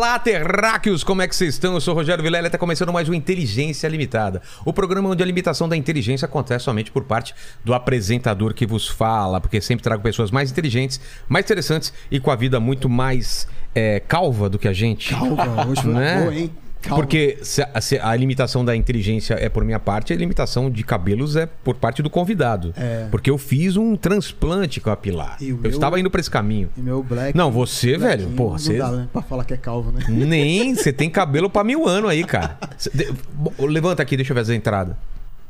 Olá, 0.00 0.18
terráqueos! 0.18 1.04
Como 1.04 1.20
é 1.20 1.28
que 1.28 1.36
vocês 1.36 1.52
estão? 1.52 1.74
Eu 1.74 1.80
sou 1.82 1.92
o 1.92 1.94
Rogério 1.94 2.24
Vilela 2.24 2.46
e 2.46 2.48
está 2.48 2.56
começando 2.56 2.90
mais 2.90 3.06
um 3.10 3.12
Inteligência 3.12 3.86
Limitada. 3.86 4.40
O 4.64 4.72
programa 4.72 5.10
onde 5.10 5.22
a 5.22 5.26
limitação 5.26 5.68
da 5.68 5.76
inteligência 5.76 6.24
acontece 6.24 6.64
somente 6.64 6.90
por 6.90 7.04
parte 7.04 7.34
do 7.62 7.74
apresentador 7.74 8.54
que 8.54 8.64
vos 8.64 8.88
fala, 8.88 9.42
porque 9.42 9.60
sempre 9.60 9.82
trago 9.82 10.02
pessoas 10.02 10.30
mais 10.30 10.50
inteligentes, 10.50 10.98
mais 11.28 11.44
interessantes 11.44 11.92
e 12.10 12.18
com 12.18 12.30
a 12.30 12.34
vida 12.34 12.58
muito 12.58 12.88
mais 12.88 13.46
é, 13.74 14.00
calva 14.00 14.48
do 14.48 14.58
que 14.58 14.68
a 14.68 14.72
gente. 14.72 15.14
Calma, 15.14 15.66
hoje 15.68 15.82
foi 15.82 15.92
Né? 15.92 16.20
boa, 16.22 16.34
hein? 16.34 16.50
Calma. 16.82 17.02
Porque 17.02 17.38
se 17.42 17.62
a, 17.62 17.80
se 17.80 17.98
a 17.98 18.14
limitação 18.16 18.64
da 18.64 18.74
inteligência 18.74 19.34
é 19.34 19.48
por 19.48 19.64
minha 19.64 19.78
parte, 19.78 20.12
a 20.12 20.16
limitação 20.16 20.70
de 20.70 20.82
cabelos 20.82 21.36
é 21.36 21.46
por 21.46 21.74
parte 21.74 22.02
do 22.02 22.08
convidado. 22.08 22.72
É. 22.76 23.06
Porque 23.10 23.30
eu 23.30 23.36
fiz 23.36 23.76
um 23.76 23.96
transplante 23.96 24.80
capilar. 24.80 25.36
E 25.40 25.50
Eu 25.50 25.56
meu- 25.58 25.70
estava 25.70 26.00
indo 26.00 26.10
para 26.10 26.20
esse 26.20 26.30
caminho. 26.30 26.70
E 26.76 26.80
meu 26.80 27.02
black. 27.02 27.36
Não, 27.36 27.50
você, 27.50 27.98
velho, 27.98 28.28
porra, 28.30 28.52
não 28.52 28.58
você- 28.58 28.78
dá, 28.78 28.90
né? 28.90 29.08
Pra 29.12 29.22
falar 29.22 29.44
que 29.44 29.54
é 29.54 29.58
calvo, 29.58 29.92
né? 29.92 30.04
Nem, 30.08 30.74
você 30.76 30.92
tem 30.92 31.10
cabelo 31.10 31.50
pra 31.50 31.62
mil 31.62 31.86
anos 31.86 32.10
aí, 32.10 32.24
cara. 32.24 32.56
De- 32.94 33.12
Levanta 33.58 34.02
aqui, 34.02 34.16
deixa 34.16 34.32
eu 34.32 34.34
ver 34.34 34.40
as 34.40 34.48
entradas. 34.50 34.96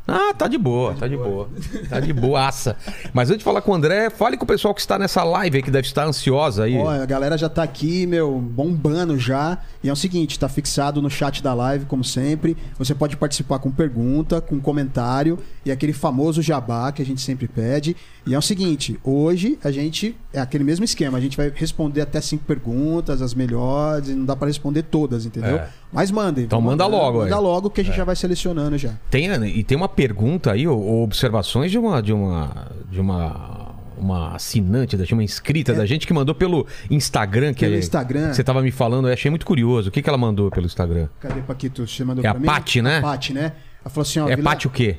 Ah, 0.08 0.34
tá 0.36 0.48
de 0.48 0.58
boa, 0.58 0.94
tá 0.94 1.06
de 1.06 1.16
boa. 1.16 1.48
Tá 1.88 2.00
de 2.00 2.12
boaça. 2.12 2.74
Mas 3.12 3.28
antes 3.28 3.38
de 3.40 3.44
falar 3.44 3.60
com 3.60 3.70
o 3.70 3.74
André, 3.74 4.10
fale 4.10 4.36
com 4.36 4.42
o 4.42 4.46
pessoal 4.48 4.74
que 4.74 4.80
está 4.80 4.98
nessa 4.98 5.22
live 5.22 5.58
aí, 5.58 5.62
que 5.62 5.70
deve 5.70 5.86
estar 5.86 6.04
ansiosa 6.04 6.64
aí. 6.64 6.76
Ó, 6.76 6.90
a 6.90 7.06
galera 7.06 7.38
já 7.38 7.48
tá 7.48 7.62
aqui, 7.62 8.06
meu, 8.08 8.40
bombando 8.40 9.16
já. 9.16 9.58
E 9.82 9.88
é 9.88 9.92
o 9.92 9.96
seguinte, 9.96 10.38
tá 10.38 10.48
fixado 10.48 11.00
no 11.00 11.08
chat 11.08 11.42
da 11.42 11.54
live, 11.54 11.86
como 11.86 12.04
sempre. 12.04 12.56
Você 12.78 12.94
pode 12.94 13.16
participar 13.16 13.58
com 13.58 13.70
pergunta, 13.70 14.40
com 14.40 14.60
comentário 14.60 15.38
e 15.64 15.70
aquele 15.70 15.92
famoso 15.92 16.42
jabá 16.42 16.92
que 16.92 17.00
a 17.00 17.06
gente 17.06 17.20
sempre 17.20 17.48
pede. 17.48 17.96
E 18.26 18.34
é 18.34 18.38
o 18.38 18.42
seguinte, 18.42 19.00
hoje 19.02 19.58
a 19.64 19.70
gente 19.70 20.14
é 20.32 20.40
aquele 20.40 20.64
mesmo 20.64 20.84
esquema, 20.84 21.16
a 21.16 21.20
gente 21.20 21.36
vai 21.36 21.50
responder 21.54 22.02
até 22.02 22.20
cinco 22.20 22.44
perguntas, 22.44 23.22
as 23.22 23.32
melhores, 23.32 24.08
e 24.08 24.14
não 24.14 24.26
dá 24.26 24.36
pra 24.36 24.46
responder 24.46 24.82
todas, 24.82 25.24
entendeu? 25.24 25.56
É. 25.56 25.68
Mas 25.90 26.10
mandem. 26.10 26.44
Então 26.44 26.60
manda 26.60 26.84
mandando, 26.84 27.02
logo 27.02 27.22
aí. 27.22 27.30
Manda 27.30 27.40
logo 27.40 27.70
que 27.70 27.80
a 27.80 27.84
gente 27.84 27.96
já 27.96 28.04
vai 28.04 28.14
selecionando 28.14 28.76
já. 28.76 28.92
Tem, 29.10 29.26
e 29.46 29.64
tem 29.64 29.76
uma 29.76 29.88
pergunta 29.88 30.52
aí, 30.52 30.68
ou, 30.68 30.78
ou 30.78 31.02
observações 31.02 31.70
de 31.70 31.78
uma. 31.78 32.02
De 32.02 32.12
uma, 32.12 32.68
de 32.90 33.00
uma 33.00 33.59
uma 34.00 34.34
assinante, 34.34 34.96
da- 34.96 35.04
de 35.04 35.12
uma 35.14 35.22
inscrita 35.22 35.72
da 35.74 35.84
gente 35.86 36.06
que 36.06 36.12
mandou 36.12 36.34
pelo 36.34 36.66
Instagram. 36.90 37.52
Que 37.54 37.64
É. 37.64 37.68
Pelo 37.68 37.76
é- 37.76 37.80
Instagram. 37.80 38.28
que 38.30 38.36
você 38.36 38.44
tava 38.44 38.62
me 38.62 38.70
falando, 38.70 39.08
eu 39.08 39.12
achei 39.14 39.30
muito 39.30 39.46
curioso. 39.46 39.88
O 39.88 39.92
que, 39.92 40.02
que 40.02 40.08
ela 40.08 40.18
mandou 40.18 40.50
pelo 40.50 40.66
Instagram? 40.66 41.08
Cadê, 41.20 41.40
Paquito? 41.42 41.86
Você 41.86 42.04
mandou 42.04 42.24
É 42.24 42.28
pra 42.28 42.36
a 42.36 42.40
mim? 42.40 42.46
Paty, 42.46 42.82
né? 42.82 42.98
A 42.98 43.02
Paty, 43.02 43.32
né? 43.34 43.52
Ela 43.82 43.90
falou 43.90 44.02
assim, 44.02 44.20
ó... 44.20 44.28
é 44.28 44.36
Vila- 44.36 44.50
Pati 44.50 44.66
o 44.66 44.70
quê? 44.70 44.96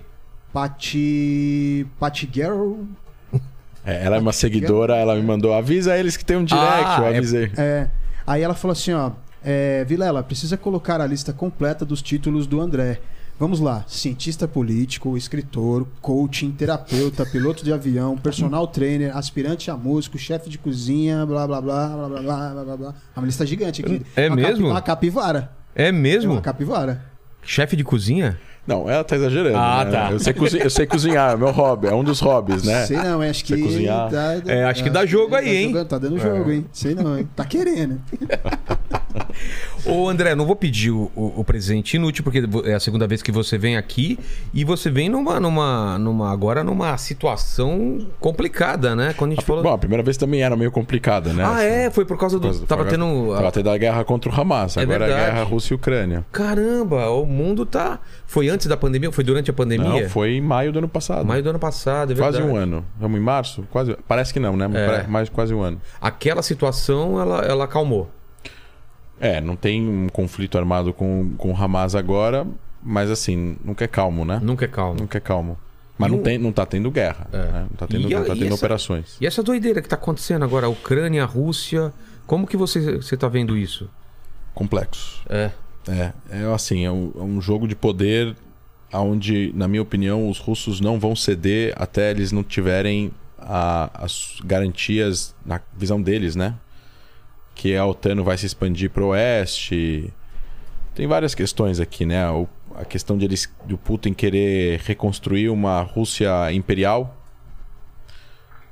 Paty... 0.53 1.87
Paty 1.99 2.29
Girl... 2.31 2.73
É, 3.83 4.05
ela 4.05 4.17
é 4.17 4.19
uma 4.19 4.31
seguidora, 4.31 4.95
ela 4.95 5.15
me 5.15 5.23
mandou, 5.23 5.55
avisa 5.55 5.97
eles 5.97 6.15
que 6.15 6.23
tem 6.23 6.37
um 6.37 6.43
direct, 6.45 6.67
Ah, 6.85 6.97
eu 6.99 7.05
é- 7.05 7.17
avisei. 7.17 7.51
É. 7.57 7.87
Aí 8.27 8.43
ela 8.43 8.53
falou 8.53 8.73
assim, 8.73 8.93
ó... 8.93 9.09
É, 9.43 9.83
Vilela, 9.85 10.21
precisa 10.21 10.55
colocar 10.55 11.01
a 11.01 11.07
lista 11.07 11.33
completa 11.33 11.83
dos 11.83 11.99
títulos 11.99 12.45
do 12.45 12.61
André. 12.61 12.99
Vamos 13.41 13.59
lá. 13.59 13.83
Cientista 13.87 14.47
político, 14.47 15.17
escritor, 15.17 15.87
coaching, 15.99 16.51
terapeuta, 16.51 17.25
piloto 17.25 17.63
de 17.65 17.73
avião, 17.73 18.15
personal 18.15 18.67
trainer, 18.67 19.17
aspirante 19.17 19.71
a 19.71 19.75
músico, 19.75 20.15
chefe 20.15 20.47
de 20.47 20.59
cozinha, 20.59 21.25
blá, 21.25 21.47
blá, 21.47 21.59
blá, 21.59 21.87
blá, 21.87 22.07
blá, 22.07 22.21
blá, 22.21 22.49
blá, 22.53 22.63
blá, 22.63 22.77
blá. 22.77 22.93
É 23.15 23.19
uma 23.19 23.25
lista 23.25 23.43
gigante 23.43 23.81
aqui. 23.83 24.03
É 24.15 24.27
Uma 24.27 24.35
mesmo? 24.35 24.51
Capi, 24.57 24.69
uma 24.69 24.81
capivara. 24.83 25.51
É 25.73 25.87
É 25.87 25.91
mesmo? 25.91 26.33
uma 26.33 26.41
capivara. 26.41 27.03
Chefe 27.41 27.75
de 27.75 27.83
cozinha? 27.83 28.39
Não, 28.67 28.87
ela 28.87 29.03
tá 29.03 29.15
exagerando. 29.15 29.57
Ah, 29.57 29.83
né? 29.85 29.91
tá. 29.91 30.11
Eu 30.11 30.19
sei, 30.19 30.33
cozi- 30.33 30.59
eu 30.59 30.69
sei 30.69 30.85
cozinhar, 30.85 31.33
é 31.33 31.35
meu 31.35 31.49
hobby, 31.49 31.87
é 31.87 31.95
um 31.95 32.03
dos 32.03 32.19
hobbies, 32.19 32.61
né? 32.61 32.85
Sei 32.85 32.95
não, 32.95 33.21
acho 33.23 33.43
que. 33.43 33.57
Cozinhar. 33.59 34.11
Tá, 34.11 34.35
É, 34.45 34.65
acho 34.65 34.83
que 34.83 34.89
dá 34.91 35.03
jogo 35.03 35.33
aí, 35.33 35.45
tá 35.45 35.51
hein? 35.51 35.67
jogando- 35.69 35.87
tá 35.87 35.97
dando 35.97 36.19
jogo, 36.19 36.51
hein? 36.51 36.65
Sei 36.71 36.93
não, 36.93 37.17
hein? 37.17 37.27
Tá 37.35 37.43
querendo. 37.43 37.99
Ô 39.85 40.07
André, 40.09 40.35
não 40.35 40.45
vou 40.45 40.55
pedir 40.55 40.91
o, 40.91 41.11
o- 41.15 41.33
o 41.37 41.43
presente 41.43 41.95
inútil, 41.95 42.23
porque 42.23 42.43
é 42.65 42.73
a 42.73 42.79
segunda 42.79 43.07
vez 43.07 43.21
que 43.21 43.31
você 43.31 43.57
vem 43.57 43.77
aqui 43.77 44.17
e 44.53 44.63
você 44.63 44.89
vem 44.89 45.09
numa, 45.09 45.39
numa, 45.39 45.97
numa 45.97 46.31
agora 46.31 46.63
numa 46.63 46.97
situação 46.97 48.07
complicada, 48.19 48.95
né? 48.95 49.13
Quando 49.17 49.31
a 49.31 49.35
gente 49.35 49.45
falou. 49.45 49.63
Bom, 49.63 49.73
a 49.73 49.77
primeira 49.77 50.03
vez 50.03 50.17
também 50.17 50.41
era 50.43 50.55
meio 50.55 50.71
complicada, 50.71 51.33
né? 51.33 51.43
ah, 51.45 51.61
é? 51.63 51.89
Foi 51.89 52.05
por 52.05 52.17
causa 52.17 52.37
do. 52.39 52.47
Por 52.47 52.53
causa- 52.53 52.65
Tava 52.67 52.83
por- 52.83 52.91
tendo. 52.91 53.33
Tava 53.35 53.51
tendo 53.51 53.69
a 53.69 53.77
guerra 53.77 54.03
contra 54.03 54.31
o 54.31 54.39
Hamas, 54.41 54.77
É 54.77 54.81
agora 54.81 55.05
é 55.05 55.05
a 55.05 55.07
verdade. 55.15 55.31
guerra 55.31 55.43
Rússia 55.45 55.73
e 55.73 55.75
Ucrânia. 55.75 56.25
Caramba, 56.31 57.09
o 57.09 57.25
mundo 57.25 57.65
tá. 57.65 57.99
Foi 58.25 58.49
antes 58.49 58.67
da 58.67 58.77
pandemia? 58.77 59.11
Foi 59.11 59.23
durante 59.23 59.49
a 59.49 59.53
pandemia? 59.53 60.03
Não, 60.03 60.09
foi 60.09 60.33
em 60.33 60.41
maio 60.41 60.71
do 60.71 60.79
ano 60.79 60.87
passado. 60.87 61.25
Maio 61.25 61.43
do 61.43 61.49
ano 61.49 61.59
passado, 61.59 62.13
é 62.13 62.15
Quase 62.15 62.37
verdade. 62.37 62.57
um 62.57 62.61
ano. 62.61 62.85
Vamos 62.99 63.19
em 63.19 63.23
março? 63.23 63.63
Quase. 63.71 63.95
Parece 64.07 64.31
que 64.33 64.39
não, 64.39 64.55
né? 64.55 64.69
É. 64.73 65.07
Mais 65.07 65.27
quase 65.29 65.53
um 65.53 65.61
ano. 65.61 65.81
Aquela 65.99 66.41
situação, 66.41 67.19
ela, 67.19 67.39
ela 67.45 67.63
acalmou. 67.65 68.09
É, 69.21 69.39
não 69.39 69.55
tem 69.55 69.87
um 69.87 70.09
conflito 70.09 70.57
armado 70.57 70.91
com, 70.91 71.31
com 71.37 71.51
o 71.51 71.55
Hamas 71.55 71.93
agora, 71.95 72.45
mas 72.81 73.09
assim, 73.11 73.55
nunca 73.63 73.85
é 73.85 73.87
calmo, 73.87 74.25
né? 74.25 74.39
Nunca 74.43 74.65
é 74.65 74.67
calmo. 74.67 74.99
Nunca 74.99 75.17
é 75.17 75.21
calmo. 75.21 75.57
Mas 75.97 76.11
E 76.11 76.15
não, 76.15 76.23
tem, 76.23 76.37
não 76.39 76.51
tá 76.51 76.65
tendo 76.65 76.89
guerra. 76.89 77.27
É. 77.31 77.37
né? 77.37 77.61
Não 77.69 77.77
tá 77.77 77.85
tendo, 77.87 78.07
a- 78.07 78.19
não 78.19 78.25
tá 78.25 78.33
tendo 78.33 78.45
essa- 78.47 78.55
operações. 78.55 79.17
E 79.21 79.27
essa 79.27 79.43
doideira 79.43 79.81
que 79.81 79.87
tá 79.87 79.95
acontecendo 79.95 80.43
agora, 80.43 80.65
a 80.65 80.69
Ucrânia, 80.69 81.21
a 81.23 81.27
Rússia. 81.27 81.93
Como 82.25 82.47
que 82.47 82.57
você, 82.57 82.95
você 82.97 83.15
tá 83.15 83.27
vendo 83.27 83.55
isso? 83.55 83.87
Complexo. 84.53 85.21
É. 85.29 85.51
É, 85.87 86.11
é 86.29 86.53
assim, 86.53 86.85
é 86.85 86.91
um, 86.91 87.11
é 87.15 87.21
um 87.21 87.39
jogo 87.41 87.67
de 87.67 87.75
poder 87.75 88.35
onde, 88.93 89.51
na 89.55 89.67
minha 89.67 89.81
opinião, 89.81 90.29
os 90.29 90.37
russos 90.39 90.81
não 90.81 90.99
vão 90.99 91.15
ceder 91.15 91.73
até 91.77 92.11
eles 92.11 92.31
não 92.31 92.43
tiverem 92.43 93.11
a- 93.39 93.89
as 93.93 94.37
garantias 94.43 95.33
na 95.45 95.59
visão 95.77 96.01
deles, 96.01 96.35
né? 96.35 96.55
Que 97.61 97.75
a 97.75 97.85
OTAN 97.85 98.23
vai 98.23 98.35
se 98.39 98.47
expandir 98.47 98.89
para 98.89 99.03
o 99.03 99.09
oeste. 99.09 100.11
Tem 100.95 101.05
várias 101.05 101.35
questões 101.35 101.79
aqui, 101.79 102.07
né? 102.07 102.27
O- 102.31 102.47
a 102.73 102.83
questão 102.83 103.15
de 103.15 103.23
eles, 103.25 103.47
do 103.67 103.77
Putin 103.77 104.13
querer 104.13 104.79
reconstruir 104.83 105.47
uma 105.49 105.79
Rússia 105.83 106.51
imperial. 106.51 107.15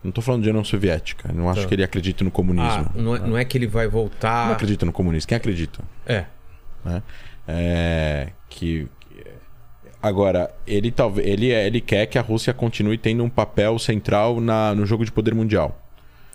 Não 0.03 0.11
tô 0.11 0.23
falando 0.23 0.41
de 0.41 0.49
União 0.49 0.63
Soviética. 0.63 1.31
Não 1.31 1.47
acho 1.51 1.61
Tá. 1.61 1.67
que 1.67 1.75
ele 1.75 1.83
acredite 1.83 2.23
no 2.23 2.31
comunismo. 2.31 2.87
Ah, 2.89 2.91
não 2.95 3.15
é, 3.15 3.19
não 3.19 3.37
é 3.37 3.45
que 3.45 3.59
ele 3.59 3.67
vai 3.67 3.85
Não 3.85 3.91
voltar. 3.91 4.51
acredita 4.53 4.87
no 4.87 4.91
comunismo. 4.91 5.27
Quem 5.27 5.35
acredita? 5.37 5.83
É. 6.07 6.25
né? 6.83 7.03
É, 7.47 8.29
que 8.49 8.87
agora 10.01 10.49
ele 10.65 10.89
talvez 10.91 11.27
ele 11.27 11.51
é- 11.51 11.67
ele 11.67 11.79
quer 11.81 12.07
que 12.07 12.17
a 12.17 12.21
Rússia 12.21 12.53
continue 12.55 12.97
tendo 12.97 13.23
um 13.23 13.29
papel 13.29 13.77
central 13.77 14.39
na, 14.41 14.73
no 14.73 14.83
jogo 14.85 15.03
de 15.05 15.11
poder 15.11 15.35
mundial 15.35 15.79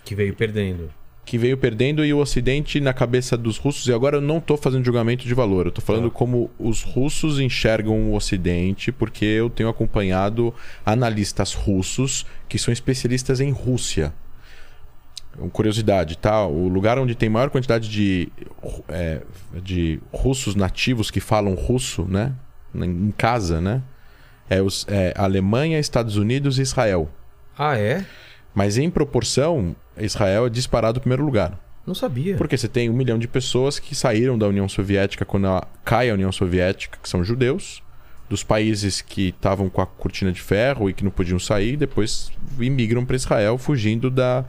Que 0.05 0.13
veio 0.15 0.33
perdendo. 0.35 0.89
Que 1.25 1.37
veio 1.37 1.57
perdendo 1.57 2.05
e 2.05 2.13
o 2.13 2.19
Ocidente 2.19 2.79
na 2.79 2.93
cabeça 2.93 3.35
dos 3.35 3.57
russos 3.57 3.87
e 3.87 3.93
agora 3.93 4.17
eu 4.17 4.21
não 4.21 4.37
estou 4.37 4.55
fazendo 4.57 4.85
julgamento 4.85 5.25
de 5.25 5.33
valor 5.33 5.65
eu 5.65 5.69
estou 5.69 5.83
falando 5.83 6.09
Tá. 6.09 6.15
como 6.15 6.51
os 6.59 6.83
russos 6.83 7.39
enxergam 7.39 8.11
o 8.11 8.15
Ocidente 8.15 8.91
porque 8.91 9.25
eu 9.25 9.49
tenho 9.49 9.67
acompanhado 9.67 10.53
analistas 10.85 11.53
russos 11.53 12.25
que 12.47 12.59
são 12.59 12.71
especialistas 12.71 13.41
em 13.41 13.51
Rússia 13.51 14.13
uma 15.37 15.49
curiosidade, 15.49 16.17
tá? 16.17 16.45
O 16.45 16.67
lugar 16.67 16.97
onde 16.97 17.13
tem 17.15 17.29
maior 17.29 17.49
quantidade 17.49 17.89
de, 17.89 18.29
é, 18.87 19.21
de 19.61 19.99
russos 20.11 20.55
nativos 20.55 21.11
que 21.11 21.19
falam 21.19 21.53
russo, 21.55 22.05
né? 22.05 22.33
Em 22.73 23.11
casa, 23.11 23.59
né? 23.61 23.81
É, 24.49 24.61
os, 24.61 24.85
é 24.89 25.13
Alemanha, 25.15 25.79
Estados 25.79 26.15
Unidos 26.17 26.59
e 26.59 26.61
Israel. 26.61 27.09
Ah, 27.57 27.77
é? 27.77 28.05
Mas 28.55 28.77
em 28.77 28.89
proporção, 28.89 29.75
Israel 29.97 30.47
é 30.47 30.49
disparado 30.49 30.97
em 30.97 31.01
primeiro 31.01 31.23
lugar. 31.25 31.59
Não 31.85 31.93
sabia. 31.93 32.35
Porque 32.37 32.57
você 32.57 32.67
tem 32.67 32.89
um 32.89 32.93
milhão 32.93 33.19
de 33.19 33.27
pessoas 33.27 33.77
que 33.77 33.93
saíram 33.93 34.37
da 34.37 34.47
União 34.47 34.67
Soviética 34.67 35.23
quando 35.25 35.45
a- 35.47 35.67
cai 35.83 36.09
a 36.09 36.13
União 36.15 36.31
Soviética, 36.31 36.97
que 37.03 37.07
são 37.07 37.23
judeus, 37.23 37.83
dos 38.27 38.41
países 38.43 39.01
que 39.01 39.27
estavam 39.29 39.69
com 39.69 39.81
a 39.81 39.85
cortina 39.85 40.31
de 40.31 40.41
ferro 40.41 40.89
e 40.89 40.93
que 40.93 41.03
não 41.03 41.11
podiam 41.11 41.37
sair, 41.37 41.77
depois 41.77 42.31
imigram 42.59 43.05
para 43.05 43.15
Israel, 43.15 43.57
fugindo 43.59 44.09
da, 44.09 44.43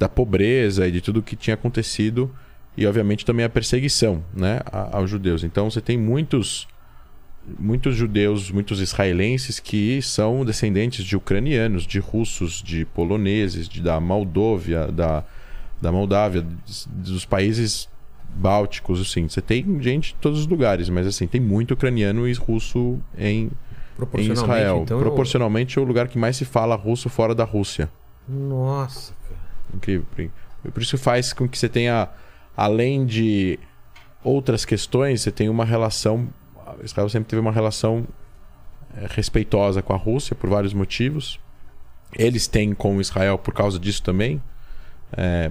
da 0.00 0.08
pobreza 0.08 0.88
e 0.88 0.90
de 0.90 1.00
tudo 1.00 1.22
que 1.22 1.36
tinha 1.36 1.54
acontecido 1.54 2.28
e, 2.76 2.84
obviamente, 2.86 3.24
também 3.24 3.44
a 3.44 3.48
perseguição 3.48 4.24
né, 4.34 4.58
aos 4.90 5.08
judeus. 5.08 5.44
Então, 5.44 5.70
você 5.70 5.80
tem 5.80 5.96
muitos 5.96 6.66
muitos 7.58 7.96
judeus, 7.96 8.50
muitos 8.50 8.80
israelenses 8.80 9.58
que 9.60 10.00
são 10.02 10.44
descendentes 10.44 11.04
de 11.04 11.16
ucranianos, 11.16 11.86
de 11.86 11.98
russos, 11.98 12.62
de 12.62 12.84
poloneses, 12.84 13.68
de, 13.68 13.80
da 13.80 13.98
Moldóvia, 14.00 14.86
da, 14.88 15.24
da 15.80 15.90
Moldávia, 15.92 16.44
dos- 16.88 17.24
países 17.24 17.88
bálticos, 18.34 19.00
assim. 19.00 19.28
Você 19.28 19.40
tem 19.40 19.64
gente 19.82 20.08
de 20.14 20.20
todos 20.20 20.40
os 20.40 20.46
lugares, 20.46 20.88
mas 20.88 21.06
assim, 21.06 21.26
tem 21.26 21.40
muito 21.40 21.74
ucraniano 21.74 22.28
e 22.28 22.32
russo 22.34 22.98
em, 23.18 23.50
em 24.30 24.32
Israel. 24.32 24.80
então, 24.84 24.98
eu- 24.98 25.04
Proporcionalmente 25.04 25.78
é 25.78 25.82
o 25.82 25.84
lugar 25.84 26.06
que 26.08 26.18
mais 26.18 26.36
se 26.36 26.44
fala 26.44 26.74
russo 26.76 27.08
fora 27.08 27.34
da 27.34 27.44
Rússia. 27.44 27.90
Nossa, 28.28 29.12
cara. 29.28 29.40
Incrível. 29.74 30.06
Por 30.72 30.82
isso 30.82 30.96
faz 30.98 31.32
com 31.32 31.48
que 31.48 31.58
você 31.58 31.68
tenha, 31.68 32.08
além 32.56 33.04
de 33.04 33.58
outras 34.22 34.64
questões, 34.64 35.22
você 35.22 35.30
tenha 35.32 35.50
uma 35.50 35.64
relação. 35.64 36.28
Israel 36.84 37.08
sempre 37.08 37.28
teve 37.28 37.40
uma 37.40 37.52
relação 37.52 38.06
é, 38.96 39.06
respeitosa 39.08 39.82
com 39.82 39.92
a 39.92 39.96
Rússia 39.96 40.34
por 40.34 40.48
vários 40.50 40.72
motivos. 40.74 41.38
Eles 42.18 42.46
têm 42.48 42.74
com 42.74 43.00
Israel 43.00 43.38
por 43.38 43.54
causa 43.54 43.78
disso 43.78 44.02
também. 44.02 44.42
É, 45.16 45.50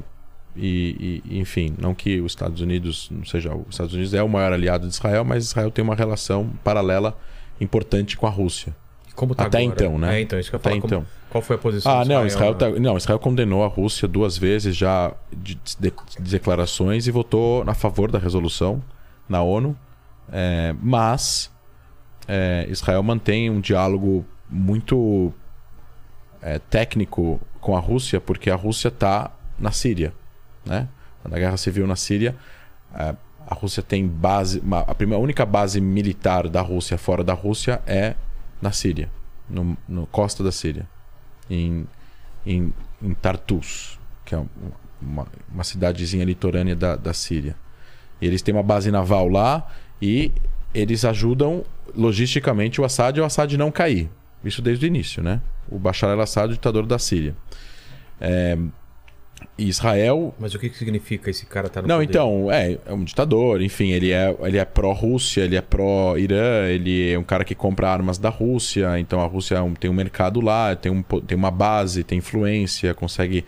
e, 0.56 1.22
e, 1.26 1.40
enfim, 1.40 1.74
não 1.80 1.94
que 1.96 2.20
os 2.20 2.32
Estados 2.32 2.60
Unidos 2.62 3.08
não 3.12 3.24
seja 3.24 3.54
os 3.54 3.70
Estados 3.76 3.94
Unidos 3.94 4.14
é 4.14 4.22
o 4.24 4.28
maior 4.28 4.52
aliado 4.52 4.88
de 4.88 4.94
Israel, 4.94 5.24
mas 5.24 5.46
Israel 5.46 5.72
tem 5.72 5.84
uma 5.84 5.96
relação 5.96 6.50
paralela 6.64 7.18
importante 7.62 8.18
com 8.18 8.26
a 8.28 8.30
Rússia. 8.30 8.76
Como 9.16 9.36
tá 9.36 9.46
Até 9.46 9.60
agora? 9.60 9.74
então, 9.74 9.98
né? 9.98 10.18
É, 10.18 10.22
então, 10.22 10.40
isso 10.40 10.50
que 10.50 10.56
eu 10.56 10.60
Até 10.60 10.70
falo. 10.70 10.82
Como- 10.82 10.94
então. 10.94 11.06
qual 11.30 11.42
foi 11.42 11.56
a 11.58 11.60
posição 11.60 11.92
Ah, 12.00 12.04
de 12.04 12.10
não, 12.10 12.26
Israel, 12.26 12.56
tá, 12.56 12.70
não, 12.72 12.96
Israel 12.98 13.20
condenou 13.20 13.64
a 13.64 13.68
Rússia 13.68 14.08
duas 14.08 14.38
vezes 14.38 14.76
já 14.76 15.14
de, 15.32 15.56
de- 15.56 15.94
de 16.22 16.32
declarações 16.32 17.06
e 17.06 17.12
votou 17.12 17.64
a 17.68 17.74
favor 17.74 18.10
da 18.10 18.18
resolução 18.18 18.82
na 19.28 19.42
ONU. 19.42 19.78
É, 20.32 20.76
mas 20.82 21.52
é, 22.28 22.66
Israel 22.70 23.02
mantém 23.04 23.50
um 23.50 23.60
diálogo 23.60 24.26
muito 24.50 25.34
é, 26.42 26.60
técnico 26.60 27.40
com 27.60 27.76
a 27.76 27.80
Rússia, 27.80 28.20
porque 28.22 28.50
a 28.50 28.56
Rússia 28.56 28.88
está 28.90 29.32
na 29.58 29.72
Síria. 29.72 30.14
Né? 30.66 30.88
Na 31.28 31.38
guerra 31.38 31.58
civil 31.58 31.86
na 31.88 31.96
Síria, 31.96 32.36
é, 32.96 33.16
a 33.48 33.54
Rússia 33.56 33.82
tem 33.84 34.08
base. 34.08 34.60
uma- 34.60 34.82
a, 34.82 34.96
primeira, 34.96 35.20
a 35.20 35.24
única 35.24 35.46
base 35.46 35.82
militar 35.82 36.48
da 36.48 36.62
Rússia 36.62 36.98
fora 36.98 37.24
da 37.24 37.34
Rússia 37.34 37.82
é 37.88 38.16
na 38.62 38.72
Síria, 38.72 39.10
no, 39.50 39.76
no 39.88 40.06
costa 40.08 40.44
da 40.44 40.52
Síria, 40.52 40.88
em, 41.50 41.88
em, 42.46 42.74
em 43.02 43.14
Tartus, 43.16 44.00
que 44.26 44.36
é 44.36 44.46
uma, 45.02 45.26
uma 45.52 45.64
cidadezinha 45.64 46.24
litorânea 46.26 46.76
da, 46.76 46.96
da 46.96 47.14
Síria. 47.14 47.56
E 48.22 48.28
eles 48.28 48.42
têm 48.42 48.54
uma 48.54 48.64
base 48.64 48.92
naval 48.92 49.28
lá 49.28 49.68
e 50.02 50.32
eles 50.74 51.04
ajudam 51.06 51.64
logisticamente 51.96 52.80
o 52.80 52.86
Assad 52.86 53.18
e 53.18 53.22
o 53.22 53.26
Assad 53.26 53.58
não 53.58 53.72
cair. 53.72 54.10
Isso 54.44 54.62
desde 54.62 54.86
o 54.86 54.88
início, 54.88 55.22
né? 55.24 55.42
O 55.70 55.78
Bashar 55.78 56.10
al-Assad, 56.12 56.52
o 56.52 56.54
ditador 56.54 56.86
da 56.86 56.98
Síria. 57.00 57.36
É, 58.22 58.58
Israel 59.58 60.34
Mas 60.40 60.54
o 60.54 60.60
que, 60.60 60.70
que 60.70 60.78
significa 60.78 61.30
esse 61.30 61.46
cara 61.46 61.70
tá 61.70 61.82
no 61.82 61.88
não, 61.88 61.96
poder? 61.98 62.10
então, 62.10 62.52
é, 62.52 62.78
é 62.86 62.94
um 62.94 63.04
ditador, 63.04 63.62
enfim, 63.62 63.92
ele 63.92 64.12
é, 64.12 64.36
ele 64.42 64.58
é 64.58 64.66
pró-Rússia, 64.66 65.42
ele 65.42 65.56
é 65.56 65.62
pró-Irã, 65.62 66.68
ele 66.68 67.12
é 67.12 67.20
um 67.20 67.24
cara 67.24 67.44
que 67.44 67.56
compra 67.56 67.90
armas 67.90 68.18
da 68.18 68.30
Rússia, 68.30 68.98
então 69.00 69.22
a 69.22 69.26
Rússia 69.26 69.56
é 69.56 69.62
um- 69.62 69.74
tem 69.74 69.90
um 69.90 69.94
mercado 69.94 70.40
lá, 70.42 70.76
tem, 70.76 70.92
um, 70.92 71.02
tem 71.02 71.38
uma 71.38 71.52
base, 71.52 72.04
tem 72.04 72.18
influência, 72.20 72.94
consegue. 72.94 73.46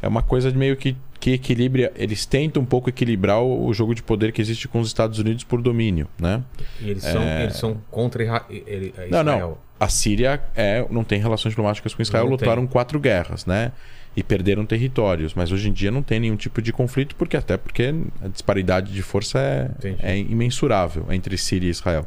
É 0.00 0.08
uma 0.08 0.22
coisa 0.22 0.50
de 0.52 0.58
meio 0.58 0.76
que, 0.76 0.96
que 1.24 1.32
equilibra. 1.32 1.90
Eles 1.96 2.26
tentam 2.26 2.62
um 2.62 2.66
pouco 2.66 2.90
equilibrar 2.90 3.40
o, 3.40 3.64
o 3.66 3.72
jogo 3.72 3.94
de 3.94 4.02
poder 4.02 4.30
que 4.30 4.42
existe 4.42 4.68
com 4.68 4.78
os 4.78 4.88
Estados 4.88 5.18
Unidos 5.18 5.42
por 5.42 5.62
domínio, 5.62 6.06
né? 6.20 6.42
E 6.82 6.90
eles, 6.90 7.02
são, 7.02 7.22
É. 7.22 7.44
eles 7.44 7.56
são 7.56 7.80
contra 7.90 8.22
Isra- 8.22 8.44
ele- 8.50 8.92
é 8.98 9.08
Não, 9.08 9.20
Israel. 9.22 9.24
não. 9.48 9.58
A 9.80 9.88
Síria 9.88 10.42
é, 10.54 10.86
não 10.90 11.02
tem 11.02 11.18
relações 11.18 11.52
diplomáticas 11.52 11.94
com 11.94 12.02
Israel, 12.02 12.24
Não 12.24 12.32
lutaram 12.32 12.62
tem. 12.64 12.70
quatro 12.72 13.00
guerras, 13.00 13.46
né? 13.46 13.72
E 14.14 14.22
perderam 14.22 14.66
territórios. 14.66 15.32
Mas 15.32 15.50
hoje 15.50 15.70
em 15.70 15.72
dia 15.72 15.90
não 15.90 16.02
tem 16.02 16.20
nenhum 16.20 16.36
tipo 16.36 16.60
de 16.60 16.74
conflito, 16.74 17.16
porque 17.16 17.38
até 17.38 17.56
porque 17.56 17.94
a 18.22 18.28
disparidade 18.28 18.92
de 18.92 19.00
força 19.00 19.38
é, 19.38 19.70
Entendi. 19.78 19.96
é 20.02 20.18
imensurável 20.18 21.06
entre 21.10 21.38
Síria 21.38 21.68
e 21.68 21.70
Israel. 21.70 22.06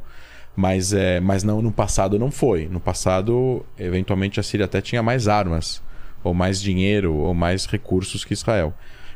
Mas, 0.55 0.93
é, 0.93 1.19
mas 1.19 1.43
não, 1.43 1.59
no 1.59 1.71
passado 1.71 2.19
não 2.19 2.29
foi. 2.29 2.67
No 2.67 2.79
passado, 2.79 3.65
eventualmente, 3.79 4.39
a 4.39 4.43
Síria 4.43 4.65
até 4.65 4.79
tinha 4.79 5.01
mais 5.01 5.27
armas, 5.27 5.81
ou 6.23 6.35
mais 6.35 6.61
dinheiro, 6.61 7.15
ou 7.15 7.33
mais 7.33 7.65
recursos 7.65 8.23
que 8.23 8.33
Israel. 8.33 8.71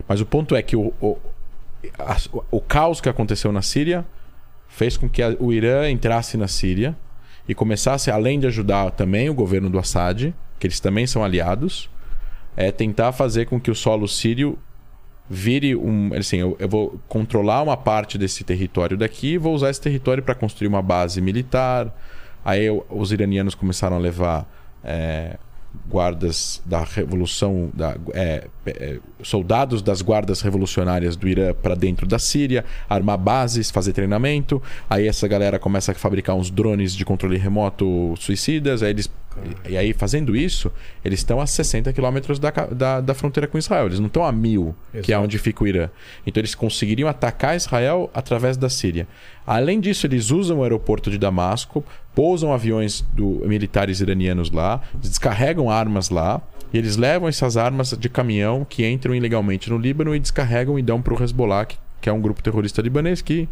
Mas 0.07 0.21
o 0.21 0.25
ponto 0.25 0.55
é 0.55 0.61
que 0.61 0.75
o, 0.75 0.93
o, 1.01 1.17
a- 1.99 2.17
o 2.49 2.59
caos 2.61 2.99
que 3.01 3.09
aconteceu 3.09 3.51
na 3.51 3.61
Síria 3.61 4.05
fez 4.67 4.97
com 4.97 5.09
que 5.09 5.21
a- 5.21 5.35
o 5.39 5.51
Irã 5.51 5.89
entrasse 5.89 6.37
na 6.37 6.47
Síria 6.47 6.95
e 7.47 7.53
começasse, 7.55 8.09
além 8.11 8.39
de 8.39 8.47
ajudar 8.47 8.91
também 8.91 9.29
o 9.29 9.33
governo 9.33 9.69
do 9.69 9.79
Assad, 9.79 10.33
que 10.59 10.67
eles 10.67 10.79
também 10.79 11.07
são 11.07 11.23
aliados, 11.23 11.89
é 12.55 12.71
tentar 12.71 13.11
fazer 13.11 13.45
com 13.45 13.59
que 13.59 13.71
o 13.71 13.75
solo 13.75 14.07
sírio 14.07 14.57
vire 15.29 15.75
um. 15.75 16.13
Assim, 16.13 16.37
eu, 16.37 16.55
eu 16.59 16.67
vou 16.69 16.99
controlar 17.07 17.61
uma 17.63 17.77
parte 17.77 18.17
desse 18.17 18.43
território 18.43 18.97
daqui 18.97 19.33
e 19.33 19.37
vou 19.37 19.53
usar 19.55 19.69
esse 19.69 19.81
território 19.81 20.21
para 20.21 20.35
construir 20.35 20.67
uma 20.67 20.81
base 20.81 21.21
militar. 21.21 21.93
Aí 22.43 22.65
eu- 22.65 22.85
os 22.89 23.11
iranianos 23.11 23.55
começaram 23.55 23.95
a 23.95 23.99
levar 23.99 24.45
é, 24.83 25.37
guardas 25.87 26.61
da 26.65 26.83
revolução, 26.83 27.69
da, 27.73 27.97
é, 28.13 28.47
é, 28.65 28.99
soldados 29.21 29.81
das 29.81 30.01
guardas 30.01 30.41
revolucionárias 30.41 31.15
do 31.15 31.27
Irã 31.27 31.53
para 31.53 31.75
dentro 31.75 32.07
da 32.07 32.17
Síria, 32.17 32.63
armar 32.89 33.17
bases, 33.17 33.69
fazer 33.69 33.91
treinamento. 33.91 34.61
Aí 34.89 35.07
essa 35.07 35.27
galera 35.27 35.59
começa 35.59 35.91
a 35.91 35.95
fabricar 35.95 36.35
uns 36.35 36.49
drones 36.49 36.95
de 36.95 37.03
controle 37.03 37.37
remoto 37.37 38.13
suicidas. 38.17 38.81
Aí 38.81 38.91
eles, 38.91 39.11
e 39.67 39.77
aí 39.77 39.93
fazendo 39.93 40.35
isso, 40.35 40.71
eles 41.03 41.19
estão 41.19 41.39
a 41.39 41.47
60 41.47 41.91
quilômetros 41.93 42.39
da, 42.39 42.49
da, 42.49 43.01
da 43.01 43.13
fronteira 43.13 43.47
com 43.47 43.57
Israel. 43.57 43.85
Eles 43.85 43.99
não 43.99 44.07
estão 44.07 44.25
a 44.25 44.31
mil, 44.31 44.75
que 44.91 44.97
é 44.97 44.99
Exato. 45.15 45.23
onde 45.23 45.37
fica 45.37 45.63
o 45.63 45.67
Irã. 45.67 45.89
Então 46.25 46.41
eles 46.41 46.53
conseguiriam 46.53 47.07
atacar 47.07 47.55
Israel 47.55 48.09
através 48.13 48.57
da 48.57 48.69
Síria. 48.69 49.07
Além 49.45 49.79
disso, 49.79 50.05
eles 50.05 50.31
usam 50.31 50.59
o 50.59 50.63
aeroporto 50.63 51.09
de 51.09 51.17
Damasco, 51.17 51.83
pousam 52.13 52.53
aviões 52.53 53.01
do, 53.13 53.41
militares 53.45 54.01
iranianos 54.01 54.51
lá, 54.51 54.81
descarregam 54.93 55.69
armas 55.69 56.09
lá. 56.09 56.41
E 56.73 56.77
eles 56.77 56.95
levam 56.95 57.27
essas 57.27 57.57
armas 57.57 57.91
de 57.91 58.07
caminhão 58.07 58.65
que 58.67 58.87
entram 58.87 59.13
ilegalmente 59.13 59.69
no 59.69 59.77
Líbano 59.77 60.15
e 60.15 60.19
descarregam 60.19 60.79
e 60.79 60.81
dão 60.81 61.01
para 61.01 61.13
o 61.13 61.21
Hezbollah, 61.21 61.65
que, 61.65 61.77
que 61.99 62.09
é 62.09 62.13
um 62.13 62.21
grupo 62.21 62.41
terrorista 62.41 62.81
libanês 62.81 63.21
que, 63.21 63.49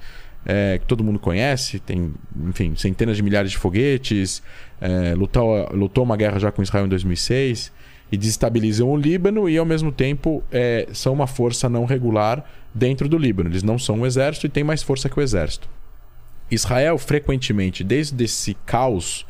é, 0.51 0.79
que 0.79 0.85
todo 0.87 1.03
mundo 1.03 1.19
conhece, 1.19 1.79
tem, 1.79 2.11
enfim, 2.47 2.73
centenas 2.75 3.15
de 3.15 3.21
milhares 3.21 3.51
de 3.51 3.57
foguetes, 3.57 4.41
é, 4.81 5.13
lutou, 5.13 5.69
lutou 5.71 6.03
uma 6.03 6.17
guerra 6.17 6.39
já 6.39 6.51
com 6.51 6.63
Israel 6.63 6.87
em 6.87 6.89
2006 6.89 7.71
e 8.11 8.17
desestabilizam 8.17 8.89
o 8.89 8.97
Líbano 8.97 9.47
e 9.47 9.59
ao 9.59 9.65
mesmo 9.65 9.91
tempo 9.91 10.43
é, 10.51 10.87
são 10.91 11.13
uma 11.13 11.27
força 11.27 11.69
não 11.69 11.85
regular 11.85 12.43
dentro 12.73 13.07
do 13.07 13.15
Líbano. 13.15 13.51
Eles 13.51 13.61
não 13.61 13.77
são 13.77 13.99
um 13.99 14.07
exército 14.07 14.47
e 14.47 14.49
têm 14.49 14.63
mais 14.63 14.81
força 14.81 15.07
que 15.07 15.19
o 15.19 15.21
exército. 15.21 15.69
Israel 16.49 16.97
frequentemente, 16.97 17.83
desde 17.83 18.23
esse 18.23 18.55
caos 18.65 19.27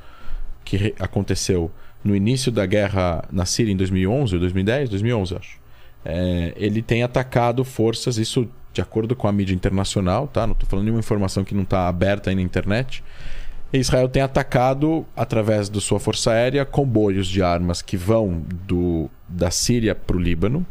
que 0.64 0.96
aconteceu 0.98 1.70
no 2.02 2.16
início 2.16 2.50
da 2.50 2.66
guerra 2.66 3.26
na 3.30 3.46
Síria 3.46 3.74
em 3.74 3.76
2011 3.76 4.36
ou 4.36 4.40
2010, 4.40 4.88
2011 4.88 5.36
acho. 5.36 5.60
É, 6.06 6.54
ele 6.56 6.82
tem 6.82 7.04
atacado 7.04 7.66
forças, 7.66 8.18
isso 8.18 8.48
de 8.74 8.82
acordo 8.82 9.16
com 9.16 9.28
a 9.28 9.32
mídia 9.32 9.54
internacional, 9.54 10.28
tá? 10.28 10.46
Não 10.46 10.54
estou 10.54 10.70
falando 10.70 10.86
de 10.86 10.92
uma 10.92 11.00
informação 11.00 11.44
que 11.44 11.56
não 11.56 11.64
está 11.64 11.88
aberta 11.88 12.30
aí 12.30 12.36
na 12.36 12.42
internet. 12.42 13.04
Israel 13.72 14.10
tem 14.10 14.22
atacado 14.22 15.06
através 15.16 15.70
da 15.70 15.80
sua 15.80 16.00
força 16.00 16.32
aérea 16.32 16.66
comboios 16.66 17.28
de 17.28 17.42
armas 17.44 17.82
que 17.82 17.96
vão 17.96 18.44
do, 18.66 19.10
da 19.28 19.52
Síria 19.52 19.94
para 19.94 20.18
o 20.18 20.20
Líbano, 20.20 20.66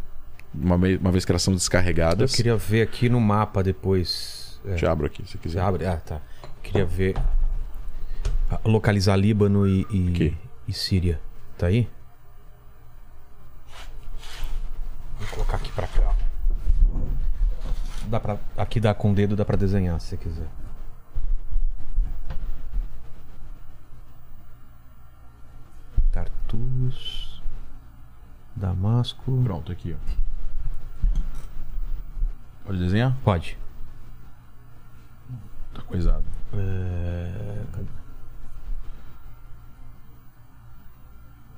uma, 0.52 0.74
uma 0.76 1.10
vez 1.12 1.24
que 1.24 1.30
elas 1.30 1.42
são 1.42 1.52
Eu 1.52 1.58
descarregadas. 1.58 2.34
queria 2.34 2.56
ver 2.56 2.82
aqui 2.82 3.08
no 3.08 3.20
mapa 3.20 3.62
depois. 3.62 4.60
É, 4.64 4.74
Te 4.74 4.84
abro 4.86 5.06
aqui, 5.06 5.22
se 5.28 5.38
quiser. 5.38 5.60
abre? 5.60 5.86
Ah, 5.86 5.96
tá. 5.96 6.20
Queria 6.62 6.84
ver. 6.84 7.14
ah, 8.50 8.58
Localizar 8.64 9.16
Líbano 9.16 9.66
e, 9.68 9.86
e, 9.90 10.36
e 10.66 10.72
Síria. 10.72 11.20
Tá 11.56 11.68
aí? 11.68 11.88
Vou 15.20 15.28
colocar 15.30 15.56
aqui 15.58 15.70
pra 15.72 15.86
cá. 15.86 16.14
Dá 18.08 18.18
pra, 18.18 18.38
aqui 18.56 18.80
dá 18.80 18.94
com 18.94 19.12
o 19.12 19.14
dedo, 19.14 19.36
dá 19.36 19.44
pra 19.44 19.56
desenhar 19.56 20.00
se 20.00 20.08
você 20.08 20.16
quiser. 20.16 20.48
Tartus. 26.12 27.42
Damasco. 28.56 29.40
Pronto, 29.44 29.70
aqui, 29.72 29.94
ó. 29.94 30.18
Pode 32.64 32.78
desenhar? 32.78 33.16
Pode. 33.24 33.58
Tá 35.74 35.82
coisado. 35.82 36.24
É? 36.54 37.64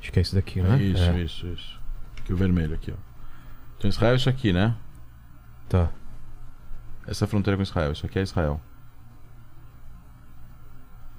Acho 0.01 0.13
que 0.13 0.19
é 0.19 0.23
esse 0.23 0.35
daqui, 0.35 0.61
É 0.61 0.63
né? 0.63 0.83
isso, 0.83 1.03
É. 1.03 1.21
isso, 1.21 1.47
isso. 1.47 1.81
Aqui 2.19 2.33
o 2.33 2.37
vermelho 2.37 2.75
aqui, 2.75 2.93
ó. 2.93 2.97
Então 3.79 3.89
Israel 3.89 4.13
é 4.13 4.17
isso 4.17 4.29
aqui, 4.29 4.53
né? 4.53 4.77
Tá. 5.69 5.91
Essa 7.07 7.25
é 7.25 7.27
a 7.27 7.29
fronteira 7.29 7.57
com 7.57 7.63
Israel. 7.63 7.93
Isso 7.93 8.07
aqui 8.07 8.19
é 8.19 8.23
Israel. 8.23 8.61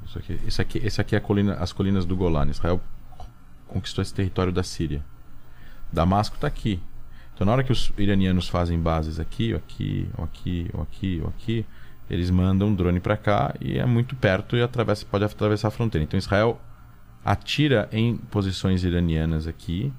Isso 0.06 0.20
aqui, 0.20 0.40
isso 0.46 0.62
aqui, 0.62 0.78
esse 0.80 1.02
aqui 1.02 1.16
é 1.16 1.20
colina, 1.20 1.54
as 1.56 1.72
colinas 1.72 2.06
do 2.06 2.16
Golan. 2.16 2.50
Israel 2.50 2.82
conquistou 3.68 4.02
esse 4.02 4.14
território 4.14 4.52
da 4.52 4.64
Síria. 4.64 5.04
Damasco 5.92 6.36
está 6.36 6.48
aqui. 6.48 6.82
Então, 7.34 7.46
na 7.46 7.54
hora 7.54 7.64
que 7.64 7.72
os 7.72 7.92
iranianos 7.98 8.48
fazem 8.48 8.80
bases 8.80 9.20
aqui, 9.20 9.54
ou 9.54 9.58
aqui, 9.58 10.10
ou 10.18 10.24
aqui, 10.24 10.72
aqui, 10.82 11.24
aqui, 11.28 11.66
eles 12.10 12.30
mandam 12.30 12.68
um 12.68 12.76
drone 12.76 13.00
para 13.00 13.16
cá 13.16 13.56
e 13.60 13.78
é 13.78 13.86
muito 13.86 14.16
perto 14.16 14.58
e 14.58 14.62
atravessa, 14.62 15.06
pode 15.06 15.24
atravessar 15.24 15.70
a 15.70 15.72
fronteira. 15.72 16.04
Então, 16.04 16.18
Israel 16.18 16.60
atira 17.24 17.88
em 17.92 18.18
posições 18.18 18.84
iranianas 18.84 19.48
aqui 19.48 19.94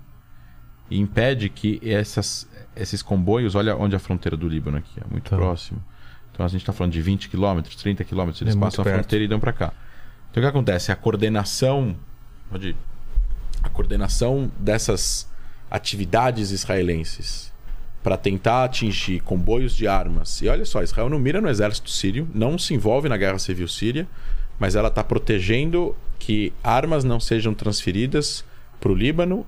e 0.90 1.00
impede 1.00 1.48
que 1.48 1.80
essas, 1.82 2.48
esses 2.76 3.02
comboios, 3.02 3.54
olha 3.54 3.76
onde 3.76 3.94
é 3.94 3.96
a 3.96 4.00
fronteira 4.00 4.36
do 4.36 4.48
Líbano 4.48 4.78
aqui, 4.78 4.98
é 5.00 5.04
muito 5.10 5.28
Tá. 5.30 5.36
próximo. 5.36 5.82
Então 6.32 6.44
a 6.46 6.48
gente 6.48 6.62
está 6.62 6.72
falando 6.72 6.92
de 6.92 7.02
20 7.02 7.28
quilômetros, 7.28 7.76
30 7.76 8.02
quilômetros, 8.04 8.40
eles 8.40 8.56
É 8.56 8.58
passam 8.58 8.82
a 8.82 8.84
perto. 8.84 8.96
fronteira 9.00 9.24
e 9.24 9.28
dão 9.28 9.38
para 9.38 9.52
cá. 9.52 9.72
Então 10.30 10.40
o 10.42 10.44
que 10.44 10.48
acontece? 10.48 10.90
A 10.90 10.96
coordenação, 10.96 11.94
pode 12.50 12.68
ir. 12.68 12.76
a 13.62 13.68
coordenação 13.68 14.50
dessas 14.58 15.30
atividades 15.70 16.50
israelenses 16.50 17.52
para 18.02 18.16
tentar 18.16 18.64
atingir 18.64 19.20
comboios 19.20 19.74
de 19.76 19.86
armas. 19.86 20.40
E 20.42 20.48
olha 20.48 20.64
só, 20.64 20.82
Israel 20.82 21.08
não 21.08 21.18
mira 21.18 21.40
no 21.40 21.48
exército 21.48 21.88
sírio, 21.90 22.28
não 22.34 22.58
se 22.58 22.74
envolve 22.74 23.08
na 23.08 23.16
guerra 23.16 23.38
civil 23.38 23.68
síria, 23.68 24.08
mas 24.58 24.74
ela 24.74 24.88
está 24.88 25.04
protegendo 25.04 25.94
que 26.18 26.52
armas 26.64 27.04
não 27.04 27.20
sejam 27.20 27.54
transferidas 27.54 28.44
para 28.80 28.90
o 28.90 28.94
Líbano 28.94 29.46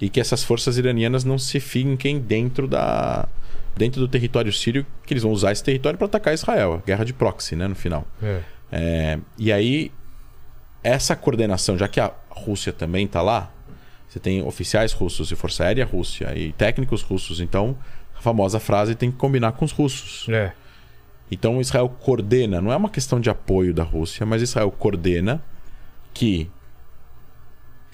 e 0.00 0.08
que 0.08 0.20
essas 0.20 0.42
forças 0.42 0.78
iranianas 0.78 1.24
não 1.24 1.38
se 1.38 1.60
finquem 1.60 2.18
dentro 2.18 2.66
da 2.66 3.28
dentro 3.76 4.00
do 4.00 4.08
território 4.08 4.52
sírio, 4.52 4.86
que 5.06 5.14
eles 5.14 5.22
vão 5.22 5.32
usar 5.32 5.52
esse 5.52 5.64
território 5.64 5.98
para 5.98 6.06
atacar 6.06 6.34
Israel, 6.34 6.82
guerra 6.86 7.04
de 7.04 7.12
proxy, 7.12 7.56
né, 7.56 7.66
no 7.66 7.74
final. 7.74 8.06
É. 8.22 8.40
É, 8.70 9.18
e 9.38 9.50
aí, 9.50 9.90
essa 10.82 11.16
coordenação, 11.16 11.78
já 11.78 11.88
que 11.88 11.98
a 11.98 12.12
Rússia 12.28 12.72
também 12.72 13.06
está 13.06 13.22
lá, 13.22 13.50
você 14.08 14.20
tem 14.20 14.42
oficiais 14.42 14.92
russos 14.92 15.30
e 15.30 15.36
Força 15.36 15.64
Aérea 15.64 15.86
Rússia 15.86 16.36
e 16.36 16.52
técnicos 16.52 17.02
russos, 17.02 17.40
então 17.40 17.76
a 18.14 18.20
famosa 18.20 18.60
frase 18.60 18.94
tem 18.94 19.10
que 19.10 19.16
combinar 19.16 19.52
com 19.52 19.64
os 19.64 19.72
russos. 19.72 20.28
É. 20.28 20.52
Então 21.30 21.60
Israel 21.60 21.88
coordena, 21.88 22.60
não 22.60 22.70
é 22.70 22.76
uma 22.76 22.90
questão 22.90 23.18
de 23.18 23.30
apoio 23.30 23.72
da 23.72 23.82
Rússia, 23.82 24.26
mas 24.26 24.42
Israel 24.42 24.70
coordena 24.70 25.42
que 26.12 26.50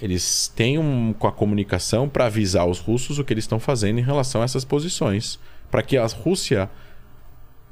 eles 0.00 0.52
tenham 0.54 1.14
com 1.18 1.26
a 1.26 1.32
comunicação 1.32 2.08
para 2.08 2.26
avisar 2.26 2.66
os 2.66 2.78
russos 2.78 3.18
o 3.18 3.24
que 3.24 3.32
eles 3.32 3.44
estão 3.44 3.58
fazendo 3.58 3.98
em 3.98 4.02
relação 4.02 4.42
a 4.42 4.44
essas 4.44 4.64
posições, 4.64 5.38
para 5.70 5.82
que 5.82 5.96
a 5.96 6.06
Rússia 6.06 6.70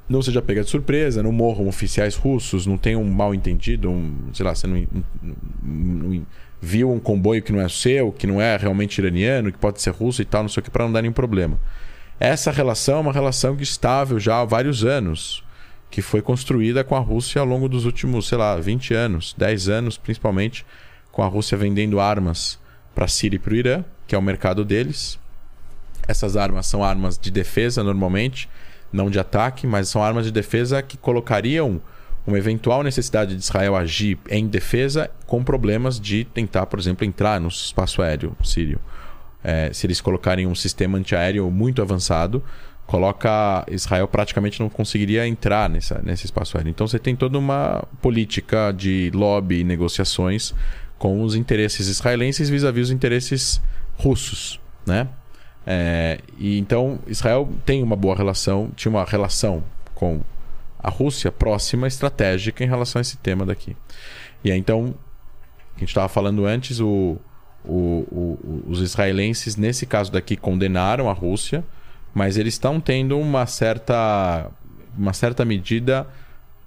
não 0.09 0.21
seja 0.21 0.41
pega 0.41 0.63
de 0.63 0.69
surpresa, 0.69 1.21
não 1.21 1.31
morram 1.31 1.67
oficiais 1.67 2.15
russos, 2.15 2.65
não 2.65 2.77
tenha 2.77 2.97
um 2.97 3.09
mal 3.09 3.33
entendido, 3.33 3.89
um, 3.89 4.29
sei 4.33 4.45
lá, 4.45 4.55
você 4.55 4.67
não 4.67 6.25
viu 6.61 6.91
um 6.91 6.99
comboio 6.99 7.41
que 7.41 7.51
não 7.51 7.61
é 7.61 7.67
seu, 7.69 8.11
que 8.11 8.25
não 8.25 8.41
é 8.41 8.55
realmente 8.55 8.97
iraniano, 8.99 9.51
que 9.51 9.57
pode 9.57 9.81
ser 9.81 9.91
russo 9.91 10.21
e 10.21 10.25
tal, 10.25 10.43
não 10.43 10.49
sei 10.49 10.61
o 10.61 10.63
que, 10.63 10.71
para 10.71 10.85
não 10.85 10.91
dar 10.91 11.01
nenhum 11.01 11.13
problema. 11.13 11.59
Essa 12.19 12.51
relação 12.51 12.97
é 12.97 13.01
uma 13.01 13.13
relação 13.13 13.55
que 13.55 13.63
estável 13.63 14.19
já 14.19 14.41
há 14.41 14.45
vários 14.45 14.83
anos, 14.83 15.43
que 15.89 16.01
foi 16.01 16.21
construída 16.21 16.83
com 16.83 16.95
a 16.95 16.99
Rússia 16.99 17.39
ao 17.39 17.47
longo 17.47 17.69
dos 17.69 17.85
últimos, 17.85 18.27
sei 18.27 18.37
lá, 18.37 18.55
20 18.55 18.93
anos, 18.93 19.35
10 19.37 19.69
anos 19.69 19.97
principalmente, 19.97 20.65
com 21.17 21.23
a 21.23 21.27
Rússia 21.27 21.57
vendendo 21.57 21.99
armas 21.99 22.59
para 22.93 23.05
a 23.05 23.07
Síria 23.07 23.37
e 23.37 23.39
para 23.39 23.51
o 23.51 23.55
Irã, 23.55 23.83
que 24.05 24.13
é 24.13 24.17
o 24.19 24.21
mercado 24.21 24.63
deles. 24.63 25.17
Essas 26.07 26.37
armas 26.37 26.67
são 26.67 26.83
armas 26.83 27.17
de 27.17 27.31
defesa 27.31 27.83
normalmente, 27.83 28.47
não 28.93 29.09
de 29.09 29.17
ataque, 29.17 29.65
mas 29.65 29.89
são 29.89 30.03
armas 30.03 30.25
de 30.25 30.31
defesa 30.31 30.79
que 30.83 30.95
colocariam 30.95 31.81
uma 32.27 32.37
eventual 32.37 32.83
necessidade 32.83 33.35
de 33.35 33.41
Israel 33.41 33.75
agir 33.75 34.19
em 34.29 34.45
defesa 34.45 35.09
com 35.25 35.43
problemas 35.43 35.99
de 35.99 36.23
tentar, 36.23 36.67
por 36.67 36.77
exemplo, 36.77 37.03
entrar 37.03 37.41
no 37.41 37.47
espaço 37.47 38.03
aéreo 38.03 38.37
sírio. 38.43 38.79
É, 39.43 39.73
se 39.73 39.87
eles 39.87 39.99
colocarem 39.99 40.45
um 40.45 40.53
sistema 40.53 40.99
antiaéreo 40.99 41.49
muito 41.49 41.81
avançado, 41.81 42.43
coloca 42.85 43.65
Israel 43.71 44.07
praticamente 44.07 44.59
não 44.59 44.69
conseguiria 44.69 45.27
entrar 45.27 45.67
nessa, 45.67 45.99
nesse 46.03 46.25
espaço 46.25 46.57
aéreo. 46.57 46.69
Então 46.69 46.87
você 46.87 46.99
tem 46.99 47.15
toda 47.15 47.39
uma 47.39 47.83
política 48.03 48.71
de 48.71 49.09
lobby 49.15 49.61
e 49.61 49.63
negociações 49.63 50.53
com 50.97 51.21
os 51.21 51.35
interesses 51.35 51.87
israelenses 51.87 52.49
vis-à-vis 52.49 52.85
os 52.87 52.91
interesses 52.91 53.61
russos, 53.97 54.59
né? 54.85 55.07
É, 55.65 56.19
e 56.37 56.57
então 56.57 56.99
Israel 57.07 57.49
tem 57.65 57.83
uma 57.83 57.95
boa 57.95 58.15
relação, 58.15 58.71
tinha 58.75 58.89
uma 58.89 59.03
relação 59.03 59.63
com 59.93 60.21
a 60.79 60.89
Rússia 60.89 61.31
próxima, 61.31 61.87
estratégica 61.87 62.63
em 62.63 62.67
relação 62.67 62.99
a 62.99 63.01
esse 63.01 63.17
tema 63.17 63.45
daqui. 63.45 63.75
E 64.43 64.51
aí, 64.51 64.57
então, 64.57 64.95
a 65.75 65.79
gente 65.79 65.89
estava 65.89 66.07
falando 66.07 66.45
antes, 66.45 66.79
o, 66.79 67.17
o- 67.65 68.07
o- 68.09 68.63
os 68.67 68.79
israelenses, 68.79 69.57
nesse 69.57 69.85
caso 69.85 70.11
daqui, 70.11 70.37
condenaram 70.37 71.09
a 71.09 71.13
Rússia, 71.13 71.63
mas 72.13 72.37
eles 72.37 72.53
estão 72.53 72.79
tendo 72.79 73.19
uma 73.19 73.45
certa, 73.45 74.49
uma 74.97 75.11
certa 75.13 75.43
medida, 75.43 76.07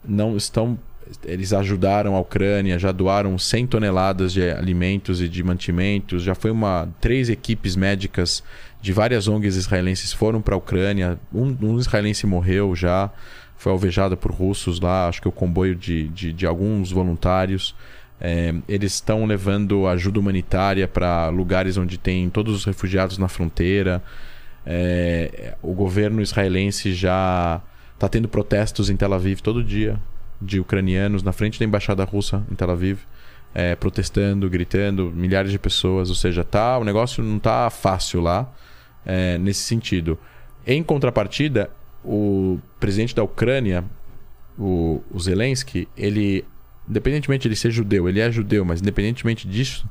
não 0.05 0.37
estão. 0.37 0.79
Eles 1.25 1.53
ajudaram 1.53 2.15
a 2.15 2.21
Ucrânia, 2.21 2.79
já 2.79 2.93
doaram 2.93 3.37
100 3.39 3.67
toneladas 3.67 4.33
de 4.33 4.51
alimentos 4.51 5.21
e 5.21 5.29
de 5.29 5.43
mantimentos. 5.43 6.23
Já 6.23 6.35
foi 6.35 6.51
uma 6.51 6.89
três 7.01 7.29
equipes 7.29 7.77
médicas 7.77 8.43
de 8.81 8.93
várias 8.93 9.29
ONGs 9.29 9.57
israelenses 9.57 10.13
foram 10.13 10.41
para 10.41 10.55
a 10.55 10.59
Ucrânia. 10.59 11.19
Um, 11.33 11.57
um 11.61 11.79
israelense 11.79 12.27
morreu 12.27 12.75
já, 12.75 13.11
foi 13.57 13.73
alvejado 13.73 14.17
por 14.17 14.31
russos 14.31 14.81
lá. 14.81 15.09
Acho 15.09 15.21
que 15.21 15.29
o 15.29 15.33
comboio 15.33 15.75
de, 15.75 16.09
de, 16.09 16.33
de 16.33 16.47
alguns 16.47 16.91
voluntários. 16.91 17.75
É, 18.23 18.55
eles 18.69 18.95
estão 18.95 19.25
levando 19.25 19.87
ajuda 19.87 20.21
humanitária 20.21 20.87
para 20.87 21.29
lugares 21.31 21.79
onde 21.79 21.97
tem 21.97 22.29
todos 22.29 22.55
os 22.55 22.65
refugiados 22.65 23.17
na 23.17 23.29
fronteira. 23.29 24.03
É, 24.67 25.55
o 25.63 25.73
governo 25.73 26.21
israelense 26.21 26.93
já 26.93 27.63
está 27.95 28.09
tendo 28.09 28.29
protestos 28.29 28.91
em 28.91 28.97
Tel 28.97 29.15
Aviv 29.15 29.41
todo 29.41 29.65
dia 29.65 29.99
de 30.41 30.61
ucranianos 30.61 31.23
na 31.23 31.33
frente 31.33 31.59
da 31.59 31.65
embaixada 31.65 32.05
russa 32.05 32.45
em 32.51 32.55
Tel 32.55 32.71
Aviv, 32.71 33.01
é, 33.55 33.75
protestando, 33.75 34.49
gritando, 34.49 35.13
milhares 35.15 35.51
de 35.51 35.59
pessoas. 35.59 36.09
Ou 36.09 36.15
seja, 36.15 36.45
tá, 36.45 36.79
o 36.79 36.85
negócio 36.85 37.23
não 37.23 37.39
tá 37.39 37.69
fácil 37.71 38.21
lá 38.21 38.51
é, 39.05 39.39
nesse 39.39 39.61
sentido. 39.61 40.19
Em 40.67 40.83
contrapartida, 40.83 41.71
o 42.05 42.59
presidente 42.79 43.15
da 43.15 43.23
Ucrânia, 43.23 43.85
o, 44.59 45.03
o 45.11 45.19
Zelensky, 45.19 45.89
ele, 45.97 46.45
independentemente 46.89 47.43
de 47.43 47.49
ele 47.49 47.57
ser 47.57 47.71
judeu, 47.71 48.09
ele 48.09 48.21
é 48.21 48.31
judeu, 48.31 48.65
mas 48.65 48.81
independentemente 48.81 49.47
disso, 49.49 49.87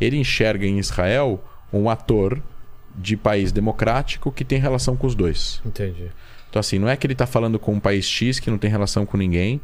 ele 0.00 0.16
enxerga 0.16 0.66
em 0.66 0.78
Israel 0.78 1.42
um 1.72 1.88
ator 1.88 2.42
de 2.96 3.16
país 3.16 3.52
democrático 3.52 4.32
que 4.32 4.44
tem 4.44 4.58
relação 4.58 4.96
com 4.96 5.06
os 5.06 5.14
dois. 5.14 5.60
Entendi. 5.64 6.10
Então, 6.48 6.60
assim, 6.60 6.78
não 6.78 6.88
é 6.88 6.96
que 6.96 7.06
ele 7.06 7.12
está 7.12 7.26
falando 7.26 7.58
com 7.58 7.74
um 7.74 7.80
país 7.80 8.06
X 8.06 8.40
que 8.40 8.50
não 8.50 8.56
tem 8.56 8.70
relação 8.70 9.04
com 9.04 9.16
ninguém, 9.16 9.60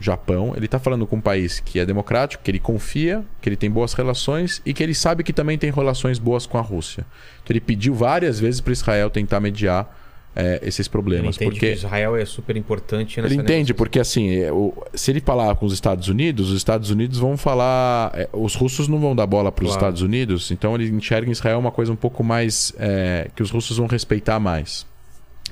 Japão, 0.00 0.54
ele 0.56 0.66
está 0.66 0.78
falando 0.78 1.06
com 1.06 1.16
um 1.16 1.20
país 1.20 1.60
que 1.60 1.78
é 1.78 1.84
democrático, 1.86 2.42
que 2.42 2.50
ele 2.50 2.58
confia, 2.58 3.22
que 3.42 3.48
ele 3.48 3.56
tem 3.56 3.70
boas 3.70 3.92
relações 3.92 4.62
e 4.64 4.72
que 4.72 4.82
ele 4.82 4.94
sabe 4.94 5.22
que 5.22 5.32
também 5.32 5.58
tem 5.58 5.70
relações 5.70 6.18
boas 6.18 6.46
com 6.46 6.56
a 6.58 6.62
Rússia. 6.62 7.04
Então, 7.42 7.52
ele 7.52 7.60
pediu 7.60 7.94
várias 7.94 8.40
vezes 8.40 8.60
para 8.60 8.72
Israel 8.72 9.10
tentar 9.10 9.38
mediar 9.40 9.94
é, 10.34 10.60
esses 10.62 10.80
Ele 10.86 10.88
problemas. 10.92 11.36
entende 11.36 11.50
porque 11.50 11.66
que 11.68 11.72
Israel 11.72 12.14
é 12.16 12.24
super 12.26 12.56
importante 12.58 13.20
nessa 13.22 13.32
ele 13.32 13.42
entende, 13.42 13.72
porque 13.72 13.98
assim, 13.98 14.36
é, 14.36 14.50
se 14.94 15.10
ele 15.10 15.20
falar 15.20 15.54
com 15.56 15.64
os 15.64 15.72
Estados 15.72 16.08
Unidos, 16.08 16.50
os 16.50 16.56
Estados 16.58 16.90
Unidos 16.90 17.18
vão 17.18 17.36
falar. 17.38 18.10
é, 18.14 18.28
os 18.34 18.54
russos 18.54 18.86
não 18.86 18.98
vão 18.98 19.16
dar 19.16 19.26
bola 19.26 19.50
para 19.50 19.64
os 19.64 19.70
Claro. 19.70 19.80
Estados 19.80 20.02
Unidos, 20.02 20.50
então 20.50 20.74
ele 20.74 20.88
enxerga 20.90 21.26
em 21.28 21.32
Israel 21.32 21.58
uma 21.58 21.70
coisa 21.70 21.90
um 21.90 21.96
pouco 21.96 22.22
mais. 22.22 22.72
é, 22.78 23.30
que 23.34 23.42
os 23.42 23.50
russos 23.50 23.78
vão 23.78 23.86
respeitar 23.86 24.38
mais. 24.38 24.86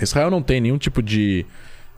Israel 0.01 0.31
não 0.31 0.43
tem 0.43 0.61
nenhum 0.61 0.77
tipo 0.77 1.03
de 1.03 1.47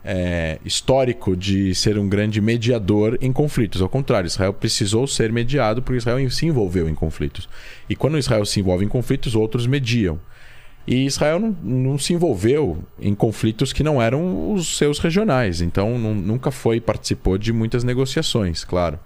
é, 0.09 0.57
histórico 0.63 1.35
de 1.35 1.75
ser 1.75 1.99
um 1.99 2.07
grande 2.07 2.39
mediador 2.39 3.17
em 3.19 3.33
conflitos. 3.33 3.81
Ao 3.81 3.89
contrário, 3.89 4.25
Israel 4.25 4.53
precisou 4.53 5.05
ser 5.05 5.33
mediado 5.33 5.81
porque 5.81 5.97
Israel 5.97 6.29
se 6.31 6.45
envolveu 6.45 6.87
em 6.87 6.95
conflitos. 6.95 7.49
E 7.89 7.95
quando 7.95 8.17
Israel 8.17 8.45
se 8.45 8.61
envolve 8.61 8.85
em 8.85 8.87
conflitos, 8.87 9.35
outros 9.35 9.67
mediam. 9.67 10.17
E 10.87 11.05
Israel 11.05 11.41
não, 11.41 11.57
não 11.61 11.99
se 11.99 12.13
envolveu 12.13 12.81
em 12.97 13.13
conflitos 13.13 13.73
que 13.73 13.83
não 13.83 14.01
eram 14.01 14.53
os 14.53 14.77
seus 14.77 14.97
regionais. 14.97 15.59
Então 15.59 15.99
nu- 15.99 16.15
nunca 16.15 16.51
foi, 16.51 16.79
participou 16.79 17.37
de 17.37 17.51
muitas 17.51 17.83
negociações, 17.83 18.63
claro. 18.63 18.97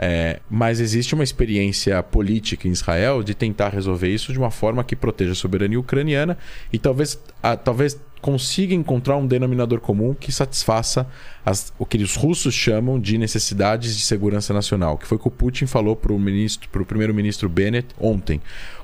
É, 0.00 0.38
mas 0.48 0.78
existe 0.78 1.12
uma 1.12 1.24
experiência 1.24 2.00
política 2.04 2.68
em 2.68 2.70
Israel 2.70 3.20
de 3.22 3.34
tentar 3.34 3.70
resolver 3.70 4.08
isso 4.08 4.32
de 4.32 4.38
uma 4.38 4.50
forma 4.50 4.84
que 4.84 4.94
proteja 4.94 5.32
a 5.32 5.34
soberania 5.34 5.80
ucraniana 5.80 6.38
e 6.72 6.78
talvez, 6.78 7.18
a- 7.42 7.56
talvez 7.56 8.00
consiga 8.20 8.74
encontrar 8.74 9.16
um 9.16 9.26
denominador 9.26 9.80
comum 9.80 10.14
que 10.14 10.30
satisfaça 10.30 11.04
as- 11.44 11.72
o 11.78 11.84
que 11.84 11.98
os 11.98 12.14
russos 12.14 12.54
chamam 12.54 12.98
de 13.00 13.18
necessidades 13.18 13.96
de 13.96 14.04
segurança 14.04 14.54
nacional, 14.54 14.96
que 14.96 15.06
foi 15.06 15.16
o 15.16 15.20
que 15.20 15.28
o 15.28 15.32
Putin 15.32 15.66
falou 15.66 15.96
para 15.96 16.12
o 16.12 16.84
primeiro-ministro 16.86 17.48
Bennett 17.48 17.88
ontem. 18.00 18.40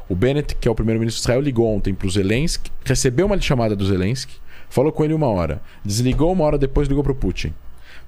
O 0.08 0.16
Bennett, 0.16 0.56
que 0.56 0.66
é 0.66 0.70
o 0.70 0.74
primeiro-ministro 0.74 1.20
de 1.20 1.24
Israel, 1.26 1.40
ligou 1.40 1.72
ontem 1.74 1.94
para 1.94 2.08
o 2.08 2.10
Zelensky, 2.10 2.70
recebeu 2.84 3.26
uma 3.26 3.40
chamada 3.40 3.76
do 3.76 3.86
Zelensky, 3.86 4.34
falou 4.68 4.90
com 4.90 5.04
ele 5.04 5.14
uma 5.14 5.28
hora, 5.28 5.62
desligou 5.84 6.32
uma 6.32 6.44
hora 6.44 6.58
depois 6.58 6.88
ligou 6.88 7.02
para 7.04 7.12
o 7.12 7.14
Putin. 7.16 7.54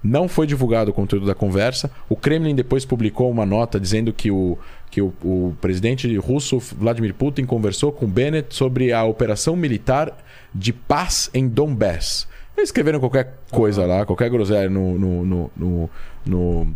Não 0.06 0.28
foi 0.28 0.46
divulgado 0.46 0.90
o 0.90 0.94
conteúdo 0.94 1.26
da 1.26 1.34
conversa. 1.34 1.90
O 2.08 2.14
Kremlin 2.14 2.54
depois 2.54 2.84
publicou 2.84 3.28
uma 3.28 3.44
nota 3.44 3.80
dizendo 3.80 4.12
que 4.12 4.30
o, 4.30 4.56
que 4.88 5.02
o, 5.02 5.12
o 5.22 5.56
presidente 5.60 6.16
russo 6.16 6.58
Vladimir 6.58 7.12
Putin 7.12 7.44
conversou 7.44 7.90
com 7.90 8.06
Bennett 8.06 8.54
sobre 8.54 8.92
a 8.92 9.02
operação 9.04 9.56
militar 9.56 10.16
de 10.54 10.72
paz 10.72 11.28
em 11.34 11.48
Donbass. 11.48 12.28
Eles 12.56 12.68
escreveram 12.68 13.00
qualquer 13.00 13.34
coisa 13.50 13.84
lá, 13.84 14.06
qualquer 14.06 14.30
groselha 14.30 14.70
no, 14.70 14.96
no, 14.98 15.50
no, 15.56 15.90
no, 16.24 16.68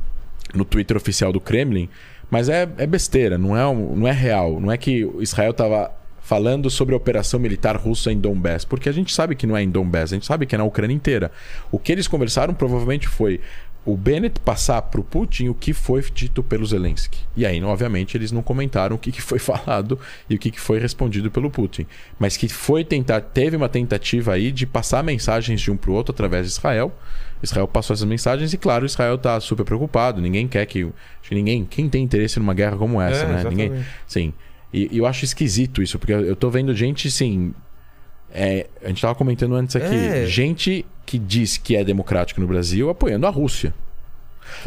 no, 0.52 0.64
Twitter 0.64 0.96
oficial 0.96 1.32
do 1.32 1.40
Kremlin, 1.40 1.88
mas 2.30 2.48
é, 2.48 2.68
é 2.76 2.86
besteira, 2.86 3.38
não 3.38 3.56
é, 3.56 3.74
não 3.74 4.06
é 4.06 4.12
real. 4.12 4.60
Não 4.60 4.70
é 4.70 4.76
que 4.76 5.08
Israel 5.20 5.52
estava 5.52 5.90
falando 6.30 6.70
sobre 6.70 6.94
a 6.94 6.96
operação 6.96 7.40
militar 7.40 7.76
russa 7.76 8.12
em 8.12 8.16
Donbass, 8.16 8.64
porque 8.64 8.88
a 8.88 8.92
gente 8.92 9.12
sabe 9.12 9.34
que 9.34 9.48
não 9.48 9.56
é 9.56 9.64
em 9.64 9.68
Donbass, 9.68 10.12
a 10.12 10.14
gente 10.14 10.26
sabe 10.26 10.46
que 10.46 10.54
é 10.54 10.58
na 10.58 10.62
Ucrânia 10.62 10.94
inteira. 10.94 11.32
O 11.72 11.78
que 11.78 11.90
eles 11.90 12.06
conversaram 12.06 12.54
provavelmente 12.54 13.08
foi 13.08 13.40
o 13.84 13.96
Bennett 13.96 14.38
passar 14.38 14.80
para 14.80 15.00
o 15.00 15.02
Putin 15.02 15.48
o 15.48 15.54
que 15.54 15.72
foi 15.72 16.00
dito 16.14 16.40
pelo 16.40 16.64
Zelensky. 16.64 17.18
E 17.36 17.44
aí, 17.44 17.60
obviamente, 17.64 18.16
eles 18.16 18.30
não 18.30 18.42
comentaram 18.42 18.94
o 18.94 18.98
que, 18.98 19.10
que 19.10 19.20
foi 19.20 19.40
falado 19.42 19.98
e 20.28 20.36
o 20.36 20.38
que, 20.38 20.52
que 20.52 20.60
foi 20.60 20.78
respondido 20.78 21.32
pelo 21.32 21.50
Putin. 21.50 21.84
Mas 22.16 22.36
que 22.36 22.48
foi 22.48 22.84
tentar, 22.84 23.22
teve 23.22 23.56
uma 23.56 23.68
tentativa 23.68 24.32
aí 24.34 24.52
de 24.52 24.66
passar 24.66 25.02
mensagens 25.02 25.60
de 25.60 25.68
um 25.72 25.76
para 25.76 25.90
o 25.90 25.94
outro 25.94 26.14
através 26.14 26.46
de 26.46 26.52
Israel. 26.52 26.96
Israel 27.42 27.66
passou 27.66 27.94
essas 27.94 28.06
mensagens 28.06 28.52
e, 28.52 28.56
claro, 28.56 28.86
Israel 28.86 29.16
está 29.16 29.40
super 29.40 29.64
preocupado. 29.64 30.20
Ninguém 30.20 30.46
quer 30.46 30.64
que. 30.66 30.88
Ninguém. 31.28 31.64
Quem 31.64 31.88
tem 31.88 32.04
interesse 32.04 32.38
numa 32.38 32.54
guerra 32.54 32.76
como 32.76 33.00
essa, 33.00 33.24
É, 33.24 33.26
né? 33.26 33.40
exatamente. 33.40 33.68
Ninguém. 33.70 33.86
Sim. 34.06 34.32
E, 34.72 34.88
e 34.92 34.98
eu 34.98 35.06
acho 35.06 35.24
esquisito 35.24 35.82
isso, 35.82 35.98
porque 35.98 36.12
eu 36.12 36.24
eu 36.24 36.36
tô 36.36 36.50
vendo 36.50 36.74
gente, 36.74 37.08
assim. 37.08 37.52
é, 38.32 38.66
a 38.82 38.88
gente 38.88 39.02
tava 39.02 39.14
comentando 39.14 39.54
antes 39.54 39.74
aqui. 39.76 39.94
É. 39.94 40.26
Gente 40.26 40.86
que 41.04 41.18
diz 41.18 41.56
que 41.56 41.74
é 41.76 41.82
democrático 41.82 42.40
no 42.40 42.46
Brasil 42.46 42.88
apoiando 42.88 43.26
a 43.26 43.30
Rússia. 43.30 43.74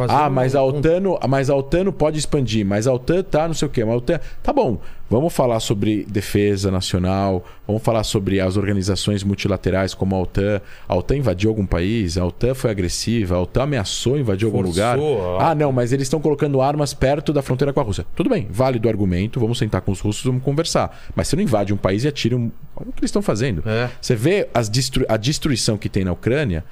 Ah, 0.09 0.29
mas 0.29 0.55
a 0.55 0.63
um- 0.63 0.67
OTAN, 0.67 0.99
não- 0.99 1.19
mas 1.27 1.49
a 1.49 1.55
OTAN 1.55 1.85
não 1.85 1.91
pode 1.91 2.17
expandir, 2.17 2.65
mas 2.65 2.87
a 2.87 2.93
OTAN 2.93 3.23
tá 3.23 3.47
não 3.47 3.53
sei 3.53 3.67
o 3.67 3.71
quê. 3.71 3.83
Mas 3.83 3.93
a 3.93 3.97
OTAN... 3.97 4.19
Tá 4.41 4.51
bom, 4.53 4.79
vamos 5.09 5.33
falar 5.33 5.59
sobre 5.59 6.05
defesa 6.05 6.69
nacional, 6.71 7.43
vamos 7.67 7.81
falar 7.83 8.03
sobre 8.03 8.39
as 8.39 8.57
organizações 8.57 9.23
multilaterais 9.23 9.93
como 9.93 10.15
a 10.15 10.21
OTAN. 10.21 10.61
A 10.87 10.95
OTAN 10.95 11.17
invadiu 11.17 11.49
algum 11.49 11.65
país, 11.65 12.17
a 12.17 12.25
OTAN 12.25 12.53
foi 12.53 12.71
agressiva, 12.71 13.35
a 13.35 13.41
OTAN 13.41 13.63
ameaçou 13.63 14.17
invadir 14.17 14.45
algum 14.45 14.63
Forçou 14.63 14.73
lugar. 14.73 15.41
a- 15.41 15.51
Ah, 15.51 15.55
não, 15.55 15.71
mas 15.71 15.91
eles 15.93 16.05
estão 16.05 16.19
colocando 16.19 16.61
armas 16.61 16.93
perto 16.93 17.31
da 17.33 17.41
fronteira 17.41 17.71
com 17.73 17.79
a 17.79 17.83
Rússia. 17.83 18.05
Tudo 18.15 18.29
bem, 18.29 18.47
válido 18.49 18.87
o 18.87 18.91
argumento, 18.91 19.39
vamos 19.39 19.57
sentar 19.57 19.81
com 19.81 19.91
os 19.91 19.99
russos, 19.99 20.23
vamos 20.23 20.43
conversar. 20.43 20.97
Mas 21.15 21.27
você 21.27 21.35
não 21.35 21.43
invade 21.43 21.73
um 21.73 21.77
país 21.77 22.03
e 22.03 22.07
atira 22.07 22.35
um... 22.35 22.51
Olha 22.75 22.89
o 22.89 22.93
que 22.93 22.99
eles 23.01 23.09
estão 23.09 23.21
fazendo. 23.21 23.63
É. 23.67 23.89
Você 24.01 24.15
vê 24.15 24.47
as 24.53 24.67
destru- 24.67 25.05
a 25.07 25.15
destruição 25.17 25.77
que 25.77 25.87
tem 25.89 26.03
na 26.03 26.11
Ucrânia 26.11 26.63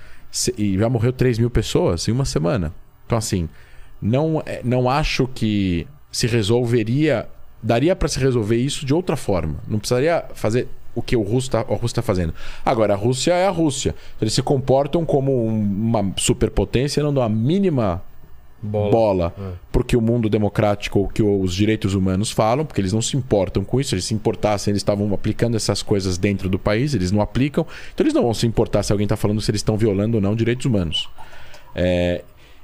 e 0.58 0.78
já 0.78 0.90
morreu 0.90 1.12
3 1.14 1.38
mil 1.38 1.50
pessoas 1.50 2.08
em 2.08 2.12
uma 2.12 2.26
semana. 2.26 2.74
Então, 3.12 3.18
assim, 3.18 3.50
não, 4.02 4.42
é- 4.46 4.62
não 4.64 4.90
acho 4.90 5.28
que 5.28 5.86
se 6.10 6.28
resolveria. 6.28 7.28
Daria 7.62 7.94
para 7.94 8.08
se 8.08 8.18
resolver 8.20 8.56
isso 8.56 8.86
de 8.86 8.94
outra 8.94 9.18
forma. 9.18 9.56
Não 9.68 9.78
precisaria 9.80 10.24
fazer 10.34 10.68
o 10.96 11.02
que 11.02 11.16
o 11.16 11.22
russo 11.22 11.52
está 11.84 12.02
fazendo. 12.02 12.34
Agora, 12.66 12.94
a 12.94 12.98
Rússia 12.98 13.34
é 13.34 13.46
a 13.48 13.50
Rússia. 13.52 13.94
Eles 14.22 14.34
se 14.34 14.42
comportam 14.42 15.06
como 15.06 15.46
um- 15.46 15.60
uma 15.62 16.14
superpotência, 16.18 17.04
não 17.04 17.14
dão 17.14 17.22
a 17.22 17.30
mínima 17.30 18.02
Bola. 18.64 18.92
bola, 18.92 19.34
É. 19.38 19.52
porque 19.72 19.96
o 19.98 20.02
mundo 20.02 20.30
democrático 20.30 21.00
ou 21.00 21.08
que 21.10 21.22
os 21.22 21.54
direitos 21.54 21.94
humanos 21.94 22.32
falam, 22.32 22.66
porque 22.66 22.80
eles 22.82 22.94
não 22.94 23.02
se 23.02 23.16
importam 23.18 23.64
com 23.64 23.80
isso. 23.80 23.94
Eles 23.94 24.06
se 24.06 24.14
importassem, 24.14 24.72
eles 24.72 24.80
estavam 24.82 25.14
aplicando 25.14 25.56
essas 25.58 25.84
coisas 25.84 26.18
dentro 26.18 26.48
do 26.50 26.58
país, 26.58 26.94
eles 26.94 27.12
não 27.12 27.22
aplicam. 27.22 27.66
Então 27.94 28.04
eles 28.06 28.14
não 28.14 28.24
vão 28.24 28.34
se 28.34 28.48
importar 28.48 28.84
se 28.84 28.92
alguém 28.94 29.06
está 29.06 29.18
falando 29.18 29.42
se 29.42 29.52
eles 29.52 29.60
estão 29.60 29.76
violando 29.78 30.16
ou 30.18 30.22
não 30.22 30.34
direitos 30.36 30.66
humanos. 30.66 31.10
É, 31.74 32.24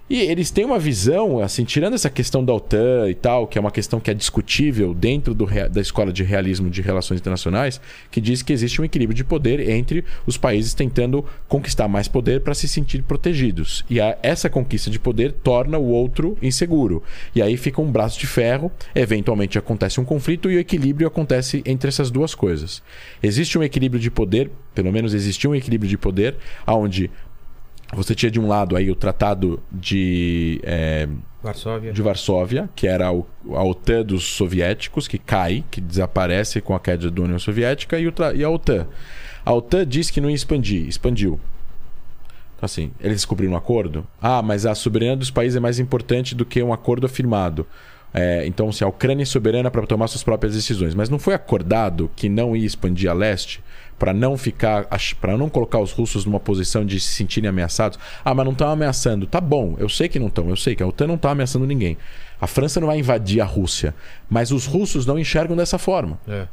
E 0.10 0.22
eles 0.22 0.50
têm 0.52 0.64
uma 0.64 0.80
visão, 0.80 1.40
assim, 1.40 1.66
tirando 1.66 1.94
essa 1.94 2.10
questão 2.10 2.44
da 2.44 2.54
OTAN 2.54 3.10
e 3.10 3.14
tal, 3.14 3.46
que 3.46 3.58
é 3.58 3.62
uma 3.62 3.72
questão 3.72 4.00
que 4.00 4.10
é 4.10 4.14
discutível 4.14 4.93
dentro 4.93 5.34
do 5.34 5.46
da 5.70 5.82
escola 5.82 6.13
de 6.13 6.24
realismo 6.24 6.70
de 6.70 6.82
relações 6.82 7.20
internacionais, 7.20 7.82
que 8.10 8.22
diz 8.22 8.41
que 8.41 8.54
existe 8.54 8.82
um 8.82 8.86
equilíbrio 8.86 9.15
de 9.15 9.24
poder 9.24 9.70
entre 9.70 10.06
os 10.26 10.38
países 10.38 10.74
tentando 10.74 11.26
conquistar 11.48 11.88
mais 11.89 12.08
poder 12.08 12.41
para 12.41 12.54
se 12.54 12.67
sentir 12.67 13.04
protegidos. 13.04 13.84
E 13.89 14.00
a- 14.00 14.17
essa 14.24 14.50
conquista 14.50 14.89
de 14.89 15.00
poder 15.00 15.34
torna 15.43 15.78
o 15.78 15.88
outro 15.89 16.38
inseguro. 16.41 17.04
E 17.36 17.41
aí 17.41 17.58
fica 17.58 17.82
um 17.82 17.91
braço 17.91 18.17
de 18.20 18.28
ferro, 18.28 18.72
eventualmente 18.96 19.58
acontece 19.58 20.00
um 20.00 20.06
conflito 20.06 20.50
e 20.50 20.56
o 20.56 20.60
equilíbrio 20.60 21.08
acontece 21.08 21.62
entre 21.65 21.89
essas 21.89 22.10
duas 22.10 22.34
coisas. 22.34 22.82
Existe 23.22 23.58
um 23.58 23.63
equilíbrio 23.63 24.00
de 24.02 24.10
poder, 24.12 24.50
pelo 24.74 24.91
menos 24.91 25.13
existiu 25.13 25.52
um 25.52 25.56
equilíbrio 25.56 25.89
de 25.89 25.98
poder, 25.98 26.36
onde 26.65 27.10
você 27.93 28.13
tinha 28.13 28.30
de 28.32 28.39
um 28.39 28.47
lado 28.47 28.76
aí 28.76 28.91
o 28.91 28.95
tratado 28.95 29.62
de, 29.71 30.60
é, 30.63 31.08
Varsóvia. 31.41 31.93
de 31.93 32.02
Varsóvia, 32.02 32.69
que 32.76 32.88
era 32.88 33.12
o- 33.12 33.26
a 33.54 33.63
OTAN 33.63 34.04
dos 34.04 34.23
soviéticos, 34.26 35.08
que 35.08 35.17
cai, 35.17 35.63
que 35.71 35.80
desaparece 35.80 36.60
com 36.62 36.76
a 36.76 36.80
queda 36.80 37.10
da 37.10 37.21
União 37.21 37.39
Soviética, 37.39 37.97
e, 38.00 38.08
o 38.08 38.13
e 38.36 38.43
a 38.43 38.50
OTAN. 38.50 38.88
A 39.45 39.54
OTAN 39.54 39.86
diz 39.88 40.10
que 40.10 40.19
não 40.19 40.30
ia 40.30 40.36
expandir, 40.36 40.88
expandiu. 40.88 41.39
Então, 42.58 42.65
assim, 42.65 42.91
eles 43.00 43.17
descobriram 43.17 43.54
um 43.54 43.58
acordo? 43.58 44.06
Ah, 44.21 44.41
mas 44.41 44.65
a 44.65 44.73
soberania 44.76 45.15
dos 45.15 45.30
países 45.32 45.56
é 45.56 45.60
mais 45.60 45.80
importante 45.80 46.34
do 46.36 46.43
que 46.45 46.62
um 46.62 46.73
acordo 46.73 47.06
afirmado. 47.06 47.65
É, 48.13 48.45
então, 48.47 48.71
se 48.71 48.84
a 48.84 48.88
Ucrânia 48.88 49.23
é 49.23 49.26
soberana 49.26 49.69
para 49.69 49.86
tomar 49.86 50.08
suas 50.08 50.23
próprias 50.23 50.56
decisões, 50.56 50.95
mas 50.95 51.08
não 51.08 51.19
foi 51.19 51.34
acordado 51.36 52.10
que 52.15 52.28
não 52.28 52.56
ia 52.56 52.65
expandir 52.65 53.10
a 53.10 53.13
leste 53.13 53.62
para 53.98 54.14
não 54.14 54.38
ficar, 54.38 54.88
para 55.20 55.38
não 55.38 55.50
colocar 55.50 55.80
os 55.80 55.92
russos 55.92 56.26
numa 56.26 56.40
posição 56.40 56.86
de 56.86 57.00
se 57.00 57.16
sentirem 57.16 57.50
ameaçados. 57.50 57.98
Ah, 58.24 58.34
mas 58.34 58.46
não 58.46 58.54
estão 58.54 58.70
ameaçando. 58.70 59.26
Tá 59.26 59.42
bom, 59.42 59.76
eu 59.80 59.90
sei 59.90 60.08
que 60.08 60.20
não 60.20 60.28
estão, 60.28 60.50
eu 60.50 60.56
sei 60.56 60.76
que 60.76 60.84
a 60.84 60.88
OTAN 60.88 61.08
não 61.08 61.16
está 61.16 61.32
ameaçando 61.32 61.66
ninguém. 61.66 61.98
A 62.40 62.48
França 62.48 62.80
não 62.80 62.88
vai 62.88 63.00
invadir 63.00 63.42
a 63.42 63.46
Rússia, 63.46 63.96
mas 64.30 64.52
os 64.52 64.66
russos 64.66 65.06
não 65.06 65.18
enxergam 65.18 65.58
dessa 65.58 65.78
forma. 65.78 66.20
É. 66.28 66.48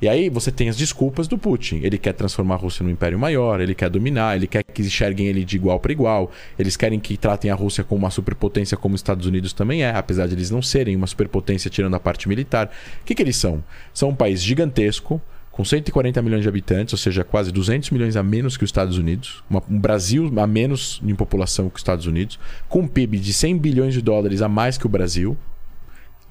E 0.00 0.08
aí 0.08 0.28
você 0.28 0.50
tem 0.50 0.68
as 0.68 0.76
desculpas 0.76 1.28
do 1.28 1.38
Putin. 1.38 1.80
Ele 1.82 1.98
quer 1.98 2.12
transformar 2.12 2.56
a 2.56 2.58
Rússia 2.58 2.84
num 2.84 2.90
império 2.90 3.18
maior, 3.18 3.60
ele 3.60 3.74
quer 3.74 3.88
dominar, 3.88 4.36
ele 4.36 4.46
quer 4.46 4.62
que 4.62 4.82
enxerguem 4.82 5.26
ele 5.26 5.44
de 5.44 5.56
igual 5.56 5.78
para 5.78 5.92
igual. 5.92 6.30
Eles 6.58 6.76
querem 6.76 6.98
que 6.98 7.16
tratem 7.16 7.50
a 7.50 7.54
Rússia 7.54 7.84
como 7.84 8.00
uma 8.00 8.10
superpotência, 8.10 8.76
como 8.76 8.94
os 8.94 8.98
Estados 8.98 9.26
Unidos 9.26 9.52
também 9.52 9.82
é, 9.82 9.90
apesar 9.90 10.26
de 10.26 10.34
eles 10.34 10.50
não 10.50 10.60
serem 10.60 10.96
uma 10.96 11.06
superpotência 11.06 11.70
tirando 11.70 11.94
a 11.94 12.00
parte 12.00 12.28
militar. 12.28 12.70
O 13.00 13.04
que, 13.04 13.14
que 13.14 13.22
eles 13.22 13.36
são? 13.36 13.62
São 13.92 14.10
um 14.10 14.14
país 14.14 14.42
gigantesco, 14.42 15.20
com 15.54 15.64
140 15.64 16.20
milhões 16.20 16.42
de 16.42 16.48
habitantes, 16.48 16.92
ou 16.92 16.98
seja, 16.98 17.22
quase 17.22 17.52
200 17.52 17.90
milhões 17.90 18.16
a 18.16 18.24
menos 18.24 18.56
que 18.56 18.64
os 18.64 18.68
Estados 18.68 18.98
Unidos, 18.98 19.44
uma- 19.48 19.62
um 19.70 19.78
Brasil 19.78 20.32
a 20.36 20.46
menos 20.48 21.00
em 21.06 21.14
população 21.14 21.68
que 21.68 21.76
os 21.76 21.80
Estados 21.80 22.06
Unidos, 22.06 22.40
com 22.68 22.80
um 22.80 22.88
PIB 22.88 23.20
de 23.20 23.32
100 23.32 23.56
bilhões 23.56 23.94
de 23.94 24.02
dólares 24.02 24.42
a 24.42 24.48
mais 24.48 24.76
que 24.76 24.84
o 24.84 24.88
Brasil, 24.88 25.36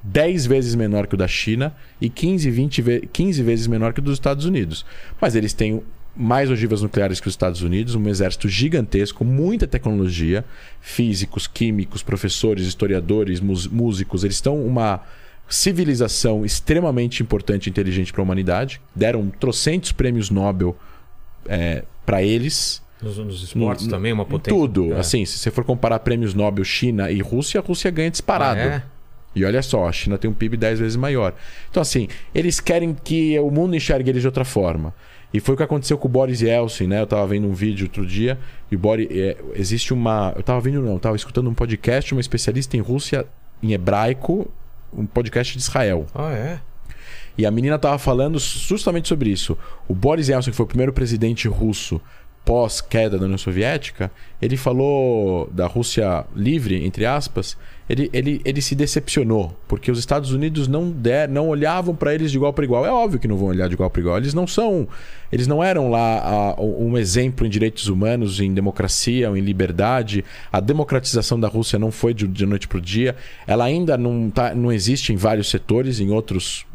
10 0.04 0.46
vezes 0.46 0.76
menor 0.76 1.08
que 1.08 1.16
o 1.16 1.18
da 1.18 1.28
China 1.30 1.74
e 2.02 2.10
15, 2.10 2.52
20 2.52 2.82
ve 2.82 3.10
15 3.14 3.42
vezes 3.42 3.66
menor 3.68 3.94
que 3.94 4.02
o 4.02 4.04
dos 4.04 4.16
Estados 4.16 4.44
Unidos. 4.46 4.86
Mas 5.22 5.36
eles 5.36 5.54
têm 5.54 5.82
mais 6.14 6.52
ogivas 6.52 6.82
nucleares 6.82 7.22
que 7.22 7.28
os 7.30 7.34
Estados 7.34 7.62
Unidos, 7.62 7.96
um 7.96 8.10
exército 8.10 8.50
gigantesco, 8.50 9.24
muita 9.24 9.66
tecnologia, 9.66 10.44
físicos, 10.82 11.48
químicos, 11.48 12.04
professores, 12.04 12.68
historiadores, 12.68 13.40
músicos, 13.40 14.26
eles 14.26 14.36
estão 14.36 14.62
uma 14.64 15.02
civilização 15.50 16.44
extremamente 16.46 17.22
importante 17.22 17.68
e 17.68 17.70
inteligente 17.70 18.12
para 18.12 18.22
a 18.22 18.24
humanidade. 18.24 18.82
Deram 18.96 19.30
trocentos 19.30 19.92
prêmios 19.92 20.30
Nobel 20.30 20.76
para 22.06 22.24
eles. 22.24 22.82
Nos, 23.02 23.18
nos 23.18 23.44
esportes 23.44 23.86
No- 23.86 23.92
também, 23.92 24.14
uma 24.14 24.26
potência. 24.26 24.58
Tudo. 24.58 24.94
É. 24.94 25.00
Assim, 25.00 25.26
se 25.26 25.38
você 25.38 25.52
for 25.52 25.64
comparar 25.66 26.00
prêmios 26.00 26.34
Nobel 26.34 26.64
China 26.64 27.12
e 27.12 27.20
Rússia, 27.22 27.60
a 27.60 27.64
Rússia 27.64 27.92
ganha 27.92 28.10
disparado. 28.10 28.60
Ah, 28.60 28.64
é? 28.64 28.84
E 29.36 29.44
olha 29.44 29.62
só, 29.62 29.88
a 29.88 29.92
China 29.92 30.18
tem 30.18 30.30
um 30.30 30.34
PIB 30.34 30.56
10 30.58 30.80
vezes 30.80 30.96
maior. 30.96 31.34
Então, 31.70 31.82
assim, 31.82 32.08
eles 32.34 32.60
querem 32.60 32.94
que 32.94 33.38
o 33.40 33.50
mundo 33.50 33.76
enxergue 33.76 34.10
eles 34.12 34.22
de 34.22 34.28
outra 34.28 34.46
forma. 34.46 34.94
E 35.34 35.40
foi 35.40 35.56
o 35.56 35.58
que 35.58 35.64
aconteceu 35.64 35.98
com 35.98 36.08
o 36.08 36.12
Boris 36.12 36.42
Yeltsin, 36.42 36.86
né? 36.86 37.02
Eu 37.02 37.08
tava 37.08 37.26
vendo 37.26 37.48
um 37.48 37.54
vídeo 37.54 37.88
outro 37.88 38.06
dia 38.06 38.38
e 38.72 38.76
o 38.76 38.80
Boris. 38.80 39.08
é, 39.10 39.36
existe 39.56 39.92
uma. 39.92 40.32
Eu 40.36 40.44
tava 40.44 40.62
vendo, 40.62 40.80
não, 40.82 40.94
eu 40.94 41.00
tava 41.00 41.16
escutando 41.16 41.50
um 41.50 41.54
podcast, 41.56 42.14
uma 42.14 42.22
especialista 42.22 42.78
em 42.78 42.80
Rússia, 42.80 43.26
em 43.62 43.74
hebraico, 43.74 44.50
um 44.98 45.06
podcast 45.06 45.58
de 45.58 45.64
Israel. 45.64 46.06
Ah, 46.14 46.32
é? 46.32 46.60
E 47.38 47.46
a 47.46 47.52
menina 47.52 47.80
tava 47.80 47.98
falando 47.98 48.38
justamente 48.40 49.08
sobre 49.08 49.30
isso. 49.30 49.58
O 49.88 49.96
Boris 49.96 50.30
Yeltsin, 50.30 50.52
que 50.52 50.58
foi 50.58 50.66
o 50.66 50.68
primeiro 50.68 50.94
presidente 50.94 51.48
russo 51.48 52.00
pós-queda 52.46 53.18
da 53.18 53.26
União 53.26 53.38
Soviética, 53.38 54.12
ele 54.42 54.58
falou 54.58 55.50
da 55.52 55.66
Rússia 55.66 56.26
livre, 56.36 56.86
entre 56.86 57.06
aspas, 57.06 57.58
ele, 57.90 58.10
ele, 58.14 58.42
ele 58.46 58.62
se 58.62 58.76
decepcionou, 58.76 59.58
porque 59.68 59.92
os 59.92 60.00
Estados 60.00 60.32
Unidos 60.32 60.68
não 60.68 60.90
der, 60.90 61.28
não 61.28 61.50
olhavam 61.50 61.94
para 61.94 62.14
eles 62.14 62.32
de 62.32 62.38
igual 62.38 62.54
para 62.54 62.64
igual. 62.64 62.86
É 62.86 62.92
óbvio 62.92 63.20
que 63.20 63.28
não 63.28 63.36
vão 63.36 63.50
olhar 63.50 63.68
de 63.68 63.74
igual 63.74 63.90
para 63.90 64.02
igual. 64.02 64.18
Eles 64.18 64.34
não 64.34 64.48
são, 64.48 64.88
eles 65.32 65.48
não 65.48 65.62
eram 65.62 65.90
lá 65.90 66.56
um 66.58 66.98
exemplo 66.98 67.46
em 67.46 67.50
direitos 67.50 67.88
humanos, 67.88 68.40
em 68.40 68.54
democracia, 68.54 69.28
em 69.28 69.42
liberdade. 69.42 70.24
A 70.52 70.62
democratização 70.62 71.38
da 71.38 71.50
Rússia 71.50 71.78
não 71.78 71.92
foi 71.92 72.14
de, 72.14 72.26
de 72.26 72.46
noite 72.46 72.70
para 72.70 72.78
o 72.78 72.82
dia. 72.82 73.16
Ela 73.46 73.66
ainda 73.66 73.98
não, 73.98 74.30
tá, 74.30 74.56
não 74.56 74.72
existe 74.72 75.12
em 75.12 75.18
vários 75.18 75.50
setores, 75.50 76.00
em 76.00 76.10
outros 76.10 76.66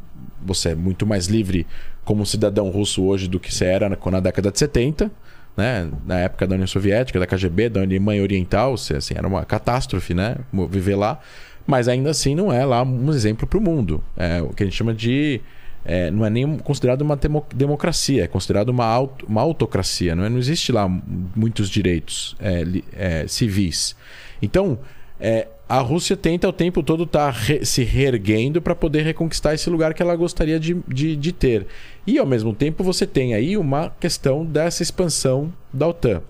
você 0.40 0.70
é 0.70 0.74
muito 0.74 1.06
mais 1.06 1.26
livre 1.26 1.66
como 2.04 2.24
cidadão 2.24 2.70
russo 2.70 3.02
hoje 3.02 3.28
do 3.28 3.40
que 3.40 3.52
você 3.52 3.64
era 3.64 3.88
na, 3.88 3.98
na 4.10 4.20
década 4.20 4.50
de 4.50 4.58
70, 4.58 5.10
né? 5.58 5.90
Na 6.06 6.20
época 6.20 6.46
da 6.46 6.54
União 6.54 6.66
Soviética, 6.66 7.18
da 7.18 7.26
KGB, 7.26 7.68
da 7.68 7.82
Alemanha 7.82 8.22
Oriental, 8.22 8.72
assim, 8.74 9.14
era 9.14 9.26
uma 9.26 9.44
catástrofe, 9.44 10.14
né? 10.14 10.36
Viver 10.70 10.94
lá. 10.96 11.20
Mas 11.66 11.86
ainda 11.88 12.10
assim 12.10 12.34
não 12.34 12.50
é 12.50 12.64
lá 12.64 12.82
um 12.82 13.10
exemplo 13.10 13.46
para 13.46 13.58
o 13.58 13.60
mundo. 13.60 14.02
É 14.16 14.40
o 14.40 14.50
que 14.50 14.62
a 14.62 14.66
gente 14.66 14.76
chama 14.76 14.94
de. 14.94 15.40
é, 15.84 16.10
não 16.10 16.24
é 16.24 16.30
nem 16.30 16.56
considerado 16.58 17.02
uma 17.02 17.16
demo- 17.16 17.44
democracia, 17.54 18.24
é 18.24 18.26
considerado 18.26 18.70
uma, 18.70 18.86
aut- 18.86 19.24
uma 19.28 19.42
autocracia. 19.42 20.14
Não, 20.14 20.24
é? 20.24 20.28
não 20.30 20.38
existe 20.38 20.72
lá 20.72 20.88
muitos 21.36 21.68
direitos 21.68 22.34
é, 22.40 22.64
é, 22.96 23.26
civis. 23.28 23.94
Então, 24.40 24.78
é, 25.20 25.48
a 25.68 25.80
Rússia 25.80 26.16
tenta 26.16 26.48
o 26.48 26.52
tempo 26.52 26.82
todo 26.82 27.04
estar 27.04 27.34
tá 27.34 27.64
se 27.64 27.84
reerguendo 27.84 28.62
para 28.62 28.74
poder 28.74 29.02
reconquistar 29.02 29.54
esse 29.54 29.68
lugar 29.68 29.92
que 29.92 30.02
ela 30.02 30.16
gostaria 30.16 30.58
de, 30.58 30.74
de, 30.88 31.14
de, 31.14 31.32
ter. 31.32 31.66
E 32.06 32.18
ao 32.18 32.24
mesmo 32.24 32.54
tempo 32.54 32.82
você 32.82 33.06
tem 33.06 33.34
aí 33.34 33.56
uma 33.56 33.90
questão 34.00 34.46
dessa 34.46 34.82
expansão 34.82 35.52
da 35.72 35.86
OTAN. 35.86 36.22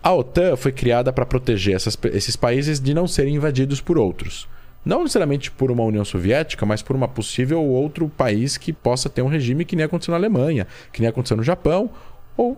A 0.00 0.14
OTAN 0.14 0.54
foi 0.56 0.70
criada 0.70 1.12
para 1.12 1.26
proteger 1.26 1.74
essas, 1.74 1.98
esses 2.12 2.36
países 2.36 2.78
de 2.78 2.94
não 2.94 3.08
serem 3.08 3.34
invadidos 3.34 3.80
por 3.80 3.98
outros. 3.98 4.48
Não 4.84 5.02
necessariamente 5.02 5.50
por 5.50 5.72
uma 5.72 5.82
União 5.82 6.04
Soviética, 6.04 6.64
mas 6.64 6.80
por 6.80 6.94
uma 6.94 7.08
possível 7.08 7.60
outro 7.62 8.08
país 8.08 8.56
que 8.56 8.72
possa 8.72 9.10
ter 9.10 9.22
um 9.22 9.28
regime 9.28 9.64
que 9.64 9.74
nem 9.74 9.84
aconteceu 9.84 10.12
na 10.12 10.18
Alemanha, 10.18 10.68
que 10.92 11.00
nem 11.00 11.08
aconteceu 11.10 11.36
no 11.36 11.42
Japão, 11.42 11.90
ou, 12.36 12.56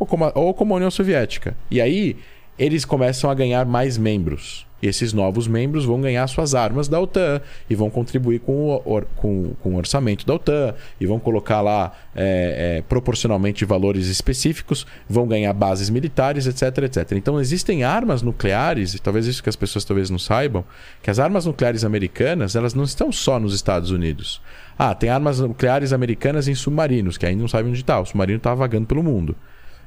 ou, 0.00 0.06
como, 0.06 0.24
a, 0.24 0.32
ou 0.34 0.52
como 0.52 0.74
a 0.74 0.76
União 0.78 0.90
Soviética. 0.90 1.56
E 1.70 1.80
aí 1.80 2.16
eles 2.58 2.84
começam 2.84 3.30
a 3.30 3.34
ganhar 3.34 3.64
mais 3.64 3.96
membros. 3.96 4.66
Esses 4.86 5.14
novos 5.14 5.48
membros 5.48 5.86
vão 5.86 5.98
ganhar 5.98 6.26
suas 6.26 6.54
armas 6.54 6.88
da 6.88 7.00
OTAN 7.00 7.40
e 7.70 7.74
vão 7.74 7.88
contribuir 7.88 8.40
com 8.40 8.74
o, 8.74 9.02
com, 9.16 9.54
com 9.62 9.74
o 9.74 9.76
orçamento 9.76 10.26
da 10.26 10.34
OTAN 10.34 10.74
e 11.00 11.06
vão 11.06 11.18
colocar 11.18 11.62
lá 11.62 11.92
é, 12.14 12.76
é, 12.78 12.82
proporcionalmente 12.82 13.64
valores 13.64 14.08
específicos, 14.08 14.86
vão 15.08 15.26
ganhar 15.26 15.54
bases 15.54 15.88
militares, 15.88 16.46
etc, 16.46 16.84
etc. 16.84 17.12
Então 17.12 17.40
existem 17.40 17.82
armas 17.82 18.20
nucleares, 18.20 18.92
e 18.92 18.98
talvez 18.98 19.26
isso 19.26 19.42
que 19.42 19.48
as 19.48 19.56
pessoas 19.56 19.86
talvez 19.86 20.10
não 20.10 20.18
saibam, 20.18 20.62
que 21.02 21.10
as 21.10 21.18
armas 21.18 21.46
nucleares 21.46 21.82
americanas 21.82 22.54
elas 22.54 22.74
não 22.74 22.84
estão 22.84 23.10
só 23.10 23.40
nos 23.40 23.54
Estados 23.54 23.90
Unidos. 23.90 24.42
Ah, 24.78 24.94
tem 24.94 25.08
armas 25.08 25.40
nucleares 25.40 25.94
americanas 25.94 26.46
em 26.46 26.54
submarinos, 26.54 27.16
que 27.16 27.24
ainda 27.24 27.40
não 27.40 27.48
sabem 27.48 27.70
onde 27.70 27.80
está. 27.80 27.98
O 28.00 28.04
submarino 28.04 28.36
está 28.36 28.54
vagando 28.54 28.86
pelo 28.86 29.02
mundo. 29.02 29.34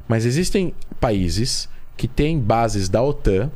Mas 0.08 0.26
existem 0.26 0.74
países 1.00 1.70
que 1.96 2.08
têm 2.08 2.40
bases 2.40 2.90
da 2.90 3.02
OTAN 3.04 3.52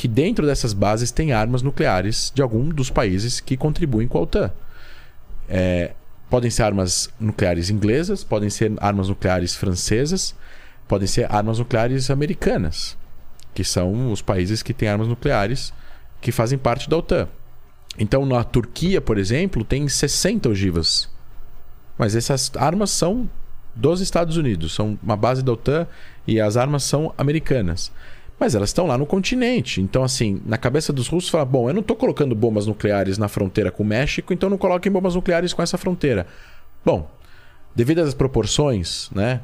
que 0.00 0.08
dentro 0.08 0.46
dessas 0.46 0.72
bases 0.72 1.10
tem 1.10 1.30
armas 1.30 1.60
nucleares 1.60 2.32
de 2.34 2.40
algum 2.40 2.70
dos 2.70 2.88
países 2.88 3.38
que 3.38 3.54
contribuem 3.54 4.08
com 4.08 4.16
a 4.16 4.22
OTAN. 4.22 4.50
É, 5.46 5.92
podem 6.30 6.50
ser 6.50 6.62
armas 6.62 7.10
nucleares 7.20 7.68
inglesas, 7.68 8.24
podem 8.24 8.48
ser 8.48 8.72
armas 8.78 9.10
nucleares 9.10 9.54
francesas, 9.54 10.34
podem 10.88 11.06
ser 11.06 11.30
armas 11.30 11.58
nucleares 11.58 12.10
americanas, 12.10 12.96
que 13.52 13.62
são 13.62 14.10
os 14.10 14.22
países 14.22 14.62
que 14.62 14.72
têm 14.72 14.88
armas 14.88 15.06
nucleares 15.06 15.70
que 16.18 16.32
fazem 16.32 16.56
parte 16.56 16.88
da 16.88 16.96
OTAN. 16.96 17.28
Então, 17.98 18.24
na 18.24 18.42
Turquia, 18.42 19.02
por 19.02 19.18
exemplo, 19.18 19.62
tem 19.62 19.86
60 19.86 20.48
ogivas. 20.48 21.10
Mas 21.98 22.16
essas 22.16 22.50
armas 22.56 22.88
são 22.88 23.28
dos 23.74 24.00
Estados 24.00 24.38
Unidos, 24.38 24.72
são 24.72 24.98
uma 25.02 25.14
base 25.14 25.42
da 25.42 25.52
OTAN 25.52 25.86
e 26.26 26.40
as 26.40 26.56
armas 26.56 26.84
são 26.84 27.12
americanas. 27.18 27.92
Mas 28.40 28.54
elas 28.54 28.70
estão 28.70 28.86
lá 28.86 28.96
no 28.96 29.04
continente. 29.04 29.82
Então, 29.82 30.02
assim, 30.02 30.40
na 30.46 30.56
cabeça 30.56 30.94
dos 30.94 31.06
russos, 31.08 31.28
fala: 31.28 31.44
bom, 31.44 31.68
eu 31.68 31.74
não 31.74 31.82
estou 31.82 31.94
colocando 31.94 32.34
bombas 32.34 32.66
nucleares 32.66 33.18
na 33.18 33.28
fronteira 33.28 33.70
com 33.70 33.82
o 33.82 33.86
México, 33.86 34.32
então 34.32 34.48
não 34.48 34.56
coloquem 34.56 34.90
bombas 34.90 35.14
nucleares 35.14 35.52
com 35.52 35.62
essa 35.62 35.76
fronteira. 35.76 36.26
Bom, 36.82 37.10
devido 37.76 37.98
às 37.98 38.14
proporções, 38.14 39.10
né? 39.14 39.42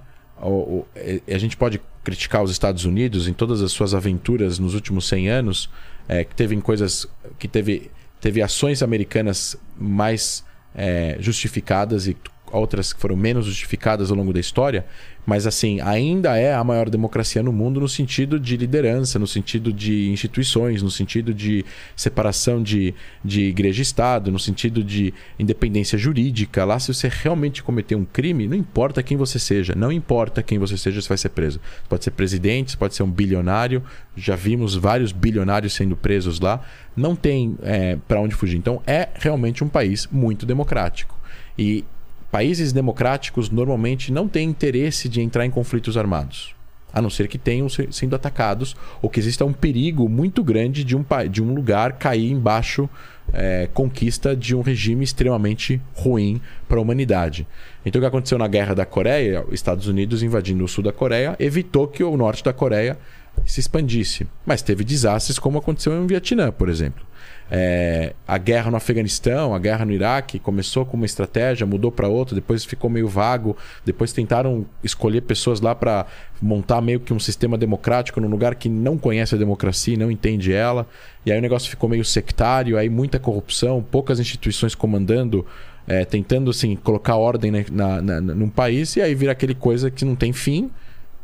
a 1.28 1.38
gente 1.38 1.56
pode 1.56 1.80
criticar 2.04 2.42
os 2.42 2.50
Estados 2.50 2.84
Unidos 2.84 3.26
em 3.26 3.32
todas 3.32 3.62
as 3.62 3.72
suas 3.72 3.94
aventuras 3.94 4.58
nos 4.58 4.74
últimos 4.74 5.08
100 5.08 5.28
anos, 5.28 5.70
é, 6.08 6.24
que 6.24 6.34
teve 6.34 6.54
coisas 6.60 7.06
que 7.38 7.48
teve, 7.48 7.90
teve 8.20 8.42
ações 8.42 8.82
americanas 8.82 9.56
mais 9.78 10.44
é, 10.74 11.16
justificadas 11.20 12.06
e 12.06 12.16
outras 12.52 12.92
que 12.92 13.00
foram 13.00 13.16
menos 13.16 13.46
justificadas 13.46 14.10
ao 14.10 14.16
longo 14.16 14.32
da 14.32 14.38
história, 14.38 14.86
mas 15.26 15.44
assim, 15.44 15.80
ainda 15.80 16.36
é 16.38 16.54
a 16.54 16.62
maior 16.62 16.88
democracia 16.88 17.42
no 17.42 17.52
mundo 17.52 17.80
no 17.80 17.88
sentido 17.88 18.38
de 18.38 18.56
liderança, 18.56 19.18
no 19.18 19.26
sentido 19.26 19.72
de 19.72 20.08
instituições, 20.08 20.82
no 20.82 20.90
sentido 20.90 21.34
de 21.34 21.64
separação 21.96 22.62
de, 22.62 22.94
de 23.24 23.42
igreja 23.42 23.80
e 23.80 23.82
Estado, 23.82 24.30
no 24.30 24.38
sentido 24.38 24.84
de 24.84 25.12
independência 25.36 25.98
jurídica. 25.98 26.64
Lá, 26.64 26.78
se 26.78 26.94
você 26.94 27.10
realmente 27.12 27.60
cometer 27.62 27.96
um 27.96 28.04
crime, 28.04 28.46
não 28.46 28.56
importa 28.56 29.02
quem 29.02 29.16
você 29.16 29.38
seja, 29.38 29.74
não 29.74 29.90
importa 29.90 30.44
quem 30.44 30.58
você 30.58 30.78
seja, 30.78 31.02
você 31.02 31.08
vai 31.08 31.18
ser 31.18 31.30
preso. 31.30 31.60
Você 31.60 31.88
pode 31.88 32.04
ser 32.04 32.10
presidente, 32.12 32.70
você 32.70 32.76
pode 32.76 32.94
ser 32.94 33.02
um 33.02 33.10
bilionário, 33.10 33.82
já 34.16 34.36
vimos 34.36 34.76
vários 34.76 35.10
bilionários 35.10 35.72
sendo 35.72 35.96
presos 35.96 36.38
lá. 36.38 36.62
Não 36.96 37.16
tem 37.16 37.58
é, 37.62 37.98
para 38.06 38.20
onde 38.20 38.34
fugir. 38.34 38.56
Então, 38.56 38.80
é 38.86 39.08
realmente 39.16 39.64
um 39.64 39.68
país 39.68 40.06
muito 40.10 40.46
democrático. 40.46 41.18
E 41.58 41.84
Países 42.30 42.72
democráticos 42.72 43.50
normalmente 43.50 44.12
não 44.12 44.28
têm 44.28 44.48
interesse 44.48 45.08
de 45.08 45.20
entrar 45.20 45.46
em 45.46 45.50
conflitos 45.50 45.96
armados. 45.96 46.54
A 46.92 47.02
não 47.02 47.10
ser 47.10 47.28
que 47.28 47.38
tenham 47.38 47.68
sendo 47.68 48.16
atacados 48.16 48.74
ou 49.02 49.10
que 49.10 49.20
exista 49.20 49.44
um 49.44 49.52
perigo 49.52 50.08
muito 50.08 50.42
grande 50.42 50.82
de 50.82 50.96
um, 50.96 51.04
de 51.30 51.42
um 51.42 51.52
lugar 51.52 51.92
cair 51.94 52.30
embaixo 52.30 52.88
é, 53.32 53.68
conquista 53.72 54.34
de 54.34 54.54
um 54.54 54.62
regime 54.62 55.04
extremamente 55.04 55.80
ruim 55.94 56.40
para 56.68 56.78
a 56.78 56.80
humanidade. 56.80 57.46
Então, 57.84 57.98
o 57.98 58.02
que 58.02 58.08
aconteceu 58.08 58.38
na 58.38 58.48
guerra 58.48 58.74
da 58.74 58.86
Coreia, 58.86 59.44
os 59.46 59.54
Estados 59.54 59.86
Unidos 59.86 60.22
invadindo 60.22 60.64
o 60.64 60.68
sul 60.68 60.82
da 60.82 60.92
Coreia, 60.92 61.36
evitou 61.38 61.86
que 61.86 62.02
o 62.02 62.16
norte 62.16 62.42
da 62.42 62.52
Coreia 62.52 62.98
se 63.44 63.60
expandisse. 63.60 64.26
Mas 64.44 64.62
teve 64.62 64.84
desastres 64.84 65.38
como 65.38 65.58
aconteceu 65.58 65.92
no 65.92 66.06
Vietnã, 66.06 66.50
por 66.50 66.68
exemplo. 66.68 67.04
É, 67.48 68.12
a 68.26 68.38
guerra 68.38 68.70
no 68.72 68.76
Afeganistão, 68.76 69.54
a 69.54 69.58
guerra 69.58 69.84
no 69.84 69.92
Iraque 69.92 70.38
começou 70.38 70.84
com 70.84 70.96
uma 70.96 71.06
estratégia, 71.06 71.64
mudou 71.64 71.92
para 71.92 72.08
outra, 72.08 72.34
depois 72.34 72.64
ficou 72.64 72.90
meio 72.90 73.06
vago, 73.06 73.56
depois 73.84 74.12
tentaram 74.12 74.66
escolher 74.82 75.20
pessoas 75.22 75.60
lá 75.60 75.74
para 75.74 76.06
montar 76.42 76.80
meio 76.80 76.98
que 76.98 77.14
um 77.14 77.20
sistema 77.20 77.56
democrático 77.56 78.20
num 78.20 78.28
lugar 78.28 78.56
que 78.56 78.68
não 78.68 78.98
conhece 78.98 79.36
a 79.36 79.38
democracia 79.38 79.94
e 79.94 79.96
não 79.96 80.10
entende 80.10 80.52
ela, 80.52 80.88
e 81.24 81.30
aí 81.30 81.38
o 81.38 81.42
negócio 81.42 81.70
ficou 81.70 81.88
meio 81.88 82.04
sectário, 82.04 82.76
aí 82.76 82.88
muita 82.88 83.18
corrupção, 83.18 83.80
poucas 83.80 84.18
instituições 84.18 84.74
comandando, 84.74 85.46
é, 85.86 86.04
tentando 86.04 86.50
assim 86.50 86.74
colocar 86.74 87.14
ordem 87.14 87.52
na, 87.52 87.62
na, 87.70 88.02
na, 88.02 88.20
num 88.20 88.48
país, 88.48 88.96
e 88.96 89.00
aí 89.00 89.14
vira 89.14 89.30
aquele 89.30 89.54
coisa 89.54 89.88
que 89.88 90.04
não 90.04 90.16
tem 90.16 90.32
fim, 90.32 90.68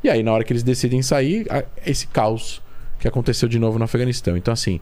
e 0.04 0.08
aí 0.08 0.22
na 0.22 0.32
hora 0.32 0.44
que 0.44 0.52
eles 0.52 0.62
decidem 0.62 1.02
sair, 1.02 1.46
esse 1.84 2.06
caos 2.06 2.62
que 3.02 3.08
aconteceu 3.08 3.48
de 3.48 3.58
novo 3.58 3.80
no 3.80 3.84
Afeganistão. 3.84 4.36
Então 4.36 4.54
assim 4.54 4.78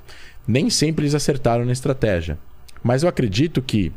nem 0.47 0.71
sempre 0.71 1.05
eles 1.05 1.15
acertaram 1.15 1.65
na 1.65 1.73
estratégia. 1.73 2.39
Mas 2.83 3.03
eu 3.03 3.09
acredito 3.09 3.61
que 3.61 3.93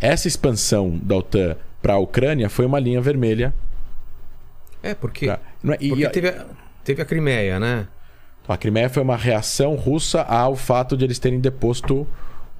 essa 0.00 0.28
expansão 0.28 0.98
da 1.02 1.16
OTAN 1.16 1.56
para 1.82 1.94
a 1.94 1.98
Ucrânia 1.98 2.48
foi 2.48 2.66
uma 2.66 2.78
linha 2.78 3.00
vermelha. 3.00 3.54
É, 4.82 4.94
porque, 4.94 5.26
pra... 5.26 5.74
é... 5.74 5.78
e, 5.80 5.88
porque 5.88 6.08
teve, 6.08 6.28
a, 6.28 6.46
teve 6.84 7.02
a 7.02 7.04
Crimeia, 7.04 7.58
né? 7.58 7.86
A 8.48 8.56
Crimeia 8.56 8.88
foi 8.88 9.02
uma 9.02 9.16
reação 9.16 9.74
russa 9.74 10.22
ao 10.22 10.54
fato 10.54 10.96
de 10.96 11.04
eles 11.04 11.18
terem 11.18 11.40
deposto 11.40 12.06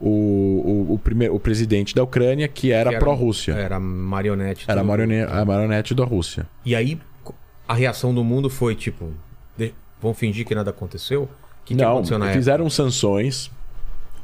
o, 0.01 0.09
o, 0.09 0.95
o, 0.95 0.99
primeiro, 0.99 1.35
o 1.35 1.41
presidente 1.41 1.95
da 1.95 2.03
Ucrânia, 2.03 2.49
que 2.49 2.73
era, 2.73 2.91
era 2.91 2.99
pró-Rússia. 2.99 3.53
Era 3.53 3.79
marionete. 3.79 4.67
Do... 4.67 4.73
Era 4.73 4.83
marionete, 4.83 5.33
a 5.33 5.45
marionete 5.45 5.95
da 5.95 6.05
Rússia. 6.05 6.47
E 6.65 6.75
aí 6.75 7.01
a 7.67 7.75
reação 7.75 8.15
do 8.15 8.23
mundo 8.23 8.51
foi 8.51 8.75
tipo: 8.75 9.13
de... 9.57 9.73
vão 10.01 10.13
fingir 10.13 10.45
que 10.45 10.55
nada 10.55 10.71
aconteceu? 10.71 11.29
Que, 11.67 11.75
que 11.75 11.83
Não, 11.83 12.05
fizeram 12.05 12.65
época? 12.65 12.71
sanções, 12.71 13.51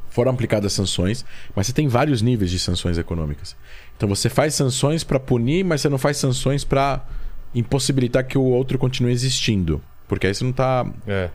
foram 0.09 0.31
aplicadas 0.31 0.73
sanções, 0.73 1.25
mas 1.55 1.67
você 1.67 1.73
tem 1.73 1.87
vários 1.87 2.21
níveis 2.21 2.49
de 2.49 2.57
sanções 2.57 2.97
econômicas. 2.97 3.55
Então 3.97 4.07
você 4.07 4.29
faz 4.29 4.55
sanções 4.55 5.03
para 5.03 5.19
punir, 5.19 5.63
mas 5.63 5.81
você 5.81 5.89
não 5.89 5.97
faz 5.97 6.17
sanções 6.17 6.63
para 6.63 7.05
impossibilitar 7.53 8.25
que 8.25 8.37
o 8.37 8.43
outro 8.43 8.79
continue 8.79 9.11
existindo, 9.11 9.81
porque 10.07 10.27
aí 10.27 10.33
você 10.33 10.43
não 10.43 10.51
está 10.51 10.85
é. 11.07 11.29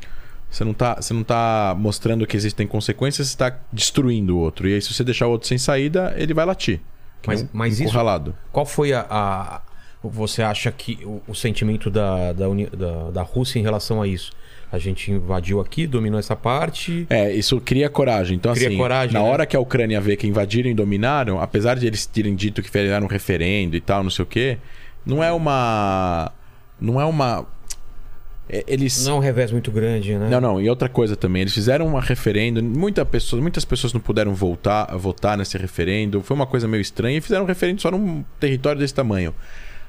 Você 0.50 0.64
não, 0.64 0.72
tá, 0.72 0.94
você 0.94 1.12
não 1.12 1.22
tá 1.22 1.76
mostrando 1.78 2.26
que 2.26 2.34
existem 2.34 2.66
consequências, 2.66 3.28
você 3.28 3.34
está 3.34 3.58
destruindo 3.70 4.34
o 4.34 4.40
outro. 4.40 4.66
E 4.66 4.74
aí, 4.74 4.80
se 4.80 4.92
você 4.94 5.04
deixar 5.04 5.26
o 5.26 5.30
outro 5.30 5.46
sem 5.46 5.58
saída, 5.58 6.14
ele 6.16 6.32
vai 6.32 6.46
latir. 6.46 6.80
Mas, 7.26 7.42
um, 7.42 7.48
mas 7.52 7.80
isso. 7.80 7.92
Qual 8.50 8.64
foi 8.64 8.94
a, 8.94 9.06
a. 9.10 9.60
você 10.02 10.42
acha 10.42 10.72
que 10.72 11.00
o, 11.04 11.20
o 11.28 11.34
sentimento 11.34 11.90
da, 11.90 12.32
da, 12.32 12.46
da, 12.74 13.10
da 13.10 13.22
Rússia 13.22 13.58
em 13.58 13.62
relação 13.62 14.00
a 14.00 14.08
isso? 14.08 14.32
A 14.70 14.78
gente 14.78 15.10
invadiu 15.10 15.60
aqui, 15.60 15.86
dominou 15.86 16.18
essa 16.18 16.36
parte. 16.36 17.06
É, 17.08 17.32
isso 17.32 17.60
cria 17.60 17.88
coragem. 17.88 18.36
Então, 18.36 18.52
cria 18.52 18.68
assim, 18.68 18.76
coragem, 18.76 19.14
na 19.14 19.22
né? 19.22 19.28
hora 19.28 19.46
que 19.46 19.56
a 19.56 19.60
Ucrânia 19.60 20.00
vê 20.00 20.16
que 20.16 20.26
invadiram 20.26 20.70
e 20.70 20.74
dominaram, 20.74 21.40
apesar 21.40 21.78
de 21.78 21.86
eles 21.86 22.04
terem 22.04 22.34
dito 22.34 22.62
que 22.62 22.70
fizeram 22.70 23.06
um 23.06 23.08
referendo 23.08 23.76
e 23.76 23.80
tal, 23.80 24.02
não 24.02 24.10
sei 24.10 24.22
o 24.22 24.26
quê, 24.26 24.58
não 25.04 25.24
é 25.24 25.32
uma. 25.32 26.32
Não 26.80 27.00
é 27.00 27.04
uma. 27.04 27.46
É, 28.50 28.64
eles... 28.66 29.04
Não 29.04 29.14
é 29.14 29.16
um 29.16 29.20
revés 29.20 29.52
muito 29.52 29.70
grande, 29.70 30.16
né? 30.16 30.28
Não, 30.30 30.40
não. 30.40 30.60
E 30.60 30.68
outra 30.70 30.88
coisa 30.88 31.14
também, 31.14 31.42
eles 31.42 31.52
fizeram 31.52 31.86
um 31.86 31.98
referendo, 31.98 32.62
muita 32.62 33.04
pessoa, 33.04 33.40
muitas 33.40 33.64
pessoas 33.64 33.92
não 33.92 34.00
puderam 34.00 34.34
voltar, 34.34 34.86
votar 34.96 35.36
nesse 35.36 35.56
referendo. 35.58 36.22
Foi 36.22 36.34
uma 36.34 36.46
coisa 36.46 36.68
meio 36.68 36.80
estranha 36.80 37.18
e 37.18 37.20
fizeram 37.20 37.44
um 37.44 37.46
referendo 37.46 37.80
só 37.80 37.90
num 37.90 38.24
território 38.38 38.80
desse 38.80 38.94
tamanho. 38.94 39.34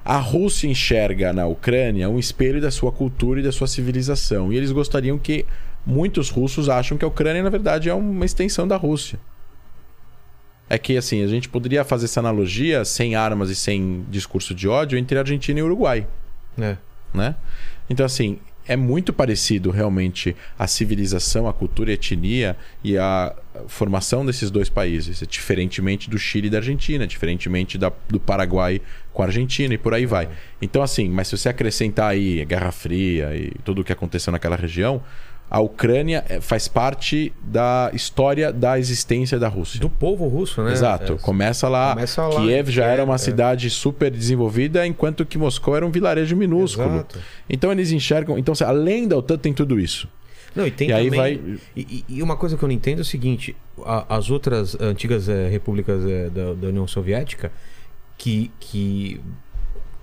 A 0.09 0.17
Rússia 0.17 0.67
enxerga 0.67 1.31
na 1.31 1.45
Ucrânia 1.45 2.09
um 2.09 2.17
espelho 2.17 2.59
da 2.59 2.71
sua 2.71 2.91
cultura 2.91 3.41
e 3.41 3.43
da 3.43 3.51
sua 3.51 3.67
civilização. 3.67 4.51
E 4.51 4.57
eles 4.57 4.71
gostariam 4.71 5.19
que. 5.19 5.45
Muitos 5.85 6.31
russos 6.31 6.67
acham 6.67 6.97
que 6.97 7.05
a 7.05 7.07
Ucrânia, 7.07 7.43
na 7.43 7.49
verdade, 7.49 7.89
é 7.89 7.93
uma 7.93 8.25
extensão 8.25 8.67
da 8.67 8.75
Rússia. 8.75 9.19
É 10.67 10.79
que, 10.79 10.97
assim, 10.97 11.23
a 11.23 11.27
gente 11.27 11.47
poderia 11.47 11.83
fazer 11.83 12.05
essa 12.05 12.19
analogia 12.19 12.83
sem 12.83 13.13
armas 13.13 13.51
e 13.51 13.55
sem 13.55 14.03
discurso 14.09 14.55
de 14.55 14.67
ódio 14.67 14.97
entre 14.97 15.17
Argentina 15.17 15.59
e 15.59 15.63
Uruguai. 15.63 16.07
É. 16.59 16.75
Né? 17.13 17.35
Então, 17.87 18.03
assim, 18.03 18.39
é 18.69 18.75
muito 18.75 19.11
parecido 19.11 19.71
realmente 19.71 20.35
a 20.57 20.67
civilização, 20.67 21.47
a 21.47 21.53
cultura, 21.53 21.89
a 21.89 21.93
etnia 21.95 22.55
e 22.83 22.99
a 22.99 23.35
formação 23.67 24.23
desses 24.23 24.51
dois 24.51 24.69
países, 24.69 25.23
diferentemente 25.27 26.07
do 26.07 26.19
Chile 26.19 26.47
e 26.47 26.49
da 26.51 26.59
Argentina, 26.59 27.07
diferentemente 27.07 27.79
da, 27.79 27.91
do 28.07 28.19
Paraguai 28.19 28.79
com 29.13 29.21
a 29.23 29.25
Argentina 29.25 29.73
e 29.73 29.77
por 29.77 29.93
aí 29.93 30.05
vai. 30.05 30.29
Então 30.61 30.81
assim, 30.81 31.09
mas 31.09 31.27
se 31.27 31.37
você 31.37 31.49
acrescentar 31.49 32.11
aí 32.11 32.43
Guerra 32.45 32.71
Fria 32.71 33.35
e 33.35 33.51
tudo 33.63 33.81
o 33.81 33.83
que 33.83 33.91
aconteceu 33.93 34.31
naquela 34.31 34.55
região, 34.55 35.01
a 35.51 35.59
Ucrânia 35.59 36.23
é, 36.29 36.39
faz 36.39 36.67
parte 36.67 37.33
da 37.43 37.89
história 37.91 38.53
da 38.53 38.77
existência 38.77 39.39
da 39.39 39.47
Rússia. 39.47 39.79
Do 39.79 39.89
povo 39.89 40.27
russo, 40.27 40.61
né? 40.61 40.71
Exato. 40.71 41.13
É, 41.13 41.17
Começa 41.17 41.67
lá. 41.67 41.95
Começa 41.95 42.27
lá, 42.27 42.39
Kiev 42.41 42.69
já 42.69 42.85
era 42.85 43.03
uma 43.03 43.15
é. 43.15 43.17
cidade 43.17 43.67
super 43.71 44.11
desenvolvida, 44.11 44.85
enquanto 44.85 45.25
que 45.25 45.39
Moscou 45.39 45.75
era 45.75 45.83
um 45.85 45.89
vilarejo 45.89 46.35
minúsculo. 46.35 46.87
Exato. 46.97 47.17
Então 47.49 47.71
eles 47.71 47.91
enxergam. 47.91 48.37
Então, 48.37 48.53
além 48.63 49.07
da 49.07 49.17
OTAN, 49.17 49.39
tem 49.39 49.51
tudo 49.51 49.79
isso. 49.79 50.07
Não, 50.55 50.67
e 50.67 50.71
tem 50.71 50.89
E 50.89 50.93
aí 50.93 51.05
também. 51.05 51.19
vai- 51.19 51.57
E, 51.75 52.05
e- 52.07 52.21
uma 52.23 52.35
coisa 52.37 52.55
que 52.55 52.63
eu 52.63 52.67
não 52.67 52.73
entendo 52.75 52.99
é 52.99 53.01
o 53.01 53.05
seguinte: 53.05 53.55
a- 53.83 54.17
as 54.17 54.29
outras 54.29 54.79
antigas 54.79 55.27
eh, 55.27 55.47
repúblicas 55.49 56.03
eh, 56.07 56.29
da, 56.29 56.53
da 56.53 56.67
União 56.67 56.87
Soviética 56.87 57.51
que, 58.19 58.51
que, 58.59 59.19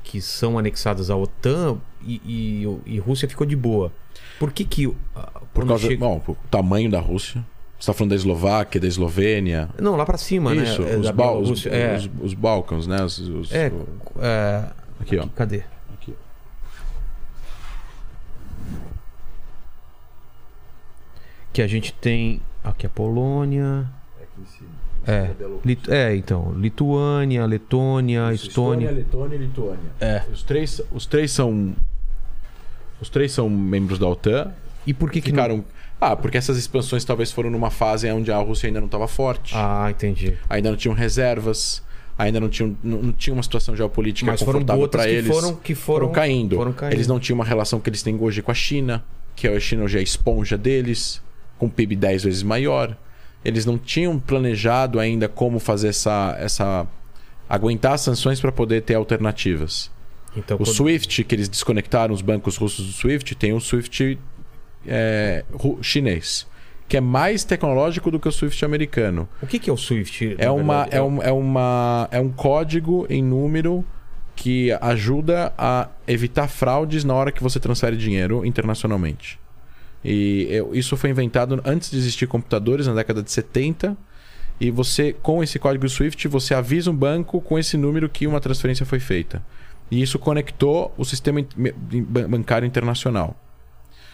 que 0.03 0.21
são 0.21 0.59
anexadas 0.59 1.11
à 1.11 1.15
OTAN 1.17 1.79
e, 2.03 2.21
e, 2.25 2.95
e 2.95 2.99
Rússia 2.99 3.29
ficou 3.29 3.47
de 3.47 3.55
boa. 3.55 3.93
Por 4.41 4.51
que 4.53 4.65
que. 4.65 4.93
ah, 5.15 5.41
Por 5.55 5.67
causa 5.67 5.87
chega- 5.87 6.01
bom, 6.05 6.21
o 6.27 6.35
tamanho 6.51 6.91
da 6.91 6.99
Rússia. 6.99 7.45
Você 7.79 7.83
está 7.83 7.93
falando 7.93 8.11
da 8.11 8.17
Eslováquia, 8.17 8.81
da 8.81 8.87
Eslovênia. 8.87 9.69
Não, 9.79 9.97
lá 9.97 10.07
pra 10.07 10.17
cima, 10.17 10.55
isso, 10.55 10.81
né? 10.83 10.93
É, 10.95 10.97
os, 10.97 11.11
Bal- 11.11 11.41
os, 11.43 11.67
é, 11.67 11.97
os, 11.97 12.11
os 12.23 12.35
Balcãs, 12.35 12.87
né? 12.87 13.05
Os, 13.05 13.19
os- 13.19 13.53
é, 13.53 13.69
o- 13.69 13.87
é, 14.23 14.71
Aqui, 14.99 15.19
ó. 15.19 15.27
Cadê? 15.37 15.63
Aqui. 15.93 16.15
Que 21.53 21.63
a 21.63 21.67
gente 21.67 21.93
tem. 21.93 22.41
Aqui 22.63 22.87
a 22.87 22.91
Polônia. 22.91 23.87
É, 24.21 24.25
Lit- 25.65 25.89
é, 25.91 26.15
então. 26.17 26.53
Lituânia, 26.57 27.45
Letônia, 27.47 28.33
Estônia. 28.33 28.91
Letônia 28.91 29.37
e 29.37 29.39
Lituânia. 29.39 29.91
É. 30.01 30.23
Os 30.33 30.43
três, 30.43 30.81
os 30.93 31.07
três 31.07 31.31
são. 31.31 31.75
Os 33.01 33.09
três 33.09 33.33
são 33.33 33.49
membros 33.49 33.99
da 33.99 34.09
OTAN. 34.09 34.53
E 34.87 34.95
por 34.95 35.11
que 35.11 35.21
que 35.21 35.33
não-. 35.33 35.65
Ah, 36.01 36.15
porque 36.17 36.37
essas 36.37 36.57
expansões 36.59 37.05
talvez 37.05 37.31
foram 37.33 37.51
numa 37.51 37.71
fase 37.71 38.11
onde 38.11 38.31
a 38.31 38.39
Rússia 38.39 38.67
ainda 38.67 38.81
não 38.81 38.87
estava 38.87 39.09
forte. 39.09 39.53
Ah, 39.57 39.89
entendi. 39.91 40.37
Ainda 40.49 40.71
não 40.71 40.77
tinham 40.77 40.95
reservas. 40.95 41.83
Ainda 42.19 42.41
não 42.41 42.49
tinham, 42.49 42.75
não, 42.83 43.03
não 43.03 43.13
tinha 43.13 43.35
uma 43.35 43.43
situação 43.43 43.77
geopolítica 43.77 44.31
Mas 44.31 44.41
foram 44.41 44.61
confortável 44.61 44.89
para 44.89 45.05
que 45.05 45.11
eles. 45.11 45.31
foram- 45.31 45.55
que 45.57 45.75
foram- 45.75 46.13
caindo. 46.13 46.57
foram 46.57 46.73
caindo. 46.73 46.95
Eles 46.95 47.07
não 47.07 47.21
tinham 47.21 47.35
uma 47.35 47.45
relação 47.45 47.79
que 47.79 47.91
eles 47.91 48.03
têm 48.03 48.17
hoje 48.19 48.41
com 48.41 48.51
a 48.51 48.55
China, 48.55 49.05
que 49.35 49.47
a 49.47 49.61
China 49.61 49.85
hoje 49.85 49.99
é 49.99 50.01
a 50.01 50.03
esponja 50.03 50.57
deles, 50.57 51.21
com 51.59 51.69
PIB 51.69 51.95
10 51.95 52.25
vezes 52.25 52.43
maior. 52.43 52.97
Eles 53.47 53.65
não 53.65 53.79
tinham 53.79 54.19
planejado 54.19 54.99
ainda 54.99 55.29
como 55.29 55.59
fazer 55.59 55.89
essa. 55.89 56.37
essa 56.39 56.87
aguentar 57.49 57.93
as 57.93 58.01
sanções 58.01 58.41
para 58.41 58.51
poder 58.51 58.83
ter 58.83 58.95
alternativas. 58.95 59.89
Então, 60.37 60.57
O 60.57 60.59
quando- 60.65 60.75
SWIFT, 60.75 61.23
que 61.25 61.35
eles 61.35 61.49
desconectaram 61.49 62.13
os 62.13 62.21
bancos 62.21 62.57
russos 62.57 62.85
do 62.87 62.93
SWIFT, 62.93 63.35
tem 63.37 63.53
o 63.53 63.61
SWIFT 63.61 64.19
é, 64.87 65.45
chinês, 65.81 66.47
que 66.89 66.97
é 66.97 67.01
mais 67.01 67.45
tecnológico 67.45 68.11
do 68.11 68.19
que 68.19 68.29
o 68.29 68.33
SWIFT 68.33 68.65
americano. 68.65 69.29
o 69.41 69.47
que 69.47 69.59
que 69.61 69.71
é 69.71 69.73
o 69.73 69.77
SWIFT? 69.77 70.35
É, 70.39 70.51
uma, 70.51 70.83
verdade? 70.83 70.97
é, 70.97 71.03
um, 71.03 71.23
é, 71.23 71.33
uma, 71.33 72.09
é 72.11 72.21
um 72.21 72.31
código 72.31 73.07
em 73.09 73.23
número 73.23 73.85
que 74.35 74.71
ajuda 74.81 75.53
a 75.57 75.89
evitar 76.07 76.49
fraudes 76.49 77.05
na 77.05 77.15
hora 77.15 77.33
que 77.33 77.43
você 77.43 77.59
transfere 77.61 77.97
dinheiro 77.97 78.45
internacionalmente. 78.45 79.39
E 80.09 80.63
isso 80.73 80.97
foi 80.97 81.11
inventado 81.11 81.61
antes 81.65 81.91
de 81.91 81.97
existir 81.97 82.29
computadores, 82.29 82.87
na 82.87 82.95
década 82.95 83.25
de 83.25 83.33
70. 83.33 83.97
E 84.61 84.71
você, 84.71 85.13
com 85.13 85.43
esse 85.43 85.59
código 85.59 85.89
SWIFT, 85.89 86.29
você 86.29 86.55
avisa 86.55 86.93
um 86.93 86.95
banco 86.95 87.41
com 87.41 87.59
esse 87.59 87.77
número 87.77 88.09
que 88.09 88.25
uma 88.25 88.41
transferência 88.41 88.87
foi 88.87 89.01
feita. 89.01 89.43
E 89.91 90.01
isso 90.01 90.17
conectou 90.17 90.95
o 90.97 91.05
sistema 91.05 91.41
bancário 92.29 92.65
internacional. 92.65 93.37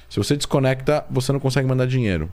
Se 0.09 0.17
você 0.17 0.35
desconecta, 0.35 1.05
você 1.11 1.31
não 1.31 1.39
consegue 1.39 1.69
mandar 1.69 1.87
dinheiro. 1.87 2.33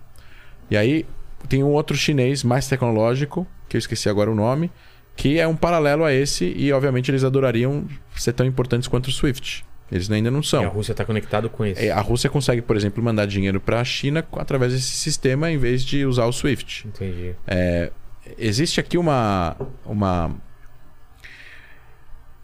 E 0.72 0.78
aí 0.78 1.06
tem 1.50 1.62
um 1.62 1.72
outro 1.72 1.98
chinês 1.98 2.46
mais 2.46 2.66
tecnológico, 2.66 3.46
que 3.68 3.76
eu 3.76 3.80
esqueci 3.80 4.08
agora 4.08 4.32
o 4.32 4.36
nome, 4.36 4.72
que 5.18 5.38
é 5.38 5.46
um 5.46 5.56
paralelo 5.56 6.06
a 6.06 6.14
esse 6.14 6.46
e 6.56 6.72
obviamente 6.72 7.12
eles 7.12 7.26
adorariam 7.26 7.86
ser 8.16 8.32
tão 8.32 8.46
importantes 8.46 8.88
quanto 8.88 9.08
o 9.08 9.12
SWIFT. 9.12 9.66
Eles 9.92 10.10
ainda 10.12 10.30
não 10.30 10.40
E 10.40 10.42
a 10.42 10.44
são. 10.44 10.68
Rússia 10.70 10.92
está 10.92 11.04
conectado 11.04 11.50
com 11.50 11.66
esse. 11.66 11.88
É, 11.88 11.92
A 11.92 12.00
Rússia 12.02 12.30
consegue, 12.30 12.62
por 12.62 12.76
exemplo, 12.76 13.04
mandar 13.04 13.26
dinheiro 13.26 13.60
para 13.60 13.80
a 13.82 13.84
China 13.84 14.24
através 14.34 14.72
desse 14.74 14.92
sistema 14.98 15.50
em 15.50 15.58
vez 15.58 15.84
de 15.84 16.06
usar 16.06 16.26
o 16.26 16.32
SWIFT. 16.32 16.88
Entendi. 16.88 17.34
É, 17.48 17.92
existe 18.38 18.80
aqui 18.80 18.98
uma, 18.98 19.56
uma. 19.86 20.32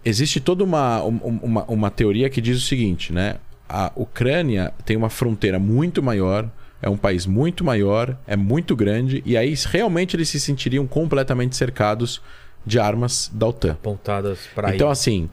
Existe 0.03 0.39
toda 0.39 0.63
uma, 0.63 1.03
um- 1.03 1.39
uma, 1.41 1.63
uma 1.65 1.91
teoria 1.91 2.29
que 2.29 2.39
diz 2.39 2.58
o 2.58 2.65
seguinte, 2.65 3.12
né? 3.12 3.36
A 3.67 3.91
Ucrânia 3.95 4.71
tem 4.86 4.95
uma 4.95 5.10
fronteira 5.10 5.58
muito 5.58 6.03
maior, 6.03 6.47
é 6.81 6.88
um 6.89 6.97
país 6.97 7.25
muito 7.25 7.63
maior, 7.63 8.15
é 8.27 8.36
muito 8.36 8.75
grande, 8.75 9.23
e 9.25 9.36
aí 9.36 9.55
realmente 9.67 10.15
eles 10.15 10.29
se 10.29 10.39
sentiriam 10.39 10.86
completamente 10.86 11.55
cercados 11.55 12.21
de 12.63 12.79
armas 12.79 13.29
da 13.34 13.47
OTAN. 13.47 13.71
Apontadas 13.71 14.39
para 14.53 14.75
Então, 14.75 14.89
assim, 14.91 15.27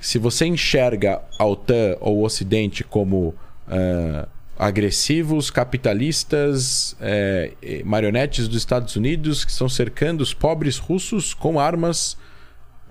se 0.00 0.18
você 0.18 0.46
enxerga 0.46 1.22
a 1.38 1.44
OTAN 1.44 1.96
ou 2.00 2.18
o 2.18 2.24
Ocidente 2.24 2.84
como 2.84 3.34
ah, 3.68 4.28
agressivos, 4.58 5.50
capitalistas, 5.50 6.96
eh, 7.00 7.82
marionetes 7.84 8.48
dos 8.48 8.56
Estados 8.56 8.96
Unidos 8.96 9.44
que 9.44 9.50
estão 9.50 9.68
cercando 9.68 10.22
os 10.22 10.32
pobres 10.32 10.78
russos 10.78 11.34
com 11.34 11.60
armas 11.60 12.16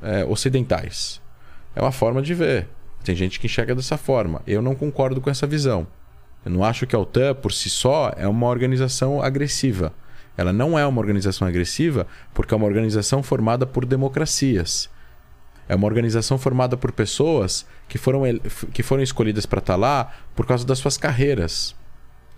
eh, 0.03 0.23
ocidentais, 0.25 1.19
é 1.75 1.81
uma 1.81 1.91
forma 1.91 2.21
de 2.21 2.33
ver. 2.33 2.67
Tem 3.03 3.15
gente 3.15 3.39
que 3.39 3.47
enxerga 3.47 3.73
dessa 3.73 3.97
forma. 3.97 4.41
Eu 4.45 4.61
não 4.61 4.75
concordo 4.75 5.19
com 5.19 5.29
essa 5.29 5.47
visão. 5.47 5.87
Eu 6.43 6.51
não 6.51 6.63
acho 6.63 6.85
que 6.85 6.95
a 6.95 6.99
OTAN, 6.99 7.33
por 7.33 7.51
si 7.51 7.69
só, 7.69 8.13
é 8.15 8.27
uma 8.27 8.47
organização 8.47 9.21
agressiva. 9.21 9.91
Ela 10.37 10.53
não 10.53 10.77
é 10.77 10.85
uma 10.85 11.01
organização 11.01 11.47
agressiva 11.47 12.05
porque 12.33 12.53
é 12.53 12.57
uma 12.57 12.67
organização 12.67 13.23
formada 13.23 13.65
por 13.65 13.85
democracias. 13.85 14.89
É 15.67 15.75
uma 15.75 15.87
organização 15.87 16.37
formada 16.37 16.77
por 16.77 16.91
pessoas 16.91 17.65
que 17.87 17.97
foram, 17.97 18.21
que 18.73 18.83
foram 18.83 19.01
escolhidas 19.03 19.45
para 19.45 19.59
estar 19.59 19.75
lá 19.75 20.11
por 20.35 20.45
causa 20.45 20.65
das 20.65 20.79
suas 20.79 20.97
carreiras. 20.97 21.75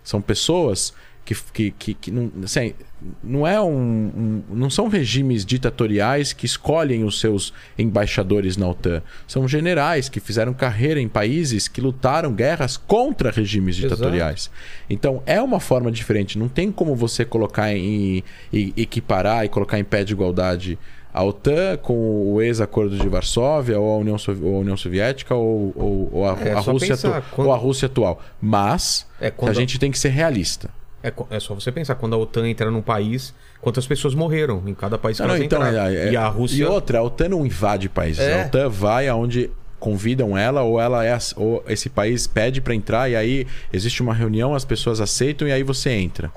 São 0.03 0.21
pessoas 0.21 0.93
que, 1.25 1.35
que, 1.51 1.71
que, 1.71 1.93
que 1.93 2.09
não, 2.11 2.31
assim, 2.41 2.73
não 3.21 3.45
é 3.45 3.59
um, 3.59 3.67
um- 3.69 4.43
não 4.49 4.69
são 4.69 4.87
regimes 4.87 5.45
ditatoriais 5.45 6.31
que 6.31 6.45
escolhem 6.45 7.03
os 7.03 7.19
seus 7.19 7.53
embaixadores 7.77 8.55
na 8.55 8.69
OTAN. 8.69 9.01
São 9.27 9.45
generais 9.45 10.07
que 10.07 10.21
fizeram 10.21 10.53
carreira 10.53 11.01
em 11.01 11.09
países 11.09 11.67
que 11.67 11.81
lutaram 11.81 12.31
guerras 12.33 12.77
contra 12.77 13.29
regimes 13.29 13.77
Exato. 13.77 13.95
ditatoriais. 13.95 14.49
Então 14.89 15.21
é 15.25 15.41
uma 15.41 15.59
forma 15.59 15.91
diferente. 15.91 16.39
Não 16.39 16.47
tem 16.47 16.71
como 16.71 16.95
você 16.95 17.25
colocar 17.25 17.73
em 17.75 18.23
e- 18.53 18.73
equiparar 18.77 19.43
e 19.45 19.49
colocar 19.49 19.77
em 19.77 19.83
pé 19.83 20.05
de 20.05 20.13
igualdade 20.13 20.79
a 21.17 21.23
OTAN 21.23 21.77
com 21.81 22.33
o 22.33 22.41
ex-acordo 22.41 22.97
de 22.97 23.07
Varsóvia 23.09 23.79
ou 23.79 23.95
a 23.95 23.97
União, 23.97 24.17
Sovi- 24.17 24.43
ou 24.45 24.55
a 24.57 24.59
União 24.59 24.77
Soviética 24.77 25.33
ou, 25.35 25.73
ou- 25.75 26.09
ou 26.13 26.25
a, 26.25 26.37
É, 26.39 26.51
a 26.53 26.59
Rússia 26.59 26.89
pensar, 26.95 27.21
quando- 27.31 27.47
ou 27.47 27.53
a 27.53 27.57
Rússia 27.57 27.85
atual. 27.87 28.21
Mas 28.41 29.05
É, 29.19 29.29
quando- 29.31 29.51
a 29.51 29.53
gente 29.53 29.79
tem 29.79 29.91
que 29.91 29.97
ser 29.99 30.09
realista. 30.09 30.69
É, 31.03 31.13
é 31.29 31.39
só 31.39 31.53
você 31.53 31.71
pensar, 31.71 31.95
quando 31.95 32.13
a 32.15 32.17
OTAN 32.17 32.47
entra 32.49 32.69
num 32.71 32.81
país, 32.81 33.33
quantas 33.61 33.85
pessoas 33.87 34.13
morreram 34.15 34.63
em 34.65 34.73
cada 34.73 34.97
país 34.97 35.17
que 35.17 35.23
Não, 35.23 35.29
não, 35.35 35.43
então, 35.43 35.63
é- 35.65 35.95
é- 36.07 36.11
e 36.11 36.17
a 36.17 36.27
Rússia... 36.27 36.57
E 36.57 36.63
outra, 36.65 36.99
a 36.99 37.03
OTAN 37.03 37.29
não 37.29 37.45
invade 37.45 37.87
países. 37.87 38.19
É. 38.19 38.43
A 38.43 38.45
OTAN 38.47 38.69
vai 38.69 39.07
aonde 39.07 39.49
convidam 39.79 40.35
ela 40.37 40.63
ou 40.63 40.79
ela 40.81 41.05
é 41.05 41.15
ou 41.35 41.63
esse 41.67 41.87
país 41.87 42.25
pede 42.25 42.59
para 42.61 42.73
entrar 42.73 43.09
e 43.09 43.15
aí 43.15 43.45
existe 43.71 44.01
uma 44.01 44.13
reunião, 44.13 44.55
as 44.55 44.65
pessoas 44.65 44.99
aceitam 44.99 45.47
e 45.47 45.51
aí 45.51 45.61
você 45.61 45.91
entra. 45.91 46.31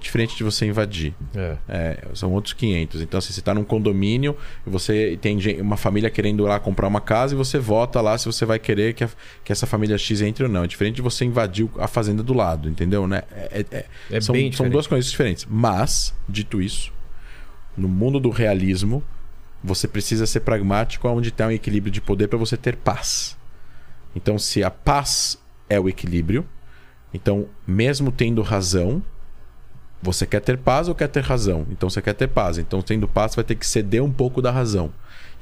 Diferente 0.00 0.36
de 0.36 0.44
você 0.44 0.66
invadir. 0.66 1.14
É. 1.34 1.56
É, 1.68 2.04
são 2.14 2.32
outros 2.32 2.52
500. 2.54 3.00
Então, 3.00 3.18
assim, 3.18 3.32
você 3.32 3.40
está 3.40 3.52
num 3.54 3.64
condomínio 3.64 4.36
e 4.66 4.70
você 4.70 5.18
tem 5.20 5.38
uma 5.60 5.76
família 5.76 6.08
querendo 6.10 6.44
lá 6.44 6.60
comprar 6.60 6.86
uma 6.86 7.00
casa 7.00 7.34
e 7.34 7.36
você 7.36 7.58
vota 7.58 8.00
lá 8.00 8.16
se 8.18 8.26
você 8.26 8.44
vai 8.44 8.58
querer 8.58 8.94
que, 8.94 9.04
a- 9.04 9.10
que 9.44 9.50
essa 9.52 9.66
família 9.66 9.96
X 9.98 10.20
entre 10.20 10.44
ou 10.44 10.50
não. 10.50 10.64
É 10.64 10.66
diferente 10.66 10.96
de 10.96 11.02
você 11.02 11.24
invadir 11.24 11.68
a 11.78 11.88
fazenda 11.88 12.22
do 12.22 12.32
lado, 12.34 12.68
entendeu? 12.68 13.06
Né? 13.06 13.22
É, 13.32 13.64
é- 13.70 13.86
É 14.10 14.20
são, 14.20 14.32
bem 14.32 14.42
são 14.44 14.50
diferente. 14.50 14.72
duas 14.72 14.86
coisas 14.86 15.10
diferentes. 15.10 15.46
Mas, 15.48 16.14
dito 16.28 16.60
isso, 16.62 16.92
no 17.76 17.88
mundo 17.88 18.20
do 18.20 18.30
realismo, 18.30 19.02
você 19.62 19.88
precisa 19.88 20.26
ser 20.26 20.40
pragmático 20.40 21.08
onde 21.08 21.30
tem 21.30 21.46
um 21.46 21.50
equilíbrio 21.50 21.90
de 21.92 22.00
poder 22.00 22.28
para 22.28 22.38
você 22.38 22.56
ter 22.56 22.76
paz. 22.76 23.36
Então, 24.14 24.38
se 24.38 24.62
a 24.62 24.70
paz 24.70 25.38
é 25.68 25.78
o 25.80 25.88
equilíbrio, 25.88 26.46
então, 27.12 27.46
mesmo 27.66 28.12
tendo 28.12 28.40
razão, 28.42 29.02
você 30.06 30.24
quer 30.26 30.40
ter 30.40 30.56
paz 30.56 30.88
ou 30.88 30.94
quer 30.94 31.08
ter 31.08 31.22
razão? 31.22 31.66
Então 31.70 31.90
você 31.90 32.00
quer 32.00 32.14
ter 32.14 32.28
paz. 32.28 32.58
Então, 32.58 32.80
tendo 32.80 33.08
paz, 33.08 33.32
você 33.32 33.36
vai 33.36 33.44
ter 33.44 33.56
que 33.56 33.66
ceder 33.66 34.02
um 34.02 34.10
pouco 34.10 34.40
da 34.40 34.50
razão. 34.50 34.90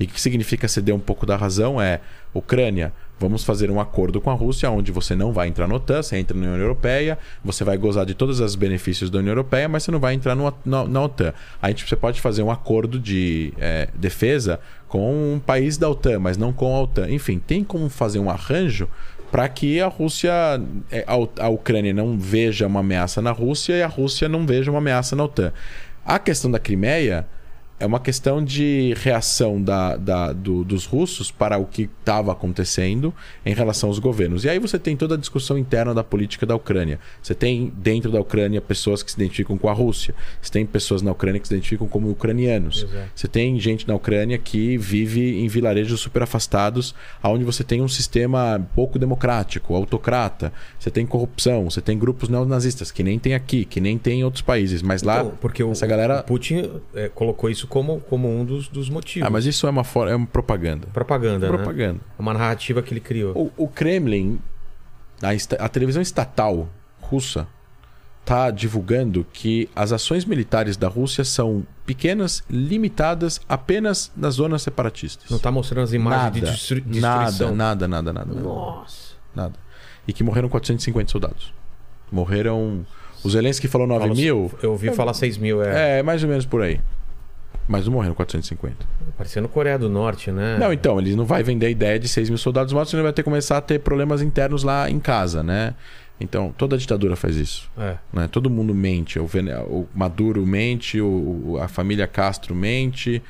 E 0.00 0.04
o 0.04 0.08
que 0.08 0.20
significa 0.20 0.66
ceder 0.66 0.94
um 0.94 1.00
pouco 1.00 1.24
da 1.24 1.36
razão? 1.36 1.80
É 1.80 2.00
Ucrânia, 2.32 2.92
Vamos 3.18 3.44
fazer 3.44 3.70
um 3.70 3.80
acordo 3.80 4.20
com 4.20 4.28
a 4.28 4.34
Rússia 4.34 4.68
onde 4.70 4.90
você 4.90 5.14
não 5.14 5.32
vai 5.32 5.46
entrar 5.46 5.68
na 5.68 5.76
OTAN, 5.76 6.02
você 6.02 6.16
entra 6.16 6.36
na 6.36 6.46
União 6.46 6.60
Europeia, 6.60 7.16
você 7.44 7.62
vai 7.62 7.76
gozar 7.76 8.04
de 8.04 8.12
todos 8.12 8.40
os 8.40 8.56
benefícios 8.56 9.08
da 9.08 9.20
União 9.20 9.30
Europeia, 9.30 9.68
mas 9.68 9.84
você 9.84 9.92
não 9.92 10.00
vai 10.00 10.14
entrar 10.14 10.34
no, 10.34 10.52
na, 10.64 10.84
na 10.84 11.02
OTAN. 11.02 11.32
A 11.62 11.68
gente 11.68 11.88
você 11.88 11.94
pode 11.94 12.20
fazer 12.20 12.42
um 12.42 12.50
acordo 12.50 12.98
de 12.98 13.54
é, 13.56 13.88
defesa 13.94 14.58
com 14.88 15.34
um 15.34 15.38
país 15.38 15.78
da 15.78 15.88
OTAN, 15.88 16.18
mas 16.18 16.36
não 16.36 16.52
com 16.52 16.74
a 16.74 16.82
OTAN. 16.82 17.08
Enfim, 17.08 17.38
tem 17.38 17.62
como 17.62 17.88
fazer 17.88 18.18
um 18.18 18.28
arranjo 18.28 18.88
para 19.34 19.48
que 19.48 19.80
a 19.80 19.88
Rússia, 19.88 20.30
é, 20.92 21.04
a, 21.08 21.48
Ucrânia 21.48 21.92
não 21.92 22.16
veja 22.16 22.68
uma 22.68 22.78
ameaça 22.78 23.20
na 23.20 23.32
Rússia 23.32 23.72
e 23.72 23.82
a 23.82 23.88
Rússia 23.88 24.28
não 24.28 24.46
veja 24.46 24.70
uma 24.70 24.78
ameaça 24.78 25.16
na 25.16 25.24
OTAN. 25.24 25.52
A 26.06 26.20
questão 26.20 26.48
da 26.48 26.60
Crimeia 26.60 27.26
é 27.78 27.86
uma 27.86 27.98
questão 27.98 28.42
de 28.42 28.94
reação 28.98 29.60
da, 29.60 29.96
da, 29.96 30.32
do, 30.32 30.62
dos 30.62 30.86
russos 30.86 31.30
para 31.30 31.58
o 31.58 31.66
que 31.66 31.82
estava 32.00 32.30
acontecendo 32.30 33.12
em 33.44 33.52
relação 33.52 33.88
aos 33.88 33.98
governos. 33.98 34.44
E 34.44 34.48
aí 34.48 34.58
você 34.58 34.78
tem 34.78 34.96
toda 34.96 35.16
a 35.16 35.18
discussão 35.18 35.58
interna 35.58 35.92
da 35.92 36.04
política 36.04 36.46
da 36.46 36.54
Ucrânia. 36.54 37.00
Você 37.20 37.34
tem 37.34 37.72
dentro 37.76 38.12
da 38.12 38.20
Ucrânia 38.20 38.60
pessoas 38.60 39.02
que 39.02 39.10
se 39.10 39.16
identificam 39.16 39.58
com 39.58 39.68
a 39.68 39.72
Rússia. 39.72 40.14
Você 40.40 40.52
tem 40.52 40.64
pessoas 40.64 41.02
na 41.02 41.10
Ucrânia 41.10 41.40
que 41.40 41.48
se 41.48 41.54
identificam 41.54 41.88
como 41.88 42.10
ucranianos. 42.10 42.84
Exato. 42.84 43.10
Você 43.14 43.26
tem 43.28 43.58
gente 43.58 43.88
na 43.88 43.94
Ucrânia 43.94 44.38
que 44.38 44.78
vive 44.78 45.40
em 45.40 45.48
vilarejos 45.48 46.00
super 46.00 46.22
afastados, 46.22 46.94
onde 47.22 47.44
você 47.44 47.64
tem 47.64 47.82
um 47.82 47.88
sistema 47.88 48.64
pouco 48.74 48.98
democrático, 48.98 49.74
autocrata. 49.74 50.52
Você 50.78 50.90
tem 50.90 51.04
corrupção, 51.04 51.64
você 51.68 51.80
tem 51.80 51.98
grupos 51.98 52.28
neonazistas, 52.28 52.92
que 52.92 53.02
nem 53.02 53.18
tem 53.18 53.34
aqui, 53.34 53.64
que 53.64 53.80
nem 53.80 53.98
tem 53.98 54.20
em 54.20 54.24
outros 54.24 54.42
países. 54.42 54.80
Mas 54.80 55.02
lá, 55.02 55.20
então, 55.20 55.32
porque 55.40 55.62
essa 55.62 55.84
o, 55.84 55.88
galera. 55.88 56.20
O 56.20 56.24
Putin 56.24 56.70
é, 56.94 57.08
colocou 57.08 57.50
isso 57.50 57.63
como, 57.64 58.00
como 58.00 58.28
um 58.28 58.44
dos, 58.44 58.68
dos 58.68 58.88
motivos. 58.88 59.26
Ah, 59.26 59.30
mas 59.30 59.46
isso 59.46 59.66
é 59.66 59.70
uma, 59.70 59.84
for... 59.84 60.08
é 60.08 60.14
uma 60.14 60.26
propaganda. 60.26 60.86
Propaganda, 60.92 61.50
né? 61.50 61.56
Propaganda. 61.56 62.00
É 62.18 62.22
uma 62.22 62.32
narrativa 62.32 62.82
que 62.82 62.92
ele 62.92 63.00
criou. 63.00 63.32
O, 63.36 63.64
o 63.64 63.68
Kremlin, 63.68 64.38
a, 65.22 65.64
a 65.64 65.68
televisão 65.68 66.02
estatal 66.02 66.68
russa, 67.00 67.46
está 68.24 68.50
divulgando 68.50 69.24
que 69.32 69.68
as 69.76 69.92
ações 69.92 70.24
militares 70.24 70.76
da 70.76 70.88
Rússia 70.88 71.24
são 71.24 71.64
pequenas, 71.84 72.42
limitadas 72.48 73.40
apenas 73.48 74.10
nas 74.16 74.34
zonas 74.34 74.62
separatistas. 74.62 75.30
Não 75.30 75.36
está 75.36 75.50
mostrando 75.50 75.84
as 75.84 75.92
imagens 75.92 76.22
nada, 76.22 76.34
de 76.34 76.40
destru... 76.40 76.80
destruição? 76.80 77.54
Nada, 77.54 77.86
nada, 77.86 78.12
nada, 78.12 78.24
nada. 78.24 78.40
Nossa. 78.40 79.14
Nada. 79.34 79.54
E 80.08 80.12
que 80.12 80.24
morreram 80.24 80.48
450 80.48 81.12
soldados. 81.12 81.52
Morreram... 82.10 82.84
O 83.22 83.30
Zelensky 83.30 83.68
falou 83.68 83.86
9 83.86 84.00
Fala, 84.00 84.14
mil. 84.14 84.52
Eu 84.62 84.72
ouvi 84.72 84.90
falar 84.90 85.14
6 85.14 85.38
mil, 85.38 85.62
é. 85.62 85.98
É, 85.98 86.02
mais 86.02 86.22
ou 86.22 86.28
menos 86.28 86.44
por 86.44 86.60
aí. 86.60 86.78
Mas 87.66 87.86
não 87.86 87.94
morreram 87.94 88.14
450. 88.14 88.76
Parecendo 89.16 89.48
Coreia 89.48 89.78
do 89.78 89.88
Norte, 89.88 90.30
né? 90.30 90.58
Não, 90.58 90.72
então, 90.72 90.98
ele 90.98 91.16
não 91.16 91.24
vai 91.24 91.42
vender 91.42 91.66
a 91.66 91.70
ideia 91.70 91.98
de 91.98 92.08
6 92.08 92.28
mil 92.28 92.38
soldados 92.38 92.72
mortos, 92.72 92.92
ele 92.92 93.02
vai 93.02 93.12
ter 93.12 93.22
que 93.22 93.24
começar 93.24 93.56
a 93.58 93.60
ter 93.60 93.80
problemas 93.80 94.20
internos 94.20 94.62
lá 94.62 94.90
em 94.90 95.00
casa, 95.00 95.42
né? 95.42 95.74
Então, 96.20 96.54
toda 96.56 96.78
ditadura 96.78 97.16
faz 97.16 97.36
isso. 97.36 97.70
É. 97.76 97.96
Né? 98.12 98.28
Todo 98.30 98.48
mundo 98.48 98.74
mente. 98.74 99.18
O, 99.18 99.24
o 99.68 99.88
Maduro 99.94 100.46
mente, 100.46 101.00
o, 101.00 101.58
a 101.60 101.66
família 101.68 102.06
Castro 102.06 102.54
mente, 102.54 103.22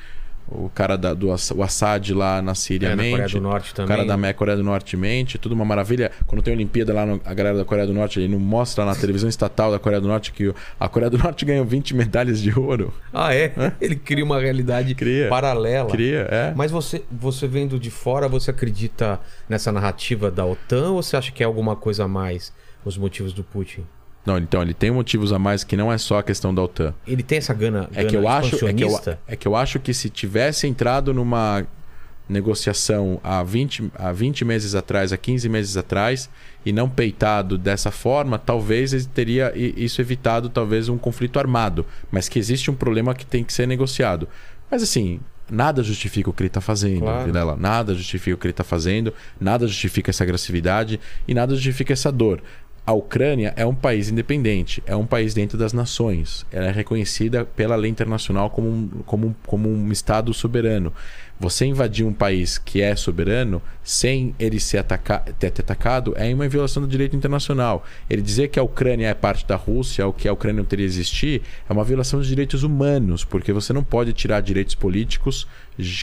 o 0.47 0.69
cara 0.69 0.95
da, 0.95 1.13
do 1.13 1.27
o 1.27 1.63
Assad 1.63 2.13
lá 2.13 2.41
na 2.41 2.53
Síria 2.53 2.89
é, 2.89 2.95
mente. 2.95 3.11
Na 3.11 3.17
Coreia 3.17 3.29
do 3.29 3.41
Norte 3.41 3.73
também. 3.73 3.85
O 3.85 4.05
cara 4.05 4.17
da 4.17 4.33
Coreia 4.33 4.57
do 4.57 4.63
Norte 4.63 4.95
mente. 4.95 5.37
Tudo 5.37 5.53
uma 5.53 5.65
maravilha. 5.65 6.11
Quando 6.27 6.41
tem 6.43 6.53
Olimpíada 6.53 6.93
lá, 6.93 7.05
no, 7.05 7.19
a 7.25 7.33
galera 7.33 7.57
da 7.57 7.65
Coreia 7.65 7.87
do 7.87 7.93
Norte, 7.93 8.19
ele 8.19 8.27
não 8.27 8.39
mostra 8.39 8.85
na 8.85 8.95
televisão 8.95 9.27
estatal 9.27 9.71
da 9.71 9.79
Coreia 9.79 9.99
do 9.99 10.07
Norte 10.07 10.31
que 10.31 10.53
a 10.79 10.87
Coreia 10.87 11.09
do 11.09 11.17
Norte 11.17 11.45
ganhou 11.45 11.65
20 11.65 11.95
medalhas 11.95 12.41
de 12.41 12.57
ouro. 12.57 12.93
Ah, 13.11 13.33
é? 13.33 13.53
Ele 13.81 13.95
cria 13.95 14.23
uma 14.23 14.39
realidade 14.39 14.93
cria. 14.93 15.29
paralela. 15.29 15.89
Cria, 15.89 16.27
é. 16.29 16.53
Mas 16.55 16.69
você, 16.69 17.03
você 17.11 17.47
vendo 17.47 17.79
de 17.79 17.89
fora, 17.89 18.27
você 18.27 18.51
acredita 18.51 19.19
nessa 19.49 19.71
narrativa 19.71 20.29
da 20.29 20.45
OTAN 20.45 20.91
ou 20.91 21.01
você 21.01 21.17
acha 21.17 21.31
que 21.31 21.41
é 21.41 21.45
alguma 21.45 21.75
coisa 21.75 22.03
a 22.03 22.07
mais 22.07 22.53
os 22.83 22.97
motivos 22.97 23.33
do 23.33 23.43
Putin? 23.43 23.83
Não, 24.25 24.37
então 24.37 24.61
ele 24.61 24.73
tem 24.73 24.89
motivos 24.89 25.31
a 25.31 25.37
mais 25.37 25.63
que 25.63 25.77
não 25.77 25.91
é 25.91 25.97
só 25.97 26.17
a 26.17 26.23
questão 26.23 26.53
da 26.53 26.63
OTAN. 26.63 26.93
Ele 27.05 27.21
tem 27.21 27.37
essa 27.37 27.53
gana, 27.53 27.89
é 27.93 28.05
que 28.05 28.15
eu 28.15 28.27
acho 28.27 28.55
é 28.65 28.73
que 28.73 28.83
eu, 28.83 28.99
é 29.27 29.35
que 29.35 29.47
eu 29.47 29.55
acho 29.55 29.79
que 29.79 29.93
se 29.93 30.09
tivesse 30.09 30.67
entrado 30.67 31.13
numa 31.13 31.65
negociação 32.27 33.19
há 33.23 33.43
20, 33.43 33.91
há 33.95 34.11
20 34.11 34.43
meses 34.43 34.73
atrás, 34.73 35.13
há 35.13 35.17
15 35.17 35.47
meses 35.47 35.77
atrás, 35.77 36.29
e 36.65 36.73
não 36.73 36.89
peitado 36.89 37.57
dessa 37.57 37.91
forma, 37.91 38.39
talvez 38.39 38.93
ele 38.93 39.05
teria 39.05 39.53
isso 39.55 40.01
evitado 40.01 40.49
talvez 40.49 40.89
um 40.89 40.97
conflito 40.97 41.37
armado, 41.37 41.85
mas 42.11 42.27
que 42.27 42.39
existe 42.39 42.71
um 42.71 42.75
problema 42.75 43.13
que 43.13 43.25
tem 43.25 43.43
que 43.43 43.53
ser 43.53 43.67
negociado. 43.67 44.27
Mas 44.71 44.81
assim, 44.81 45.19
nada 45.49 45.83
justifica 45.83 46.29
o 46.29 46.33
que 46.33 46.41
ele 46.41 46.47
está 46.47 46.61
fazendo, 46.61 47.01
claro. 47.01 47.57
Nada 47.57 47.93
justifica 47.93 48.35
o 48.35 48.39
que 48.39 48.47
ele 48.47 48.51
está 48.51 48.63
fazendo, 48.63 49.13
nada 49.39 49.67
justifica 49.67 50.09
essa 50.09 50.23
agressividade 50.23 50.99
e 51.27 51.33
nada 51.33 51.53
justifica 51.53 51.93
essa 51.93 52.11
dor. 52.11 52.41
A 52.85 52.93
Ucrânia 52.93 53.51
é 53.57 53.65
um 53.65 53.73
país 53.73 54.09
independente, 54.09 54.83
é 54.85 54.95
um 54.95 55.07
país 55.07 55.33
dentro 55.33 55.57
das 55.57 55.73
nações. 55.73 56.45
Ela 56.51 56.67
é 56.67 56.71
reconhecida 56.71 57.43
pela 57.43 57.75
lei 57.75 57.89
internacional 57.89 58.49
como 58.51 58.69
um, 58.69 58.89
como, 59.07 59.35
como 59.47 59.67
um 59.67 59.91
Estado 59.91 60.31
soberano. 60.35 60.93
Você 61.37 61.65
invadir 61.65 62.05
um 62.05 62.13
país 62.13 62.57
que 62.57 62.81
é 62.81 62.95
soberano 62.95 63.61
sem 63.83 64.33
ele 64.39 64.57
ser 64.59 64.77
ataca 64.77 65.19
ter 65.37 65.47
atacado 65.47 66.13
é 66.15 66.33
uma 66.33 66.47
violação 66.47 66.81
do 66.81 66.87
direito 66.87 67.15
internacional. 67.15 67.85
Ele 68.09 68.21
dizer 68.21 68.47
que 68.47 68.57
a 68.57 68.63
Ucrânia 68.63 69.07
é 69.07 69.13
parte 69.13 69.45
da 69.45 69.57
Rússia 69.57 70.07
ou 70.07 70.13
que 70.13 70.29
a 70.29 70.33
Ucrânia 70.33 70.61
não 70.61 70.67
teria 70.67 70.85
existir 70.85 71.41
é 71.69 71.73
uma 71.73 71.83
violação 71.83 72.19
dos 72.19 72.27
direitos 72.27 72.63
humanos, 72.63 73.25
porque 73.25 73.51
você 73.51 73.73
não 73.73 73.83
pode 73.83 74.13
tirar 74.13 74.39
direitos 74.39 74.75
políticos 74.75 75.45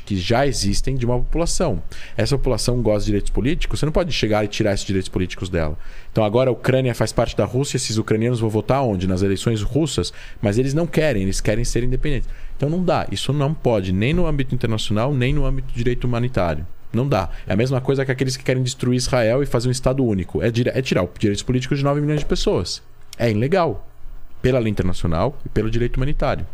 que 0.05 0.18
já 0.18 0.47
existem 0.47 0.97
de 0.97 1.07
uma 1.07 1.18
população. 1.18 1.83
Essa 2.14 2.37
população 2.37 2.83
gosta 2.83 3.01
de 3.01 3.07
direitos 3.07 3.31
políticos, 3.31 3.81
você 3.81 3.87
não 3.87 3.92
pode 3.92 4.12
chegar 4.12 4.45
e 4.45 4.49
tirar 4.49 4.75
esses 4.75 4.85
direitos 4.85 5.09
políticos 5.09 5.49
dela. 5.49 5.79
Então 6.11 6.25
agora 6.25 6.51
a 6.51 6.53
Ucrânia 6.53 6.95
faz 6.95 7.11
parte 7.11 7.35
da 7.35 7.47
Rússia, 7.47 7.79
esses 7.79 7.97
ucranianos 7.97 8.40
vão 8.40 8.51
votar 8.51 8.83
onde? 8.83 9.07
Nas 9.07 9.23
eleições 9.23 9.62
russas, 9.62 10.12
mas 10.42 10.59
eles 10.59 10.75
não 10.75 10.87
querem, 10.87 11.23
eles 11.23 11.40
querem 11.40 11.64
ser 11.64 11.83
independentes. 11.83 12.29
Então 12.62 12.70
não 12.70 12.85
dá. 12.85 13.09
Isso 13.11 13.33
não 13.33 13.53
pode, 13.53 13.92
nem 13.92 14.14
no 14.14 14.25
âmbito 14.25 14.55
internacional, 14.55 15.12
nem 15.12 15.35
no 15.35 15.44
âmbito 15.44 15.72
do 15.72 15.75
direito 15.75 16.05
humanitário. 16.05 16.64
Não 16.92 17.09
dá. 17.09 17.29
É 17.44 17.55
a 17.55 17.57
mesma 17.57 17.81
coisa 17.81 18.05
que 18.05 18.12
aqueles 18.12 18.37
que 18.37 18.44
querem 18.44 18.62
destruir 18.62 18.96
Israel 18.96 19.42
e 19.42 19.46
fazer 19.46 19.66
um 19.66 19.72
Estado 19.72 20.05
único. 20.05 20.40
É, 20.40 20.46
é 20.46 20.81
tirar 20.81 21.03
os 21.03 21.11
direitos 21.18 21.42
políticos 21.42 21.79
de 21.79 21.85
9 21.85 22.01
milhões 22.01 22.20
de 22.20 22.27
pessoas. 22.27 22.81
É 23.18 23.29
ilegal. 23.29 23.85
Pela 24.40 24.61
lei 24.61 24.70
internacional 24.70 25.37
e 25.44 25.48
pelo 25.48 25.68
direito 25.68 25.96
humanitário. 25.96 26.46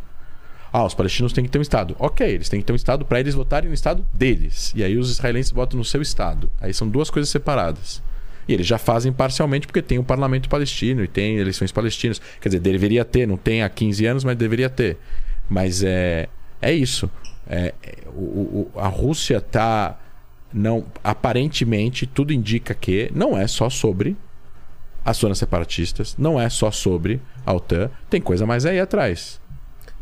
Ah, 0.72 0.82
os 0.82 0.94
palestinos 0.94 1.34
têm 1.34 1.44
que 1.44 1.50
ter 1.50 1.58
um 1.58 1.62
Estado. 1.62 1.94
Ok, 1.98 2.26
eles 2.26 2.48
têm 2.48 2.60
que 2.60 2.64
ter 2.64 2.72
um 2.72 2.76
Estado 2.76 3.04
para 3.04 3.20
eles 3.20 3.34
votarem 3.34 3.68
no 3.68 3.74
Estado 3.74 4.02
deles. 4.14 4.72
E 4.74 4.82
aí 4.82 4.96
os 4.96 5.10
israelenses 5.10 5.52
votam 5.52 5.76
no 5.76 5.84
seu 5.84 6.00
Estado. 6.00 6.50
Aí 6.58 6.72
são 6.72 6.88
duas 6.88 7.10
coisas 7.10 7.28
separadas. 7.28 8.02
E 8.48 8.54
eles 8.54 8.66
já 8.66 8.78
fazem 8.78 9.12
parcialmente 9.12 9.66
porque 9.66 9.82
tem 9.82 9.98
o 9.98 10.00
um 10.00 10.04
parlamento 10.04 10.48
palestino 10.48 11.04
e 11.04 11.06
tem 11.06 11.36
eleições 11.36 11.70
palestinas. 11.70 12.18
Quer 12.40 12.48
dizer, 12.48 12.60
deveria 12.60 13.04
ter, 13.04 13.28
não 13.28 13.36
tem 13.36 13.62
há 13.62 13.68
15 13.68 14.06
anos, 14.06 14.24
mas 14.24 14.38
deveria 14.38 14.70
ter. 14.70 14.96
Mas 15.48 15.82
é, 15.82 16.28
é 16.60 16.72
isso. 16.72 17.10
É, 17.46 17.72
o, 18.08 18.20
o, 18.20 18.70
a 18.76 18.88
Rússia 18.88 19.38
está 19.38 19.98
não 20.52 20.84
aparentemente 21.04 22.06
tudo 22.06 22.32
indica 22.32 22.74
que 22.74 23.10
não 23.14 23.36
é 23.36 23.46
só 23.46 23.68
sobre 23.68 24.16
as 25.04 25.16
zonas 25.16 25.38
separatistas, 25.38 26.14
não 26.18 26.40
é 26.40 26.48
só 26.50 26.70
sobre 26.70 27.20
a 27.44 27.54
OTAN, 27.54 27.90
tem 28.10 28.20
coisa 28.20 28.44
mais 28.44 28.66
aí 28.66 28.78
atrás. 28.78 29.40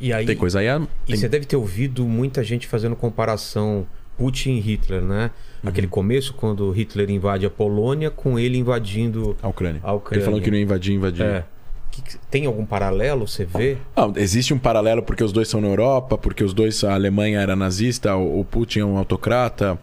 E 0.00 0.12
aí, 0.12 0.26
tem 0.26 0.37
coisa 0.37 0.59
aí. 0.59 0.66
Tem... 0.66 0.88
E 1.09 1.16
você 1.16 1.28
deve 1.28 1.46
ter 1.46 1.56
ouvido 1.56 2.04
muita 2.04 2.42
gente 2.42 2.66
fazendo 2.66 2.96
comparação 2.96 3.87
Putin 4.18 4.52
e 4.52 4.61
Hitler, 4.61 5.02
né? 5.02 5.30
Uhum. 5.62 5.70
Aquele 5.70 5.87
começo 5.87 6.35
quando 6.35 6.70
Hitler 6.70 7.11
invade 7.11 7.47
a 7.47 7.51
Polônia 7.51 8.11
com 8.11 8.38
ele 8.38 8.59
invadindo 8.59 9.36
a 9.42 9.49
Ucrânia. 9.49 9.80
A 9.82 9.92
Ucrânia. 9.92 10.20
Ele 10.20 10.24
falou 10.24 10.40
que 10.40 10.51
não 10.51 10.59
ia 10.59 10.64
invadir, 10.64 10.94
invadir. 10.94 11.24
É. 11.24 11.44
Tem 12.30 12.47
algum 12.47 12.64
paralelo, 12.66 13.26
você 13.26 13.45
vê? 13.45 13.78
Não, 13.97 14.12
existe 14.16 14.53
um 14.53 14.59
paralelo 14.59 15.03
porque 15.03 15.24
os 15.24 15.32
dois 15.32 15.49
são 15.49 15.61
na 15.61 15.68
Europa, 15.68 16.18
porque 16.18 16.45
os 16.45 16.53
dois, 16.53 16.84
a 16.84 16.95
Alemanha 16.95 17.41
era 17.41 17.57
nazista, 17.57 18.14
o 18.14 18.45
Putin 18.45 18.80
é 18.80 18.84
um 18.84 18.99
autocrata. 18.99 19.78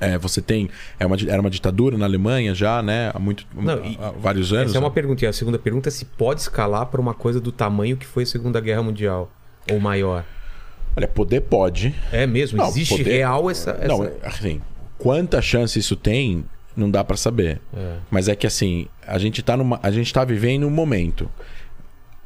É, 0.00 0.18
você 0.18 0.42
tem. 0.42 0.68
É 0.98 1.06
uma, 1.06 1.16
era 1.28 1.40
uma 1.40 1.50
ditadura 1.50 1.96
na 1.96 2.04
Alemanha 2.04 2.54
já, 2.54 2.82
né? 2.82 3.12
Há, 3.14 3.18
muito, 3.20 3.46
Não, 3.54 3.74
há 4.00 4.10
vários 4.10 4.52
anos. 4.52 4.70
Essa 4.70 4.78
é 4.78 4.80
uma 4.80 4.90
pergunta. 4.90 5.24
E 5.24 5.28
a 5.28 5.32
segunda 5.32 5.58
pergunta 5.58 5.88
é 5.88 5.92
se 5.92 6.04
pode 6.04 6.40
escalar 6.40 6.86
para 6.86 7.00
uma 7.00 7.14
coisa 7.14 7.40
do 7.40 7.52
tamanho 7.52 7.96
que 7.96 8.06
foi 8.06 8.24
a 8.24 8.26
Segunda 8.26 8.60
Guerra 8.60 8.82
Mundial 8.82 9.30
ou 9.70 9.78
maior. 9.78 10.24
Olha, 10.96 11.06
poder 11.06 11.42
pode. 11.42 11.94
É 12.10 12.26
mesmo? 12.26 12.58
Não, 12.58 12.68
Existe 12.68 12.98
poder... 12.98 13.12
real 13.12 13.48
essa, 13.48 13.70
essa. 13.70 13.86
Não, 13.86 14.10
assim, 14.22 14.60
quanta 14.98 15.40
chance 15.40 15.78
isso 15.78 15.94
tem, 15.94 16.44
não 16.76 16.90
dá 16.90 17.02
para 17.04 17.16
saber. 17.16 17.60
É. 17.74 17.96
Mas 18.10 18.28
é 18.28 18.34
que 18.34 18.46
assim, 18.46 18.86
a 19.06 19.18
gente 19.18 19.42
tá 19.42 19.56
numa, 19.56 19.78
a 19.82 19.90
gente 19.90 20.12
tá 20.12 20.24
vivendo 20.24 20.66
um 20.66 20.70
momento. 20.70 21.30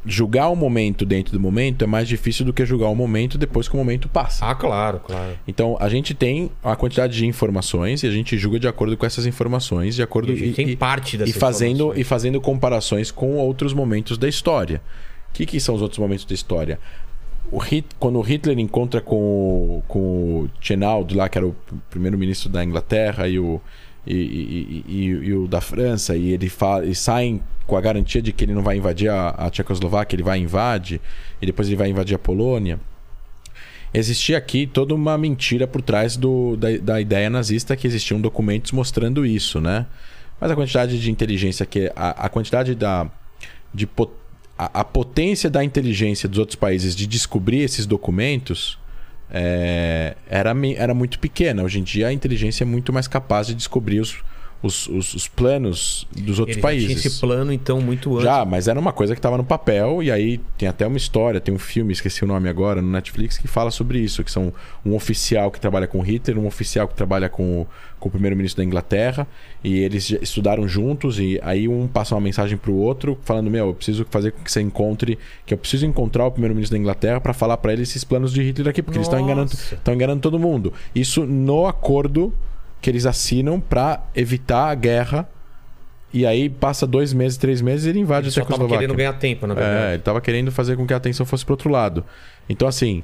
Julgar 0.09 0.49
o 0.51 0.55
momento 0.55 1.05
dentro 1.05 1.32
do 1.32 1.40
momento 1.40 1.82
é 1.82 1.86
mais 1.86 2.07
difícil 2.07 2.44
do 2.47 2.53
que 2.53 2.64
julgar 2.64 2.88
o 2.88 2.94
momento 2.94 3.36
depois 3.36 3.66
que 3.66 3.74
o 3.74 3.76
momento 3.76 4.09
passa. 4.09 4.47
Ah, 4.47 4.55
claro, 4.55 5.01
claro. 5.01 5.36
Então 5.49 5.76
a 5.80 5.88
gente 5.88 6.14
tem 6.14 6.51
a 6.62 6.76
quantidade 6.76 7.16
de 7.16 7.26
informações 7.26 8.05
e 8.05 8.07
a 8.07 8.11
gente 8.11 8.38
julga 8.38 8.61
de 8.61 8.68
acordo 8.68 8.97
com 8.97 9.05
essas 9.05 9.26
informações, 9.26 9.97
de 9.97 10.03
acordo 10.03 10.32
e 10.32 10.36
gente 10.36 10.62
e, 10.62 10.64
tem 10.64 10.76
parte 10.76 11.16
dessas 11.16 11.34
e 11.34 11.38
fazendo 11.38 11.92
e 11.97 12.05
fazendo 12.05 12.40
comparações 12.40 13.11
com 13.11 13.34
outros 13.36 13.74
momentos 13.74 14.16
da 14.16 14.28
história. 14.28 14.80
O 15.30 15.32
que, 15.32 15.44
que 15.44 15.59
são 15.59 15.74
os 15.74 15.82
outros 15.82 15.99
momentos 15.99 16.24
da 16.24 16.34
história? 16.34 16.78
O 17.51 17.59
Hit, 17.59 17.86
quando 17.99 18.18
o 18.18 18.22
Hitler 18.22 18.59
encontra 18.59 19.01
com, 19.01 19.82
com 19.86 19.99
o 19.99 20.51
Chenald 20.61 21.14
lá, 21.14 21.28
que 21.28 21.38
era 21.38 21.47
o 21.47 21.55
primeiro-ministro 21.90 22.49
da 22.49 22.64
Inglaterra, 22.64 23.28
e 23.28 23.38
o, 23.38 23.61
e, 24.15 24.85
e, 24.87 25.05
e, 25.05 25.35
o 25.35 25.49
da 25.49 25.61
França, 25.61 26.17
e 26.17 26.33
ele 26.33 26.49
fala, 26.49 26.87
e 26.87 26.95
saem 26.95 27.43
com 27.67 27.77
a 27.77 27.81
garantia 27.81 28.23
de 28.23 28.33
que 28.33 28.45
ele 28.45 28.55
não 28.55 28.63
vai 28.63 28.77
invadir 28.77 29.11
a, 29.11 29.31
a 29.31 29.51
Tchecoslováquia, 29.51 30.17
ele 30.17 30.23
vai 30.23 30.39
invade, 30.39 31.01
e 31.43 31.47
depois 31.47 31.67
ele 31.69 31.77
vai 31.77 31.89
invadir 31.89 32.15
a 32.15 32.19
Polônia. 32.19 32.79
Existia 33.93 34.37
aqui 34.37 34.67
toda 34.67 34.95
uma 34.95 35.17
mentira 35.17 35.67
por 35.67 35.81
trás 35.81 36.17
do, 36.17 36.57
da, 36.57 36.77
da 36.77 37.01
ideia 37.01 37.31
nazista 37.31 37.77
que 37.77 37.87
existiam 37.87 38.21
documentos 38.21 38.73
mostrando 38.73 39.25
isso, 39.25 39.61
né? 39.61 39.87
Mas 40.41 40.51
a 40.51 40.55
quantidade 40.55 41.01
de 41.01 41.11
inteligência 41.11 41.65
que. 41.65 41.91
A, 41.97 42.27
a 42.27 42.29
quantidade 42.29 42.75
da. 42.75 43.11
De, 43.73 43.89
a, 44.59 44.81
a, 44.81 44.85
potência 44.85 45.49
da 45.49 45.65
inteligência 45.65 46.29
dos 46.29 46.39
outros 46.39 46.57
países 46.57 46.95
de 46.95 47.07
descobrir 47.07 47.61
esses 47.61 47.87
documentos 47.87 48.79
é, 49.31 50.16
era, 50.29 50.55
era 50.77 50.95
muito 50.95 51.18
pequena. 51.18 51.62
Hoje 51.62 51.81
em 51.81 51.83
dia 51.83 52.09
a 52.09 52.12
inteligência 52.12 52.64
é 52.64 52.66
muito 52.66 52.93
mais 52.93 53.09
capaz 53.09 53.47
de 53.47 53.55
descobrir 53.55 54.01
os, 54.01 54.22
os, 54.63 54.89
os, 54.89 55.15
os 55.15 55.29
planos 55.29 56.07
dos 56.17 56.39
outros 56.39 56.57
Ele 56.57 56.63
países. 56.63 56.87
tinha 56.87 56.99
esse 56.99 57.21
plano, 57.21 57.53
então, 57.53 57.81
muito 57.81 58.13
antes. 58.15 58.25
Já, 58.25 58.45
mas 58.45 58.69
era 58.69 58.79
uma 58.79 58.93
coisa 58.93 59.15
que 59.15 59.19
estava 59.19 59.37
no 59.37 59.45
papel, 59.45 60.03
e 60.03 60.11
aí 60.11 60.41
tem 60.57 60.69
até 60.69 60.87
uma 60.87 60.97
história, 60.97 61.41
tem 61.41 61.55
um 61.55 61.59
filme, 61.59 61.93
esqueci 61.93 62.25
o 62.25 62.27
nome 62.27 62.49
agora, 62.49 62.81
no 62.81 62.91
Netflix, 62.91 63.39
que 63.39 63.47
fala 63.47 63.71
sobre 63.71 63.99
isso, 63.99 64.25
que 64.25 64.31
são 64.31 64.53
um 64.85 64.95
oficial 64.95 65.51
que 65.51 65.61
trabalha 65.61 65.87
com 65.87 66.01
Hitler, 66.01 66.39
um 66.39 66.47
oficial 66.47 66.89
que 66.89 66.95
trabalha 66.95 67.29
com, 67.29 67.67
com 68.01 68.09
o 68.09 68.11
primeiro-ministro 68.11 68.63
da 68.63 68.65
Inglaterra, 68.65 69.27
e 69.63 69.79
eles 69.79 70.11
estudaram 70.23 70.67
juntos, 70.67 71.19
e 71.19 71.39
aí 71.43 71.69
um 71.69 71.87
passa 71.87 72.15
uma 72.15 72.21
mensagem 72.21 72.57
pro 72.57 72.75
outro, 72.75 73.19
falando, 73.23 73.51
meu, 73.51 73.69
eu 73.69 73.75
preciso 73.75 74.07
fazer 74.11 74.33
com 74.33 74.43
que 74.43 74.51
você 74.51 74.61
encontre, 74.61 75.19
que 75.45 75.53
eu 75.53 75.59
preciso 75.59 75.87
encontrar 75.87 76.27
o 76.27 76.31
primeiro-ministro 76.31 76.77
da 76.77 76.81
Inglaterra 76.81 77.21
para 77.21 77.35
falar 77.35 77.59
para 77.59 77.73
ele 77.73 77.83
esses 77.83 78.05
planos 78.05 78.33
de 78.33 78.43
Hitler 78.43 78.69
aqui, 78.69 78.83
porque 78.83 78.99
Nossa. 78.99 79.15
eles 79.17 79.21
estão 79.21 79.55
enganando, 79.55 79.95
enganando 79.95 80.21
todo 80.21 80.39
mundo. 80.39 80.73
Isso 80.95 81.27
no 81.27 81.67
acordo 81.67 82.33
que 82.81 82.91
eles 82.91 83.07
assinam 83.07 83.61
para 83.61 84.03
evitar 84.14 84.68
a 84.70 84.74
guerra. 84.74 85.29
E 86.12 86.24
aí 86.24 86.49
passa 86.49 86.87
dois 86.87 87.12
meses, 87.12 87.37
três 87.37 87.61
meses 87.61 87.85
e 87.85 87.91
ele 87.91 87.99
invade 87.99 88.29
ele 88.29 88.31
a 88.31 88.33
Tchecoslováquia. 88.33 88.74
Ele 88.74 88.81
querendo 88.87 88.97
ganhar 88.97 89.12
tempo, 89.14 89.47
na 89.47 89.55
verdade. 89.55 89.77
É, 89.77 89.89
ele 89.89 89.97
estava 89.97 90.20
querendo 90.20 90.53
fazer 90.53 90.77
com 90.77 90.87
que 90.87 90.95
a 90.95 90.97
atenção 90.97 91.27
fosse 91.27 91.45
para 91.45 91.53
outro 91.53 91.68
lado. 91.68 92.05
Então, 92.49 92.66
assim, 92.66 93.03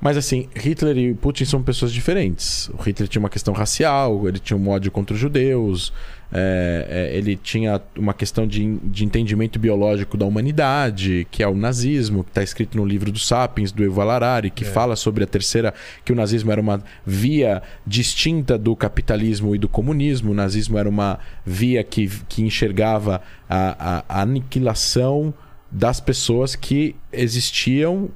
mas 0.00 0.16
assim, 0.16 0.48
Hitler 0.56 0.96
e 0.96 1.14
Putin 1.14 1.44
são 1.44 1.62
pessoas 1.62 1.92
diferentes. 1.92 2.70
O 2.70 2.82
Hitler 2.82 3.08
tinha 3.08 3.20
uma 3.20 3.28
questão 3.28 3.52
racial, 3.52 4.26
ele 4.26 4.38
tinha 4.38 4.56
um 4.56 4.68
ódio 4.68 4.90
contra 4.90 5.14
os 5.14 5.20
judeus, 5.20 5.92
é, 6.32 6.86
é, 7.12 7.16
ele 7.16 7.36
tinha 7.36 7.82
uma 7.96 8.14
questão 8.14 8.46
de, 8.46 8.78
de 8.84 9.04
entendimento 9.04 9.58
biológico 9.58 10.16
da 10.16 10.24
humanidade, 10.24 11.26
que 11.30 11.42
é 11.42 11.48
o 11.48 11.54
nazismo, 11.54 12.24
que 12.24 12.30
está 12.30 12.42
escrito 12.42 12.78
no 12.78 12.86
livro 12.86 13.12
do 13.12 13.18
Sapiens, 13.18 13.72
do 13.72 13.84
Evo 13.84 14.00
Harari, 14.00 14.50
que 14.50 14.64
é. 14.64 14.66
fala 14.66 14.96
sobre 14.96 15.24
a 15.24 15.26
terceira, 15.26 15.74
que 16.02 16.12
o 16.12 16.16
nazismo 16.16 16.50
era 16.50 16.60
uma 16.60 16.82
via 17.04 17.62
distinta 17.86 18.56
do 18.56 18.74
capitalismo 18.74 19.54
e 19.54 19.58
do 19.58 19.68
comunismo. 19.68 20.30
O 20.30 20.34
nazismo 20.34 20.78
era 20.78 20.88
uma 20.88 21.18
via 21.44 21.84
que, 21.84 22.08
que 22.26 22.42
enxergava 22.42 23.20
a, 23.48 23.98
a, 23.98 24.04
a 24.08 24.22
aniquilação 24.22 25.34
das 25.70 26.00
pessoas 26.00 26.56
que 26.56 26.96
existiam 27.12 28.08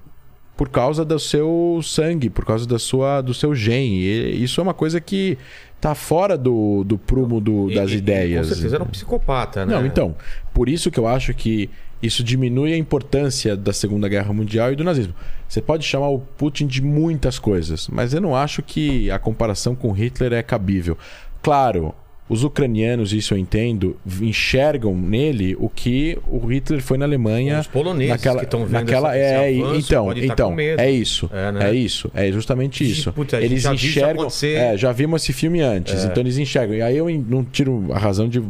por 0.56 0.68
causa 0.68 1.04
do 1.04 1.18
seu 1.18 1.80
sangue, 1.82 2.30
por 2.30 2.44
causa 2.44 2.66
da 2.66 2.78
sua, 2.78 3.20
do 3.20 3.34
seu 3.34 3.54
gene. 3.54 4.02
E 4.02 4.42
isso 4.42 4.60
é 4.60 4.62
uma 4.62 4.74
coisa 4.74 5.00
que 5.00 5.36
tá 5.80 5.94
fora 5.94 6.38
do, 6.38 6.84
do 6.84 6.96
prumo 6.96 7.40
do, 7.40 7.74
das 7.74 7.90
e, 7.90 7.96
ideias. 7.96 8.48
Com 8.48 8.54
certeza 8.54 8.76
era 8.76 8.84
um 8.84 8.88
psicopata, 8.88 9.66
né? 9.66 9.74
Não, 9.74 9.84
então. 9.84 10.14
Por 10.52 10.68
isso 10.68 10.90
que 10.90 10.98
eu 10.98 11.06
acho 11.06 11.34
que 11.34 11.68
isso 12.02 12.22
diminui 12.22 12.72
a 12.72 12.76
importância 12.76 13.56
da 13.56 13.72
Segunda 13.72 14.08
Guerra 14.08 14.32
Mundial 14.32 14.72
e 14.72 14.76
do 14.76 14.84
nazismo. 14.84 15.14
Você 15.48 15.60
pode 15.60 15.84
chamar 15.84 16.08
o 16.08 16.18
Putin 16.18 16.66
de 16.66 16.82
muitas 16.82 17.38
coisas, 17.38 17.88
mas 17.88 18.14
eu 18.14 18.20
não 18.20 18.36
acho 18.36 18.62
que 18.62 19.10
a 19.10 19.18
comparação 19.18 19.74
com 19.74 19.90
Hitler 19.92 20.32
é 20.32 20.42
cabível. 20.42 20.96
Claro, 21.42 21.94
os 22.26 22.42
ucranianos, 22.42 23.12
isso 23.12 23.34
eu 23.34 23.38
entendo, 23.38 23.98
enxergam 24.20 24.94
nele 24.96 25.54
o 25.58 25.68
que 25.68 26.18
o 26.26 26.46
Hitler 26.46 26.80
foi 26.80 26.96
na 26.96 27.04
Alemanha. 27.04 27.60
Os 27.60 27.66
poloneses 27.66 28.10
naquela, 28.10 28.38
que 28.38 28.44
estão 28.44 28.60
vendo 28.64 28.72
naquela, 28.72 29.16
esse, 29.16 29.26
é, 29.26 29.60
avanço, 29.60 29.78
então, 29.78 30.12
então 30.16 30.56
é 30.58 30.90
isso, 30.90 31.30
é, 31.32 31.52
né? 31.52 31.70
é, 31.70 31.74
isso, 31.74 32.10
é 32.14 32.32
justamente 32.32 32.82
isso. 32.82 33.12
Puta, 33.12 33.38
eles 33.40 33.66
enxergam, 33.66 34.28
é, 34.42 34.76
já 34.76 34.90
vimos 34.90 35.22
esse 35.22 35.34
filme 35.34 35.60
antes, 35.60 36.02
é. 36.02 36.06
então 36.06 36.22
eles 36.22 36.38
enxergam. 36.38 36.74
E 36.74 36.80
aí 36.80 36.96
eu 36.96 37.08
não 37.28 37.44
tiro 37.44 37.88
a 37.92 37.98
razão 37.98 38.26
de 38.26 38.42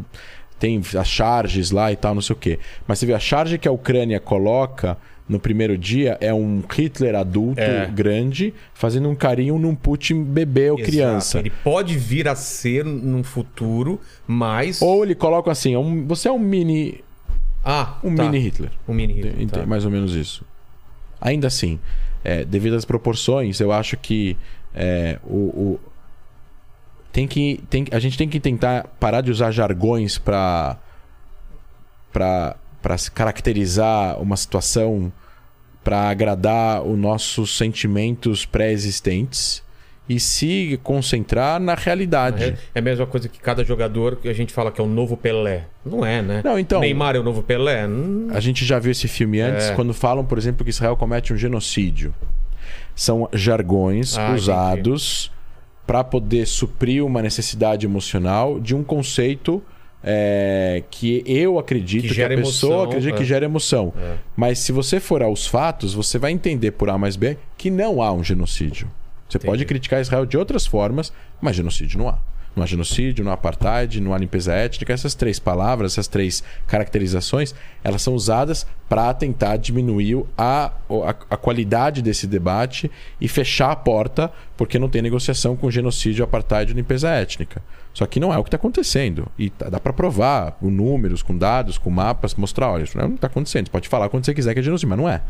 tem 0.59 0.81
as 0.99 1.09
charges 1.09 1.72
lá 1.72 1.91
e 1.91 1.97
tal, 1.97 2.14
não 2.14 2.22
sei 2.22 2.35
o 2.35 2.39
quê. 2.39 2.59
Mas 2.87 2.99
você 2.99 3.07
vê 3.07 3.12
a 3.12 3.18
charge 3.18 3.59
que 3.59 3.66
a 3.66 3.72
Ucrânia 3.72 4.20
coloca 4.20 4.97
no 5.29 5.41
primeiro 5.41 5.77
dia 5.79 6.18
é 6.20 6.33
um 6.35 6.62
Hitler 6.70 7.14
adulto 7.14 7.61
é. 7.61 7.87
grande 7.87 8.53
fazendo 8.75 9.09
um 9.09 9.14
carinho 9.14 9.59
num 9.59 9.75
Putin 9.75 10.22
bebê 10.22 10.70
ou 10.70 10.79
Exato. 10.79 10.91
criança. 10.91 11.39
Ele 11.39 11.51
pode 11.51 11.97
vir 11.97 12.29
a 12.29 12.35
ser 12.35 12.85
num 12.85 13.25
futuro, 13.25 14.01
mas. 14.27 14.83
Ou 14.83 15.03
ele 15.03 15.14
coloca 15.14 15.51
assim: 15.51 15.77
um, 15.77 16.07
você 16.07 16.29
é 16.29 16.33
um 16.33 16.39
mini. 16.39 17.03
Ah, 17.64 17.99
um 18.05 18.14
tá. 18.14 18.25
mini 18.25 18.39
Hitler. 18.39 18.70
Um 18.87 18.93
mini 18.93 19.14
Hitler. 19.14 19.49
Tá. 19.49 19.66
Mais 19.66 19.85
ou 19.85 19.91
menos 19.91 20.14
isso. 20.14 20.45
Ainda 21.18 21.47
assim, 21.47 21.81
é, 22.22 22.45
devido 22.45 22.75
às 22.75 22.85
proporções, 22.85 23.61
eu 23.61 23.72
acho 23.72 23.97
que 23.97 24.37
é, 24.75 25.18
o, 25.25 25.37
o, 25.37 25.81
tem 27.11 27.27
que 27.27 27.62
tem, 27.70 27.87
a 27.91 27.99
gente 27.99 28.18
tem 28.18 28.29
que 28.29 28.39
tentar 28.39 28.89
parar 29.01 29.22
de 29.22 29.31
usar 29.31 29.51
jargões 29.51 30.18
para 30.18 30.77
para 32.12 32.57
para 32.85 32.97
caracterizar 33.14 34.20
uma 34.20 34.37
situação, 34.37 35.11
para 35.82 36.11
agradar 36.11 36.82
os 36.82 36.99
nossos 36.99 37.57
sentimentos 37.57 38.45
pré-existentes 38.45 39.62
e 40.07 40.20
se 40.20 40.78
concentrar 40.82 41.59
na 41.59 41.74
realidade. 41.74 42.45
É, 42.45 42.57
é 42.74 42.78
a 42.80 42.82
mesma 42.82 43.07
coisa 43.07 43.26
que 43.26 43.41
cada 43.41 43.64
jogador 43.64 44.16
que 44.16 44.28
a 44.28 44.35
gente 44.35 44.53
fala 44.53 44.70
que 44.70 44.82
é 44.82 44.85
o 44.85 44.87
novo 44.87 45.16
Pelé. 45.16 45.64
Não 45.82 46.05
é, 46.05 46.20
né? 46.20 46.43
Não, 46.45 46.59
então. 46.59 46.82
Neymar 46.82 47.16
é 47.16 47.18
o 47.18 47.22
novo 47.22 47.43
Pelé? 47.43 47.87
Hum... 47.87 48.28
A 48.35 48.39
gente 48.39 48.66
já 48.66 48.78
viu 48.78 48.93
esse 48.93 49.09
filme 49.09 49.41
antes, 49.41 49.68
é. 49.68 49.74
quando 49.74 49.95
falam, 49.95 50.22
por 50.22 50.37
exemplo, 50.37 50.62
que 50.62 50.68
Israel 50.68 50.95
comete 50.95 51.32
um 51.32 51.39
genocídio. 51.39 52.14
São 52.95 53.30
jargões 53.32 54.18
ah, 54.18 54.35
usados 54.35 55.32
para 55.87 56.05
poder 56.05 56.47
suprir 56.47 57.03
uma 57.03 57.22
necessidade 57.22 57.87
emocional 57.87 58.61
de 58.61 58.74
um 58.74 58.85
conceito 58.85 59.62
é, 60.05 60.82
que 60.90 61.22
eu 61.26 61.59
acredito 61.59 62.09
que, 62.09 62.14
que 62.14 62.22
a 62.22 62.28
pessoa 62.28 62.74
emoção, 62.74 62.82
acredita 62.82 63.14
é. 63.14 63.18
que 63.18 63.24
gera 63.24 63.44
emoção. 63.44 63.92
É. 63.96 64.16
Mas 64.36 64.59
se 64.59 64.70
você 64.70 65.00
for 65.00 65.22
aos 65.22 65.46
fatos, 65.46 65.94
você 65.94 66.18
vai 66.18 66.30
entender 66.30 66.72
por 66.72 66.90
A 66.90 66.98
mais 66.98 67.16
B 67.16 67.38
que 67.57 67.70
não 67.70 68.02
há 68.02 68.12
um 68.12 68.22
genocídio. 68.22 68.88
Você 69.28 69.38
Entendi. 69.38 69.50
pode 69.50 69.64
criticar 69.64 70.00
Israel 70.00 70.26
de 70.26 70.36
outras 70.36 70.66
formas, 70.66 71.12
mas 71.40 71.57
genocídio 71.57 71.98
não 71.98 72.09
há. 72.09 72.18
Não 72.55 72.62
há 72.62 72.66
genocídio, 72.66 73.24
não 73.24 73.32
há 73.32 73.34
apartheid, 73.34 74.00
não 74.00 74.14
há 74.14 74.18
limpeza 74.18 74.52
étnica. 74.55 74.92
Essas 74.92 75.14
três 75.14 75.40
palavras, 75.40 75.92
essas 75.92 76.07
três 76.07 76.44
caracterizações, 76.68 77.52
elas 77.82 78.00
são 78.00 78.14
usadas 78.14 78.64
para 78.88 79.12
tentar 79.12 79.57
diminuir 79.57 80.22
a, 80.38 80.66
a, 80.88 81.11
a, 81.30 81.36
qualidade 81.36 82.00
desse 82.00 82.28
debate 82.28 82.88
e 83.20 83.26
fechar 83.26 83.72
a 83.72 83.76
porta, 83.76 84.30
porque 84.57 84.78
não 84.78 84.88
tem 84.88 85.02
negociação 85.02 85.57
com 85.57 85.68
genocídio, 85.68 86.22
apartheid 86.22 86.70
e 86.70 86.74
limpeza 86.74 87.11
étnica. 87.11 87.61
Só 87.95 88.05
que 88.07 88.18
não 88.18 88.34
é 88.34 88.36
o 88.36 88.42
que 88.42 88.49
está 88.49 88.57
acontecendo. 88.57 89.28
E 89.38 89.51
tá, 89.51 89.70
dá 89.70 89.78
para 89.78 89.92
provar 89.92 90.53
com 90.53 90.68
números, 90.68 91.22
com 91.22 91.38
dados, 91.38 91.78
com 91.78 91.88
mapas, 91.88 92.34
mostrar, 92.34 92.72
olha, 92.72 92.82
isso 92.82 92.99
não 92.99 93.14
está 93.14 93.28
é 93.28 93.30
acontecendo. 93.30 93.66
Você 93.66 93.72
pode 93.72 93.88
falar 93.88 94.09
quando 94.09 94.26
você 94.26 94.34
quiser 94.34 94.53
que 94.53 94.61
é 94.61 94.62
genocídio, 94.62 94.88
mas 94.88 94.99
não 94.99 95.09
é. 95.09 95.22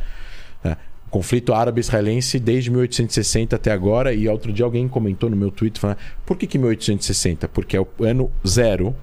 é. 0.64 0.74
Conflito 1.10 1.52
árabe-israelense 1.52 2.40
desde 2.40 2.70
1860 2.70 3.54
até 3.54 3.70
agora. 3.70 4.14
E 4.14 4.26
outro 4.26 4.50
dia 4.50 4.64
alguém 4.64 4.88
comentou 4.88 5.28
no 5.28 5.36
meu 5.36 5.50
Twitter 5.50 5.78
falando: 5.78 5.98
por 6.24 6.38
que, 6.38 6.46
que 6.46 6.56
1860? 6.56 7.46
Porque 7.48 7.76
é 7.76 7.80
o 7.80 7.86
ano 8.00 8.32
zero 8.48 8.96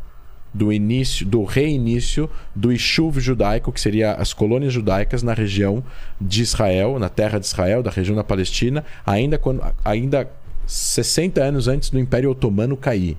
do 0.52 0.74
início, 0.74 1.26
do 1.26 1.44
reinício 1.44 2.28
do 2.54 2.74
Ishuv 2.74 3.20
judaico, 3.20 3.72
que 3.72 3.80
seria 3.80 4.14
as 4.14 4.34
colônias 4.34 4.74
judaicas 4.74 5.22
na 5.22 5.34
região 5.34 5.84
de 6.20 6.42
Israel, 6.42 6.98
na 6.98 7.10
terra 7.10 7.40
de 7.40 7.46
Israel, 7.46 7.84
da 7.84 7.92
região 7.92 8.16
da 8.16 8.24
Palestina, 8.24 8.84
ainda 9.06 9.38
quando 9.38 9.64
ainda 9.86 10.30
60 10.66 11.42
anos 11.42 11.68
antes 11.68 11.92
do 11.92 12.00
Império 12.00 12.32
Otomano 12.32 12.76
cair 12.76 13.18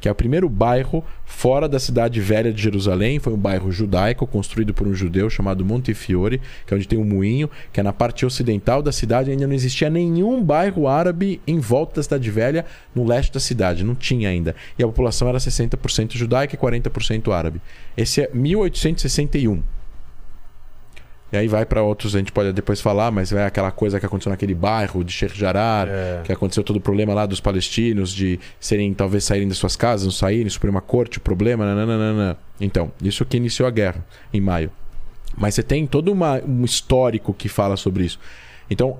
que 0.00 0.08
é 0.08 0.12
o 0.12 0.14
primeiro 0.14 0.48
bairro 0.48 1.04
fora 1.24 1.68
da 1.68 1.78
cidade 1.78 2.20
velha 2.20 2.52
de 2.52 2.62
Jerusalém. 2.62 3.18
Foi 3.18 3.32
um 3.32 3.38
bairro 3.38 3.72
judaico 3.72 4.26
construído 4.26 4.74
por 4.74 4.86
um 4.86 4.94
judeu 4.94 5.30
chamado 5.30 5.64
Montefiore, 5.64 6.40
que 6.66 6.74
é 6.74 6.76
onde 6.76 6.86
tem 6.88 6.98
um 6.98 7.04
moinho, 7.04 7.50
que 7.72 7.80
é 7.80 7.82
na 7.82 7.92
parte 7.92 8.26
ocidental 8.26 8.82
da 8.82 8.92
cidade. 8.92 9.30
Ainda 9.30 9.46
não 9.46 9.54
existia 9.54 9.88
nenhum 9.88 10.42
bairro 10.42 10.86
árabe 10.86 11.40
em 11.46 11.58
volta 11.58 11.96
da 11.96 12.02
cidade 12.02 12.30
velha, 12.30 12.64
no 12.94 13.06
leste 13.06 13.32
da 13.32 13.40
cidade. 13.40 13.84
Não 13.84 13.94
tinha 13.94 14.28
ainda. 14.28 14.54
E 14.78 14.82
a 14.82 14.86
população 14.86 15.28
era 15.28 15.38
60% 15.38 16.12
judaica 16.12 16.54
e 16.54 16.58
40% 16.58 17.32
árabe. 17.32 17.60
Esse 17.96 18.22
é 18.22 18.30
1861. 18.32 19.62
E 21.34 21.36
aí 21.36 21.48
vai 21.48 21.66
para 21.66 21.82
outros, 21.82 22.14
a 22.14 22.18
gente 22.18 22.30
pode 22.30 22.52
depois 22.52 22.80
falar, 22.80 23.10
mas 23.10 23.32
é 23.32 23.44
aquela 23.44 23.72
coisa 23.72 23.98
que 23.98 24.06
aconteceu 24.06 24.30
naquele 24.30 24.54
bairro 24.54 25.02
de 25.02 25.10
Sheikh 25.10 25.34
é. 25.44 26.20
que 26.22 26.32
aconteceu 26.32 26.62
todo 26.62 26.76
o 26.76 26.80
problema 26.80 27.12
lá 27.12 27.26
dos 27.26 27.40
palestinos 27.40 28.14
de 28.14 28.38
serem, 28.60 28.94
talvez 28.94 29.24
saírem 29.24 29.48
das 29.48 29.58
suas 29.58 29.74
casas, 29.74 30.04
não 30.04 30.12
saírem, 30.12 30.48
Suprema 30.48 30.80
Corte, 30.80 31.18
o 31.18 31.20
problema, 31.20 31.66
nananana. 31.66 32.38
Então, 32.60 32.92
isso 33.02 33.24
que 33.24 33.36
iniciou 33.36 33.66
a 33.66 33.72
guerra 33.72 34.06
em 34.32 34.40
maio. 34.40 34.70
Mas 35.36 35.56
você 35.56 35.64
tem 35.64 35.88
todo 35.88 36.12
uma, 36.12 36.40
um 36.40 36.64
histórico 36.64 37.34
que 37.34 37.48
fala 37.48 37.76
sobre 37.76 38.04
isso. 38.04 38.20
Então, 38.70 38.98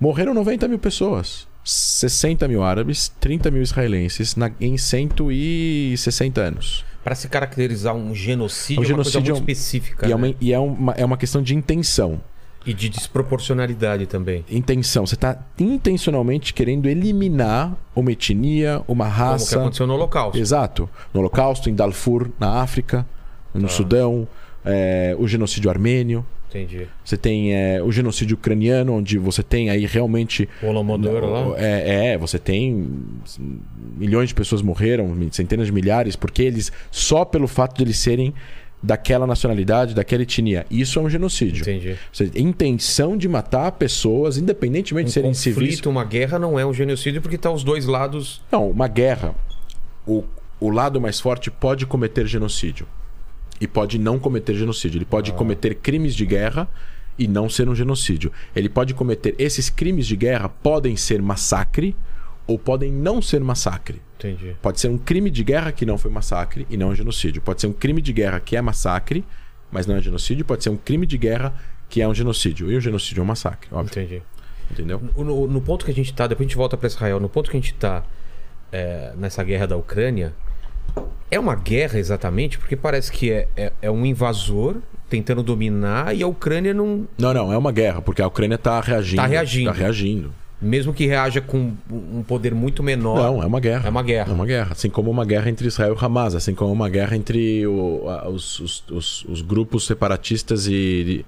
morreram 0.00 0.34
90 0.34 0.66
mil 0.66 0.80
pessoas. 0.80 1.46
60 1.62 2.48
mil 2.48 2.64
árabes, 2.64 3.08
30 3.20 3.52
mil 3.52 3.62
israelenses 3.62 4.34
na, 4.34 4.50
em 4.60 4.76
160 4.76 6.40
anos. 6.40 6.84
Para 7.04 7.14
se 7.14 7.28
caracterizar 7.28 7.94
um 7.94 8.14
genocídio, 8.14 8.82
O 8.82 8.84
é 8.84 8.88
uma 8.88 8.94
coisa 8.96 9.10
genocídio 9.10 9.34
muito 9.34 9.48
é 9.48 9.50
um- 9.50 9.52
específica. 9.52 10.06
E, 10.06 10.12
é 10.12 10.16
né? 10.16 10.28
uma, 10.28 10.34
e 10.40 10.52
é, 10.52 10.58
uma, 10.58 10.92
é 10.92 11.04
uma 11.04 11.16
questão 11.16 11.40
de 11.42 11.54
intenção. 11.54 12.20
E 12.66 12.74
de 12.74 12.88
desproporcionalidade 12.88 14.04
também. 14.06 14.44
Intenção. 14.50 15.06
Você 15.06 15.14
está 15.14 15.38
intencionalmente 15.58 16.52
querendo 16.52 16.86
eliminar 16.88 17.74
uma 17.94 18.12
etnia, 18.12 18.82
uma 18.86 19.04
Como 19.04 19.10
que 19.14 19.18
raça. 19.20 19.58
aconteceu 19.60 19.86
no 19.86 19.94
Holocausto. 19.94 20.38
Exato. 20.38 20.90
No 21.14 21.20
Holocausto, 21.20 21.70
em 21.70 21.74
Darfur, 21.74 22.28
na 22.38 22.60
África, 22.60 23.06
no 23.54 23.62
Tá. 23.62 23.68
Sudão, 23.68 24.28
é, 24.64 25.14
o 25.18 25.26
genocídio 25.26 25.70
armênio. 25.70 26.24
Entendi. 26.48 26.88
Você 27.04 27.16
tem 27.16 27.54
é, 27.54 27.82
o 27.82 27.92
genocídio 27.92 28.34
ucraniano, 28.34 28.94
onde 28.94 29.18
você 29.18 29.42
tem 29.42 29.68
aí 29.68 29.84
realmente. 29.84 30.48
O 30.62 30.66
Holodomor 30.66 31.24
lá. 31.24 31.58
É, 31.58 32.12
é, 32.12 32.18
você 32.18 32.38
tem 32.38 32.90
milhões 33.96 34.30
de 34.30 34.34
pessoas 34.34 34.62
morreram, 34.62 35.14
centenas 35.30 35.66
de 35.66 35.72
milhares, 35.72 36.16
porque 36.16 36.42
eles, 36.42 36.72
só 36.90 37.24
pelo 37.24 37.46
fato 37.46 37.76
de 37.76 37.84
eles 37.84 37.98
serem 37.98 38.32
daquela 38.82 39.26
nacionalidade, 39.26 39.94
daquela 39.94 40.22
etnia. 40.22 40.64
Isso 40.70 40.98
é 40.98 41.02
um 41.02 41.10
genocídio. 41.10 41.62
Entendi. 41.62 41.98
Tem 42.32 42.46
intenção 42.46 43.16
de 43.16 43.28
matar 43.28 43.72
pessoas, 43.72 44.38
independentemente 44.38 45.06
de 45.06 45.12
serem 45.12 45.30
um 45.30 45.34
civis. 45.34 45.56
conflito, 45.56 45.90
uma 45.90 46.04
guerra 46.04 46.38
não 46.38 46.58
é 46.58 46.64
um 46.64 46.72
genocídio 46.72 47.20
porque 47.20 47.36
tá 47.36 47.50
os 47.50 47.64
dois 47.64 47.86
lados. 47.86 48.40
Não, 48.50 48.70
uma 48.70 48.88
guerra. 48.88 49.34
O, 50.06 50.24
o 50.60 50.70
lado 50.70 51.00
mais 51.00 51.20
forte 51.20 51.50
pode 51.50 51.84
cometer 51.86 52.26
genocídio. 52.26 52.86
E 53.60 53.66
pode 53.66 53.98
não 53.98 54.18
cometer 54.18 54.54
genocídio. 54.54 54.98
Ele 54.98 55.04
pode 55.04 55.32
cometer 55.32 55.74
crimes 55.76 56.14
de 56.14 56.24
guerra 56.24 56.68
e 57.18 57.26
não 57.26 57.48
ser 57.48 57.68
um 57.68 57.74
genocídio. 57.74 58.30
Ele 58.54 58.68
pode 58.68 58.94
cometer. 58.94 59.34
Esses 59.38 59.68
crimes 59.68 60.06
de 60.06 60.16
guerra 60.16 60.48
podem 60.48 60.96
ser 60.96 61.20
massacre 61.20 61.96
ou 62.46 62.58
podem 62.58 62.92
não 62.92 63.20
ser 63.20 63.40
massacre. 63.40 64.00
Entendi. 64.16 64.56
Pode 64.62 64.80
ser 64.80 64.88
um 64.88 64.96
crime 64.98 65.30
de 65.30 65.42
guerra 65.44 65.72
que 65.72 65.84
não 65.84 65.98
foi 65.98 66.10
massacre 66.10 66.66
e 66.70 66.76
não 66.76 66.92
é 66.92 66.94
genocídio. 66.94 67.42
Pode 67.42 67.60
ser 67.60 67.66
um 67.66 67.72
crime 67.72 68.00
de 68.00 68.12
guerra 68.12 68.40
que 68.40 68.56
é 68.56 68.62
massacre, 68.62 69.24
mas 69.70 69.86
não 69.86 69.96
é 69.96 70.00
genocídio. 70.00 70.44
Pode 70.44 70.62
ser 70.62 70.70
um 70.70 70.76
crime 70.76 71.06
de 71.06 71.18
guerra 71.18 71.52
que 71.88 72.00
é 72.00 72.08
um 72.08 72.14
genocídio. 72.14 72.70
E 72.70 72.76
o 72.76 72.80
genocídio 72.80 73.20
é 73.20 73.24
um 73.24 73.26
massacre, 73.26 73.68
óbvio. 73.72 73.90
Entendi. 73.90 74.22
Entendeu? 74.70 75.00
No, 75.16 75.46
no- 75.46 75.60
ponto 75.60 75.84
que 75.84 75.90
a 75.90 75.94
gente 75.94 76.12
tá, 76.12 76.26
depois 76.26 76.46
a 76.46 76.48
gente 76.48 76.56
volta 76.56 76.76
para 76.76 76.86
Israel, 76.86 77.18
no 77.18 77.28
ponto 77.28 77.50
que 77.50 77.56
a 77.56 77.60
gente 77.60 77.74
tá 77.74 78.04
é, 78.70 79.12
nessa 79.16 79.42
guerra 79.42 79.66
da 79.66 79.76
Ucrânia, 79.76 80.34
é 81.30 81.38
uma 81.38 81.54
guerra 81.54 81.98
exatamente, 81.98 82.58
porque 82.58 82.76
parece 82.76 83.10
que 83.12 83.30
é, 83.30 83.48
é, 83.56 83.72
é 83.82 83.90
um 83.90 84.04
invasor 84.06 84.76
tentando 85.08 85.42
dominar 85.42 86.14
e 86.14 86.22
a 86.22 86.26
Ucrânia 86.26 86.72
não. 86.74 87.06
Não, 87.18 87.32
não, 87.34 87.52
é 87.52 87.56
uma 87.58 87.72
guerra, 87.72 88.00
porque 88.02 88.20
a 88.22 88.26
Ucrânia 88.26 88.56
está 88.56 88.80
reagindo. 88.80 89.22
Tá 89.22 89.26
reagindo. 89.26 89.70
Tá 89.70 89.76
reagindo. 89.76 90.32
Mesmo 90.60 90.92
que 90.92 91.06
reaja 91.06 91.40
com 91.40 91.72
um 91.88 92.22
poder 92.26 92.52
muito 92.52 92.82
menor. 92.82 93.16
Não, 93.16 93.40
é 93.42 93.46
uma 93.46 93.60
guerra. 93.60 93.86
É 93.86 93.90
uma 93.90 94.02
guerra. 94.02 94.30
É 94.30 94.34
uma 94.34 94.44
guerra. 94.46 94.72
Assim 94.72 94.90
como 94.90 95.08
uma 95.10 95.24
guerra 95.24 95.48
entre 95.48 95.68
Israel 95.68 95.96
e 96.00 96.04
Hamas, 96.04 96.34
assim 96.34 96.52
como 96.54 96.72
uma 96.72 96.88
guerra 96.88 97.16
entre 97.16 97.64
o- 97.66 98.02
os, 98.26 98.58
os- 98.58 98.84
os- 98.90 99.24
os 99.26 99.40
grupos 99.40 99.86
separatistas 99.86 100.66
e, 100.66 101.24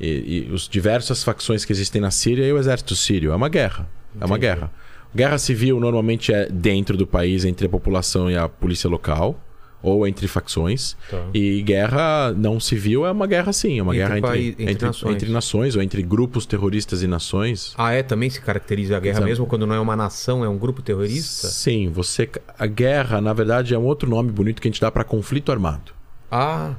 e- 0.00 0.46
e 0.48 0.52
os 0.52 0.68
diversas 0.68 1.24
facções 1.24 1.64
que 1.64 1.72
existem 1.72 2.00
na 2.00 2.12
Síria 2.12 2.44
e 2.46 2.52
o 2.52 2.56
exército 2.58 2.94
sírio. 2.94 3.32
É 3.32 3.34
uma 3.36 3.48
guerra. 3.48 3.88
É 4.14 4.24
uma 4.24 4.36
Entendi. 4.36 4.40
guerra. 4.54 4.70
Guerra 5.14 5.38
civil 5.38 5.80
normalmente 5.80 6.32
é 6.32 6.48
dentro 6.48 6.96
do 6.96 7.06
país, 7.06 7.44
entre 7.44 7.66
a 7.66 7.70
população 7.70 8.30
e 8.30 8.36
a 8.36 8.48
polícia 8.48 8.88
local. 8.88 9.38
Ou 9.80 10.08
entre 10.08 10.26
facções. 10.26 10.96
Tá. 11.08 11.24
E 11.32 11.62
guerra 11.62 12.32
não 12.36 12.58
civil 12.58 13.06
é 13.06 13.12
uma 13.12 13.28
guerra 13.28 13.52
sim. 13.52 13.78
É 13.78 13.82
uma 13.82 13.94
Entre 13.94 14.04
guerra 14.04 14.18
entre, 14.18 14.30
paí- 14.30 14.56
entre 14.70 14.86
nações. 14.86 15.14
entre 15.14 15.30
nações 15.30 15.76
ou 15.76 15.82
entre 15.82 16.02
grupos 16.02 16.44
terroristas 16.46 17.04
e 17.04 17.06
nações. 17.06 17.74
Ah, 17.78 17.92
é? 17.92 18.02
Também 18.02 18.28
se 18.28 18.40
caracteriza 18.40 18.96
a 18.96 19.00
guerra 19.00 19.18
Exato. 19.18 19.26
mesmo 19.28 19.46
quando 19.46 19.68
não 19.68 19.76
é 19.76 19.78
uma 19.78 19.94
nação, 19.94 20.44
é 20.44 20.48
um 20.48 20.58
grupo 20.58 20.82
terrorista? 20.82 21.46
Sim, 21.46 21.90
você. 21.90 22.28
A 22.58 22.66
guerra, 22.66 23.20
na 23.20 23.32
verdade, 23.32 23.72
é 23.72 23.78
um 23.78 23.84
outro 23.84 24.10
nome 24.10 24.32
bonito 24.32 24.60
que 24.60 24.66
a 24.66 24.70
gente 24.70 24.80
dá 24.80 24.90
para 24.90 25.04
conflito 25.04 25.52
armado. 25.52 25.92
Ah, 26.28 26.74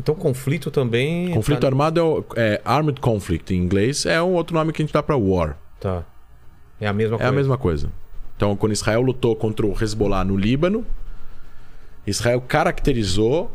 então 0.00 0.14
conflito 0.14 0.70
também. 0.70 1.30
Conflito 1.32 1.60
tá... 1.60 1.66
armado 1.66 2.24
é, 2.34 2.54
é 2.54 2.62
armed 2.64 2.98
conflict 2.98 3.52
em 3.54 3.58
inglês, 3.58 4.06
é 4.06 4.22
um 4.22 4.32
outro 4.32 4.54
nome 4.56 4.72
que 4.72 4.80
a 4.80 4.84
gente 4.86 4.94
dá 4.94 5.02
para 5.02 5.18
war. 5.18 5.58
Tá. 5.78 6.02
É 6.80 6.86
a 6.86 6.92
mesma 6.92 7.16
É 7.16 7.18
coisa. 7.18 7.28
a 7.28 7.32
mesma 7.32 7.58
coisa. 7.58 7.92
Então, 8.36 8.56
quando 8.56 8.72
Israel 8.72 9.00
lutou 9.02 9.34
contra 9.34 9.66
o 9.66 9.72
Hezbollah 9.72 10.24
no 10.24 10.36
Líbano, 10.36 10.86
Israel 12.06 12.40
caracterizou 12.40 13.50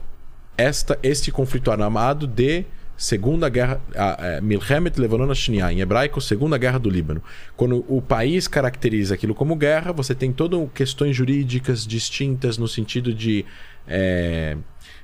esta, 0.57 0.99
este 1.01 1.31
conflito 1.31 1.71
armado 1.71 2.27
de 2.27 2.65
Segunda 2.95 3.49
Guerra, 3.49 3.81
a, 3.95 4.37
a, 4.37 4.41
Milhemet 4.41 4.99
Levanon 4.99 5.33
Shnia, 5.33 5.71
em 5.73 5.79
hebraico, 5.79 6.21
Segunda 6.21 6.57
Guerra 6.57 6.77
do 6.77 6.89
Líbano. 6.89 7.23
Quando 7.55 7.83
o 7.87 8.01
país 8.01 8.47
caracteriza 8.47 9.15
aquilo 9.15 9.33
como 9.33 9.55
guerra, 9.55 9.91
você 9.91 10.13
tem 10.13 10.31
todas 10.31 10.69
questões 10.73 11.15
jurídicas 11.15 11.87
distintas 11.87 12.57
no 12.57 12.67
sentido 12.67 13.13
de, 13.13 13.45
é, 13.87 14.57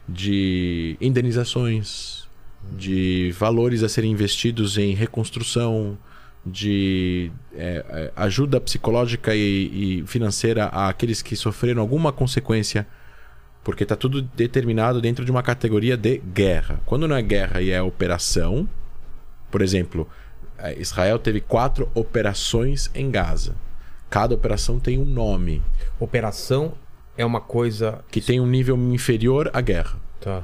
de 0.07 0.95
indenizações, 1.01 2.27
de 2.77 3.33
valores 3.37 3.81
a 3.81 3.89
serem 3.89 4.11
investidos 4.11 4.77
em 4.77 4.93
reconstrução, 4.93 5.97
de 6.45 7.31
é, 7.53 7.85
é, 7.89 8.11
ajuda 8.15 8.61
psicológica 8.61 9.35
e, 9.35 9.99
e 10.01 10.07
financeira 10.07 10.65
àqueles 10.65 11.21
que 11.21 11.35
sofreram 11.35 11.81
alguma 11.81 12.11
consequência 12.11 12.87
porque 13.63 13.83
está 13.83 13.95
tudo 13.95 14.21
determinado 14.21 15.01
dentro 15.01 15.25
de 15.25 15.31
uma 15.31 15.43
categoria 15.43 15.97
de 15.97 16.17
guerra. 16.17 16.79
Quando 16.85 17.07
não 17.07 17.15
é 17.15 17.21
guerra 17.21 17.61
e 17.61 17.69
é 17.69 17.81
operação, 17.81 18.67
por 19.51 19.61
exemplo, 19.61 20.07
eh, 20.57 20.79
Israel 20.79 21.19
teve 21.19 21.41
quatro 21.41 21.89
operações 21.93 22.89
em 22.95 23.11
Gaza. 23.11 23.55
Cada 24.09 24.33
operação 24.33 24.79
tem 24.79 24.97
um 24.97 25.05
nome 25.05 25.61
Operação 25.99 26.73
é 27.17 27.25
uma 27.25 27.41
coisa. 27.41 27.99
que 28.09 28.21
tem 28.21 28.39
um 28.39 28.47
nível 28.47 28.77
inferior 28.77 29.51
à 29.53 29.59
guerra. 29.61 29.97
Tá. 30.21 30.43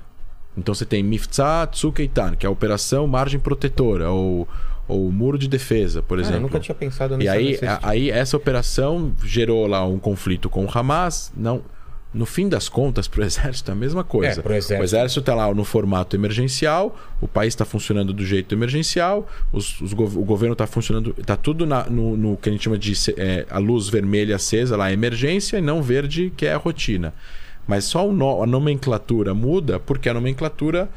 Então 0.57 0.75
você 0.75 0.85
tem 0.85 1.01
Mifza 1.01 1.67
Tzukeitan, 1.67 2.35
que 2.35 2.45
é 2.45 2.49
a 2.49 2.51
operação 2.51 3.07
margem 3.07 3.39
protetora, 3.39 4.09
ou, 4.09 4.47
ou 4.87 5.11
muro 5.11 5.37
de 5.37 5.47
defesa, 5.47 6.01
por 6.01 6.17
Ah, 6.17 6.21
exemplo. 6.21 6.37
eu 6.37 6.41
nunca 6.41 6.59
tinha 6.59 6.75
pensado 6.75 7.15
E 7.15 7.17
nessa 7.25 7.31
aí, 7.31 7.59
a- 7.65 7.79
aí 7.81 8.09
essa 8.11 8.37
operação 8.37 9.11
gerou 9.23 9.65
lá 9.67 9.85
um 9.85 9.97
conflito 9.97 10.49
com 10.49 10.65
o 10.65 10.69
Hamas. 10.71 11.31
Não, 11.35 11.61
no 12.13 12.25
fim 12.25 12.47
das 12.47 12.69
contas, 12.69 13.07
para 13.07 13.21
o 13.21 13.23
exército 13.25 13.71
é 13.71 13.73
a 13.73 13.75
mesma 13.75 14.03
coisa. 14.03 14.41
É, 14.41 14.45
exército. 14.57 14.79
O 14.79 14.83
exército 14.83 15.19
está 15.21 15.35
lá 15.35 15.53
no 15.53 15.65
formato 15.65 16.15
emergencial, 16.15 16.95
o 17.19 17.27
país 17.27 17.53
está 17.53 17.65
funcionando 17.65 18.13
do 18.13 18.25
jeito 18.25 18.53
emergencial, 18.55 19.27
os, 19.51 19.81
os 19.81 19.91
gov- 19.91 20.17
o 20.17 20.23
governo 20.23 20.53
está 20.53 20.65
funcionando, 20.67 21.15
está 21.17 21.35
tudo 21.35 21.65
na- 21.65 21.85
no, 21.89 22.15
no 22.15 22.37
que 22.37 22.47
a 22.47 22.51
gente 22.51 22.63
chama 22.63 22.77
de 22.77 22.93
é, 23.17 23.45
a 23.49 23.57
luz 23.57 23.89
vermelha 23.89 24.35
acesa, 24.35 24.77
lá, 24.77 24.93
emergência, 24.93 25.57
e 25.57 25.61
não 25.61 25.81
verde, 25.81 26.31
que 26.37 26.45
é 26.45 26.53
a 26.53 26.57
rotina. 26.57 27.13
Mas 27.67 27.85
só 27.85 28.07
o 28.07 28.13
no- 28.13 28.43
a 28.43 28.45
nomenclatura 28.45 29.33
muda 29.33 29.79
porque 29.79 30.07
a 30.07 30.13
nomenclatura 30.13 30.87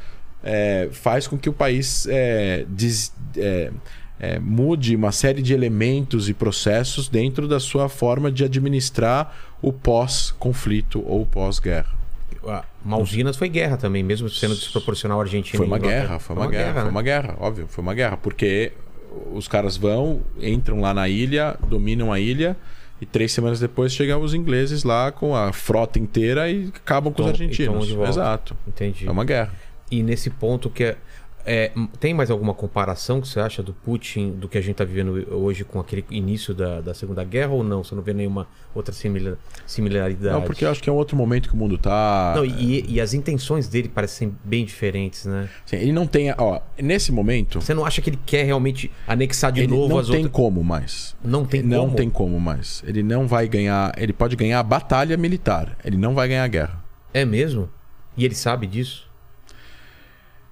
é, 0.43 0.89
faz 0.91 1.27
com 1.27 1.37
que 1.37 1.49
o 1.49 1.53
país 1.53 2.07
é, 2.09 2.65
des- 2.67 3.13
é, 3.37 3.71
é, 4.19 4.39
mude 4.39 4.95
uma 4.95 5.11
série 5.11 5.41
de 5.41 5.53
elementos 5.53 6.27
e 6.29 6.33
processos 6.33 7.07
dentro 7.09 7.47
da 7.47 7.59
sua 7.59 7.87
forma 7.89 8.31
de 8.31 8.43
administrar 8.43 9.35
o 9.61 9.71
pós-conflito 9.73 11.03
ou 11.05 11.25
pós-guerra. 11.25 11.97
Malvinas 12.83 13.35
foi 13.35 13.49
guerra 13.49 13.77
também, 13.77 14.01
mesmo 14.03 14.29
sendo 14.29 14.55
desproporcional 14.55 15.19
a 15.19 15.23
Argentina. 15.23 15.57
Foi 15.57 15.67
uma 15.67 15.77
guerra, 15.77 16.19
foi 16.19 16.35
uma 16.35 16.47
guerra, 16.47 16.73
foi 16.73 16.83
né? 16.83 16.89
uma 16.89 17.01
guerra, 17.01 17.35
óbvio, 17.39 17.65
foi 17.67 17.81
uma 17.81 17.93
guerra, 17.93 18.17
porque 18.17 18.71
os 19.33 19.47
caras 19.47 19.75
vão, 19.75 20.21
entram 20.39 20.79
lá 20.79 20.93
na 20.93 21.09
ilha, 21.09 21.57
dominam 21.67 22.11
a 22.13 22.19
ilha 22.19 22.55
e 23.01 23.05
três 23.05 23.31
semanas 23.31 23.59
depois 23.59 23.93
chegam 23.93 24.21
os 24.21 24.33
ingleses 24.33 24.83
lá 24.83 25.11
com 25.11 25.35
a 25.35 25.51
frota 25.51 25.99
inteira 25.99 26.49
e 26.49 26.67
acabam 26.75 27.11
com 27.11 27.21
os 27.21 27.25
Tom- 27.27 27.31
argentinos. 27.33 27.89
Exato. 28.07 28.55
Entendi. 28.67 29.07
É 29.07 29.11
uma 29.11 29.25
guerra. 29.25 29.51
E 29.91 30.03
nesse 30.03 30.29
ponto 30.29 30.69
que 30.69 30.83
é, 30.83 30.97
é, 31.45 31.71
tem 31.99 32.13
mais 32.13 32.29
alguma 32.29 32.53
comparação 32.53 33.19
que 33.21 33.27
você 33.27 33.39
acha 33.39 33.63
do 33.63 33.73
Putin, 33.73 34.31
do 34.31 34.47
que 34.47 34.57
a 34.57 34.61
gente 34.61 34.73
está 34.73 34.83
vivendo 34.83 35.25
hoje 35.33 35.63
com 35.63 35.79
aquele 35.79 36.05
início 36.11 36.53
da, 36.53 36.79
da 36.81 36.93
Segunda 36.93 37.23
Guerra 37.23 37.53
ou 37.53 37.63
não? 37.63 37.83
Você 37.83 37.95
não 37.95 38.03
vê 38.03 38.13
nenhuma 38.13 38.45
outra 38.75 38.93
simila- 38.93 39.37
similaridade? 39.65 40.33
Não, 40.33 40.41
porque 40.43 40.65
eu 40.65 40.69
acho 40.69 40.83
que 40.83 40.89
é 40.89 40.93
um 40.93 40.95
outro 40.95 41.15
momento 41.17 41.47
que 41.49 41.55
o 41.55 41.57
mundo 41.57 41.77
tá. 41.77 42.33
Não, 42.35 42.45
e, 42.45 42.85
e 42.87 43.01
as 43.01 43.13
intenções 43.13 43.67
dele 43.67 43.87
parecem 43.89 44.35
bem 44.43 44.63
diferentes, 44.65 45.25
né? 45.25 45.49
Assim, 45.65 45.77
ele 45.77 45.93
não 45.93 46.05
tem. 46.05 46.31
Ó, 46.37 46.59
nesse 46.77 47.11
momento. 47.11 47.61
Você 47.61 47.73
não 47.73 47.85
acha 47.85 48.01
que 48.01 48.09
ele 48.11 48.19
quer 48.25 48.43
realmente 48.43 48.91
anexar 49.07 49.51
de 49.51 49.61
ele 49.61 49.73
novo 49.73 49.87
não 49.89 49.97
as 49.99 50.07
tem 50.07 50.17
outras? 50.17 50.33
como 50.33 50.63
mais. 50.63 51.15
Não 51.23 51.45
tem 51.45 51.63
não 51.63 51.85
como? 51.85 51.95
tem 51.95 52.09
como 52.09 52.39
mais. 52.39 52.83
Ele 52.85 53.01
não 53.01 53.27
vai 53.27 53.47
ganhar. 53.47 53.93
Ele 53.97 54.13
pode 54.13 54.35
ganhar 54.35 54.59
a 54.59 54.63
batalha 54.63 55.17
militar. 55.17 55.75
Ele 55.83 55.97
não 55.97 56.13
vai 56.13 56.27
ganhar 56.27 56.43
a 56.43 56.47
guerra. 56.47 56.83
É 57.11 57.25
mesmo? 57.25 57.69
E 58.15 58.23
ele 58.25 58.35
sabe 58.35 58.67
disso? 58.67 59.08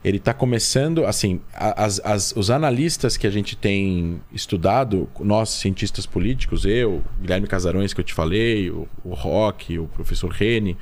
Ele 0.07 0.17
está 0.17 0.33
começando, 0.33 1.05
assim, 1.05 1.41
as, 1.53 1.99
as- 2.03 2.33
os 2.35 2.49
analistas 2.49 3.17
que 3.17 3.27
a 3.27 3.29
gente 3.29 3.55
tem 3.57 4.21
estudado, 4.31 5.09
nós 5.19 5.49
cientistas 5.49 6.05
políticos, 6.05 6.65
eu, 6.65 7.03
Guilherme 7.19 7.47
Casarões, 7.47 7.93
que 7.93 7.99
eu 7.99 8.05
te 8.05 8.13
falei, 8.13 8.69
o, 8.69 8.87
o 9.03 9.13
Rock, 9.13 9.77
o 9.77 9.87
professor 9.87 10.29
Rene, 10.31 10.77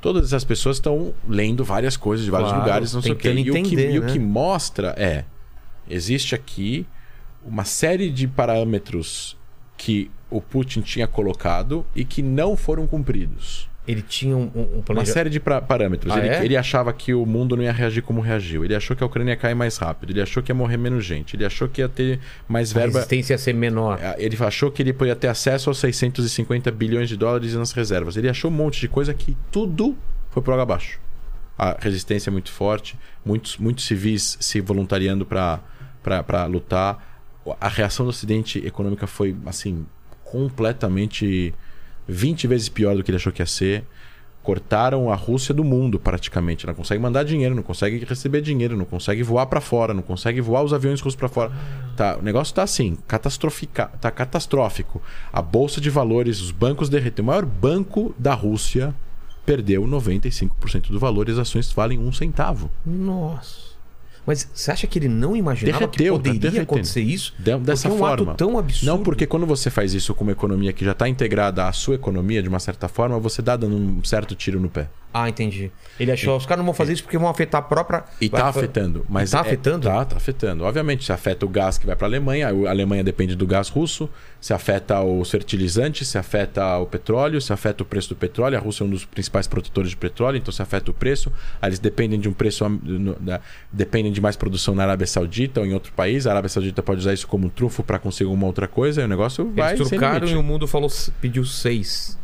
todas 0.00 0.24
essas 0.26 0.44
pessoas 0.44 0.78
estão 0.78 1.14
lendo 1.28 1.64
várias 1.64 1.96
coisas 1.96 2.24
de 2.24 2.30
vários 2.30 2.50
Claro, 2.50 2.64
lugares, 2.64 2.92
não 2.94 3.02
sei 3.02 3.12
o 3.12 3.16
quê. 3.16 3.28
E, 3.32 3.50
o 3.50 3.52
que, 3.54 3.58
entender, 3.60 3.92
e 3.92 3.98
o 3.98 4.02
né? 4.02 4.12
que 4.12 4.18
mostra 4.18 4.94
é, 4.98 5.24
existe 5.88 6.34
aqui 6.34 6.86
uma 7.44 7.64
série 7.64 8.10
de 8.10 8.26
parâmetros 8.26 9.36
que 9.76 10.10
o 10.30 10.40
Putin 10.40 10.80
tinha 10.80 11.06
colocado 11.06 11.86
e 11.94 12.04
que 12.04 12.22
não 12.22 12.56
foram 12.56 12.86
cumpridos. 12.86 13.68
Ele 13.88 14.02
tinha 14.02 14.36
um, 14.36 14.50
um 14.54 14.82
Uma 14.92 15.06
série 15.06 15.30
de 15.30 15.40
parâmetros. 15.40 16.12
Ah, 16.12 16.18
ele, 16.18 16.28
é? 16.28 16.44
ele 16.44 16.56
achava 16.58 16.92
que 16.92 17.14
o 17.14 17.24
mundo 17.24 17.56
não 17.56 17.62
ia 17.64 17.72
reagir 17.72 18.02
como 18.02 18.20
reagiu. 18.20 18.62
Ele 18.62 18.74
achou 18.74 18.94
que 18.94 19.02
a 19.02 19.06
Ucrânia 19.06 19.32
ia 19.32 19.36
cair 19.36 19.54
mais 19.54 19.78
rápido. 19.78 20.10
Ele 20.10 20.20
achou 20.20 20.42
que 20.42 20.50
ia 20.52 20.54
morrer 20.54 20.76
menos 20.76 21.04
gente. 21.04 21.34
Ele 21.34 21.44
achou 21.46 21.66
que 21.68 21.80
ia 21.80 21.88
ter 21.88 22.20
mais 22.46 22.70
A 22.70 22.74
verba. 22.80 22.98
resistência 22.98 23.32
ia 23.32 23.38
ser 23.38 23.54
menor. 23.54 23.98
É, 24.00 24.14
Ele 24.18 24.36
achou 24.40 24.70
que 24.70 24.82
ele 24.82 24.92
podia 24.92 25.16
ter 25.16 25.28
acesso 25.28 25.70
aos 25.70 25.78
650 25.78 26.70
bilhões 26.70 27.08
de 27.08 27.16
dólares 27.16 27.54
nas 27.54 27.72
reservas. 27.72 28.16
Ele 28.18 28.28
achou 28.28 28.50
um 28.50 28.54
monte 28.54 28.78
de 28.78 28.88
coisa 28.88 29.14
que 29.14 29.34
tudo 29.50 29.96
foi 30.30 30.42
por 30.42 30.52
água 30.52 30.64
abaixo. 30.64 31.00
A 31.56 31.76
resistência 31.80 32.28
é 32.28 32.32
muito 32.32 32.52
forte, 32.52 32.96
muitos, 33.24 33.56
muitos 33.56 33.86
civis 33.86 34.36
se 34.38 34.60
voluntariando 34.60 35.24
para 35.26 36.44
lutar. 36.46 37.22
A 37.58 37.68
reação 37.68 38.04
do 38.04 38.10
Ocidente 38.10 38.64
econômica 38.64 39.06
foi 39.06 39.34
assim 39.46 39.86
completamente 40.22 41.54
20 42.08 42.46
vezes 42.46 42.68
pior 42.68 42.96
do 42.96 43.04
que 43.04 43.10
ele 43.10 43.16
achou 43.16 43.32
que 43.32 43.42
ia 43.42 43.46
ser. 43.46 43.84
Cortaram 44.42 45.12
a 45.12 45.14
Rússia 45.14 45.52
do 45.52 45.62
mundo 45.62 45.98
praticamente. 45.98 46.66
Não 46.66 46.74
consegue 46.74 47.02
mandar 47.02 47.22
dinheiro, 47.22 47.54
não 47.54 47.62
consegue 47.62 48.02
receber 48.04 48.40
dinheiro, 48.40 48.78
não 48.78 48.86
consegue 48.86 49.22
voar 49.22 49.44
para 49.46 49.60
fora, 49.60 49.92
não 49.92 50.02
consegue 50.02 50.40
voar 50.40 50.62
os 50.62 50.72
aviões 50.72 51.00
russos 51.00 51.18
para 51.18 51.28
fora. 51.28 51.52
Tá, 51.96 52.16
o 52.16 52.22
negócio 52.22 52.54
tá 52.54 52.62
assim, 52.62 52.96
catastrofica, 53.06 53.88
tá 54.00 54.10
catastrófico. 54.10 55.02
A 55.30 55.42
bolsa 55.42 55.82
de 55.82 55.90
valores, 55.90 56.40
os 56.40 56.50
bancos 56.50 56.88
derreteram. 56.88 57.24
O 57.24 57.26
maior 57.26 57.44
banco 57.44 58.14
da 58.18 58.32
Rússia 58.32 58.94
perdeu 59.44 59.82
95% 59.84 60.88
do 60.88 60.98
valor 60.98 61.28
e 61.28 61.32
as 61.32 61.38
ações 61.38 61.70
valem 61.72 61.98
um 61.98 62.12
centavo. 62.12 62.70
Nossa. 62.86 63.67
Mas 64.28 64.46
você 64.52 64.70
acha 64.70 64.86
que 64.86 64.98
ele 64.98 65.08
não 65.08 65.34
imaginava 65.34 65.78
Derreteu, 65.78 66.12
que 66.12 66.18
tá 66.18 66.24
poderia 66.28 66.38
derretendo. 66.40 66.62
acontecer 66.64 67.00
isso? 67.00 67.32
De- 67.38 67.56
dessa 67.60 67.88
é 67.88 67.90
um 67.90 67.96
forma. 67.96 68.34
tão 68.34 68.58
absurdo. 68.58 68.86
Não, 68.86 69.02
porque 69.02 69.26
quando 69.26 69.46
você 69.46 69.70
faz 69.70 69.94
isso 69.94 70.14
com 70.14 70.22
uma 70.22 70.32
economia 70.32 70.70
que 70.70 70.84
já 70.84 70.92
está 70.92 71.08
integrada 71.08 71.66
à 71.66 71.72
sua 71.72 71.94
economia, 71.94 72.42
de 72.42 72.48
uma 72.48 72.60
certa 72.60 72.88
forma, 72.88 73.18
você 73.18 73.40
dá 73.40 73.56
dando 73.56 73.74
um 73.74 74.04
certo 74.04 74.34
tiro 74.34 74.60
no 74.60 74.68
pé. 74.68 74.90
Ah, 75.12 75.28
entendi. 75.28 75.70
Ele 75.98 76.12
achou, 76.12 76.36
os 76.36 76.44
caras 76.44 76.58
não 76.58 76.66
vão 76.66 76.74
fazer 76.74 76.92
isso 76.92 77.02
porque 77.02 77.16
vão 77.16 77.28
afetar 77.28 77.60
a 77.60 77.62
própria... 77.62 78.04
E 78.20 78.28
vai- 78.28 78.40
tá 78.42 78.48
afetando. 78.48 79.06
Mas 79.08 79.30
E 79.30 79.32
tá 79.32 79.38
é- 79.38 79.40
afetando? 79.40 79.88
Tá, 79.88 80.04
tá 80.04 80.16
afetando. 80.16 80.64
Obviamente, 80.64 81.04
se 81.04 81.12
afeta 81.12 81.46
o 81.46 81.48
gás 81.48 81.78
que 81.78 81.86
vai 81.86 81.96
para 81.96 82.06
a 82.06 82.10
Alemanha, 82.10 82.48
a 82.48 82.70
Alemanha 82.70 83.02
depende 83.02 83.34
do 83.34 83.46
gás 83.46 83.68
russo, 83.70 84.08
se 84.40 84.52
afeta 84.52 85.00
os 85.02 85.30
fertilizantes, 85.30 86.06
se 86.08 86.18
afeta 86.18 86.76
o 86.76 86.86
petróleo, 86.86 87.40
se 87.40 87.52
afeta 87.52 87.82
o 87.82 87.86
preço 87.86 88.10
do 88.10 88.16
petróleo. 88.16 88.56
A 88.58 88.60
Rússia 88.60 88.84
é 88.84 88.86
um 88.86 88.90
dos 88.90 89.04
principais 89.06 89.46
produtores 89.48 89.90
de 89.90 89.96
petróleo, 89.96 90.36
então 90.36 90.52
se 90.52 90.60
afeta 90.62 90.90
o 90.90 90.94
preço. 90.94 91.32
Aí 91.60 91.70
eles 91.70 91.78
dependem 91.78 92.20
de 92.20 92.28
um 92.28 92.32
preço. 92.32 92.64
dependem 93.72 94.12
de 94.12 94.20
mais 94.20 94.36
produção 94.36 94.74
na 94.74 94.82
Arábia 94.84 95.06
Saudita 95.06 95.60
ou 95.60 95.66
em 95.66 95.72
outro 95.74 95.92
país. 95.94 96.26
A 96.26 96.30
Arábia 96.30 96.48
Saudita 96.48 96.82
pode 96.82 97.00
usar 97.00 97.14
isso 97.14 97.26
como 97.26 97.46
um 97.46 97.50
trunfo 97.50 97.82
para 97.82 97.98
conseguir 97.98 98.30
uma 98.30 98.46
outra 98.46 98.68
coisa 98.68 99.00
e 99.02 99.04
o 99.04 99.08
negócio 99.08 99.50
vai 99.54 99.74
Eles 99.74 99.88
trocaram 99.88 100.28
e 100.28 100.36
o 100.36 100.42
mundo 100.42 100.66
falou, 100.68 100.90
pediu 101.20 101.44
seis. 101.44 102.18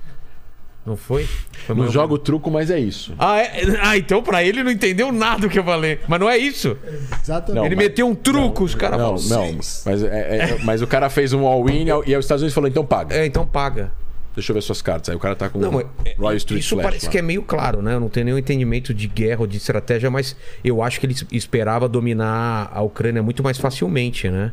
Não 0.87 0.97
foi? 0.99 1.24
foi 1.66 1.74
Não 1.74 1.91
joga 1.91 2.12
o 2.12 2.18
truco, 2.18 2.51
mas 2.51 2.70
é 2.70 2.78
isso. 2.78 3.14
Ah, 3.18 3.39
é? 3.41 3.62
ah, 3.80 3.97
então 3.97 4.22
pra 4.22 4.45
ele 4.45 4.62
não 4.62 4.70
entendeu 4.70 5.11
nada 5.11 5.43
do 5.43 5.49
que 5.49 5.59
eu 5.59 5.64
falei. 5.64 5.99
Mas 6.07 6.20
não 6.20 6.28
é 6.28 6.37
isso. 6.37 6.76
Exatamente. 7.22 7.55
Não, 7.57 7.64
ele 7.66 7.74
mas- 7.76 7.85
meteu 7.87 8.07
um 8.07 8.14
truco, 8.14 8.64
os 8.64 8.74
caras 8.74 8.99
Não, 9.01 9.16
falaram 9.18 9.47
não. 9.49 9.55
Mas, 9.57 9.87
é- 10.03 10.07
é- 10.07 10.59
mas 10.62 10.82
o 10.82 10.87
cara 10.87 11.09
fez 11.09 11.32
um 11.32 11.47
all-in 11.47 11.87
e 12.07 12.16
os 12.16 12.24
Estados 12.24 12.43
Unidos 12.43 12.55
falou, 12.55 12.68
então 12.68 12.85
paga. 12.85 13.16
É, 13.16 13.24
então 13.24 13.47
paga. 13.47 13.91
Deixa 14.35 14.51
eu 14.51 14.55
ver 14.55 14.62
suas 14.62 14.82
cartas. 14.82 15.09
Aí 15.11 15.16
o 15.16 15.18
cara 15.18 15.35
tá 15.37 15.49
com 15.49 15.59
Não, 15.61 15.70
mas 15.70 15.87
é- 16.05 16.14
Royal 16.18 16.37
Street 16.37 16.61
isso 16.61 16.74
Flash 16.74 16.85
parece 16.85 17.07
lá. 17.07 17.12
que 17.12 17.18
é 17.18 17.22
meio 17.22 17.43
claro, 17.43 17.80
né? 17.80 17.95
Eu 17.95 18.01
não 18.01 18.09
tenho 18.09 18.24
nenhum 18.26 18.39
entendimento 18.39 18.93
de 18.93 19.07
guerra 19.07 19.41
ou 19.43 19.47
de 19.47 19.57
estratégia, 19.57 20.11
mas 20.11 20.37
eu 20.62 20.82
acho 20.82 20.99
que 21.01 21.07
ele 21.07 21.12
es- 21.14 21.24
esperava 21.30 21.89
dominar 21.89 22.68
a 22.74 22.82
Ucrânia 22.82 23.22
muito 23.22 23.43
mais 23.45 23.57
facilmente, 23.59 24.28
né? 24.28 24.53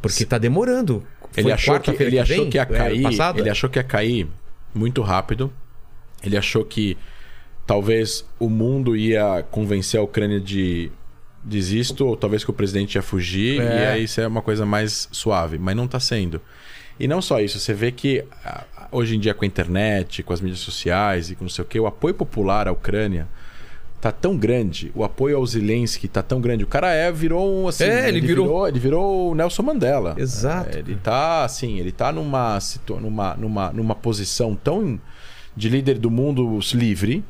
Porque 0.00 0.24
tá 0.24 0.38
demorando. 0.38 1.04
Foi 1.30 1.42
Ele 1.44 1.52
achou 1.52 1.78
que 1.78 1.90
ele 2.02 2.18
achou 2.18 2.36
vem? 2.38 2.50
que 2.50 2.56
ia 2.56 2.62
É, 2.62 2.66
cair, 2.66 3.04
ele 3.36 3.50
achou 3.50 3.68
que 3.68 3.78
ia 3.78 3.82
cair 3.84 4.26
muito 4.78 5.02
rápido. 5.02 5.52
Ele 6.22 6.36
achou 6.36 6.64
que 6.64 6.96
talvez 7.66 8.24
o 8.38 8.48
mundo 8.48 8.96
ia 8.96 9.44
convencer 9.50 10.00
a 10.00 10.02
Ucrânia 10.02 10.40
de 10.40 10.90
desisto 11.44 12.06
ou 12.06 12.16
talvez 12.16 12.44
que 12.44 12.50
o 12.50 12.52
presidente 12.54 12.96
ia 12.96 13.02
fugir 13.02 13.60
É. 13.60 13.64
e 13.64 13.86
aí 13.86 14.04
isso 14.04 14.20
é 14.20 14.26
uma 14.26 14.42
coisa 14.42 14.66
mais 14.66 15.08
suave, 15.12 15.58
mas 15.58 15.76
não 15.76 15.86
tá 15.86 16.00
sendo. 16.00 16.40
E 16.98 17.06
não 17.06 17.22
só 17.22 17.40
isso, 17.40 17.60
você 17.60 17.72
vê 17.72 17.92
que 17.92 18.24
ah, 18.44 18.64
hoje 18.90 19.16
em 19.16 19.20
dia 19.20 19.32
com 19.34 19.44
a 19.44 19.46
internet, 19.46 20.22
com 20.22 20.32
as 20.32 20.40
mídias 20.40 20.60
sociais 20.60 21.30
e 21.30 21.36
com 21.36 21.44
não 21.44 21.48
sei 21.48 21.62
o 21.62 21.66
que, 21.66 21.78
o 21.78 21.86
apoio 21.86 22.14
popular 22.14 22.66
à 22.66 22.72
Ucrânia 22.72 23.28
tá 24.00 24.12
tão 24.12 24.36
grande, 24.36 24.92
o 24.94 25.02
apoio 25.02 25.36
ao 25.36 25.44
Zelensky 25.46 26.06
tá 26.08 26.22
tão 26.22 26.40
grande. 26.40 26.62
O 26.64 26.66
cara 26.66 26.92
é 26.92 27.10
virou 27.10 27.62
um 27.62 27.68
assim, 27.68 27.84
É, 27.84 28.08
ele 28.08 28.20
virou- 28.20 28.66
ele 28.68 28.78
virou 28.78 29.30
o 29.32 29.34
Nelson 29.34 29.62
Mandela. 29.62 30.14
Exato. 30.16 30.76
É, 30.76 30.80
ele 30.80 30.94
tá 30.96 31.44
assim, 31.44 31.78
ele 31.78 31.90
tá 31.92 32.12
numa, 32.12 32.58
numa, 33.00 33.34
numa, 33.34 33.72
numa 33.72 33.94
posição 33.94 34.54
tão 34.54 35.00
de 35.56 35.68
líder 35.68 35.98
do 35.98 36.10
mundo 36.10 36.60
livre 36.74 37.24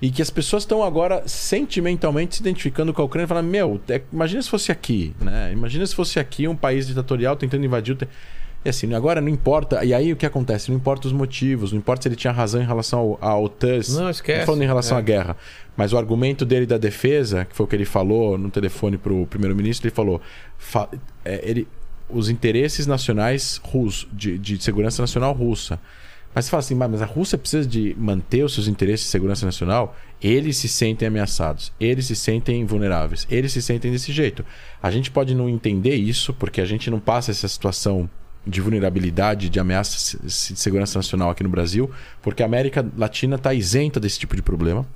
e 0.00 0.10
que 0.10 0.22
as 0.22 0.30
pessoas 0.30 0.62
estão 0.62 0.82
agora 0.84 1.22
sentimentalmente 1.26 2.36
se 2.36 2.40
identificando 2.42 2.92
com 2.92 3.02
a 3.02 3.04
Ucrânia 3.04 3.24
e 3.24 3.28
falando: 3.28 3.46
Meu, 3.48 3.80
é- 3.88 4.02
imagina 4.12 4.42
se 4.42 4.48
fosse 4.50 4.70
aqui, 4.70 5.14
né? 5.20 5.50
Imagina 5.52 5.84
se 5.86 5.94
fosse 5.94 6.20
aqui 6.20 6.46
um 6.46 6.54
país 6.54 6.86
ditatorial 6.86 7.34
tentando 7.34 7.64
invadir 7.64 7.92
o. 7.94 7.96
Te... 7.96 8.06
E 8.66 8.68
assim, 8.68 8.92
agora 8.94 9.20
não 9.20 9.28
importa. 9.28 9.84
E 9.84 9.94
aí 9.94 10.12
o 10.12 10.16
que 10.16 10.26
acontece? 10.26 10.70
Não 10.70 10.76
importa 10.76 11.06
os 11.06 11.12
motivos, 11.12 11.70
não 11.72 11.78
importa 11.78 12.02
se 12.02 12.08
ele 12.08 12.16
tinha 12.16 12.32
razão 12.32 12.60
em 12.60 12.66
relação 12.66 12.98
ao, 12.98 13.18
à 13.20 13.38
OTAN. 13.38 13.78
Não, 13.90 14.10
esquece. 14.10 14.40
Tô 14.40 14.46
falando 14.46 14.62
em 14.62 14.66
relação 14.66 14.96
É. 14.96 15.00
à 15.00 15.02
guerra. 15.02 15.36
Mas 15.76 15.92
o 15.92 15.96
argumento 15.98 16.44
dele 16.44 16.66
da 16.66 16.76
defesa, 16.78 17.44
que 17.44 17.54
foi 17.54 17.64
o 17.64 17.68
que 17.68 17.76
ele 17.76 17.84
falou 17.84 18.36
no 18.36 18.50
telefone 18.50 18.98
para 18.98 19.12
o 19.12 19.26
primeiro-ministro, 19.26 19.86
ele 19.86 19.94
falou: 19.94 20.20
fa- 20.58 20.88
é, 21.24 21.40
ele, 21.48 21.68
os 22.10 22.28
interesses 22.28 22.86
nacionais 22.86 23.60
russos, 23.62 24.08
de, 24.12 24.36
de 24.36 24.60
segurança 24.62 25.00
nacional 25.00 25.32
russa. 25.32 25.78
Mas 26.34 26.44
você 26.44 26.50
fala 26.50 26.58
assim, 26.60 26.74
mas 26.74 27.00
a 27.00 27.06
Rússia 27.06 27.38
precisa 27.38 27.66
de 27.66 27.94
manter 27.98 28.42
os 28.44 28.52
seus 28.52 28.68
interesses 28.68 29.06
de 29.06 29.10
segurança 29.10 29.46
nacional? 29.46 29.96
Eles 30.20 30.56
se 30.58 30.68
sentem 30.68 31.08
ameaçados, 31.08 31.72
eles 31.80 32.04
se 32.06 32.14
sentem 32.16 32.62
vulneráveis, 32.66 33.26
eles 33.30 33.52
se 33.52 33.62
sentem 33.62 33.90
desse 33.90 34.12
jeito. 34.12 34.44
A 34.82 34.90
gente 34.90 35.10
pode 35.10 35.34
não 35.34 35.48
entender 35.48 35.94
isso, 35.94 36.34
porque 36.34 36.60
a 36.60 36.66
gente 36.66 36.90
não 36.90 37.00
passa 37.00 37.30
essa 37.30 37.48
situação 37.48 38.10
de 38.46 38.60
vulnerabilidade, 38.60 39.48
de 39.48 39.58
ameaça 39.58 40.18
de 40.22 40.30
segurança 40.30 40.98
nacional 40.98 41.30
aqui 41.30 41.42
no 41.42 41.48
Brasil, 41.48 41.90
porque 42.22 42.42
a 42.42 42.46
América 42.46 42.86
Latina 42.96 43.36
está 43.36 43.52
isenta 43.52 43.98
desse 43.98 44.18
tipo 44.18 44.36
de 44.36 44.42
problema. 44.42 44.86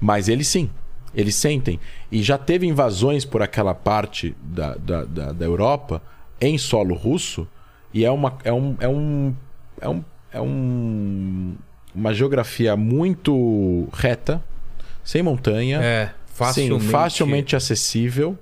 Mas 0.00 0.28
eles 0.28 0.46
sim, 0.46 0.70
eles 1.14 1.34
sentem. 1.34 1.80
E 2.12 2.22
já 2.22 2.38
teve 2.38 2.66
invasões 2.66 3.24
por 3.24 3.42
aquela 3.42 3.74
parte 3.74 4.36
da, 4.40 4.74
da, 4.76 5.04
da, 5.04 5.32
da 5.32 5.44
Europa 5.44 6.00
em 6.40 6.56
solo 6.56 6.94
russo, 6.94 7.48
e 7.92 8.04
é 8.04 8.10
uma. 8.10 8.38
É 8.44 8.52
um, 8.52 8.76
é 8.78 8.88
um, 8.88 9.34
é 9.80 9.88
um, 9.88 10.04
é 10.32 10.40
um, 10.40 11.56
uma 11.94 12.14
geografia 12.14 12.76
muito 12.76 13.88
reta, 13.92 14.42
sem 15.02 15.22
montanha. 15.22 15.80
É, 15.82 16.10
facilmente. 16.26 16.84
Sim, 16.84 16.90
facilmente 16.90 17.56
acessível, 17.56 18.38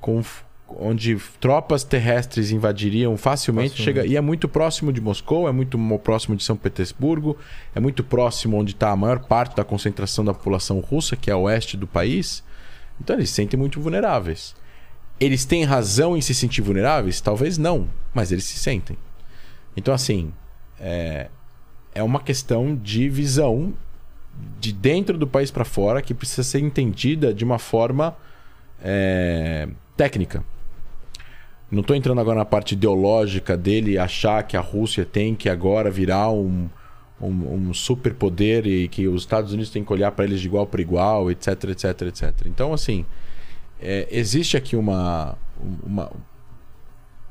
com, 0.00 0.22
onde 0.68 1.16
tropas 1.40 1.84
terrestres 1.84 2.50
invadiriam 2.50 3.16
facilmente, 3.16 3.70
Facilmente. 3.70 3.82
chega 4.00 4.06
e 4.06 4.16
é 4.16 4.20
muito 4.20 4.48
próximo 4.48 4.92
de 4.92 5.00
Moscou, 5.00 5.48
é 5.48 5.52
muito 5.52 5.78
mo- 5.78 5.98
próximo 5.98 6.34
de 6.34 6.42
São 6.42 6.56
Petersburgo, 6.56 7.36
é 7.74 7.78
muito 7.80 8.02
próximo 8.02 8.56
onde 8.58 8.72
está 8.72 8.90
a 8.90 8.96
maior 8.96 9.20
parte 9.20 9.54
da 9.56 9.62
concentração 9.64 10.24
da 10.24 10.34
população 10.34 10.80
russa, 10.80 11.14
que 11.14 11.30
é 11.30 11.32
a 11.34 11.36
oeste 11.36 11.76
do 11.76 11.86
país. 11.86 12.42
Então 13.00 13.14
eles 13.16 13.28
se 13.30 13.36
sentem 13.36 13.58
muito 13.58 13.80
vulneráveis. 13.80 14.54
Eles 15.20 15.44
têm 15.44 15.64
razão 15.64 16.16
em 16.16 16.20
se 16.20 16.34
sentir 16.34 16.62
vulneráveis? 16.62 17.20
Talvez 17.20 17.56
não, 17.56 17.88
mas 18.12 18.32
eles 18.32 18.44
se 18.44 18.58
sentem. 18.58 18.98
Então 19.76 19.94
assim, 19.94 20.32
é, 20.80 21.28
é 21.94 22.02
uma 22.02 22.20
questão 22.20 22.74
de 22.74 23.08
visão 23.08 23.72
de 24.60 24.72
dentro 24.72 25.16
do 25.16 25.26
país 25.26 25.50
para 25.50 25.64
fora 25.64 26.02
que 26.02 26.12
precisa 26.12 26.42
ser 26.42 26.58
entendida 26.58 27.32
de 27.32 27.44
uma 27.44 27.58
forma 27.58 28.16
é, 28.82 29.68
técnica. 29.96 30.44
Não 31.70 31.80
estou 31.80 31.96
entrando 31.96 32.20
agora 32.20 32.38
na 32.38 32.44
parte 32.44 32.72
ideológica 32.72 33.56
dele 33.56 33.98
achar 33.98 34.42
que 34.44 34.56
a 34.56 34.60
Rússia 34.60 35.04
tem 35.04 35.34
que 35.34 35.48
agora 35.48 35.90
virar 35.90 36.30
um, 36.30 36.68
um, 37.20 37.28
um 37.68 37.74
superpoder 37.74 38.66
e 38.66 38.86
que 38.88 39.08
os 39.08 39.22
Estados 39.22 39.52
Unidos 39.52 39.70
têm 39.70 39.82
que 39.84 39.92
olhar 39.92 40.12
para 40.12 40.24
eles 40.24 40.40
de 40.40 40.46
igual 40.46 40.66
para 40.66 40.80
igual, 40.80 41.30
etc, 41.30 41.48
etc, 41.70 42.02
etc. 42.02 42.32
Então, 42.46 42.72
assim, 42.72 43.04
é, 43.80 44.06
existe 44.10 44.56
aqui 44.56 44.76
uma, 44.76 45.36
uma- 45.84 46.10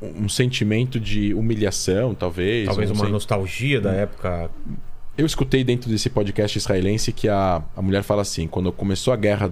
um 0.01 0.27
sentimento 0.27 0.99
de 0.99 1.33
humilhação, 1.33 2.13
talvez. 2.13 2.65
Talvez 2.67 2.91
um 2.91 2.93
uma 2.93 3.05
sen- 3.05 3.11
nostalgia 3.11 3.79
da 3.79 3.93
época. 3.93 4.49
eu 5.17 5.25
escutei 5.25 5.63
dentro 5.63 5.89
desse 5.89 6.09
podcast 6.09 6.57
israelense 6.57 7.13
que 7.13 7.29
a, 7.29 7.63
a 7.75 7.81
mulher 7.81 8.03
fala 8.03 8.21
assim: 8.21 8.47
quando 8.47 8.71
começou 8.73 9.13
a 9.13 9.15
guerra 9.15 9.51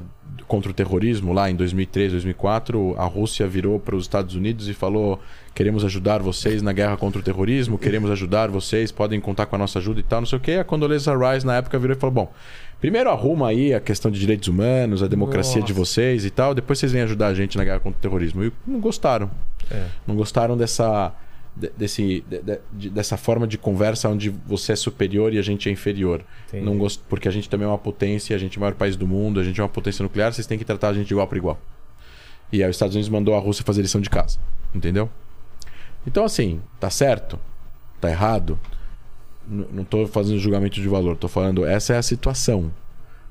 contra 0.53 0.69
o 0.69 0.73
terrorismo, 0.73 1.33
lá 1.33 1.49
em 1.49 1.55
2003, 1.55 2.11
2004, 2.11 2.93
a 2.99 3.05
Rússia 3.05 3.47
virou 3.47 3.79
para 3.79 3.95
os 3.95 4.03
Estados 4.03 4.35
Unidos 4.35 4.67
e 4.69 4.73
falou: 4.75 5.19
queremos 5.55 5.83
ajudar 5.83 6.21
vocês 6.21 6.61
na 6.61 6.71
guerra 6.71 6.95
contra 6.95 7.19
o 7.19 7.23
terrorismo, 7.23 7.75
queremos 7.75 8.11
ajudar 8.11 8.51
vocês, 8.51 8.91
podem 8.91 9.19
contar 9.19 9.47
com 9.47 9.55
a 9.55 9.57
nossa 9.59 9.79
ajuda 9.79 9.99
e 9.99 10.03
tal, 10.03 10.21
não 10.21 10.27
sei 10.27 10.37
o 10.37 10.41
quê. 10.41 10.51
A 10.53 10.63
Condoleezza 10.63 11.11
Rice, 11.17 11.43
na 11.43 11.55
época, 11.55 11.79
virou 11.79 11.97
e 11.97 11.99
falou: 11.99 12.13
bom, 12.13 12.31
primeiro 12.79 13.09
arruma 13.09 13.47
aí 13.47 13.73
a 13.73 13.79
questão 13.79 14.11
de 14.11 14.19
direitos 14.19 14.47
humanos, 14.47 15.01
a 15.01 15.07
democracia 15.07 15.55
Nossa. 15.61 15.65
de 15.65 15.73
vocês 15.73 16.23
e 16.23 16.29
tal, 16.29 16.53
depois 16.53 16.77
vocês 16.77 16.91
vêm 16.91 17.01
ajudar 17.01 17.29
a 17.29 17.33
gente 17.33 17.57
na 17.57 17.63
guerra 17.63 17.79
contra 17.79 17.97
o 17.97 18.01
terrorismo. 18.01 18.43
E 18.43 18.51
não 18.67 18.79
gostaram. 18.79 19.31
É. 19.71 19.85
Não 20.05 20.15
gostaram 20.15 20.55
dessa 20.55 21.07
de- 21.07 21.22
desse, 21.55 22.23
de- 22.27 22.41
de- 22.41 22.59
de- 22.73 22.89
dessa 22.89 23.15
forma 23.15 23.45
de 23.47 23.57
conversa 23.57 24.09
onde 24.09 24.29
você 24.29 24.73
é 24.73 24.75
superior 24.75 25.33
e 25.33 25.37
a 25.37 25.41
gente 25.41 25.69
é 25.69 25.71
inferior. 25.71 26.23
Entendi. 26.47 26.65
Não 26.65 26.77
gosto, 26.77 27.03
porque 27.07 27.27
a 27.27 27.31
gente 27.31 27.47
também 27.49 27.65
é 27.65 27.69
uma 27.69 27.77
potência, 27.77 28.35
a 28.35 28.39
gente 28.39 28.55
é 28.55 28.57
o 28.57 28.61
maior 28.61 28.73
país 28.73 28.95
do 28.95 29.05
mundo, 29.07 29.39
a 29.39 29.43
gente 29.43 29.59
é 29.59 29.63
uma 29.63 29.69
potência 29.69 30.01
nuclear, 30.03 30.33
vocês 30.33 30.47
têm 30.47 30.57
que 30.57 30.65
tratar 30.65 30.89
a 30.89 30.93
gente 30.93 31.07
de 31.07 31.13
igual 31.13 31.27
para 31.27 31.37
igual. 31.37 31.59
E 32.51 32.63
aí 32.63 32.69
os 32.69 32.75
Estados 32.75 32.95
Unidos 32.95 33.09
mandou 33.09 33.35
a 33.35 33.39
Rússia 33.39 33.63
fazer 33.65 33.81
lição 33.81 34.01
de 34.01 34.09
casa. 34.09 34.39
Entendeu? 34.73 35.09
Então, 36.05 36.25
assim, 36.25 36.59
tá 36.79 36.89
certo? 36.89 37.39
Tá 38.01 38.09
errado? 38.09 38.59
N- 39.49 39.67
não 39.71 39.83
tô 39.83 40.05
fazendo 40.07 40.39
julgamento 40.39 40.81
de 40.81 40.87
valor, 40.87 41.15
tô 41.17 41.27
falando, 41.27 41.65
essa 41.65 41.93
é 41.93 41.97
a 41.97 42.01
situação. 42.03 42.71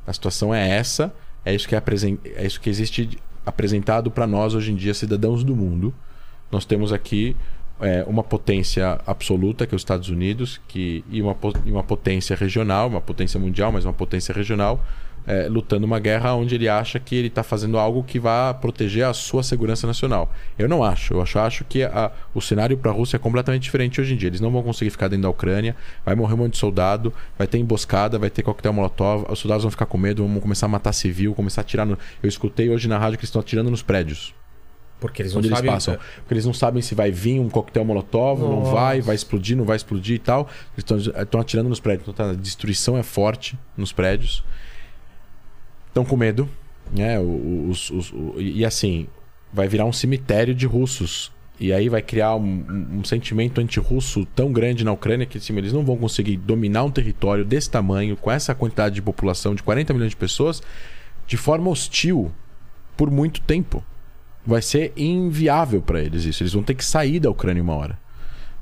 A 0.07 0.12
situação 0.12 0.55
é 0.55 0.68
essa, 0.68 1.12
é 1.45 1.55
isso 1.55 1.68
que 1.68 1.75
é, 1.75 1.79
apresen- 1.79 2.18
é 2.25 2.47
isso 2.47 2.61
que 2.61 2.70
existe 2.70 3.18
apresentado 3.45 4.11
para 4.11 4.27
nós 4.27 4.55
hoje 4.55 4.70
em 4.73 4.77
dia, 4.77 4.95
cidadãos 4.95 5.43
do 5.45 5.55
mundo. 5.57 5.93
Nós 6.51 6.64
temos 6.64 6.93
aqui 6.93 7.37
é, 7.83 8.05
uma 8.07 8.22
potência 8.22 8.99
absoluta, 9.07 9.66
que 9.66 9.74
é 9.74 9.76
os 9.76 9.83
Estados 9.83 10.09
Unidos, 10.09 10.61
que, 10.68 11.05
e, 11.11 11.20
uma, 11.20 11.37
e 11.66 11.70
uma 11.72 11.83
potência 11.83 12.35
regional, 12.37 12.89
uma 12.89 13.01
potência 13.01 13.39
mundial, 13.39 13.70
mas 13.72 13.85
uma 13.85 13.93
potência 13.93 14.33
regional, 14.33 14.80
é, 15.24 15.47
lutando 15.49 15.87
uma 15.87 16.01
guerra 16.01 16.35
onde 16.35 16.55
ele 16.57 16.68
acha 16.68 16.99
que 16.99 17.14
ele 17.14 17.28
está 17.28 17.45
fazendo 17.45 17.78
algo 17.78 18.03
que 18.03 18.18
vai 18.18 18.53
proteger 18.55 19.05
a 19.05 19.12
sua 19.12 19.43
segurança 19.45 19.87
nacional. 19.87 20.33
Eu 20.59 20.68
não 20.68 20.83
acho. 20.83 21.14
Eu 21.14 21.22
acho, 21.22 21.39
acho 21.39 21.64
que 21.64 21.85
a- 21.85 22.11
o 22.35 22.41
cenário 22.41 22.76
para 22.76 22.91
a 22.91 22.95
Rússia 22.95 23.16
é 23.16 23.18
completamente 23.20 23.62
diferente 23.62 24.01
hoje 24.01 24.14
em 24.14 24.16
dia. 24.16 24.28
Eles 24.28 24.41
não 24.41 24.51
vão 24.51 24.62
conseguir 24.64 24.91
ficar 24.91 25.07
dentro 25.09 25.22
da 25.22 25.30
Ucrânia, 25.30 25.76
vai 26.05 26.14
morrer 26.16 26.35
um 26.35 26.39
monte 26.39 26.55
de 26.55 26.59
soldado, 26.59 27.12
vai 27.39 27.47
ter 27.47 27.59
emboscada, 27.59 28.18
vai 28.18 28.30
ter 28.30 28.43
coquetel 28.43 28.72
molotov, 28.72 29.24
os 29.30 29.39
soldados 29.39 29.62
vão 29.62 29.70
ficar 29.70 29.87
com 29.87 29.97
medo, 29.97 30.26
vão 30.26 30.41
começar 30.41 30.66
a 30.66 30.68
matar 30.68 30.93
civil, 30.93 31.35
começar 31.35 31.61
a 31.61 31.62
atirar 31.62 31.87
no... 31.87 31.97
Eu 32.20 32.28
escutei 32.28 32.68
hoje 32.68 32.89
na 32.89 32.99
rádio 32.99 33.16
que 33.16 33.22
eles 33.22 33.28
estão 33.28 33.41
atirando 33.41 33.70
nos 33.70 33.83
prédios 33.83 34.35
Porque 35.03 35.20
eles 35.22 35.32
não 35.32 35.40
onde 35.40 35.48
eles 35.48 35.59
sabem. 35.59 35.70
passam. 35.72 35.98
Porque 36.16 36.32
eles 36.34 36.46
não 36.46 36.55
sabem 36.55 36.80
se 36.80 36.94
vai 36.94 37.11
vir 37.11 37.38
um 37.40 37.48
coquetel 37.50 37.84
molotov, 37.84 38.40
não 38.40 38.61
Nossa. 38.61 38.72
vai, 38.72 39.00
vai 39.03 39.14
explodir, 39.14 39.57
não 39.57 39.64
vai 39.64 39.76
explodir 39.76 40.16
e 40.16 40.18
tal. 40.18 40.48
Eles 40.78 41.07
estão 41.09 41.40
atirando 41.40 41.68
nos 41.68 41.80
prédios. 41.80 42.09
Então, 42.09 42.14
tá, 42.26 42.30
a 42.32 42.34
destruição 42.34 42.96
é 42.96 43.03
forte 43.03 43.59
nos 43.76 43.92
prédios. 43.92 44.42
Estão 45.88 46.05
com 46.05 46.16
medo. 46.16 46.48
Né? 46.94 47.18
Os- 47.18 47.90
os- 47.90 48.12
o- 48.12 48.34
e 48.38 48.59
e 48.61 48.64
assim, 48.64 49.07
vai 49.53 49.68
virar 49.68 49.84
um 49.84 49.92
cemitério 49.92 50.55
de 50.55 50.66
russos. 50.66 51.30
E 51.61 51.72
aí 51.72 51.88
vai 51.88 52.03
criar 52.03 52.34
um, 52.34 52.64
um- 52.98 53.05
sentimento 53.05 53.61
anti-russo 53.61 54.26
tão 54.34 54.53
grande 54.53 54.84
na 54.84 54.92
Ucrânia 54.92 55.24
que 55.26 55.38
assim, 55.38 55.57
eles 55.57 55.72
não 55.72 55.84
vão 55.84 55.96
conseguir 55.96 56.36
dominar 56.36 56.82
um 56.84 56.90
território 56.90 57.44
desse 57.44 57.70
tamanho, 57.70 58.16
com 58.16 58.30
essa 58.30 58.55
quantidade 58.55 58.94
de 58.96 59.03
população 59.03 59.55
de 59.55 59.62
40 59.62 59.92
milhões 59.92 60.11
de 60.11 60.16
pessoas, 60.16 60.61
de 61.26 61.36
forma 61.36 61.70
hostil 61.70 62.32
por 62.96 63.11
muito 63.11 63.40
tempo 63.42 63.84
vai 64.47 64.61
ser 64.62 64.93
inviável 64.97 65.80
para 65.82 66.01
eles 66.01 66.24
isso. 66.24 66.43
Eles 66.43 66.53
vão 66.53 66.62
ter 66.62 66.74
que 66.74 66.84
sair 66.84 67.20
da 67.20 67.30
Ucrânia 67.30 67.62
uma 67.62 67.74
hora. 67.74 67.99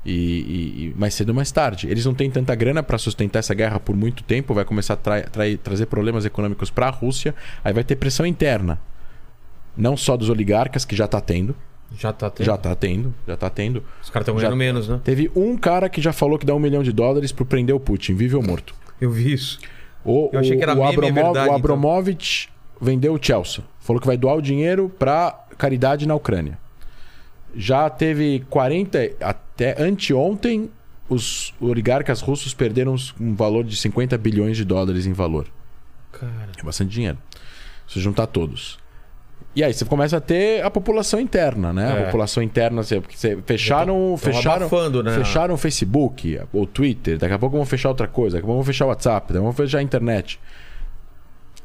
E, 0.03 0.11
e- 0.11 0.85
e 0.87 0.93
mais 0.99 1.13
cedo 1.13 1.29
ou 1.29 1.35
mais 1.35 1.51
tarde. 1.51 1.87
Eles 1.87 2.05
não 2.05 2.13
têm 2.13 2.29
tanta 2.31 2.55
grana 2.55 2.81
para 2.81 2.97
sustentar 2.97 3.39
essa 3.39 3.53
guerra 3.53 3.79
por 3.79 3.95
muito 3.95 4.23
tempo, 4.23 4.53
vai 4.53 4.65
começar 4.65 4.95
a 4.95 4.97
trai- 4.97 5.23
trai- 5.23 5.57
trazer 5.57 5.85
problemas 5.85 6.25
econômicos 6.25 6.71
para 6.71 6.87
a 6.87 6.89
Rússia, 6.89 7.35
aí 7.63 7.71
vai 7.71 7.83
ter 7.83 7.95
pressão 7.95 8.25
interna. 8.25 8.79
Não 9.77 9.95
só 9.95 10.17
dos 10.17 10.29
oligarcas, 10.29 10.85
que 10.85 10.95
já 10.95 11.07
tá 11.07 11.21
tendo, 11.21 11.55
Já 11.95 12.11
tá 12.11 12.29
tendo. 12.31 12.45
já 12.45 12.57
tá 12.57 12.75
tendo, 12.75 13.13
já 13.27 13.37
tá 13.37 13.49
tendo. 13.49 13.83
Os 14.01 14.09
caras 14.09 14.27
estão 14.27 14.35
Já- 14.39 14.47
ganhando 14.47 14.57
menos, 14.57 14.87
né? 14.89 14.99
Teve 15.03 15.31
um 15.35 15.55
cara 15.55 15.87
que 15.87 16.01
já 16.01 16.11
falou 16.11 16.39
que 16.39 16.45
dá 16.47 16.55
um 16.55 16.59
milhão 16.59 16.81
de 16.81 16.91
dólares 16.91 17.31
pro 17.31 17.45
prender 17.45 17.75
o 17.75 17.79
Putin, 17.79 18.15
vivo 18.15 18.37
ou 18.37 18.43
morto. 18.43 18.73
Eu 18.99 19.11
vi 19.11 19.31
isso. 19.33 19.59
O, 20.03 20.29
Eu 20.33 20.39
achei 20.39 20.57
que 20.57 20.63
era 20.63 20.73
o, 20.73 20.77
meme, 20.77 20.87
é 20.87 20.93
Abramov- 20.95 21.13
verdade, 21.13 21.37
o 21.39 21.43
então. 21.43 21.55
Abramovich 21.55 22.49
vendeu 22.81 23.13
o 23.13 23.19
Chelsea. 23.21 23.63
Falou 23.79 23.99
que 24.01 24.07
vai 24.07 24.17
doar 24.17 24.35
o 24.35 24.41
dinheiro 24.41 24.89
para 24.97 25.39
caridade 25.61 26.07
na 26.07 26.15
Ucrânia. 26.15 26.57
Já 27.55 27.87
teve 27.87 28.43
40. 28.49 28.97
Até 29.21 29.79
anteontem, 29.79 30.71
os 31.07 31.53
oligarcas 31.61 32.19
russos 32.19 32.51
perderam 32.53 32.95
um 33.19 33.35
valor 33.35 33.63
de 33.63 33.75
50 33.75 34.17
bilhões 34.17 34.57
de 34.57 34.65
dólares 34.65 35.05
em 35.05 35.13
valor. 35.13 35.47
Cara. 36.11 36.49
É 36.57 36.63
bastante 36.63 36.89
dinheiro. 36.89 37.17
Se 37.87 37.99
juntar 37.99 38.25
todos. 38.25 38.79
E 39.55 39.63
aí 39.63 39.73
você 39.73 39.85
começa 39.85 40.17
a 40.17 40.21
ter 40.21 40.63
a 40.63 40.71
população 40.71 41.19
interna, 41.19 41.71
né? 41.73 41.89
É. 41.89 42.01
A 42.01 42.05
população 42.05 42.41
interna, 42.41 42.81
assim, 42.81 43.01
porque 43.01 43.17
você 43.17 43.37
fecharam, 43.45 44.15
Tão 44.15 44.17
fecharam, 44.17 44.65
abafando, 44.65 45.03
né? 45.03 45.13
fecharam 45.13 45.53
o 45.53 45.57
Facebook, 45.57 46.39
o 46.53 46.65
Twitter, 46.65 47.17
daqui 47.17 47.33
a 47.33 47.39
pouco 47.39 47.57
vão 47.57 47.65
fechar 47.65 47.89
outra 47.89 48.07
coisa, 48.07 48.37
daqui 48.37 48.45
a 48.45 48.47
pouco 48.47 48.63
vão 48.63 48.65
fechar 48.65 48.85
o 48.85 48.87
WhatsApp, 48.87 49.27
daqui 49.27 49.37
a 49.37 49.41
pouco 49.41 49.57
vão 49.57 49.65
fechar 49.65 49.79
a 49.79 49.81
internet. 49.81 50.39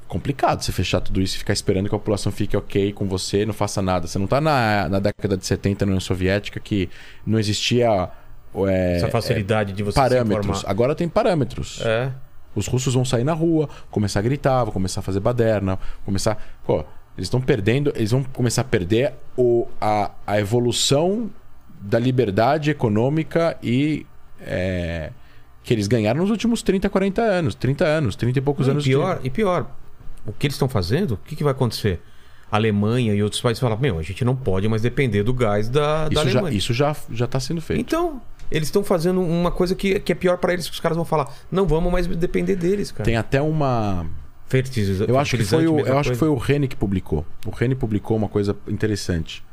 Complicado 0.09 0.63
você 0.63 0.71
fechar 0.73 1.01
tudo 1.01 1.21
isso 1.21 1.35
e 1.37 1.39
ficar 1.39 1.53
esperando 1.53 1.89
que 1.89 1.95
a 1.95 1.99
população 1.99 2.31
fique 2.31 2.57
ok 2.57 2.93
com 2.93 3.07
você, 3.09 3.45
não 3.45 3.53
faça 3.53 3.83
nada. 3.83 4.07
Você 4.07 4.19
não 4.19 4.27
tá 4.27 4.41
na, 4.41 4.89
na 4.89 5.01
década 5.01 5.37
de 5.37 5.45
70 5.45 5.85
na 5.85 5.91
União 5.91 6.01
Soviética 6.01 6.61
que 6.61 6.89
não 7.27 7.39
existia 7.39 8.09
é, 8.69 8.97
Essa 8.97 9.09
facilidade 9.09 9.73
de 9.73 9.83
você 9.83 9.93
se 9.93 10.01
parâmetros. 10.01 10.47
informar. 10.47 10.71
Agora 10.71 10.95
tem 10.95 11.09
parâmetros. 11.09 11.81
É. 11.85 12.11
Os 12.55 12.67
russos 12.69 12.95
vão 12.95 13.05
sair 13.05 13.25
na 13.25 13.33
rua, 13.35 13.69
começar 13.91 14.21
a 14.21 14.23
gritar, 14.23 14.65
vão 14.65 14.73
começar 14.73 15.01
a 15.01 15.03
fazer 15.03 15.21
baderna, 15.21 15.79
começar. 16.05 16.43
Pô, 16.65 16.85
eles 17.17 17.27
estão 17.27 17.41
perdendo, 17.41 17.93
eles 17.97 18.13
vão 18.13 18.23
começar 18.25 18.63
a 18.63 18.65
perder 18.65 19.13
o, 19.37 19.67
a, 19.81 20.11
a 20.27 20.39
evolução 20.39 21.31
da 21.81 21.99
liberdade 21.99 22.71
econômica 22.71 23.57
e. 23.63 24.07
é, 24.41 25.11
que 25.63 25.75
eles 25.75 25.89
ganharam 25.89 26.21
nos 26.21 26.31
últimos 26.31 26.63
30, 26.63 26.89
40 26.89 27.21
anos. 27.21 27.55
30 27.57 27.85
anos, 27.85 28.15
30 28.15 28.39
e 28.39 28.43
poucos 28.43 28.69
Não, 28.69 28.75
anos 28.75 28.87
e 28.87 28.89
pior, 28.89 29.21
e 29.25 29.31
pior, 29.31 29.67
o 30.27 30.33
que 30.33 30.47
eles 30.47 30.55
estão 30.55 30.68
fazendo, 30.68 31.12
o 31.14 31.16
que, 31.18 31.37
que 31.37 31.45
vai 31.45 31.53
acontecer? 31.53 32.01
A 32.51 32.57
Alemanha 32.57 33.12
e 33.14 33.22
outros 33.22 33.41
países 33.41 33.61
falam, 33.61 33.77
meu, 33.79 33.99
a 33.99 34.03
gente 34.03 34.24
não 34.24 34.37
pode 34.37 34.68
mais 34.68 34.81
depender 34.83 35.22
do 35.22 35.35
gás 35.35 35.68
da, 35.68 36.09
de. 36.09 36.14
da 36.14 36.20
Isso 36.22 36.31
já, 36.31 36.39
Alemanha. 36.39 36.57
isso 36.59 36.74
já, 36.74 36.97
já 37.11 37.27
tá 37.27 37.41
sendo 37.41 37.61
feito. 37.61 37.81
Então, 37.81 38.20
eles 38.51 38.68
estão 38.68 38.85
fazendo 38.85 39.20
uma 39.20 39.51
coisa 39.51 39.74
que, 39.74 39.99
que 39.99 40.12
é 40.12 40.14
pior 40.14 40.39
pra 40.39 40.53
eles, 40.53 40.66
que 40.68 40.72
os 40.74 40.81
caras 40.81 40.97
vão 40.97 41.05
falar, 41.05 41.33
não 41.51 41.66
vamos 41.66 41.91
mais 41.93 42.07
depender 42.07 42.55
deles, 42.57 42.93
cara. 42.93 43.05
Tem 43.05 43.16
até 43.16 43.43
uma. 43.43 44.07
Fertiliza- 44.49 45.07
Eu 45.09 45.18
acho 45.18 45.37
que 45.37 45.43
foi 45.45 45.66
o, 45.66 45.81
eu 45.81 45.99
acho 45.99 46.11
que 46.12 46.16
foi 46.16 46.29
o 46.29 46.37
Rene 46.37 46.68
que 46.68 46.77
publicou. 46.77 47.27
O 47.45 47.51
Rene 47.51 47.74
publicou 47.74 48.16
uma 48.16 48.29
coisa 48.29 48.57
interessante. 48.68 49.45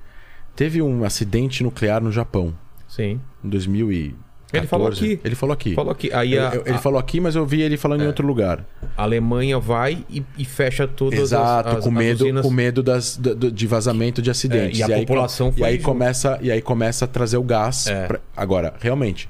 Teve 0.55 0.84
um 0.84 1.03
acidente 1.03 1.63
nuclear 1.63 1.99
no 1.99 2.11
Japão 2.11 2.53
Sim. 2.88 3.19
em 3.43 3.49
2014. 3.49 4.15
Ele 4.54 4.68
falou 4.68 4.88
aqui. 4.88 5.20
Ele 5.24 5.36
falou 5.36 5.54
aqui. 5.54 5.74
Falou 5.74 5.91
aqui. 5.91 6.14
Aí 6.14 6.34
Ele, 6.36 6.39
a, 6.45 6.56
ele 6.66 6.76
a- 6.76 6.78
falou 6.78 6.99
aqui, 6.99 7.20
mas 7.20 7.36
eu 7.36 7.45
vi 7.45 7.62
ele 7.62 7.76
falando 7.78 8.04
em 8.04 8.08
outro 8.08 8.26
lugar. 8.26 8.64
a 8.95 9.04
Alemanha 9.04 9.58
vai 9.60 10.06
e, 10.10 10.24
e 10.38 10.45
fecha 10.45 10.88
todas 10.88 11.20
as- 11.20 11.26
Exato, 11.32 11.70
as, 11.70 11.84
com 11.84 11.89
as 11.89 11.95
medo, 11.95 12.24
usinas. 12.24 12.45
com 12.45 12.51
medo 12.51 12.84
das, 12.84 13.18
do- 13.18 13.51
de 13.51 13.68
vazamento 13.68 14.22
de 14.22 14.30
acidentes. 14.30 14.80
É, 14.80 14.88
e 14.88 14.93
a 14.93 14.95
aí, 14.95 15.01
população 15.06 15.51
com- 15.51 15.58
foi 15.58 15.62
e 15.62 15.66
aí 15.72 15.76
junto. 15.78 15.86
começa 15.86 16.39
E 16.41 16.51
aí 16.51 16.62
começa 16.62 17.06
a 17.06 17.08
trazer 17.08 17.38
o 17.38 17.43
gás. 17.43 17.88
É. 17.88 18.06
pra- 18.08 18.20
Agora, 18.38 18.74
realmente, 18.80 19.28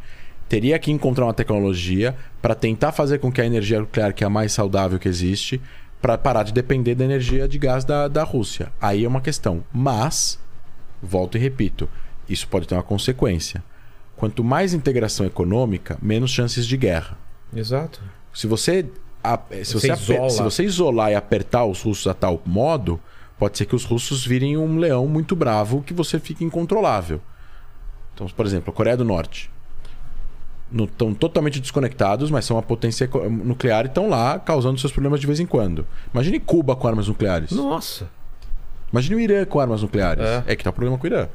teria 0.50 0.78
que 0.78 0.92
encontrar 0.92 1.26
uma 1.26 1.34
tecnologia 1.34 2.16
para 2.42 2.54
tentar 2.54 2.92
fazer 2.92 3.20
com 3.20 3.32
que 3.32 3.40
a 3.40 3.46
energia 3.46 3.80
nuclear, 3.80 4.14
que 4.14 4.24
é 4.24 4.28
a 4.28 4.30
mais 4.30 4.52
saudável 4.52 5.00
que 5.00 5.08
existe, 5.08 5.62
para 6.02 6.18
parar 6.18 6.44
de 6.44 6.52
depender 6.52 6.96
da 6.96 7.06
energia 7.06 7.48
de 7.48 7.58
gás 7.58 7.86
da, 7.86 8.10
da 8.10 8.24
Rússia. 8.24 8.68
Aí 8.82 9.06
é 9.06 9.08
uma 9.08 9.22
questão. 9.22 9.64
Mas, 9.72 10.38
volto 11.02 11.38
e 11.38 11.40
repito, 11.40 11.88
isso 12.28 12.46
pode 12.48 12.68
ter 12.68 12.76
uma 12.76 12.84
consequência. 12.84 13.64
Quanto 14.16 14.44
mais 14.44 14.74
integração 14.74 15.26
econômica, 15.26 15.98
menos 16.02 16.32
chances 16.32 16.66
de 16.66 16.78
guerra. 16.78 17.18
Exato. 17.56 18.02
Se 18.34 18.48
você, 18.48 18.86
a- 19.24 19.40
se 19.64 19.74
Você 19.74 19.88
você, 19.90 20.14
isola. 20.14 20.30
se 20.30 20.42
você 20.44 20.64
isolar 20.64 21.12
e 21.12 21.16
apertar 21.16 21.66
os 21.66 21.82
russos 21.82 22.08
a 22.08 22.14
tal 22.14 22.42
modo, 22.46 23.00
pode 23.38 23.58
ser 23.58 23.66
que 23.66 23.76
os 23.76 23.84
russos 23.86 24.26
virem 24.26 24.56
um 24.58 24.78
leão 24.78 25.08
muito 25.08 25.36
bravo 25.36 25.82
que 25.82 25.94
você 25.94 26.20
fique 26.20 26.44
incontrolável. 26.44 27.20
Então, 28.14 28.28
por 28.28 28.46
exemplo, 28.46 28.72
a 28.72 28.76
Coreia 28.76 28.96
do 28.98 29.04
Norte. 29.04 29.52
Estão 30.76 31.14
totalmente 31.14 31.60
desconectados, 31.60 32.32
mas 32.32 32.46
são 32.46 32.56
uma 32.58 32.64
potência 32.64 33.04
eco- 33.06 33.30
nuclear 33.30 33.86
e 33.86 33.88
estão 33.88 34.10
lá 34.10 34.40
causando 34.40 34.80
seus 34.80 34.92
problemas 34.92 35.20
de 35.20 35.28
vez 35.28 35.40
em 35.40 35.46
quando. 35.46 35.86
Imagine 36.12 36.40
Cuba 36.40 36.76
com 36.76 36.88
armas 36.88 37.08
nucleares. 37.08 37.52
Nossa. 37.52 38.10
Imagine 38.92 39.16
o 39.16 39.20
Irã 39.20 39.46
com 39.46 39.60
armas 39.60 39.84
nucleares. 39.84 40.24
É. 40.26 40.44
É, 40.48 40.56
que 40.56 40.64
tá 40.64 40.72
o 40.72 40.74
problema 40.74 40.98
com 40.98 41.04
o 41.04 41.08
Irã. 41.08 41.28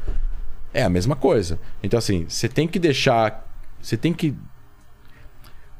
É 0.72 0.82
a 0.82 0.88
mesma 0.88 1.16
coisa. 1.16 1.58
Então, 1.82 1.98
assim, 1.98 2.26
você 2.28 2.48
tem 2.48 2.68
que 2.68 2.78
deixar. 2.78 3.46
Você 3.80 3.96
tem 3.96 4.12
que. 4.12 4.34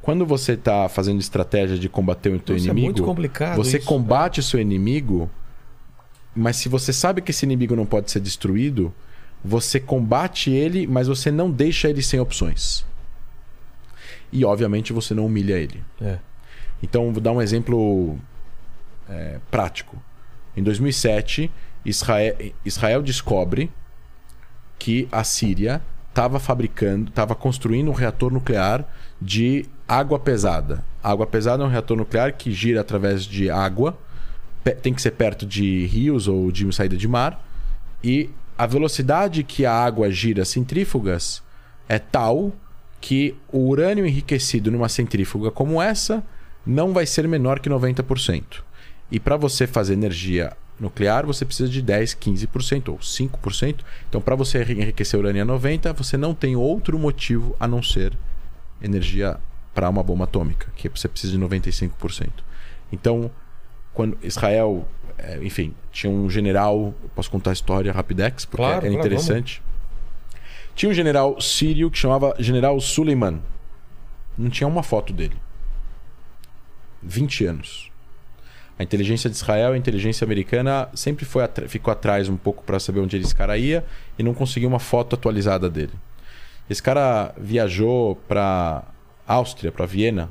Quando 0.01 0.25
você 0.25 0.55
tá 0.55 0.87
fazendo 0.89 1.19
estratégia 1.19 1.77
de 1.77 1.89
combater 1.89 2.29
o 2.29 2.39
teu 2.39 2.55
Nossa, 2.55 2.67
é 2.67 2.71
inimigo, 2.71 2.85
muito 2.85 3.03
complicado 3.03 3.57
você 3.57 3.77
isso, 3.77 3.85
combate 3.85 4.39
o 4.39 4.43
seu 4.43 4.59
inimigo, 4.59 5.29
mas 6.33 6.55
se 6.55 6.69
você 6.69 6.93
sabe 6.93 7.21
que 7.21 7.31
esse 7.31 7.45
inimigo 7.45 7.75
não 7.75 7.85
pode 7.85 8.09
ser 8.09 8.19
destruído, 8.19 8.93
você 9.43 9.79
combate 9.79 10.51
ele, 10.51 10.87
mas 10.87 11.07
você 11.07 11.29
não 11.29 11.51
deixa 11.51 11.89
ele 11.89 12.01
sem 12.01 12.19
opções. 12.19 12.85
E, 14.31 14.45
obviamente, 14.45 14.93
você 14.93 15.13
não 15.13 15.25
humilha 15.25 15.55
ele. 15.57 15.83
É. 16.01 16.19
Então, 16.81 17.11
vou 17.11 17.21
dar 17.21 17.31
um 17.31 17.41
exemplo 17.41 18.17
é, 19.09 19.39
prático. 19.49 20.01
Em 20.55 20.63
2007, 20.63 21.51
Israel, 21.85 22.35
Israel 22.65 23.01
descobre 23.01 23.71
que 24.79 25.07
a 25.11 25.23
Síria 25.23 25.81
estava 26.09 26.39
fabricando, 26.39 27.09
estava 27.09 27.35
construindo 27.35 27.89
um 27.89 27.93
reator 27.93 28.31
nuclear 28.31 28.85
de 29.21 29.65
água 29.87 30.17
pesada. 30.17 30.83
Água 31.03 31.27
pesada 31.27 31.63
é 31.63 31.65
um 31.65 31.69
reator 31.69 31.95
nuclear 31.95 32.33
que 32.33 32.51
gira 32.51 32.81
através 32.81 33.23
de 33.23 33.49
água, 33.49 33.97
tem 34.81 34.93
que 34.93 35.01
ser 35.01 35.11
perto 35.11 35.45
de 35.45 35.85
rios 35.85 36.27
ou 36.27 36.51
de 36.51 36.71
saída 36.73 36.97
de 36.97 37.07
mar, 37.07 37.45
e 38.03 38.29
a 38.57 38.65
velocidade 38.65 39.43
que 39.43 39.65
a 39.65 39.73
água 39.73 40.11
gira 40.11 40.43
centrífugas 40.43 41.41
é 41.87 41.97
tal 41.97 42.51
que 42.99 43.35
o 43.51 43.67
urânio 43.67 44.05
enriquecido 44.05 44.69
numa 44.69 44.89
centrífuga 44.89 45.49
como 45.49 45.81
essa 45.81 46.23
não 46.65 46.93
vai 46.93 47.05
ser 47.05 47.27
menor 47.27 47.59
que 47.59 47.69
90%. 47.69 48.61
E 49.11 49.19
para 49.19 49.37
você 49.37 49.65
fazer 49.65 49.93
energia 49.93 50.55
nuclear, 50.79 51.25
você 51.25 51.45
precisa 51.45 51.69
de 51.69 51.81
10, 51.81 52.15
15% 52.15 52.89
ou 52.89 52.97
5%. 52.97 53.79
Então, 54.07 54.21
para 54.21 54.35
você 54.35 54.63
enriquecer 54.63 55.19
urânio 55.19 55.41
a 55.41 55.45
90, 55.45 55.93
você 55.93 56.17
não 56.17 56.33
tem 56.33 56.55
outro 56.55 56.97
motivo 56.97 57.55
a 57.59 57.67
não 57.67 57.83
ser 57.83 58.17
energia 58.81 59.37
para 59.73 59.89
uma 59.89 60.01
bomba 60.03 60.23
atômica, 60.23 60.71
que 60.75 60.89
você 60.89 61.07
precisa 61.07 61.33
de 61.33 61.39
95%. 61.39 62.29
Então, 62.91 63.29
quando 63.93 64.17
Israel, 64.23 64.87
é, 65.17 65.39
enfim, 65.43 65.73
tinha 65.91 66.11
um 66.11 66.29
general, 66.29 66.93
posso 67.15 67.29
contar 67.29 67.51
a 67.51 67.53
história 67.53 67.91
rapidex, 67.91 68.45
porque 68.45 68.63
Claro, 68.63 68.85
é 68.85 68.89
claro, 68.89 68.95
interessante. 68.95 69.61
tinha 70.75 70.89
um 70.89 70.93
general 70.93 71.39
sírio 71.41 71.91
que 71.91 71.97
chamava 71.97 72.33
General 72.39 72.79
Suleiman. 72.79 73.41
Não 74.37 74.49
tinha 74.49 74.67
uma 74.67 74.83
foto 74.83 75.11
dele. 75.11 75.35
20 77.03 77.45
anos. 77.45 77.91
A 78.79 78.83
inteligência 78.83 79.29
de 79.29 79.35
Israel, 79.35 79.73
a 79.73 79.77
inteligência 79.77 80.23
americana 80.23 80.87
sempre 80.93 81.25
foi 81.25 81.43
ficou 81.67 81.91
atrás 81.91 82.29
um 82.29 82.37
pouco 82.37 82.63
para 82.63 82.79
saber 82.79 83.01
onde 83.01 83.17
esse 83.17 83.35
cara 83.35 83.57
ia 83.57 83.85
e 84.17 84.23
não 84.23 84.33
conseguiu 84.33 84.69
uma 84.69 84.79
foto 84.79 85.15
atualizada 85.15 85.69
dele. 85.69 85.91
Esse 86.69 86.81
cara 86.81 87.33
viajou 87.37 88.15
para 88.27 88.83
Áustria, 89.27 89.71
para 89.71 89.85
Viena, 89.85 90.29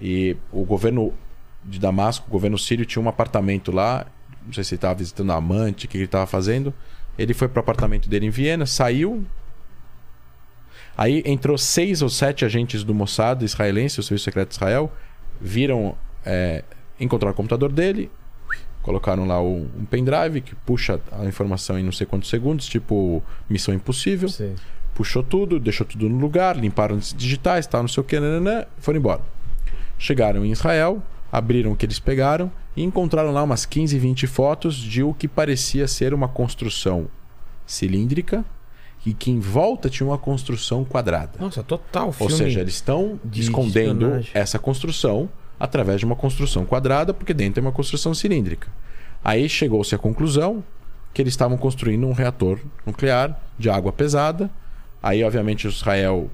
e 0.00 0.36
o 0.50 0.64
governo 0.64 1.12
de 1.64 1.78
Damasco, 1.78 2.26
o 2.26 2.30
governo 2.30 2.58
sírio, 2.58 2.86
tinha 2.86 3.02
um 3.02 3.08
apartamento 3.08 3.70
lá. 3.70 4.06
Não 4.44 4.52
sei 4.52 4.64
se 4.64 4.74
ele 4.74 4.78
estava 4.78 4.94
visitando 4.94 5.30
a 5.30 5.36
amante, 5.36 5.84
o 5.84 5.88
que 5.88 5.98
ele 5.98 6.04
estava 6.04 6.26
fazendo. 6.26 6.72
Ele 7.18 7.34
foi 7.34 7.48
para 7.48 7.60
o 7.60 7.62
apartamento 7.62 8.08
dele 8.08 8.26
em 8.26 8.30
Viena, 8.30 8.64
saiu. 8.64 9.24
Aí 10.96 11.22
entrou 11.26 11.58
seis 11.58 12.02
ou 12.02 12.08
sete 12.08 12.44
agentes 12.44 12.82
do 12.82 12.94
Mossad 12.94 13.42
israelense, 13.42 14.00
o 14.00 14.02
Serviço 14.02 14.24
Secreto 14.24 14.48
de 14.48 14.54
Israel, 14.54 14.90
viram, 15.40 15.96
é, 16.24 16.64
encontraram 17.00 17.32
o 17.32 17.36
computador 17.36 17.72
dele, 17.72 18.10
colocaram 18.82 19.26
lá 19.26 19.40
o- 19.42 19.66
um 19.78 19.84
pendrive 19.84 20.40
que 20.40 20.54
puxa 20.54 21.00
a 21.12 21.24
informação 21.26 21.78
em 21.78 21.82
não 21.82 21.92
sei 21.92 22.06
quantos 22.06 22.28
segundos, 22.28 22.66
tipo 22.66 23.22
Missão 23.48 23.74
Impossível 23.74 24.28
Sei. 24.28 24.54
puxou 24.94 25.22
tudo, 25.22 25.58
deixou 25.60 25.86
tudo 25.86 26.08
no 26.08 26.18
lugar, 26.18 26.56
limparam 26.56 26.96
os 26.96 27.12
digitais, 27.16 27.66
tal, 27.66 27.82
não 27.82 27.88
sei 27.88 28.00
o 28.00 28.04
que, 28.04 28.18
nananã, 28.18 28.64
foram 28.78 28.98
embora. 28.98 29.20
Chegaram 29.98 30.44
em 30.44 30.50
Israel, 30.52 31.02
abriram 31.30 31.72
o 31.72 31.76
que 31.76 31.84
eles 31.86 31.98
pegaram 31.98 32.50
e 32.76 32.82
encontraram 32.82 33.32
lá 33.32 33.42
umas 33.42 33.66
15, 33.66 33.98
20 33.98 34.26
fotos 34.26 34.76
de 34.76 35.02
o 35.02 35.12
que 35.12 35.28
parecia 35.28 35.86
ser 35.86 36.14
uma 36.14 36.28
construção 36.28 37.06
cilíndrica 37.66 38.44
e 39.04 39.14
que 39.14 39.30
em 39.30 39.40
volta 39.40 39.88
tinha 39.88 40.06
uma 40.06 40.18
construção 40.18 40.84
quadrada. 40.84 41.32
Nossa, 41.38 41.62
total 41.62 42.06
Ou 42.08 42.12
filme. 42.12 42.32
seja, 42.34 42.60
eles 42.60 42.74
estão 42.74 43.18
de 43.24 43.40
escondendo 43.42 44.04
espionagem. 44.06 44.30
essa 44.34 44.58
construção 44.58 45.28
através 45.60 46.00
de 46.00 46.06
uma 46.06 46.16
construção 46.16 46.64
quadrada, 46.64 47.12
porque 47.12 47.34
dentro 47.34 47.56
tem 47.56 47.62
uma 47.62 47.70
construção 47.70 48.14
cilíndrica. 48.14 48.68
Aí 49.22 49.46
chegou-se 49.46 49.94
à 49.94 49.98
conclusão 49.98 50.64
que 51.12 51.20
eles 51.20 51.34
estavam 51.34 51.58
construindo 51.58 52.06
um 52.06 52.12
reator 52.12 52.58
nuclear 52.86 53.38
de 53.58 53.68
água 53.68 53.92
pesada. 53.92 54.50
Aí, 55.02 55.22
obviamente, 55.22 55.68
Israel, 55.68 56.30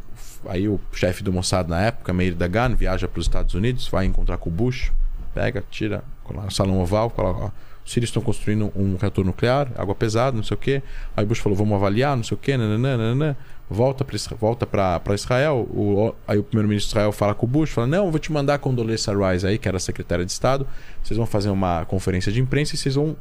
aí 0.48 0.68
o 0.68 0.78
chefe 0.92 1.24
do 1.24 1.32
Mossad 1.32 1.68
na 1.68 1.80
época, 1.80 2.12
Meir 2.12 2.36
Dagan, 2.36 2.76
viaja 2.76 3.08
para 3.08 3.18
os 3.18 3.26
Estados 3.26 3.54
Unidos, 3.54 3.88
vai 3.88 4.06
encontrar 4.06 4.36
com 4.36 4.48
o 4.48 4.52
Bush, 4.52 4.92
pega, 5.34 5.64
tira, 5.70 6.04
coloca 6.22 6.50
salão 6.50 6.80
oval, 6.80 7.10
coloca, 7.10 7.52
os 7.84 7.92
sírios 7.92 8.10
estão 8.10 8.22
construindo 8.22 8.72
um 8.76 8.96
reator 8.96 9.24
nuclear, 9.24 9.68
água 9.76 9.94
pesada, 9.94 10.36
não 10.36 10.44
sei 10.44 10.54
o 10.54 10.58
quê. 10.58 10.82
Aí 11.16 11.24
Bush 11.24 11.38
falou, 11.38 11.56
vamos 11.56 11.74
avaliar, 11.74 12.16
não 12.16 12.24
sei 12.24 12.36
o 12.36 12.38
quê, 12.38 12.56
nananã. 12.56 13.36
Volta 13.68 14.04
para 14.04 14.16
volta 14.38 14.66
para 14.66 15.14
Israel. 15.14 15.68
O, 15.70 16.14
aí 16.26 16.38
o 16.38 16.44
primeiro-ministro 16.44 16.88
de 16.88 16.92
Israel 16.92 17.12
fala 17.12 17.34
com 17.34 17.46
o 17.46 17.48
Bush, 17.48 17.70
fala, 17.70 17.86
não, 17.86 18.10
vou 18.10 18.20
te 18.20 18.30
mandar 18.30 18.54
a 18.54 18.58
Condoleezza 18.58 19.12
Rice 19.12 19.46
aí, 19.46 19.58
que 19.58 19.66
era 19.66 19.76
a 19.76 19.80
secretária 19.80 20.24
de 20.24 20.30
Estado. 20.30 20.66
Vocês 21.02 21.16
vão 21.16 21.26
fazer 21.26 21.50
uma 21.50 21.84
conferência 21.84 22.30
de 22.30 22.40
imprensa 22.40 22.74
e 22.74 22.78
vocês 22.78 22.94
vão 22.94 23.16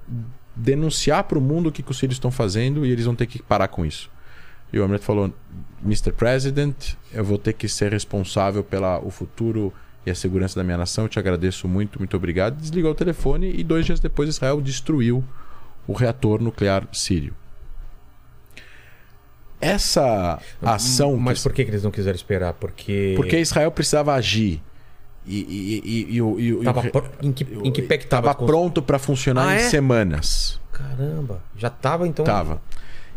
denunciar 0.55 1.23
para 1.23 1.37
o 1.37 1.41
mundo 1.41 1.69
o 1.69 1.71
que, 1.71 1.81
que 1.81 1.91
os 1.91 1.97
sírios 1.97 2.15
estão 2.15 2.31
fazendo 2.31 2.85
e 2.85 2.91
eles 2.91 3.05
vão 3.05 3.15
ter 3.15 3.25
que 3.25 3.41
parar 3.41 3.67
com 3.67 3.85
isso. 3.85 4.09
E 4.71 4.79
o 4.79 4.83
Amrit 4.83 5.03
falou, 5.03 5.33
Mr. 5.83 6.11
President, 6.11 6.93
eu 7.11 7.23
vou 7.23 7.37
ter 7.37 7.53
que 7.53 7.67
ser 7.67 7.91
responsável 7.91 8.63
pelo 8.63 9.09
futuro 9.09 9.73
e 10.05 10.11
a 10.11 10.15
segurança 10.15 10.55
da 10.55 10.63
minha 10.63 10.77
nação. 10.77 11.05
Eu 11.05 11.09
te 11.09 11.17
agradeço 11.17 11.67
muito, 11.67 11.97
muito 11.99 12.15
obrigado. 12.15 12.55
Desligou 12.59 12.91
o 12.91 12.95
telefone 12.95 13.53
e 13.57 13.63
dois 13.63 13.85
dias 13.85 13.99
depois 13.99 14.29
Israel 14.29 14.61
destruiu 14.61 15.23
o 15.87 15.93
reator 15.93 16.41
nuclear 16.41 16.87
sírio. 16.91 17.33
Essa 19.61 20.39
ação. 20.61 21.15
Mas 21.17 21.37
que- 21.39 21.43
por 21.43 21.53
que, 21.53 21.63
que 21.65 21.71
eles 21.71 21.83
não 21.83 21.91
quiseram 21.91 22.15
esperar? 22.15 22.53
Porque. 22.53 23.13
Porque 23.15 23.39
Israel 23.39 23.71
precisava 23.71 24.13
agir. 24.13 24.61
E, 25.27 25.39
e, 25.39 25.81
e, 25.83 26.15
e, 26.17 26.21
o- 26.21 26.39
e, 26.39 26.53
o 26.53 26.63
Tava 26.63 26.83
pro- 26.83 27.09
em, 27.21 27.31
que, 27.31 27.43
em 27.63 27.71
que 27.71 27.81
pé 27.81 27.97
que 27.97 28.05
tava? 28.05 28.27
tava 28.27 28.39
as 28.43 28.45
pronto 28.45 28.81
para 28.81 28.99
funcionar 28.99 29.47
Ah, 29.47 29.53
em 29.53 29.57
é? 29.57 29.69
semanas. 29.69 30.59
Caramba, 30.71 31.41
já 31.57 31.69
tava 31.69 32.07
então. 32.07 32.23
Tava. 32.23 32.61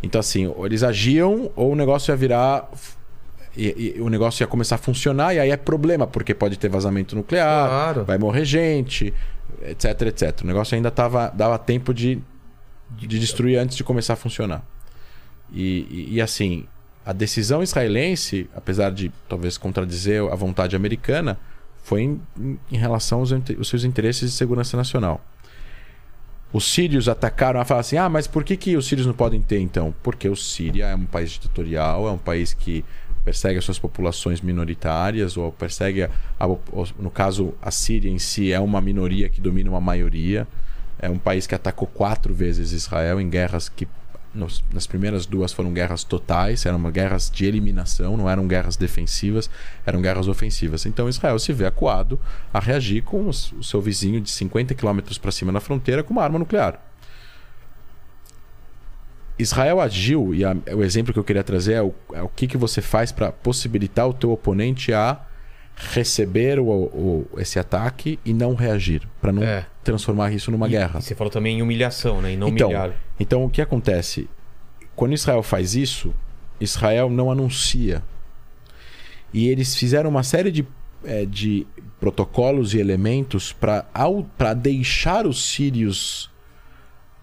Então, 0.03 0.19
assim, 0.21 0.51
eles 0.65 0.83
agiam 0.83 1.51
ou 1.57 1.73
o 1.73 1.75
negócio 1.77 2.11
ia 2.13 2.17
virar. 2.17 2.71
E, 3.57 3.95
e 3.97 4.01
o 4.01 4.09
negócio 4.09 4.43
ia 4.43 4.47
começar 4.47 4.77
a 4.77 4.79
funcionar, 4.79 5.35
e 5.35 5.41
aí 5.41 5.51
é 5.51 5.57
problema, 5.57 6.07
porque 6.07 6.33
pode 6.33 6.57
ter 6.57 6.69
vazamento 6.69 7.17
nuclear, 7.17 7.69
Claro. 7.69 8.05
vai 8.05 8.17
morrer 8.17 8.45
gente, 8.45 9.13
etc, 9.63 10.03
etc. 10.03 10.43
O 10.45 10.47
negócio 10.47 10.77
ainda 10.77 10.93
tava, 10.93 11.29
dava 11.35 11.59
tempo 11.59 11.93
de, 11.93 12.21
de 12.97 13.19
destruir 13.19 13.59
antes 13.59 13.77
de 13.77 13.83
começar 13.83 14.13
a 14.13 14.17
funcionar. 14.17 14.63
E, 15.53 15.87
e, 15.91 16.15
e, 16.15 16.21
assim, 16.21 16.67
a 17.05 17.13
decisão 17.13 17.63
israelense, 17.63 18.49
apesar 18.55 18.91
de 18.91 19.11
talvez 19.29 19.57
contradizer 19.57 20.23
a 20.31 20.35
vontade 20.35 20.77
americana, 20.77 21.39
foi 21.83 22.03
em, 22.03 22.21
em 22.71 22.77
relação 22.77 23.21
aos, 23.21 23.33
aos 23.33 23.69
seus 23.69 23.85
interesses 23.85 24.31
de 24.31 24.37
segurança 24.37 24.77
nacional. 24.77 25.25
Os 26.53 26.65
sírios 26.71 27.09
atacaram 27.09 27.61
a 27.61 27.65
falar 27.65 27.81
assim: 27.81 27.97
ah, 27.97 28.09
mas 28.09 28.27
por 28.27 28.43
que, 28.45 28.57
que 28.57 28.77
os 28.77 28.87
sírios 28.87 29.07
não 29.07 29.15
podem 29.15 29.41
ter 29.41 29.59
então? 29.61 29.95
Porque 30.03 30.29
o 30.29 30.37
Síria 30.37 30.87
é 30.87 30.95
um 30.95 31.05
país 31.05 31.31
ditatorial, 31.31 32.09
é 32.09 32.11
um 32.11 32.19
país 32.19 32.55
que 32.55 32.85
persegue 33.25 33.59
as 33.59 33.65
suas 33.65 33.79
populações 33.79 34.41
minoritárias, 34.41 35.37
ou 35.37 35.53
persegue, 35.53 36.05
a- 36.05 36.11
a- 36.41 36.49
no 36.99 37.11
caso, 37.11 37.53
a 37.61 37.71
Síria 37.71 38.11
em 38.11 38.19
si 38.19 38.51
é 38.51 38.59
uma 38.59 38.81
minoria 38.81 39.29
que 39.29 39.41
domina 39.43 39.69
uma 39.69 39.81
maioria. 39.81 40.49
É 40.99 41.09
um 41.11 41.19
país 41.19 41.47
que 41.47 41.55
atacou 41.55 41.87
quatro 41.87 42.35
vezes 42.35 42.73
Israel 42.73 43.21
em 43.21 43.29
guerras 43.29 43.69
que 43.69 43.87
nos- 44.35 44.63
nas 44.73 44.87
primeiras 44.87 45.27
duas 45.27 45.53
foram 45.53 45.73
guerras 45.73 46.05
totais, 46.05 46.65
eram 46.67 46.81
guerras 46.91 47.31
de 47.31 47.47
eliminação, 47.47 48.17
não 48.17 48.29
eram 48.29 48.47
guerras 48.47 48.77
defensivas, 48.77 49.49
eram 49.87 50.01
guerras 50.03 50.29
ofensivas. 50.29 50.85
Então 50.87 51.09
Israel 51.09 51.39
se 51.39 51.53
vê 51.53 51.67
acuado 51.67 52.19
a 52.53 52.61
reagir 52.61 53.03
com 53.03 53.29
os- 53.29 53.53
o 53.53 53.63
seu 53.63 53.81
vizinho 53.81 54.21
de 54.21 54.31
50 54.31 54.75
quilômetros 54.75 55.19
para 55.19 55.31
cima 55.33 55.51
na 55.53 55.61
fronteira 55.61 56.03
com 56.03 56.13
uma 56.13 56.23
arma 56.23 56.39
nuclear. 56.39 56.81
Israel 59.39 59.81
agiu, 59.81 60.35
e 60.35 60.45
a- 60.45 60.57
o 60.75 60.83
exemplo 60.83 61.13
que 61.13 61.19
eu 61.19 61.25
queria 61.25 61.45
trazer 61.45 61.75
é 61.75 61.83
o, 61.83 61.95
é 62.13 62.23
o 62.23 62.29
que, 62.29 62.47
que 62.49 62.57
você 62.57 62.83
faz 62.83 63.13
para 63.13 63.31
possibilitar 63.31 64.09
o 64.09 64.13
teu 64.13 64.33
oponente 64.33 64.93
a 64.93 65.21
receber 65.77 66.59
o, 66.59 66.67
o- 66.69 67.29
esse 67.39 67.57
ataque 67.57 68.19
e 68.25 68.35
não 68.35 68.55
reagir, 68.57 69.03
para 69.21 69.31
não 69.33 69.43
É. 69.45 69.65
transformar 69.93 70.33
isso 70.33 70.51
numa 70.51 70.67
E- 70.67 70.71
guerra. 70.71 70.99
E 70.99 71.03
você 71.03 71.15
falou 71.15 71.31
também 71.31 71.59
em 71.59 71.63
humilhação, 71.63 72.21
né? 72.21 72.33
E 72.33 72.37
não 72.37 72.49
Então, 72.49 72.69
humilhar. 72.69 72.93
então, 73.19 73.45
o 73.45 73.51
que 73.51 73.63
acontece? 73.63 74.29
Quando 74.95 75.15
Israel 75.15 75.43
faz 75.43 75.75
isso, 75.75 76.15
Israel 76.61 77.09
não 77.09 77.31
anuncia. 77.31 78.03
E 79.33 79.49
eles 79.49 79.77
fizeram 79.77 80.11
uma 80.11 80.23
série 80.23 80.51
de, 80.51 80.67
eh, 81.05 81.25
de 81.27 81.67
protocolos 82.01 82.75
e 82.75 82.79
elementos 82.79 83.53
para 83.53 84.55
deixar 84.55 85.27
os 85.27 85.43
sírios 85.53 86.31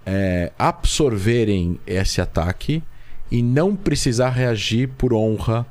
eh, 0.06 0.52
absorverem 0.58 1.80
esse 1.88 2.22
ataque 2.22 2.84
e 3.32 3.42
não 3.42 3.76
precisar 3.76 4.30
reagir 4.30 4.90
por 4.90 5.14
honra 5.14 5.66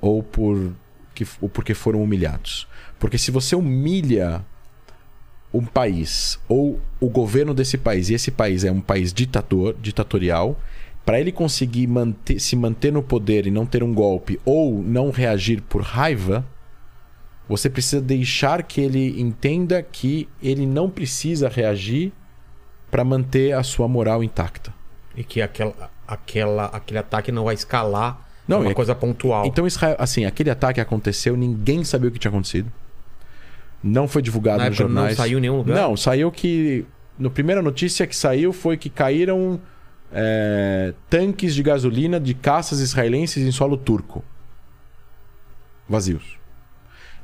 ou 0.00 0.22
por 0.22 0.72
que, 1.14 1.26
ou 1.40 1.48
porque 1.48 1.74
foram 1.74 2.02
humilhados. 2.02 2.68
Porque 2.98 3.18
se 3.18 3.30
você 3.32 3.56
humilha 3.56 4.44
um 5.52 5.64
país 5.64 6.38
ou 6.48 6.80
o 7.00 7.08
governo 7.08 7.52
desse 7.54 7.76
país, 7.78 8.08
e 8.10 8.14
esse 8.14 8.30
país 8.30 8.64
é 8.64 8.70
um 8.70 8.80
país 8.80 9.12
ditador, 9.12 9.74
ditatorial, 9.80 10.58
para 11.04 11.18
ele 11.20 11.32
conseguir 11.32 11.86
manter- 11.86 12.38
se 12.38 12.54
manter 12.54 12.92
no 12.92 13.02
poder 13.02 13.46
e 13.46 13.50
não 13.50 13.66
ter 13.66 13.82
um 13.82 13.92
golpe 13.92 14.38
ou 14.44 14.80
não 14.82 15.10
reagir 15.10 15.60
por 15.62 15.82
raiva, 15.82 16.44
você 17.48 17.68
precisa 17.68 18.00
deixar 18.00 18.62
que 18.62 18.80
ele 18.80 19.20
entenda 19.20 19.82
que 19.82 20.28
ele 20.42 20.66
não 20.66 20.88
precisa 20.88 21.48
reagir 21.48 22.12
para 22.90 23.02
manter 23.04 23.52
a 23.54 23.62
sua 23.62 23.88
moral 23.88 24.22
intacta. 24.22 24.72
E 25.16 25.24
que 25.24 25.42
aquela, 25.42 25.90
aquela, 26.06 26.66
aquele 26.66 26.98
ataque 26.98 27.32
não 27.32 27.44
vai 27.44 27.54
escalar 27.54 28.28
Não, 28.46 28.58
não, 28.58 28.66
uma 28.66 28.70
é- 28.70 28.74
coisa 28.74 28.94
pontual. 28.94 29.46
Então, 29.46 29.66
Israel, 29.66 29.96
assim, 29.98 30.24
aquele 30.24 30.50
ataque 30.50 30.80
aconteceu, 30.80 31.36
ninguém 31.36 31.82
sabia 31.82 32.08
o 32.08 32.12
que 32.12 32.18
tinha 32.20 32.30
acontecido. 32.30 32.70
Não 33.82 34.06
foi 34.06 34.22
divulgado 34.22 34.58
Na 34.58 34.68
nos 34.68 34.78
época 34.78 34.88
não 34.88 34.96
jornais. 34.96 35.16
saiu 35.16 35.38
em 35.38 35.40
nenhum 35.40 35.56
lugar? 35.58 35.74
Não, 35.74 35.96
saiu 35.96 36.30
que. 36.30 36.84
No 37.18 37.30
primeira 37.30 37.60
notícia 37.60 38.06
que 38.06 38.16
saiu 38.16 38.52
foi 38.52 38.76
que 38.76 38.88
caíram 38.88 39.60
é, 40.12 40.94
tanques 41.08 41.54
de 41.54 41.62
gasolina 41.62 42.18
de 42.18 42.34
caças 42.34 42.80
israelenses 42.80 43.46
em 43.46 43.50
solo 43.50 43.76
turco. 43.76 44.24
Vazios. 45.88 46.38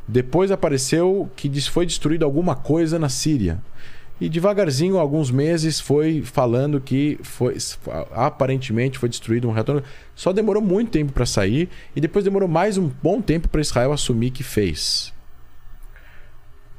Depois 0.08 0.50
apareceu 0.50 1.30
que 1.34 1.48
foi 1.62 1.84
destruído 1.86 2.24
alguma 2.24 2.54
coisa 2.54 2.98
na 2.98 3.08
Síria. 3.08 3.58
E 4.18 4.28
devagarzinho, 4.30 4.98
alguns 4.98 5.30
meses, 5.30 5.78
foi 5.78 6.22
falando 6.22 6.80
que 6.80 7.18
foi 7.22 7.56
aparentemente 8.12 8.98
foi 8.98 9.10
destruído 9.10 9.46
um 9.46 9.52
reator. 9.52 9.82
Só 10.14 10.32
demorou 10.32 10.62
muito 10.62 10.90
tempo 10.90 11.12
para 11.12 11.26
sair 11.26 11.68
e 11.94 12.00
depois 12.00 12.24
demorou 12.24 12.48
mais 12.48 12.78
um 12.78 12.90
bom 13.02 13.20
tempo 13.20 13.48
para 13.48 13.60
Israel 13.60 13.92
assumir 13.92 14.30
que 14.30 14.42
fez. 14.42 15.12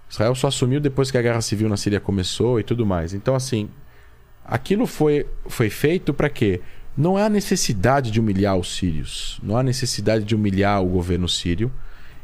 Israel 0.09 0.35
só 0.35 0.47
assumiu 0.47 0.79
depois 0.79 1.11
que 1.11 1.17
a 1.17 1.21
guerra 1.21 1.41
civil 1.41 1.67
na 1.67 1.77
Síria 1.77 1.99
começou 1.99 2.59
e 2.59 2.63
tudo 2.63 2.85
mais. 2.85 3.13
Então, 3.13 3.35
assim, 3.35 3.69
aquilo 4.45 4.85
foi, 4.85 5.25
foi 5.47 5.69
feito 5.69 6.13
para 6.13 6.29
quê? 6.29 6.61
Não 6.97 7.17
há 7.17 7.29
necessidade 7.29 8.09
de 8.09 8.19
humilhar 8.19 8.57
os 8.57 8.75
sírios, 8.75 9.39
não 9.43 9.55
há 9.57 9.61
necessidade 9.61 10.23
de 10.23 10.33
humilhar 10.35 10.81
o 10.81 10.87
governo 10.87 11.29
sírio. 11.29 11.71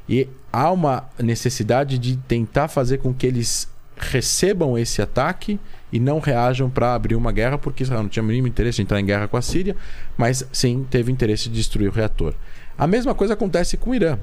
E 0.08 0.28
há 0.52 0.72
uma 0.72 1.10
necessidade 1.18 1.98
de 1.98 2.18
tentar 2.18 2.68
fazer 2.68 2.98
com 2.98 3.14
que 3.14 3.26
eles 3.26 3.70
recebam 3.96 4.78
esse 4.78 5.02
ataque 5.02 5.60
e 5.92 6.00
não 6.00 6.20
reajam 6.20 6.70
para 6.70 6.96
abrir 6.96 7.16
uma 7.16 7.32
guerra, 7.32 7.58
porque 7.58 7.84
Israel 7.84 8.02
não 8.04 8.10
tinha 8.10 8.24
o 8.24 8.26
mínimo 8.26 8.48
interesse 8.48 8.82
em 8.82 8.84
entrar 8.84 9.00
em 9.00 9.06
guerra 9.06 9.28
com 9.28 9.38
a 9.38 9.42
Síria, 9.42 9.76
mas 10.18 10.46
sim 10.52 10.86
teve 10.90 11.12
interesse 11.12 11.50
de 11.50 11.56
destruir 11.56 11.90
o 11.90 11.92
reator. 11.92 12.34
A 12.78 12.88
mesma 12.88 13.14
coisa 13.14 13.36
acontece 13.36 13.78
com 13.78 13.92
o 13.92 13.96
Irã. 13.96 14.18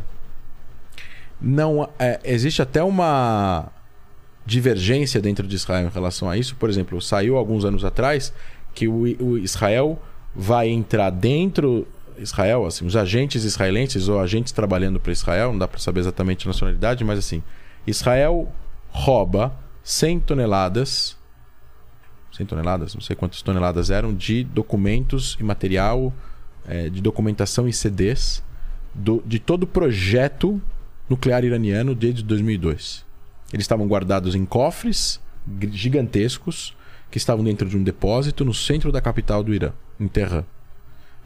Não, 1.41 1.89
é, 1.99 2.21
existe 2.25 2.61
até 2.61 2.83
uma 2.83 3.69
divergência 4.45 5.21
dentro 5.21 5.47
de 5.47 5.55
Israel 5.57 5.87
em 5.87 5.91
relação 5.91 6.29
a 6.29 6.37
isso. 6.37 6.57
Por 6.57 6.69
exemplo, 6.69 7.01
saiu 7.01 7.37
alguns 7.37 7.65
anos 7.65 7.85
atrás 7.85 8.33
que 8.75 8.89
o, 8.89 9.03
o 9.23 9.39
Israel 9.39 10.01
vai 10.35 10.69
entrar 10.69 11.11
dentro 11.11 11.87
Israel, 12.19 12.67
assim, 12.67 12.85
os 12.85 12.97
agentes 12.97 13.45
israelenses 13.45 14.09
ou 14.09 14.21
agentes 14.21 14.53
trabalhando 14.53 15.01
para 15.01 15.13
Israel, 15.13 15.53
não 15.53 15.59
dá 15.59 15.67
para 15.67 15.79
saber 15.79 16.01
exatamente 16.01 16.47
a 16.47 16.51
nacionalidade, 16.51 17.03
mas 17.03 17.19
assim, 17.19 17.43
Israel 17.87 18.53
rouba 18.91 19.55
100 19.83 20.21
toneladas 20.21 21.17
100 22.33 22.47
toneladas, 22.47 22.95
não 22.95 23.01
sei 23.01 23.17
quantas 23.17 23.43
toneladas 23.43 23.91
eram, 23.91 24.15
de 24.15 24.45
documentos 24.45 25.37
e 25.41 25.45
material, 25.45 26.13
é, 26.67 26.89
de 26.89 27.01
documentação 27.01 27.69
e 27.69 27.73
CDs 27.73 28.43
do, 28.95 29.23
de 29.27 29.39
todo 29.39 29.67
projeto 29.67 30.61
nuclear 31.11 31.45
iraniano 31.45 31.95
desde 31.95 32.23
2002. 32.23 33.05
Eles 33.53 33.65
estavam 33.65 33.89
guardados 33.89 34.37
em 34.37 34.47
cofres 34.47 35.21
gigantescos 35.73 36.77
que 37.11 37.19
estavam 37.19 37.45
dentro 37.45 37.69
de 37.69 37.77
um 37.77 37.83
depósito 37.83 38.45
no 38.45 38.55
centro 38.55 38.93
da 38.93 39.01
capital 39.01 39.43
do 39.43 39.53
Irã, 39.53 39.73
em 39.99 40.07
Tehran. 40.07 40.45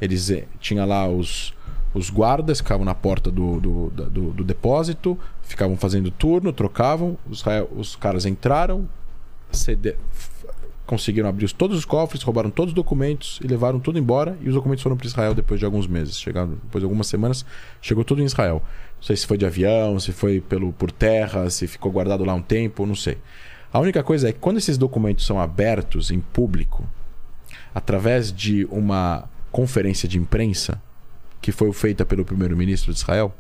Eles 0.01 0.31
eh, 0.31 0.47
tinha 0.59 0.87
lá 0.87 1.07
os, 1.07 1.55
os 1.93 2.09
guardas 2.09 2.61
que 2.61 2.65
ficavam 2.65 2.87
na 2.87 2.95
porta 2.95 3.31
do, 3.31 3.61
do, 3.61 3.91
do, 3.91 4.33
do 4.33 4.45
depósito, 4.45 5.19
ficavam 5.43 5.77
fazendo 5.77 6.11
turno, 6.11 6.53
trocavam, 6.53 7.19
os, 7.29 7.45
os 7.77 7.95
caras 7.95 8.25
entraram, 8.25 8.89
ceder, 9.53 9.99
conseguiram 10.87 11.29
abrir 11.29 11.51
todos 11.53 11.79
os 11.79 11.85
cofres, 11.85 12.23
roubaram 12.23 12.51
todos 12.51 12.71
os 12.71 12.75
documentos 12.75 13.39
e 13.43 13.47
levaram 13.47 13.81
tudo 13.81 13.99
embora. 13.99 14.37
E 14.41 14.49
os 14.49 14.55
documentos 14.55 14.83
foram 14.83 14.97
para 14.97 15.07
Israel 15.07 15.35
depois 15.35 15.59
de 15.59 15.67
alguns 15.67 15.87
meses. 15.87 16.19
Chegaram, 16.19 16.51
depois 16.51 16.81
de 16.81 16.85
algumas 16.85 17.07
semanas, 17.07 17.45
chegou 17.81 18.05
tudo 18.05 18.23
em 18.23 18.25
Israel. 18.25 18.63
Não 19.05 19.09
sei 19.09 19.17
se 19.17 19.27
foi 19.27 19.37
de 19.37 19.45
avião, 19.45 20.01
se 20.01 20.13
foi 20.13 20.41
pelo, 20.41 20.73
por 20.73 20.91
terra, 20.91 21.51
se 21.51 21.67
ficou 21.67 21.93
guardado 21.93 22.25
lá 22.25 22.33
um 22.33 22.41
tempo, 22.41 22.87
não 22.87 22.95
sei. 22.95 23.19
A 23.71 23.79
única 23.79 24.03
coisa 24.03 24.31
é 24.31 24.33
que 24.33 24.39
quando 24.39 24.57
esses 24.57 24.79
documentos 24.79 25.27
são 25.27 25.39
abertos 25.39 26.11
em 26.11 26.21
público, 26.21 26.89
através 27.75 28.33
de 28.33 28.65
uma 28.71 29.29
conferência 29.53 30.09
de 30.09 30.17
imprensa, 30.17 30.81
que 31.43 31.53
foi 31.53 31.71
feita 31.75 32.03
pelo 32.07 32.25
primeiro-ministro 32.25 32.95
de 32.95 32.99
Israel, 32.99 33.35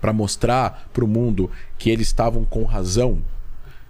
para 0.00 0.12
mostrar 0.12 0.88
para 0.92 1.04
o 1.04 1.08
mundo 1.08 1.50
que 1.76 1.90
eles 1.90 2.06
estavam 2.06 2.44
com 2.44 2.62
razão 2.62 3.20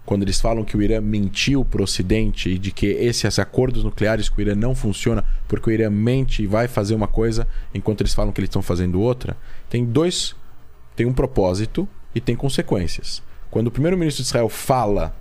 quando 0.07 0.23
eles 0.23 0.41
falam 0.41 0.65
que 0.65 0.75
o 0.75 0.81
Irã 0.81 0.99
mentiu 0.99 1.63
para 1.63 1.81
o 1.81 1.83
Ocidente 1.83 2.49
e 2.49 2.57
de 2.57 2.71
que 2.71 2.87
esses 2.87 3.37
acordos 3.37 3.83
nucleares 3.83 4.27
com 4.27 4.39
o 4.39 4.41
Irã 4.41 4.55
não 4.55 4.73
funcionam 4.73 5.23
porque 5.47 5.69
o 5.69 5.71
Irã 5.71 5.91
mente 5.91 6.41
e 6.41 6.47
vai 6.47 6.67
fazer 6.67 6.95
uma 6.95 7.07
coisa 7.07 7.47
enquanto 7.75 8.01
eles 8.01 8.15
falam 8.15 8.33
que 8.33 8.39
eles 8.41 8.49
estão 8.49 8.63
fazendo 8.63 8.99
outra, 8.99 9.37
tem 9.69 9.85
dois. 9.85 10.35
Tem 10.99 11.05
um 11.05 11.13
propósito 11.13 11.87
e 12.13 12.19
tem 12.19 12.35
consequências. 12.35 13.23
Quando 13.49 13.67
o 13.67 13.71
primeiro-ministro 13.71 14.21
de 14.21 14.27
Israel 14.27 14.49
fala 14.49 15.15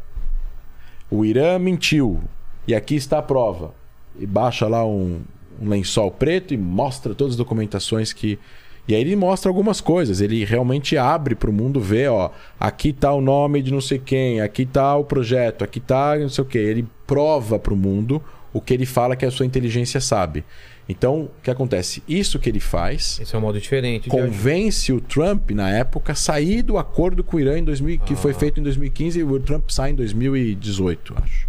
o 1.09 1.25
Irã 1.25 1.57
mentiu 1.57 2.21
e 2.67 2.75
aqui 2.75 2.97
está 2.97 3.19
a 3.19 3.23
prova, 3.23 3.73
e 4.19 4.27
baixa 4.27 4.67
lá 4.67 4.85
um, 4.85 5.21
um 5.63 5.69
lençol 5.69 6.11
preto 6.11 6.53
e 6.53 6.57
mostra 6.57 7.15
todas 7.15 7.35
as 7.35 7.39
documentações 7.39 8.13
que 8.13 8.41
e 8.89 8.95
aí 8.97 9.03
ele 9.03 9.15
mostra 9.15 9.49
algumas 9.49 9.81
coisas, 9.81 10.21
ele 10.21 10.45
realmente 10.45 10.99
abre 10.99 11.37
para 11.37 11.49
o 11.49 11.53
mundo 11.53 11.81
ver, 11.81 12.11
ó, 12.11 12.33
aqui 12.59 12.93
tá 12.93 13.13
o 13.13 13.21
nome 13.21 13.63
de 13.63 13.71
não 13.73 13.81
sei 13.81 14.01
quem, 14.01 14.41
aqui 14.41 14.67
tá 14.67 14.97
o 14.97 15.05
projeto, 15.05 15.63
aqui 15.63 15.79
tá 15.79 16.19
não 16.19 16.29
sei 16.29 16.43
o 16.43 16.47
que. 16.47 16.59
Ele 16.59 16.89
prova 17.07 17.57
para 17.57 17.73
o 17.73 17.77
mundo 17.77 18.21
o 18.53 18.61
que 18.61 18.75
ele 18.75 18.87
fala 18.87 19.15
que 19.15 19.25
a 19.25 19.31
sua 19.31 19.47
inteligência 19.47 20.01
sabe. 20.01 20.45
Então, 20.89 21.25
o 21.25 21.31
que 21.43 21.51
acontece? 21.51 22.03
Isso 22.09 22.39
que 22.39 22.49
ele 22.49 22.61
faz. 22.61 23.19
Esse 23.21 23.35
é 23.35 23.39
um 23.39 23.43
modo 23.43 23.61
diferente. 23.61 24.09
Convence 24.09 24.91
o 24.91 25.01
Trump, 25.01 25.51
na 25.51 25.69
época, 25.69 26.13
a 26.13 26.15
sair 26.15 26.63
do 26.63 26.79
acordo 26.79 27.23
com 27.23 27.37
o 27.37 27.41
Irã 27.41 27.59
em 27.59 27.65
2000, 27.65 27.99
ah. 28.01 28.05
que 28.07 28.17
foi 28.17 28.33
ah. 28.33 28.35
feito 28.35 28.59
em 28.59 28.63
2015 28.63 29.19
e 29.19 29.23
o 29.23 29.39
Trump 29.39 29.69
sai 29.69 29.91
em 29.91 29.95
2018, 29.95 31.15
acho. 31.23 31.47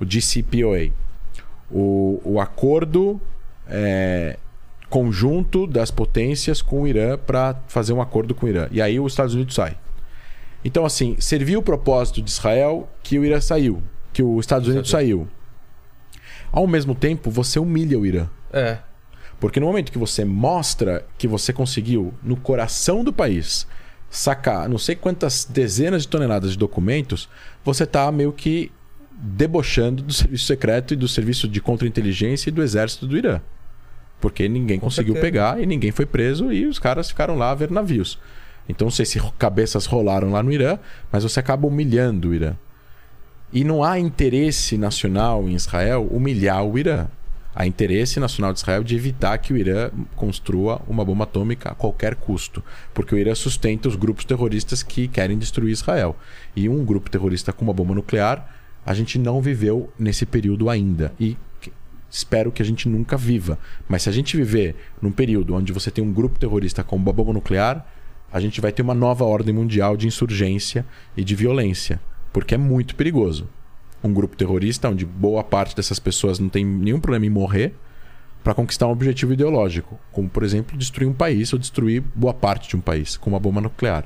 O 0.00 0.04
DCPOA. 0.04 0.90
O, 1.70 2.20
o 2.24 2.40
acordo 2.40 3.20
é, 3.68 4.38
conjunto 4.88 5.66
das 5.66 5.90
potências 5.90 6.62
com 6.62 6.82
o 6.82 6.88
Irã 6.88 7.18
para 7.18 7.60
fazer 7.68 7.92
um 7.92 8.00
acordo 8.00 8.34
com 8.34 8.46
o 8.46 8.48
Irã. 8.48 8.68
E 8.70 8.80
aí 8.80 8.98
os 8.98 9.12
Estados 9.12 9.34
Unidos 9.34 9.54
sai. 9.54 9.76
Então, 10.64 10.86
assim, 10.86 11.16
serviu 11.20 11.60
o 11.60 11.62
propósito 11.62 12.22
de 12.22 12.30
Israel 12.30 12.88
que 13.02 13.18
o 13.18 13.24
Irã 13.24 13.40
saiu, 13.40 13.82
que 14.12 14.22
os 14.22 14.40
Estados 14.40 14.68
Unidos 14.68 14.88
saiu. 14.88 15.28
Ao 16.54 16.68
mesmo 16.68 16.94
tempo, 16.94 17.32
você 17.32 17.58
humilha 17.58 17.98
o 17.98 18.06
Irã. 18.06 18.28
É. 18.52 18.78
Porque 19.40 19.58
no 19.58 19.66
momento 19.66 19.90
que 19.90 19.98
você 19.98 20.24
mostra 20.24 21.04
que 21.18 21.26
você 21.26 21.52
conseguiu, 21.52 22.14
no 22.22 22.36
coração 22.36 23.02
do 23.02 23.12
país, 23.12 23.66
sacar 24.08 24.68
não 24.68 24.78
sei 24.78 24.94
quantas 24.94 25.44
dezenas 25.44 26.02
de 26.02 26.08
toneladas 26.08 26.52
de 26.52 26.58
documentos, 26.58 27.28
você 27.64 27.82
está 27.82 28.10
meio 28.12 28.32
que 28.32 28.70
debochando 29.10 30.00
do 30.00 30.12
serviço 30.12 30.46
secreto 30.46 30.94
e 30.94 30.96
do 30.96 31.08
serviço 31.08 31.48
de 31.48 31.60
contra-inteligência 31.60 32.50
e 32.50 32.52
do 32.52 32.62
exército 32.62 33.04
do 33.04 33.18
Irã. 33.18 33.40
Porque 34.20 34.48
ninguém 34.48 34.78
Com 34.78 34.86
conseguiu 34.86 35.14
certeza. 35.14 35.32
pegar 35.32 35.60
e 35.60 35.66
ninguém 35.66 35.90
foi 35.90 36.06
preso 36.06 36.52
e 36.52 36.66
os 36.66 36.78
caras 36.78 37.08
ficaram 37.08 37.34
lá 37.36 37.50
a 37.50 37.54
ver 37.56 37.68
navios. 37.68 38.16
Então 38.68 38.86
não 38.86 38.92
sei 38.92 39.04
se 39.04 39.20
cabeças 39.40 39.86
rolaram 39.86 40.30
lá 40.30 40.40
no 40.40 40.52
Irã, 40.52 40.78
mas 41.10 41.24
você 41.24 41.40
acaba 41.40 41.66
humilhando 41.66 42.28
o 42.28 42.34
Irã. 42.34 42.54
E 43.54 43.62
não 43.62 43.84
há 43.84 44.00
interesse 44.00 44.76
nacional 44.76 45.48
em 45.48 45.54
Israel 45.54 46.08
humilhar 46.10 46.64
o 46.64 46.76
Irã. 46.76 47.06
Há 47.54 47.64
interesse 47.64 48.18
nacional 48.18 48.52
de 48.52 48.58
Israel 48.58 48.82
de 48.82 48.96
evitar 48.96 49.38
que 49.38 49.52
o 49.52 49.56
Irã 49.56 49.92
construa 50.16 50.82
uma 50.88 51.04
bomba 51.04 51.22
atômica 51.22 51.70
a 51.70 51.74
qualquer 51.74 52.16
custo. 52.16 52.64
Porque 52.92 53.14
o 53.14 53.18
Irã 53.18 53.32
sustenta 53.32 53.86
os 53.86 53.94
grupos 53.94 54.24
terroristas 54.24 54.82
que 54.82 55.06
querem 55.06 55.38
destruir 55.38 55.70
Israel. 55.70 56.16
E 56.56 56.68
um 56.68 56.84
grupo 56.84 57.08
terrorista 57.08 57.52
com 57.52 57.64
uma 57.64 57.72
bomba 57.72 57.94
nuclear, 57.94 58.52
a 58.84 58.92
gente 58.92 59.20
não 59.20 59.40
viveu 59.40 59.88
nesse 59.96 60.26
período 60.26 60.68
ainda. 60.68 61.12
E 61.20 61.36
espero 62.10 62.50
que 62.50 62.60
a 62.60 62.64
gente 62.64 62.88
nunca 62.88 63.16
viva. 63.16 63.56
Mas 63.88 64.02
se 64.02 64.08
a 64.08 64.12
gente 64.12 64.36
viver 64.36 64.74
num 65.00 65.12
período 65.12 65.54
onde 65.54 65.72
você 65.72 65.92
tem 65.92 66.02
um 66.02 66.12
grupo 66.12 66.40
terrorista 66.40 66.82
com 66.82 66.96
uma 66.96 67.12
bomba 67.12 67.32
nuclear, 67.32 67.86
a 68.32 68.40
gente 68.40 68.60
vai 68.60 68.72
ter 68.72 68.82
uma 68.82 68.94
nova 68.94 69.24
ordem 69.24 69.54
mundial 69.54 69.96
de 69.96 70.08
insurgência 70.08 70.84
e 71.16 71.22
de 71.22 71.36
violência, 71.36 72.00
porque 72.34 72.56
é 72.56 72.58
muito 72.58 72.96
perigoso. 72.96 73.48
Um 74.02 74.12
grupo 74.12 74.36
terrorista 74.36 74.90
onde 74.90 75.06
boa 75.06 75.44
parte 75.44 75.74
dessas 75.74 76.00
pessoas 76.00 76.40
não 76.40 76.48
tem 76.48 76.64
nenhum 76.64 76.98
problema 76.98 77.24
em 77.24 77.30
morrer 77.30 77.72
para 78.42 78.52
conquistar 78.52 78.88
um 78.88 78.90
objetivo 78.90 79.32
ideológico, 79.32 79.98
como 80.12 80.28
por 80.28 80.42
exemplo 80.42 80.76
destruir 80.76 81.06
um 81.06 81.14
país 81.14 81.52
ou 81.52 81.58
destruir 81.60 82.02
boa 82.12 82.34
parte 82.34 82.68
de 82.68 82.76
um 82.76 82.80
país 82.80 83.16
com 83.16 83.30
uma 83.30 83.38
bomba 83.38 83.60
nuclear. 83.60 84.04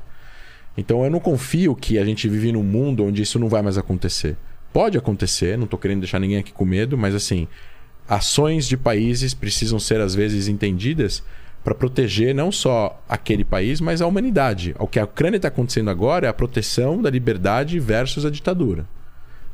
Então 0.77 1.03
eu 1.03 1.11
não 1.11 1.19
confio 1.19 1.75
que 1.75 1.99
a 1.99 2.05
gente 2.05 2.29
vive 2.29 2.53
num 2.53 2.63
mundo 2.63 3.03
onde 3.03 3.23
isso 3.23 3.39
não 3.39 3.49
vai 3.49 3.63
mais 3.63 3.79
acontecer. 3.79 4.37
Pode 4.75 4.99
acontecer, 4.99 5.57
não 5.57 5.65
estou 5.65 5.79
querendo 5.79 6.01
deixar 6.01 6.21
ninguém 6.21 6.37
aqui 6.37 6.53
com 6.53 6.67
medo, 6.67 6.99
mas 6.99 7.15
assim, 7.15 7.49
ações 8.07 8.69
de 8.69 8.77
países 8.77 9.33
precisam 9.33 9.81
ser 9.81 10.03
às 10.03 10.15
vezes 10.15 10.49
entendidas 10.49 11.25
para 11.63 11.75
proteger 11.75 12.35
não 12.35 12.51
só 12.51 13.03
aquele 13.09 13.45
país, 13.45 13.81
mas 13.81 14.01
a 14.01 14.07
humanidade. 14.07 14.75
O 14.79 14.87
que 14.87 14.99
a 14.99 15.05
Ucrânia 15.05 15.37
está 15.37 15.49
acontecendo 15.49 15.91
agora 15.91 16.27
é 16.27 16.31
a 16.31 16.33
proteção 16.33 17.03
da 17.03 17.11
liberdade 17.11 17.79
versus 17.79 18.25
a 18.25 18.31
ditadura. 18.31 18.87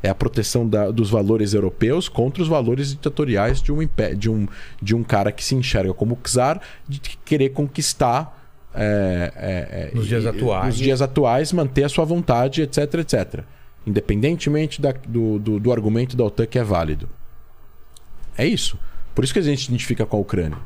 É 0.03 0.11
a 0.11 0.15
proteção 0.15 0.69
da, 0.69 0.91
dos 0.91 1.09
valores 1.09 1.55
europeus 1.55 2.09
contra 2.09 2.43
os 2.43 2.49
valores 2.49 2.91
ditatoriais 2.91 3.63
de 3.63 3.73
um, 3.73 3.89
de, 4.17 4.31
um, 4.31 4.47
de 4.81 4.95
um 4.95 5.03
cara 5.03 5.33
que 5.33 5.43
se 5.43 5.55
enxerga 5.55 5.95
como 5.95 6.19
czar, 6.23 6.61
de 6.87 7.01
querer 7.25 7.49
conquistar. 7.51 8.43
É, 8.75 9.33
é, 9.35 9.91
é, 9.93 9.95
nos 9.95 10.07
dias 10.07 10.27
atuais. 10.27 10.67
Nos 10.67 10.77
dias 10.77 11.03
atuais, 11.03 11.53
manter 11.53 11.85
a 11.85 11.89
sua 11.89 12.05
vontade, 12.05 12.61
etc, 12.61 12.95
etc. 12.95 13.45
Independentemente 13.87 14.81
da, 14.81 14.93
do, 14.93 15.39
do, 15.39 15.59
do 15.59 15.73
argumento 15.73 16.17
da 16.17 16.25
OTAN 16.25 16.47
que 16.47 16.59
é 16.59 16.65
válido. 16.65 17.09
É 18.37 18.47
isso. 18.47 18.79
Por 19.15 19.25
isso 19.25 19.33
que 19.33 19.39
a 19.39 19.43
gente 19.43 19.69
identifica 19.69 20.05
com 20.05 20.19
a 20.19 20.21
Ucrânia. 20.21 20.59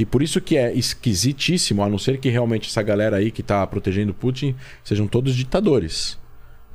E 0.00 0.06
por 0.06 0.22
isso 0.22 0.40
que 0.40 0.56
é 0.56 0.72
esquisitíssimo, 0.72 1.82
a 1.82 1.88
não 1.90 1.98
ser 1.98 2.16
que 2.16 2.30
realmente 2.30 2.70
essa 2.70 2.82
galera 2.82 3.18
aí 3.18 3.30
que 3.30 3.42
tá 3.42 3.66
protegendo 3.66 4.14
Putin 4.14 4.54
sejam 4.82 5.06
todos 5.06 5.36
ditadores. 5.36 6.18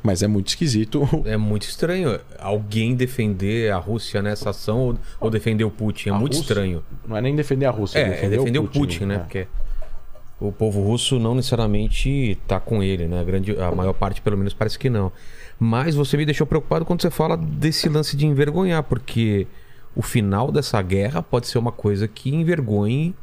Mas 0.03 0.21
é 0.21 0.27
muito 0.27 0.49
esquisito. 0.49 1.01
É 1.25 1.35
muito 1.35 1.63
estranho 1.63 2.19
alguém 2.37 2.93
defender 2.93 3.71
a 3.73 3.77
Rússia 3.77 4.21
nessa 4.21 4.51
ação 4.51 4.77
ou, 4.79 4.97
ou 5.21 5.29
defender 5.31 5.63
o 5.63 5.71
Putin. 5.71 6.09
É 6.09 6.11
A 6.11 6.19
muito 6.19 6.33
Rússia- 6.33 6.51
estranho. 6.51 6.83
Não 7.07 7.17
é 7.17 7.21
nem 7.21 7.35
defender 7.35 7.65
a 7.65 7.71
Rússia, 7.71 7.97
É, 7.97 8.25
é 8.25 8.29
defender 8.29 8.59
o 8.59 8.67
Putin, 8.67 9.05
né? 9.05 9.15
é. 9.15 9.17
Porque 9.17 9.47
o 10.39 10.51
povo 10.51 10.83
russo 10.83 11.17
não 11.17 11.33
necessariamente 11.33 12.37
tá 12.47 12.59
com 12.59 12.83
ele, 12.83 13.07
né? 13.07 13.19
A, 13.21 13.23
grande, 13.23 13.59
a 13.59 13.71
maior 13.71 13.93
parte, 13.93 14.21
pelo 14.21 14.37
menos, 14.37 14.53
parece 14.53 14.77
que 14.77 14.87
não. 14.87 15.11
Mas 15.59 15.95
você 15.95 16.15
me 16.15 16.25
deixou 16.25 16.45
preocupado 16.45 16.85
quando 16.85 17.01
você 17.01 17.09
fala 17.09 17.35
desse 17.35 17.89
lance 17.89 18.15
de 18.15 18.27
envergonhar, 18.27 18.83
porque 18.83 19.47
o 19.95 20.01
final 20.01 20.51
dessa 20.51 20.81
guerra 20.81 21.21
pode 21.23 21.47
ser 21.47 21.57
uma 21.57 21.71
coisa 21.71 22.07
que 22.07 22.33
envergonhe 22.33 23.15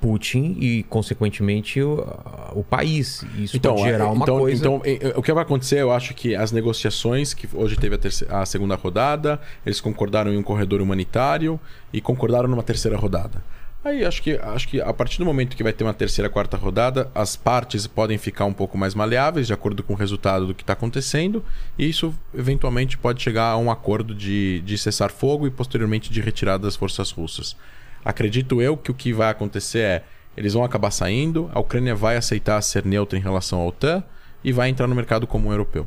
Putin 0.00 0.56
e, 0.60 0.82
consequentemente, 0.84 1.80
o, 1.80 2.04
o 2.52 2.62
país. 2.62 3.24
Isso 3.38 3.58
pode 3.58 3.82
gerar 3.82 4.08
uma 4.08 4.24
então, 4.24 4.38
coisa. 4.38 4.60
então, 4.60 4.82
o 5.16 5.22
que 5.22 5.32
vai 5.32 5.42
acontecer, 5.42 5.80
eu 5.80 5.90
acho 5.90 6.14
que 6.14 6.34
as 6.34 6.52
negociações, 6.52 7.32
que 7.32 7.48
hoje 7.54 7.76
teve 7.76 7.94
a, 7.94 7.98
terce- 7.98 8.26
a 8.28 8.44
segunda 8.44 8.74
rodada, 8.74 9.40
eles 9.64 9.80
concordaram 9.80 10.32
em 10.32 10.36
um 10.36 10.42
corredor 10.42 10.82
humanitário 10.82 11.58
e 11.92 12.00
concordaram 12.00 12.48
numa 12.48 12.62
terceira 12.62 12.96
rodada. 12.96 13.42
Aí 13.86 14.04
acho 14.04 14.20
que, 14.20 14.32
acho 14.32 14.66
que 14.66 14.80
a 14.80 14.92
partir 14.92 15.16
do 15.18 15.24
momento 15.24 15.56
que 15.56 15.62
vai 15.62 15.72
ter 15.72 15.84
uma 15.84 15.94
terceira, 15.94 16.28
quarta 16.28 16.56
rodada, 16.56 17.08
as 17.14 17.36
partes 17.36 17.86
podem 17.86 18.18
ficar 18.18 18.44
um 18.44 18.52
pouco 18.52 18.76
mais 18.76 18.96
maleáveis, 18.96 19.46
de 19.46 19.52
acordo 19.52 19.80
com 19.84 19.92
o 19.92 19.96
resultado 19.96 20.44
do 20.44 20.52
que 20.52 20.64
está 20.64 20.72
acontecendo, 20.72 21.44
e 21.78 21.88
isso 21.88 22.12
eventualmente 22.34 22.98
pode 22.98 23.22
chegar 23.22 23.44
a 23.44 23.56
um 23.56 23.70
acordo 23.70 24.12
de, 24.12 24.60
de 24.62 24.76
cessar 24.76 25.12
fogo 25.12 25.46
e 25.46 25.52
posteriormente 25.52 26.10
de 26.10 26.20
retirada 26.20 26.64
das 26.64 26.74
forças 26.74 27.12
russas. 27.12 27.56
Acredito 28.04 28.60
eu 28.60 28.76
que 28.76 28.90
o 28.90 28.94
que 28.94 29.12
vai 29.12 29.30
acontecer 29.30 29.78
é 29.78 30.04
eles 30.36 30.54
vão 30.54 30.64
acabar 30.64 30.90
saindo, 30.90 31.48
a 31.54 31.60
Ucrânia 31.60 31.94
vai 31.94 32.16
aceitar 32.16 32.60
ser 32.62 32.84
neutra 32.84 33.16
em 33.16 33.22
relação 33.22 33.60
à 33.60 33.66
OTAN 33.66 34.02
e 34.42 34.50
vai 34.50 34.68
entrar 34.68 34.88
no 34.88 34.96
mercado 34.96 35.28
comum 35.28 35.52
europeu. 35.52 35.86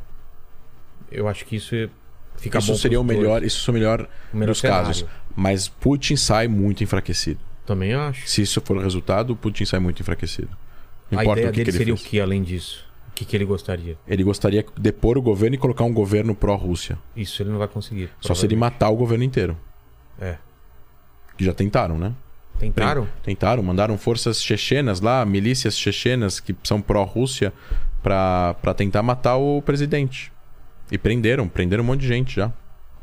Eu 1.12 1.28
acho 1.28 1.44
que 1.44 1.56
isso 1.56 1.74
fica 2.38 2.60
isso 2.60 2.72
bom 2.72 2.78
seria 2.78 2.98
o 2.98 3.04
melhor, 3.04 3.40
dois. 3.40 3.52
isso 3.52 3.70
é 3.70 3.72
o 3.72 3.74
melhor, 3.74 4.08
O 4.32 4.36
melhor 4.38 4.52
dos 4.52 4.62
casos. 4.62 5.00
cenário. 5.00 5.20
Mas 5.36 5.68
Putin 5.68 6.16
sai 6.16 6.48
muito 6.48 6.82
enfraquecido. 6.82 7.49
Também 7.70 7.94
acho. 7.94 8.28
Se 8.28 8.42
isso 8.42 8.60
for 8.60 8.78
o 8.78 8.80
resultado, 8.80 9.36
Putin 9.36 9.64
sai 9.64 9.78
muito 9.78 10.02
enfraquecido. 10.02 10.50
Não 11.08 11.20
a 11.20 11.22
importa 11.22 11.42
ideia 11.42 11.50
o 11.50 11.54
que, 11.54 11.60
que 11.60 11.64
dele 11.66 11.70
ele 11.70 11.78
seria 11.78 11.96
fez. 11.96 12.04
o 12.04 12.10
que 12.10 12.20
além 12.20 12.42
disso? 12.42 12.84
O 13.06 13.12
que, 13.12 13.24
que 13.24 13.36
ele 13.36 13.44
gostaria? 13.44 13.96
Ele 14.08 14.24
gostaria 14.24 14.64
de 14.64 14.68
depor 14.76 15.16
o 15.16 15.22
governo 15.22 15.54
e 15.54 15.58
colocar 15.58 15.84
um 15.84 15.92
governo 15.92 16.34
pró-Rússia. 16.34 16.98
Isso 17.14 17.40
ele 17.40 17.50
não 17.50 17.58
vai 17.58 17.68
conseguir. 17.68 18.10
Só 18.20 18.34
se 18.34 18.44
ele 18.44 18.56
matar 18.56 18.90
o 18.90 18.96
governo 18.96 19.22
inteiro. 19.22 19.56
É. 20.20 20.36
Que 21.38 21.44
já 21.44 21.54
tentaram, 21.54 21.96
né? 21.96 22.12
Tentaram? 22.58 23.06
Tentaram, 23.22 23.62
mandaram 23.62 23.96
forças 23.96 24.42
chechenas 24.42 25.00
lá, 25.00 25.24
milícias 25.24 25.78
chechenas 25.78 26.40
que 26.40 26.56
são 26.64 26.82
pró-Rússia, 26.82 27.52
pra 28.02 28.74
tentar 28.76 29.04
matar 29.04 29.36
o 29.36 29.62
presidente. 29.62 30.32
E 30.90 30.98
prenderam, 30.98 31.46
prenderam 31.46 31.84
um 31.84 31.86
monte 31.86 32.00
de 32.00 32.08
gente 32.08 32.34
já. 32.34 32.52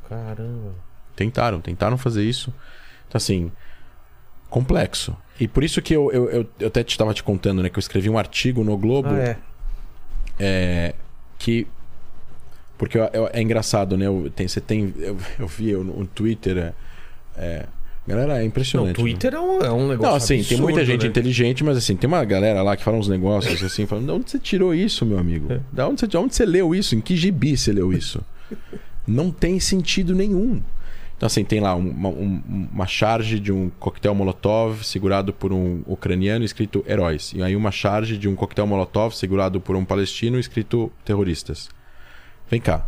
Caramba. 0.09 0.75
Tentaram, 1.15 1.61
tentaram 1.61 1.97
fazer 1.97 2.25
isso. 2.25 2.53
Então, 3.07 3.17
assim, 3.17 3.49
complexo. 4.49 5.15
E 5.39 5.47
por 5.47 5.63
isso 5.63 5.81
que 5.81 5.93
eu, 5.93 6.11
eu, 6.11 6.29
eu, 6.29 6.47
eu 6.59 6.67
até 6.67 6.81
estava 6.81 7.13
te 7.13 7.21
contando, 7.23 7.61
né? 7.61 7.69
Que 7.69 7.77
eu 7.77 7.81
escrevi 7.81 8.09
um 8.09 8.17
artigo 8.17 8.63
no 8.63 8.75
Globo 8.77 9.09
Ah, 9.09 9.19
é. 9.19 9.37
é, 10.39 10.93
que. 11.37 11.67
Porque 12.77 12.97
eu- 12.97 13.09
eu- 13.13 13.29
é 13.33 13.41
engraçado, 13.41 13.97
né? 13.97 14.07
Eu, 14.07 14.31
tem, 14.35 14.47
você 14.47 14.61
tem. 14.61 14.93
Eu, 15.39 15.47
vi 15.47 15.69
eu, 15.69 15.83
no 15.83 16.05
Twitter. 16.07 16.57
É, 16.57 16.73
é, 17.37 17.65
galera, 18.07 18.35
é 18.35 18.39
Não, 18.39 18.45
impressionante. 18.45 18.91
o 18.91 18.93
Twitter 18.95 19.33
é 19.33 19.39
um, 19.39 19.59
é 19.61 19.71
um 19.71 19.87
negócio 19.89 20.09
Não, 20.11 20.15
assim, 20.15 20.35
tem 20.35 20.39
absurdo, 20.41 20.63
muita 20.63 20.85
gente 20.85 21.03
né? 21.03 21.07
inteligente, 21.09 21.63
mas 21.63 21.77
assim, 21.77 21.95
tem 21.95 22.07
uma 22.07 22.23
galera 22.23 22.61
lá 22.63 22.75
que 22.77 22.83
fala 22.83 22.97
uns 22.97 23.07
negócios 23.07 23.61
assim, 23.63 23.85
falando, 23.85 24.05
de 24.05 24.11
onde 24.11 24.31
você 24.31 24.39
tirou 24.39 24.73
isso, 24.73 25.05
meu 25.05 25.19
amigo? 25.19 25.51
É. 25.53 25.59
Da 25.71 25.87
onde 25.87 25.99
você, 25.99 26.07
de 26.07 26.17
onde 26.17 26.33
você 26.35 26.45
leu 26.45 26.73
isso? 26.73 26.95
Em 26.95 27.01
que 27.01 27.15
gibi 27.15 27.55
você 27.57 27.71
leu 27.71 27.91
isso? 27.93 28.23
Não 29.05 29.29
tem 29.31 29.59
sentido 29.59 30.15
nenhum. 30.15 30.61
Então, 31.17 31.25
assim, 31.25 31.43
tem 31.43 31.59
lá 31.59 31.73
uma, 31.73 32.09
um- 32.09 32.69
uma 32.71 32.85
charge 32.85 33.39
de 33.39 33.51
um 33.51 33.71
coquetel 33.79 34.13
Molotov 34.13 34.83
segurado 34.83 35.33
por 35.33 35.51
um 35.51 35.81
ucraniano 35.87 36.45
escrito 36.45 36.85
heróis. 36.87 37.33
E 37.35 37.41
aí 37.41 37.55
uma 37.55 37.71
charge 37.71 38.17
de 38.17 38.29
um 38.29 38.35
coquetel 38.35 38.67
Molotov 38.67 39.15
segurado 39.15 39.59
por 39.59 39.75
um 39.75 39.83
palestino 39.83 40.39
escrito 40.39 40.91
terroristas. 41.03 41.69
Vem 42.49 42.61
cá. 42.61 42.85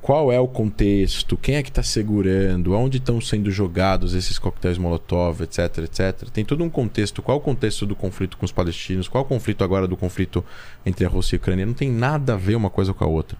Qual 0.00 0.30
é 0.30 0.38
o 0.38 0.46
contexto? 0.46 1.34
Quem 1.36 1.56
é 1.56 1.62
que 1.62 1.70
está 1.70 1.82
segurando? 1.82 2.74
Onde 2.74 2.98
estão 2.98 3.20
sendo 3.22 3.50
jogados 3.50 4.14
esses 4.14 4.38
coquetéis 4.38 4.76
Molotov, 4.78 5.42
etc, 5.42 5.78
etc? 5.78 6.28
Tem 6.30 6.44
todo 6.44 6.62
um 6.62 6.68
contexto. 6.68 7.20
Qual 7.22 7.36
é 7.36 7.40
o 7.40 7.42
contexto 7.42 7.84
do 7.86 7.96
conflito 7.96 8.36
com 8.36 8.44
os 8.44 8.52
palestinos? 8.52 9.08
Qual 9.08 9.22
é 9.22 9.24
o 9.24 9.28
conflito 9.28 9.64
agora 9.64 9.88
do 9.88 9.96
conflito 9.96 10.44
entre 10.84 11.04
a 11.06 11.08
Rússia 11.08 11.34
e 11.34 11.38
a 11.38 11.40
Ucrânia? 11.40 11.66
Não 11.66 11.72
tem 11.74 11.90
nada 11.90 12.34
a 12.34 12.36
ver 12.36 12.54
uma 12.54 12.68
coisa 12.70 12.92
com 12.92 13.02
a 13.02 13.06
outra. 13.08 13.38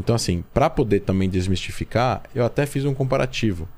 Então, 0.00 0.14
assim, 0.16 0.42
para 0.52 0.68
poder 0.68 1.00
também 1.00 1.28
desmistificar, 1.28 2.22
eu 2.34 2.44
até 2.44 2.66
fiz 2.66 2.84
um 2.84 2.92
comparativo. 2.94 3.68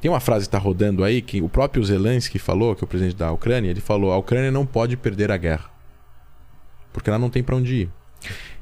Tem 0.00 0.10
uma 0.10 0.20
frase 0.20 0.44
que 0.44 0.48
está 0.48 0.58
rodando 0.58 1.02
aí 1.04 1.22
que 1.22 1.40
o 1.40 1.48
próprio 1.48 1.82
Zelensky 1.84 2.38
falou, 2.38 2.74
que 2.74 2.82
é 2.82 2.86
o 2.86 2.88
presidente 2.88 3.16
da 3.16 3.30
Ucrânia, 3.32 3.70
ele 3.70 3.80
falou: 3.80 4.12
a 4.12 4.16
Ucrânia 4.18 4.50
não 4.50 4.66
pode 4.66 4.96
perder 4.96 5.30
a 5.30 5.36
guerra. 5.36 5.70
Porque 6.92 7.08
ela 7.08 7.18
não 7.18 7.30
tem 7.30 7.42
para 7.42 7.56
onde 7.56 7.74
ir. 7.82 7.88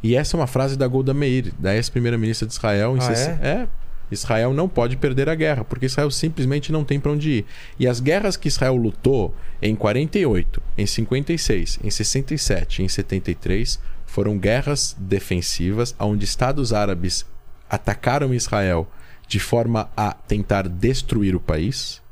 E 0.03 0.15
essa 0.17 0.37
é 0.37 0.41
uma 0.41 0.47
frase 0.47 0.77
da 0.77 0.87
Golda 0.87 1.13
Meir, 1.13 1.53
da 1.59 1.75
ex-primeira-ministra 1.75 2.47
de 2.47 2.53
Israel. 2.55 2.95
Em 2.97 3.01
Ah, 3.01 3.03
sesse- 3.03 3.31
é? 3.31 3.67
Israel 4.11 4.53
não 4.53 4.69
pode 4.69 4.97
perder 4.97 5.29
a 5.29 5.35
guerra, 5.35 5.65
porque 5.65 5.87
Israel 5.87 6.11
simplesmente 6.11 6.73
não 6.73 6.83
tem 6.85 6.99
para 6.99 7.13
onde 7.13 7.31
ir. 7.31 7.47
E 7.79 7.87
as 7.87 8.01
guerras 8.01 8.37
que 8.37 8.49
Israel 8.49 8.75
lutou 8.77 9.35
em 9.63 9.75
48, 9.77 10.61
em 10.77 10.85
56, 10.85 11.79
em 11.83 11.91
67, 11.91 12.83
em 12.83 12.89
73 12.89 13.79
foram 14.11 14.37
guerras 14.37 14.97
defensivas 14.99 15.95
onde 15.97 16.25
estados 16.25 16.73
árabes 16.73 17.25
atacaram 17.69 18.35
Israel 18.35 18.91
de 19.29 19.39
forma 19.39 19.89
a 19.97 20.13
tentar 20.13 20.69
destruir 20.69 21.37
o 21.37 21.41
país. 21.41 22.03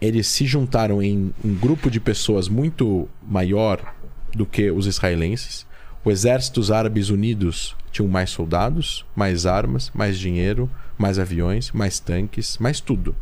Eles 0.00 0.26
se 0.28 0.46
juntaram 0.46 1.02
em 1.02 1.34
um 1.44 1.54
grupo 1.54 1.90
de 1.90 2.00
pessoas 2.00 2.48
muito 2.48 3.06
maior 3.22 3.94
do 4.34 4.46
que 4.46 4.70
os 4.70 4.86
israelenses. 4.86 5.66
O 6.02 6.10
exército 6.10 6.58
dos 6.58 6.70
árabes 6.70 7.10
unidos 7.10 7.76
tinham 7.92 8.08
mais 8.08 8.30
soldados, 8.30 9.04
mais 9.14 9.44
armas, 9.44 9.90
mais 9.92 10.18
dinheiro, 10.18 10.70
mais 10.96 11.18
aviões, 11.18 11.70
mais 11.70 12.00
tanques, 12.00 12.56
mais 12.56 12.80
tudo. 12.80 13.14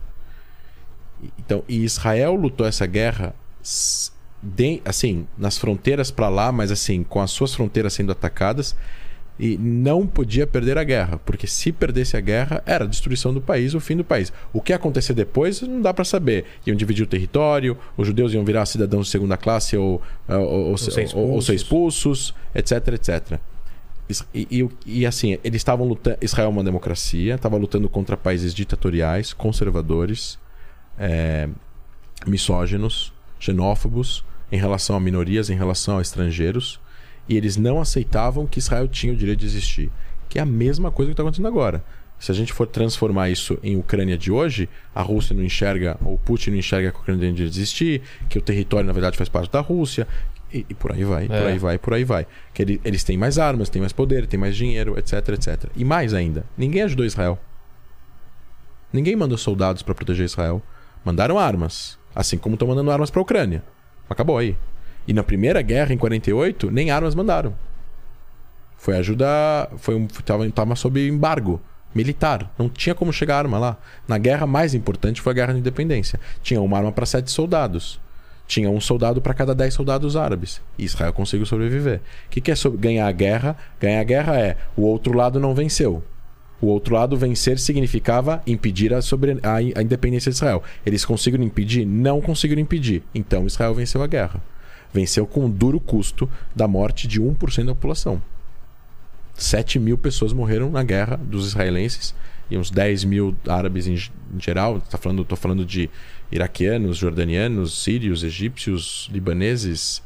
Então, 1.37 1.65
e 1.69 1.83
Israel 1.83 2.37
lutou 2.37 2.65
essa 2.65 2.87
guerra 2.87 3.35
de- 4.43 4.81
assim, 4.85 5.27
nas 5.37 5.59
fronteiras 5.59 6.11
para 6.11 6.29
lá, 6.29 6.53
mas 6.53 6.71
assim, 6.71 7.03
com 7.03 7.21
as 7.21 7.31
suas 7.31 7.55
fronteiras 7.55 7.93
sendo 7.95 8.13
atacadas 8.13 8.77
e 9.39 9.59
não 9.59 10.07
podia 10.07 10.47
perder 10.47 10.79
a 10.79 10.85
guerra, 10.85 11.19
porque 11.25 11.47
se 11.47 11.71
perdesse 11.71 12.17
a 12.17 12.21
guerra, 12.21 12.63
era 12.65 12.85
a 12.85 12.89
destruição 12.89 13.35
do 13.35 13.41
país, 13.41 13.75
o 13.75 13.81
fim 13.81 13.95
do 13.97 14.03
país. 14.05 14.33
O 14.53 14.63
que 14.63 14.73
ia 14.73 14.77
acontecer 14.77 15.13
depois 15.13 15.61
não 15.61 15.83
dá 15.83 15.93
para 15.93 16.05
saber. 16.07 16.47
Iam 16.67 16.75
dividir 16.77 17.03
o 17.03 17.07
território, 17.07 17.77
os 17.99 18.07
judeus 18.07 18.33
iam 18.33 18.45
virar 18.45 18.65
cidadãos 18.65 19.07
de 19.07 19.13
segunda 19.13 19.37
classe 19.37 19.77
ou, 19.77 20.01
ou, 20.27 20.71
ou, 20.71 20.79
ser 20.79 21.09
ou- 21.15 21.33
ou 21.33 21.43
ser 21.43 21.55
expulsos. 21.55 22.33
expulsos, 22.33 22.35
etc, 22.55 22.89
etc. 22.95 23.39
E, 24.33 24.47
e, 24.63 24.69
e, 25.01 25.05
assim, 25.07 25.37
eles 25.45 25.57
estavam 25.57 25.87
lutando. 25.87 26.17
Israel 26.23 26.47
é 26.47 26.51
uma 26.53 26.65
democracia, 26.65 27.35
estava 27.35 27.57
lutando 27.59 27.89
contra 27.91 28.17
países 28.17 28.55
ditatoriais, 28.55 29.33
conservadores, 29.35 30.39
é, 30.99 31.49
misóginos, 32.27 33.13
xenófobos 33.39 34.25
em 34.51 34.59
relação 34.59 34.97
a 34.97 35.01
minorias, 35.01 35.51
em 35.51 35.57
relação 35.57 35.99
a 35.99 36.03
estrangeiros. 36.03 36.81
E 37.29 37.37
eles 37.37 37.57
não 37.57 37.81
aceitavam 37.81 38.47
que 38.47 38.59
Israel 38.59 38.87
tinha 38.87 39.13
o 39.13 39.17
direito 39.17 39.41
de 39.41 39.47
existir. 39.47 39.91
Que 40.29 40.39
é 40.39 40.43
a 40.43 40.47
mesma 40.47 40.91
coisa 40.91 41.11
que 41.11 41.13
está 41.15 41.23
acontecendo 41.23 41.49
agora. 41.49 41.85
Se 42.19 42.31
a 42.33 42.35
gente 42.35 42.53
for 42.53 42.67
transformar 42.67 43.29
isso 43.29 43.59
em 43.63 43.77
Ucrânia 43.77 44.17
de 44.17 44.31
hoje, 44.33 44.69
a 44.95 45.03
Rússia 45.03 45.35
não 45.37 45.43
enxerga, 45.45 45.99
ou 46.05 46.17
Putin 46.17 46.51
não 46.51 46.59
enxerga 46.59 46.91
que 46.91 46.97
a 46.97 47.01
Ucrânia 47.01 47.21
tem 47.27 47.35
direito 47.35 47.53
de 47.53 47.59
existir, 47.61 48.03
que 48.29 48.39
o 48.39 48.41
território, 48.43 48.87
na 48.87 48.93
verdade, 48.93 49.19
faz 49.19 49.29
parte 49.29 49.53
da 49.53 49.61
Rússia, 49.61 50.07
e, 50.53 50.65
e 50.71 50.75
por 50.75 50.93
aí 50.93 51.05
vai, 51.05 51.27
por 51.27 51.35
É. 51.35 51.47
aí 51.53 51.59
vai, 51.59 51.79
por 51.79 51.93
aí 51.93 52.05
vai. 52.05 52.27
Que 52.55 52.63
ele- 52.63 52.81
eles 52.85 53.05
têm 53.05 53.19
mais 53.19 53.39
armas, 53.39 53.69
têm 53.69 53.81
mais 53.83 53.93
poder, 53.93 54.27
têm 54.27 54.41
mais 54.41 54.57
dinheiro, 54.57 54.99
etc, 54.99 55.29
etc. 55.31 55.65
E 55.77 55.85
mais 55.85 56.15
ainda, 56.15 56.47
ninguém 56.57 56.83
ajudou 56.83 57.05
Israel. 57.05 57.39
Ninguém 58.93 59.17
mandou 59.17 59.37
soldados 59.37 59.83
para 59.83 59.95
proteger 59.95 60.25
Israel. 60.25 60.63
Mandaram 61.05 61.39
armas, 61.39 61.99
assim 62.17 62.39
como 62.39 62.55
estão 62.55 62.67
mandando 62.67 62.91
armas 62.91 63.11
para 63.11 63.21
a 63.21 63.23
Ucrânia. 63.23 63.63
Acabou 64.09 64.39
aí. 64.39 64.57
E 65.07 65.13
na 65.13 65.23
primeira 65.23 65.61
guerra, 65.61 65.93
em 65.93 65.99
48, 65.99 66.71
nem 66.71 66.91
armas 66.91 67.15
mandaram. 67.15 67.55
Foi 68.79 68.97
ajuda. 68.97 69.69
Foi 69.77 69.95
um, 69.95 70.07
tava, 70.07 70.51
tava 70.51 70.75
sob 70.75 71.07
embargo 71.07 71.61
militar. 71.95 72.51
Não 72.59 72.69
tinha 72.69 72.95
como 72.95 73.13
chegar 73.13 73.39
arma 73.39 73.59
lá. 73.59 73.77
Na 74.09 74.19
guerra 74.19 74.47
mais 74.47 74.75
importante 74.75 75.21
foi 75.21 75.33
a 75.33 75.35
Guerra 75.35 75.53
da 75.53 75.59
Independência. 75.59 76.19
Tinha 76.43 76.61
uma 76.61 76.79
arma 76.79 76.91
para 76.91 77.07
sete 77.07 77.31
soldados. 77.31 78.01
Tinha 78.47 78.71
um 78.71 78.81
soldado 78.81 79.21
para 79.21 79.35
cada 79.35 79.55
dez 79.55 79.75
soldados 79.75 80.17
árabes. 80.17 80.61
E 80.79 80.85
Israel 80.85 81.13
conseguiu 81.13 81.47
sobreviver. 81.47 82.01
O 82.27 82.31
que, 82.31 82.41
que 82.41 82.51
é 82.51 82.55
ganhar 82.79 83.07
a 83.07 83.13
guerra? 83.13 83.57
Ganhar 83.81 84.01
a 84.01 84.05
guerra 84.05 84.39
é 84.39 84.57
o 84.77 84.83
outro 84.83 85.15
lado 85.15 85.41
não 85.41 85.55
venceu. 85.55 86.03
O 86.61 86.69
outro 86.69 86.95
lado, 86.95 87.17
vencer, 87.17 87.59
significava 87.59 88.43
impedir 88.47 88.95
a, 88.95 88.99
a 88.99 89.57
a 89.57 89.83
independência 89.83 90.31
de 90.31 90.37
Israel. 90.37 90.63
Eles 90.85 91.05
conseguiram 91.05 91.45
impedir? 91.45 91.85
Não 91.85 92.21
conseguiram 92.21 92.63
impedir. 92.63 93.03
Então 93.15 93.47
Israel 93.47 93.75
venceu 93.75 94.03
a 94.03 94.07
guerra. 94.07 94.43
Venceu 94.93 95.27
com 95.27 95.51
duro 95.51 95.79
custo 95.79 96.29
da 96.55 96.67
morte 96.67 97.07
de 97.07 97.21
1% 97.21 97.67
da 97.67 97.75
população. 97.75 98.23
7 99.35 99.79
mil 99.79 99.99
pessoas 99.99 100.33
morreram 100.33 100.71
na 100.71 100.83
guerra 100.83 101.17
dos 101.17 101.49
israelenses 101.49 102.15
e 102.51 102.57
uns 102.57 102.71
10 102.71 103.05
mil 103.05 103.37
árabes 103.47 103.87
em, 103.87 103.97
geral. 104.39 104.81
Tá 104.81 104.97
falando, 104.97 105.27
falando 105.37 105.65
de 105.65 105.91
iraquianos, 106.33 106.97
jordanianos, 106.97 107.83
sírios, 107.83 108.25
egípcios, 108.25 109.11
libaneses. 109.13 110.03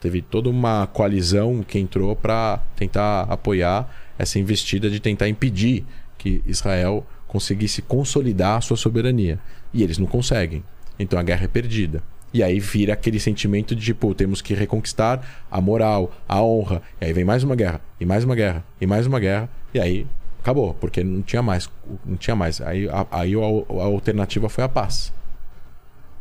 Teve 0.00 0.20
toda 0.20 0.50
uma 0.50 0.86
coalizão 0.88 1.62
que 1.62 1.78
entrou 1.78 2.16
para 2.16 2.58
tentar 2.76 3.22
apoiar 3.22 3.88
essa 4.18 4.38
investida 4.38 4.88
de 4.90 5.00
tentar 5.00 5.28
impedir 5.28 5.84
que 6.18 6.42
Israel 6.46 7.06
conseguisse 7.26 7.82
consolidar 7.82 8.58
a 8.58 8.60
sua 8.60 8.76
soberania. 8.76 9.38
E 9.72 9.82
eles 9.82 9.98
não 9.98 10.06
conseguem. 10.06 10.62
Então 10.98 11.18
a 11.18 11.22
guerra 11.22 11.44
é 11.44 11.48
perdida. 11.48 12.02
E 12.32 12.42
aí 12.42 12.58
vira 12.58 12.92
aquele 12.92 13.20
sentimento 13.20 13.76
de 13.76 13.84
tipo, 13.84 14.14
temos 14.14 14.42
que 14.42 14.54
reconquistar 14.54 15.44
a 15.50 15.60
moral, 15.60 16.12
a 16.28 16.42
honra. 16.42 16.82
E 17.00 17.04
aí 17.04 17.12
vem 17.12 17.24
mais 17.24 17.44
uma 17.44 17.54
guerra, 17.54 17.80
e 18.00 18.04
mais 18.04 18.24
uma 18.24 18.34
guerra, 18.34 18.64
e 18.80 18.86
mais 18.86 19.06
uma 19.06 19.20
guerra. 19.20 19.48
E 19.72 19.78
aí 19.78 20.06
acabou, 20.40 20.74
porque 20.74 21.04
não 21.04 21.22
tinha 21.22 21.42
mais. 21.42 21.70
Não 22.04 22.16
tinha 22.16 22.34
mais. 22.34 22.60
Aí, 22.60 22.88
a, 22.88 23.06
aí 23.10 23.34
a, 23.34 23.38
a 23.38 23.84
alternativa 23.84 24.48
foi 24.48 24.64
a 24.64 24.68
paz. 24.68 25.12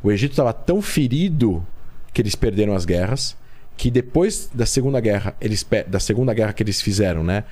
O 0.03 0.11
Egito 0.11 0.31
estava 0.31 0.53
tão 0.53 0.81
ferido 0.81 1.65
que 2.13 2.21
eles 2.21 2.35
perderam 2.35 2.75
as 2.75 2.85
guerras, 2.85 3.35
que 3.75 3.89
depois 3.89 4.49
da 4.53 4.65
Segunda 4.65 4.99
Guerra, 4.99 5.35
eles 5.41 5.65
da 5.87 5.99
Segunda 5.99 6.33
Guerra 6.33 6.53
que 6.53 6.61
eles 6.61 6.81
fizeram, 6.81 7.23
né, 7.23 7.43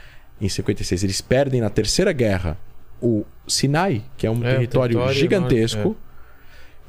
em 0.45 0.49
56, 0.49 1.03
eles 1.03 1.21
perdem 1.21 1.61
na 1.61 1.69
Terceira 1.69 2.11
Guerra 2.11 2.57
o 3.01 3.23
Sinai, 3.47 4.03
que 4.17 4.25
é 4.27 4.31
um 4.31 4.43
É, 4.45 4.55
território, 4.55 4.95
território 4.97 5.19
gigantesco. 5.19 5.79
enorme, 5.79 5.97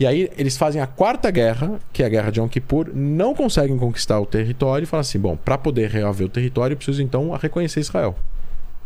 E 0.00 0.06
aí 0.06 0.30
eles 0.36 0.56
fazem 0.56 0.80
a 0.82 0.86
quarta 0.86 1.30
guerra, 1.30 1.78
que 1.92 2.02
é 2.02 2.06
a 2.06 2.08
guerra 2.08 2.30
de 2.32 2.40
Yom 2.40 2.48
Kippur, 2.48 2.90
não 2.92 3.34
conseguem 3.34 3.76
conquistar 3.78 4.18
o 4.18 4.26
território 4.26 4.84
e 4.84 4.86
falam 4.86 5.02
assim: 5.02 5.18
bom, 5.18 5.36
para 5.36 5.56
poder 5.56 5.90
reaver 5.90 6.26
o 6.26 6.30
território, 6.30 6.74
eu 6.74 6.76
preciso 6.76 7.02
então 7.02 7.30
reconhecer 7.32 7.78
Israel. 7.80 8.16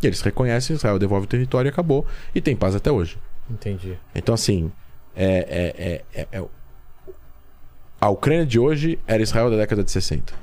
E 0.03 0.07
eles 0.07 0.21
reconhecem 0.21 0.77
Israel, 0.77 0.99
devolve 0.99 1.25
o 1.25 1.29
território 1.29 1.69
e 1.69 1.71
acabou. 1.71 2.05
E 2.35 2.41
tem 2.41 2.55
paz 2.55 2.75
até 2.75 2.91
hoje. 2.93 3.17
Entendi. 3.51 3.95
Então, 4.15 4.35
assim, 4.35 4.71
é, 5.17 6.05
é, 6.15 6.21
é, 6.21 6.23
é- 6.33 6.39
é- 6.39 6.45
a 7.99 8.11
Ucrânia 8.11 8.45
de 8.45 8.59
hoje 8.59 8.99
era 9.07 9.23
Israel 9.23 9.51
da 9.51 9.57
década 9.57 9.83
de 9.83 9.91
60. 9.91 10.35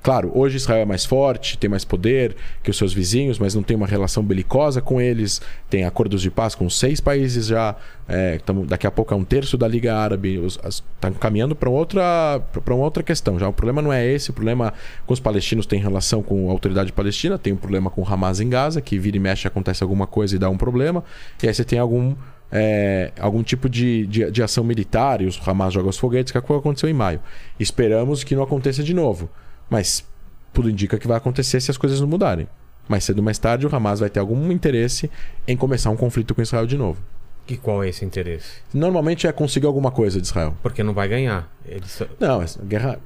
Claro, 0.00 0.30
hoje 0.32 0.56
Israel 0.56 0.82
é 0.82 0.84
mais 0.84 1.04
forte, 1.04 1.58
tem 1.58 1.68
mais 1.68 1.84
poder 1.84 2.36
que 2.62 2.70
os 2.70 2.76
seus 2.78 2.94
vizinhos, 2.94 3.36
mas 3.38 3.54
não 3.54 3.64
tem 3.64 3.76
uma 3.76 3.86
relação 3.86 4.22
belicosa 4.22 4.80
com 4.80 5.00
eles. 5.00 5.42
Tem 5.68 5.84
acordos 5.84 6.22
de 6.22 6.30
paz 6.30 6.54
com 6.54 6.70
seis 6.70 7.00
países 7.00 7.46
já. 7.46 7.74
é, 8.06 8.38
tamo- 8.38 8.64
daqui 8.64 8.86
a 8.86 8.90
pouco 8.90 9.12
é 9.12 9.16
um 9.16 9.24
terço 9.24 9.58
da 9.58 9.66
Liga 9.66 9.94
Árabe. 9.96 10.40
Está 10.46 11.10
caminhando 11.10 11.54
para 11.56 11.68
outra, 11.68 12.40
uma 12.66 12.76
outra 12.76 13.02
questão. 13.02 13.38
Já 13.38 13.48
o 13.48 13.52
problema 13.52 13.82
não 13.82 13.92
é 13.92 14.06
esse. 14.06 14.30
O 14.30 14.32
problema 14.32 14.72
com 15.04 15.12
os 15.12 15.20
palestinos 15.20 15.66
tem 15.66 15.80
relação 15.80 16.22
com 16.22 16.48
a 16.48 16.52
autoridade 16.52 16.92
palestina. 16.92 17.36
Tem 17.36 17.52
um 17.52 17.56
problema 17.56 17.90
com 17.90 18.06
Hamas 18.06 18.38
em 18.40 18.48
Gaza, 18.48 18.80
que 18.80 18.98
vira 18.98 19.16
e 19.16 19.20
mexe, 19.20 19.46
acontece 19.48 19.82
alguma 19.82 20.06
coisa 20.06 20.36
e 20.36 20.38
dá 20.38 20.48
um 20.48 20.56
problema. 20.56 21.02
E 21.42 21.48
aí 21.48 21.52
você 21.52 21.64
tem 21.64 21.78
algum 21.78 22.14
é, 22.50 23.12
algum 23.20 23.42
tipo 23.42 23.68
de, 23.68 24.06
de, 24.06 24.30
de 24.30 24.42
ação 24.42 24.64
militar 24.64 25.20
e 25.20 25.26
os 25.26 25.38
Hamas 25.46 25.74
jogam 25.74 25.90
os 25.90 25.98
foguetes, 25.98 26.30
que 26.32 26.38
é 26.38 26.40
o 26.40 26.42
que 26.42 26.52
aconteceu 26.52 26.88
em 26.88 26.94
maio. 26.94 27.20
Esperamos 27.60 28.24
que 28.24 28.34
não 28.34 28.42
aconteça 28.44 28.82
de 28.82 28.94
novo. 28.94 29.28
Mas 29.70 30.04
tudo 30.52 30.70
indica 30.70 30.98
que 30.98 31.06
vai 31.08 31.16
acontecer 31.16 31.60
se 31.60 31.70
as 31.70 31.76
coisas 31.76 32.00
não 32.00 32.08
mudarem. 32.08 32.48
Mais 32.88 33.04
cedo 33.04 33.18
ou 33.18 33.24
mais 33.24 33.38
tarde, 33.38 33.66
o 33.66 33.74
Hamas 33.74 34.00
vai 34.00 34.08
ter 34.08 34.18
algum 34.20 34.50
interesse 34.50 35.10
em 35.46 35.56
começar 35.56 35.90
um 35.90 35.96
conflito 35.96 36.34
com 36.34 36.40
Israel 36.42 36.66
de 36.66 36.76
novo. 36.78 37.00
E 37.46 37.56
qual 37.56 37.82
é 37.84 37.88
esse 37.88 38.04
interesse? 38.04 38.60
Normalmente 38.72 39.26
é 39.26 39.32
conseguir 39.32 39.66
alguma 39.66 39.90
coisa 39.90 40.20
de 40.20 40.26
Israel. 40.26 40.54
Porque 40.62 40.82
não 40.82 40.92
vai 40.94 41.08
ganhar. 41.08 41.50
Ele, 41.66 41.84
só- 41.86 42.06
Não, 42.20 42.40
essa 42.42 42.62
guerra. 42.62 42.98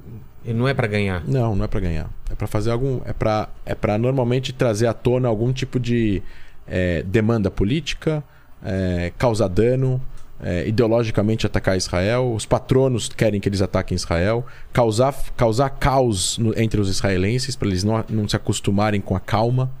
ele 0.43 0.57
não 0.57 0.67
é 0.67 0.73
pra 0.73 0.87
ganhar. 0.87 1.23
Não, 1.27 1.55
não 1.55 1.63
é 1.65 1.67
pra 1.67 1.79
ganhar. 1.79 2.09
É 2.29 2.35
pra 2.35 2.47
fazer 2.47 2.71
algum. 2.71 2.99
É 3.05 3.13
pra, 3.13 3.49
é 3.65 3.73
pra 3.75 3.97
normalmente 3.97 4.51
trazer 4.53 4.87
à 4.87 4.93
tona 4.93 5.27
algum 5.29 5.51
tipo 5.53 5.79
de 5.79 6.21
é, 6.67 7.03
demanda 7.03 7.49
política, 7.51 8.23
é, 8.63 9.11
causar 9.17 9.47
dano, 9.49 10.01
é, 10.43 10.67
ideologicamente 10.67 11.45
atacar 11.45 11.77
Israel. 11.77 12.33
Os 12.33 12.45
patronos 12.45 13.09
querem 13.09 13.39
que 13.39 13.47
eles 13.49 13.61
ataquem 13.61 13.95
Israel, 13.95 14.45
causar, 14.71 15.15
causar 15.37 15.69
caos 15.71 16.37
no- 16.37 16.57
entre 16.59 16.79
os 16.79 16.89
israelenses 16.89 17.55
para 17.55 17.67
eles 17.69 17.83
não, 17.83 18.03
não 18.09 18.27
se 18.27 18.35
acostumarem 18.35 19.01
com 19.01 19.15
a 19.15 19.19
calma, 19.19 19.71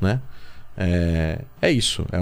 né? 0.00 0.20
É, 0.82 1.40
é 1.60 1.70
isso. 1.70 2.06
É 2.10 2.18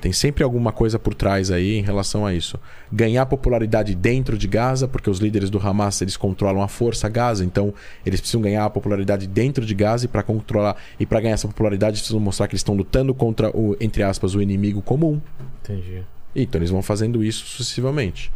tem 0.00 0.12
sempre 0.12 0.42
alguma 0.42 0.72
coisa 0.72 0.98
por 0.98 1.14
trás 1.14 1.50
aí 1.50 1.76
em 1.78 1.82
relação 1.82 2.26
a 2.26 2.34
isso. 2.34 2.58
Ganhar 2.90 3.24
popularidade 3.26 3.94
dentro 3.94 4.36
de 4.36 4.48
Gaza, 4.48 4.88
porque 4.88 5.08
os 5.08 5.18
líderes 5.18 5.48
do 5.48 5.58
Hamas 5.64 6.00
eles 6.02 6.16
controlam 6.16 6.60
a 6.62 6.66
força 6.66 7.08
Gaza, 7.08 7.44
então 7.44 7.72
eles 8.04 8.20
precisam 8.20 8.40
ganhar 8.40 8.64
a 8.64 8.70
popularidade 8.70 9.28
dentro 9.28 9.64
de 9.64 9.74
Gaza 9.74 10.06
e 10.06 10.08
para 10.08 10.22
controlar 10.24 10.76
e 10.98 11.06
para 11.06 11.20
ganhar 11.20 11.34
essa 11.34 11.46
popularidade 11.46 11.98
precisam 11.98 12.18
mostrar 12.18 12.48
que 12.48 12.54
eles 12.54 12.60
estão 12.60 12.74
lutando 12.74 13.14
contra 13.14 13.50
o 13.56 13.76
entre 13.80 14.02
aspas 14.02 14.34
o 14.34 14.42
inimigo 14.42 14.82
comum. 14.82 15.20
Entendi. 15.62 16.02
Então 16.34 16.58
eles 16.58 16.70
vão 16.70 16.82
fazendo 16.82 17.22
isso 17.22 17.44
sucessivamente. 17.46 18.32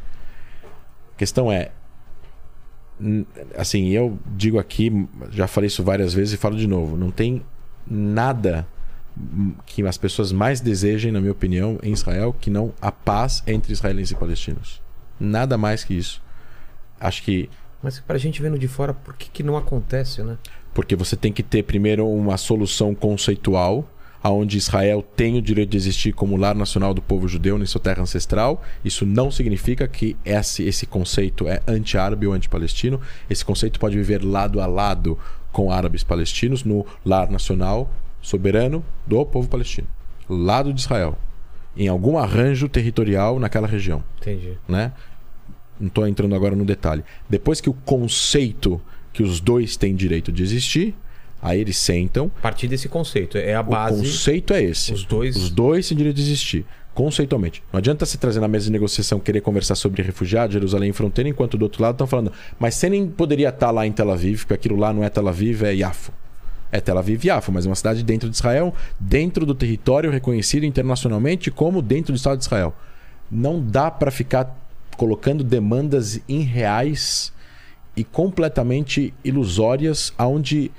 A 1.14 1.18
questão 1.18 1.50
é. 1.50 1.70
Assim, 3.56 3.88
eu 3.88 4.18
digo 4.26 4.58
aqui, 4.58 5.06
já 5.30 5.48
falei 5.48 5.66
isso 5.66 5.82
várias 5.82 6.14
vezes 6.14 6.34
e 6.34 6.36
falo 6.36 6.56
de 6.56 6.66
novo: 6.66 6.96
não 6.96 7.10
tem 7.10 7.42
nada 7.86 8.66
que 9.66 9.86
as 9.86 9.96
pessoas 9.96 10.32
mais 10.32 10.60
desejem, 10.60 11.12
na 11.12 11.20
minha 11.20 11.32
opinião, 11.32 11.78
em 11.82 11.92
Israel, 11.92 12.34
que 12.40 12.50
não 12.50 12.72
a 12.80 12.90
paz 12.90 13.42
entre 13.46 13.72
israelenses 13.72 14.10
e 14.12 14.16
palestinos. 14.16 14.82
Nada 15.18 15.56
mais 15.56 15.84
que 15.84 15.94
isso. 15.94 16.22
Acho 16.98 17.22
que 17.22 17.48
Mas 17.82 18.00
pra 18.00 18.18
gente 18.18 18.42
vendo 18.42 18.58
de 18.58 18.66
fora, 18.66 18.92
por 18.92 19.14
que, 19.14 19.28
que 19.30 19.42
não 19.42 19.56
acontece, 19.56 20.22
né? 20.22 20.38
porque 20.74 20.96
você 20.96 21.16
tem 21.16 21.32
que 21.32 21.42
ter 21.42 21.62
primeiro 21.62 22.06
uma 22.06 22.36
solução 22.36 22.94
conceitual 22.94 23.88
aonde 24.24 24.56
Israel 24.56 25.04
tem 25.14 25.36
o 25.36 25.42
direito 25.42 25.68
de 25.68 25.76
existir 25.76 26.14
como 26.14 26.38
lar 26.38 26.54
nacional 26.54 26.94
do 26.94 27.02
povo 27.02 27.28
judeu 27.28 27.58
em 27.58 27.66
sua 27.66 27.80
terra 27.80 28.02
ancestral. 28.02 28.64
Isso 28.82 29.04
não 29.04 29.30
significa 29.30 29.86
que 29.86 30.16
esse, 30.24 30.62
esse 30.62 30.86
conceito 30.86 31.46
é 31.46 31.60
anti-árabe 31.68 32.26
ou 32.26 32.32
anti-palestino. 32.32 32.98
Esse 33.28 33.44
conceito 33.44 33.78
pode 33.78 33.94
viver 33.98 34.24
lado 34.24 34.62
a 34.62 34.66
lado 34.66 35.18
com 35.52 35.70
árabes 35.70 36.02
palestinos 36.02 36.64
no 36.64 36.86
lar 37.04 37.30
nacional 37.30 37.92
soberano 38.22 38.82
do 39.06 39.26
povo 39.26 39.46
palestino, 39.46 39.86
lado 40.26 40.72
de 40.72 40.80
Israel, 40.80 41.18
em 41.76 41.86
algum 41.86 42.16
arranjo 42.16 42.66
territorial 42.66 43.38
naquela 43.38 43.68
região 43.68 44.02
Entendi. 44.22 44.56
né? 44.66 44.92
Não 45.78 45.88
estou 45.88 46.08
entrando 46.08 46.34
agora 46.34 46.56
no 46.56 46.64
detalhe. 46.64 47.04
Depois 47.28 47.60
que 47.60 47.68
o 47.68 47.74
conceito 47.74 48.80
que 49.12 49.22
os 49.22 49.38
dois 49.38 49.76
têm 49.76 49.94
direito 49.94 50.32
de 50.32 50.42
existir, 50.42 50.94
aí 51.44 51.60
eles 51.60 51.76
sentam. 51.76 52.30
A 52.38 52.40
partir 52.40 52.66
desse 52.66 52.88
conceito. 52.88 53.38
É 53.38 53.54
a 53.54 53.60
O 53.60 53.64
base. 53.64 53.98
conceito 54.02 54.52
é 54.54 54.62
esse. 54.64 54.92
Os 54.92 55.04
dois- 55.04 55.36
Os 55.36 55.50
dois 55.50 55.86
têm 55.86 55.96
direito 55.96 56.16
de 56.16 56.22
existir. 56.22 56.64
Conceitualmente. 56.94 57.62
Não 57.72 57.78
adianta 57.78 58.06
você 58.06 58.16
trazer 58.16 58.40
na 58.40 58.46
mesa 58.48 58.66
de 58.66 58.72
negociação 58.72 59.18
querer 59.20 59.40
conversar 59.40 59.74
sobre 59.74 60.00
refugiados, 60.02 60.54
Jerusalém 60.54 60.90
e 60.90 60.92
fronteira, 60.92 61.28
enquanto 61.28 61.58
do 61.58 61.64
outro 61.64 61.82
lado 61.82 61.94
estão 61.94 62.06
falando, 62.06 62.32
mas 62.58 62.76
você 62.76 62.88
nem 62.88 63.06
poderia 63.08 63.48
estar 63.48 63.70
lá 63.72 63.84
em 63.86 63.90
Tel 63.92 64.10
Aviv, 64.12 64.38
porque 64.42 64.54
aquilo 64.54 64.76
lá 64.76 64.92
não 64.92 65.02
é 65.02 65.08
Tel 65.10 65.26
Aviv, 65.28 65.64
é 65.64 65.74
Yafo. 65.74 66.12
É 66.70 66.80
Tel 66.80 66.96
Aviv 66.96 67.24
e 67.24 67.28
Yafo, 67.28 67.50
mas 67.52 67.66
é 67.66 67.68
uma 67.68 67.74
cidade 67.74 68.02
dentro 68.04 68.30
de 68.30 68.36
Israel, 68.36 68.72
dentro 68.98 69.44
do 69.44 69.54
território 69.56 70.08
reconhecido 70.10 70.64
internacionalmente 70.64 71.50
como 71.50 71.82
dentro 71.82 72.12
do 72.12 72.16
Estado 72.16 72.38
de 72.38 72.44
Israel. 72.44 72.72
Não 73.30 73.60
dá 73.60 73.90
para 73.90 74.10
ficar 74.12 74.56
colocando 74.96 75.42
demandas 75.42 76.20
irreais 76.28 77.32
e 77.96 78.04
completamente 78.04 79.12
ilusórias, 79.24 80.12
aonde 80.16 80.70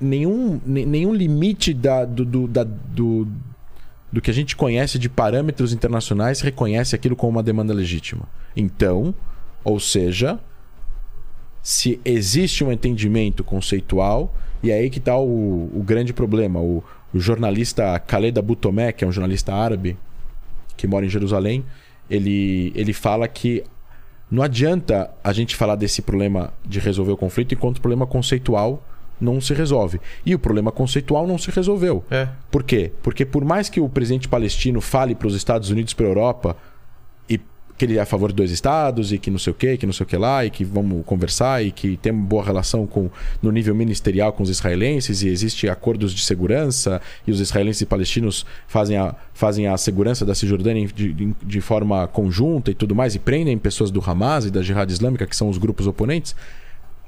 nenhum, 0.00 0.60
ne- 0.64 0.86
nenhum 0.86 1.14
limite 1.14 1.74
da, 1.74 2.04
do, 2.04 2.24
do, 2.24 2.48
da- 2.48 2.64
do, 2.64 3.26
do 4.12 4.20
que 4.20 4.30
a 4.30 4.34
gente 4.34 4.56
conhece 4.56 4.98
de 4.98 5.08
parâmetros 5.08 5.72
internacionais 5.72 6.40
reconhece 6.40 6.94
aquilo 6.94 7.16
como 7.16 7.32
uma 7.32 7.42
demanda 7.42 7.74
legítima. 7.74 8.28
Então, 8.56 9.14
ou 9.64 9.78
seja, 9.80 10.38
se 11.62 12.00
existe 12.04 12.62
um 12.62 12.70
entendimento 12.70 13.42
conceitual, 13.42 14.32
e 14.62 14.70
é 14.70 14.74
aí 14.74 14.88
que 14.88 14.98
está 14.98 15.18
o, 15.18 15.70
o 15.74 15.82
grande 15.84 16.12
problema. 16.12 16.60
O, 16.60 16.82
o 17.12 17.18
jornalista 17.18 17.96
Khaled 17.98 18.38
Aboutomé, 18.38 18.92
que 18.92 19.04
é 19.04 19.08
um 19.08 19.12
jornalista 19.12 19.52
árabe 19.54 19.96
que 20.76 20.86
mora 20.86 21.04
em 21.06 21.08
Jerusalém, 21.08 21.64
ele, 22.08 22.72
ele 22.74 22.92
fala 22.92 23.26
que 23.26 23.64
não 24.30 24.42
adianta 24.42 25.10
a 25.22 25.32
gente 25.32 25.56
falar 25.56 25.76
desse 25.76 26.02
problema 26.02 26.52
de 26.64 26.78
resolver 26.78 27.12
o 27.12 27.16
conflito 27.16 27.54
enquanto 27.54 27.78
o 27.78 27.80
problema 27.80 28.06
conceitual 28.06 28.84
não 29.20 29.40
se 29.40 29.54
resolve. 29.54 30.00
E 30.24 30.34
o 30.34 30.38
problema 30.38 30.70
conceitual 30.70 31.26
não 31.26 31.38
se 31.38 31.50
resolveu. 31.50 32.04
É. 32.10 32.28
Por 32.50 32.62
quê? 32.62 32.92
Porque 33.02 33.24
por 33.24 33.44
mais 33.44 33.68
que 33.68 33.80
o 33.80 33.88
presidente 33.88 34.28
palestino 34.28 34.80
fale 34.80 35.14
para 35.14 35.28
os 35.28 35.34
Estados 35.34 35.70
Unidos, 35.70 35.94
para 35.94 36.06
a 36.06 36.08
Europa, 36.08 36.56
e 37.28 37.40
que 37.76 37.84
ele 37.84 37.98
é 37.98 38.00
a 38.00 38.06
favor 38.06 38.30
de 38.30 38.36
dois 38.36 38.50
estados 38.50 39.12
e 39.12 39.18
que 39.18 39.30
não 39.30 39.38
sei 39.38 39.50
o 39.50 39.54
que, 39.54 39.76
que 39.76 39.86
não 39.86 39.92
sei 39.92 40.04
o 40.04 40.06
que 40.06 40.16
lá, 40.16 40.44
e 40.44 40.50
que 40.50 40.64
vamos 40.64 41.04
conversar 41.04 41.64
e 41.64 41.70
que 41.70 41.96
tem 41.96 42.12
uma 42.12 42.26
boa 42.26 42.44
relação 42.44 42.86
com 42.86 43.10
no 43.42 43.50
nível 43.50 43.74
ministerial 43.74 44.32
com 44.32 44.42
os 44.42 44.50
israelenses 44.50 45.22
e 45.22 45.28
existe 45.28 45.68
acordos 45.68 46.12
de 46.12 46.22
segurança 46.22 47.00
e 47.26 47.30
os 47.30 47.40
israelenses 47.40 47.82
e 47.82 47.86
palestinos 47.86 48.46
fazem 48.66 48.96
a, 48.96 49.14
fazem 49.34 49.66
a 49.66 49.76
segurança 49.76 50.24
da 50.24 50.34
Cisjordânia 50.34 50.86
de, 50.88 51.12
de, 51.12 51.34
de 51.42 51.60
forma 51.60 52.06
conjunta 52.06 52.70
e 52.70 52.74
tudo 52.74 52.94
mais 52.94 53.14
e 53.14 53.18
prendem 53.18 53.58
pessoas 53.58 53.90
do 53.90 54.02
Hamas 54.04 54.46
e 54.46 54.50
da 54.50 54.62
Jihad 54.62 54.90
Islâmica, 54.90 55.26
que 55.26 55.36
são 55.36 55.48
os 55.48 55.58
grupos 55.58 55.86
oponentes. 55.86 56.34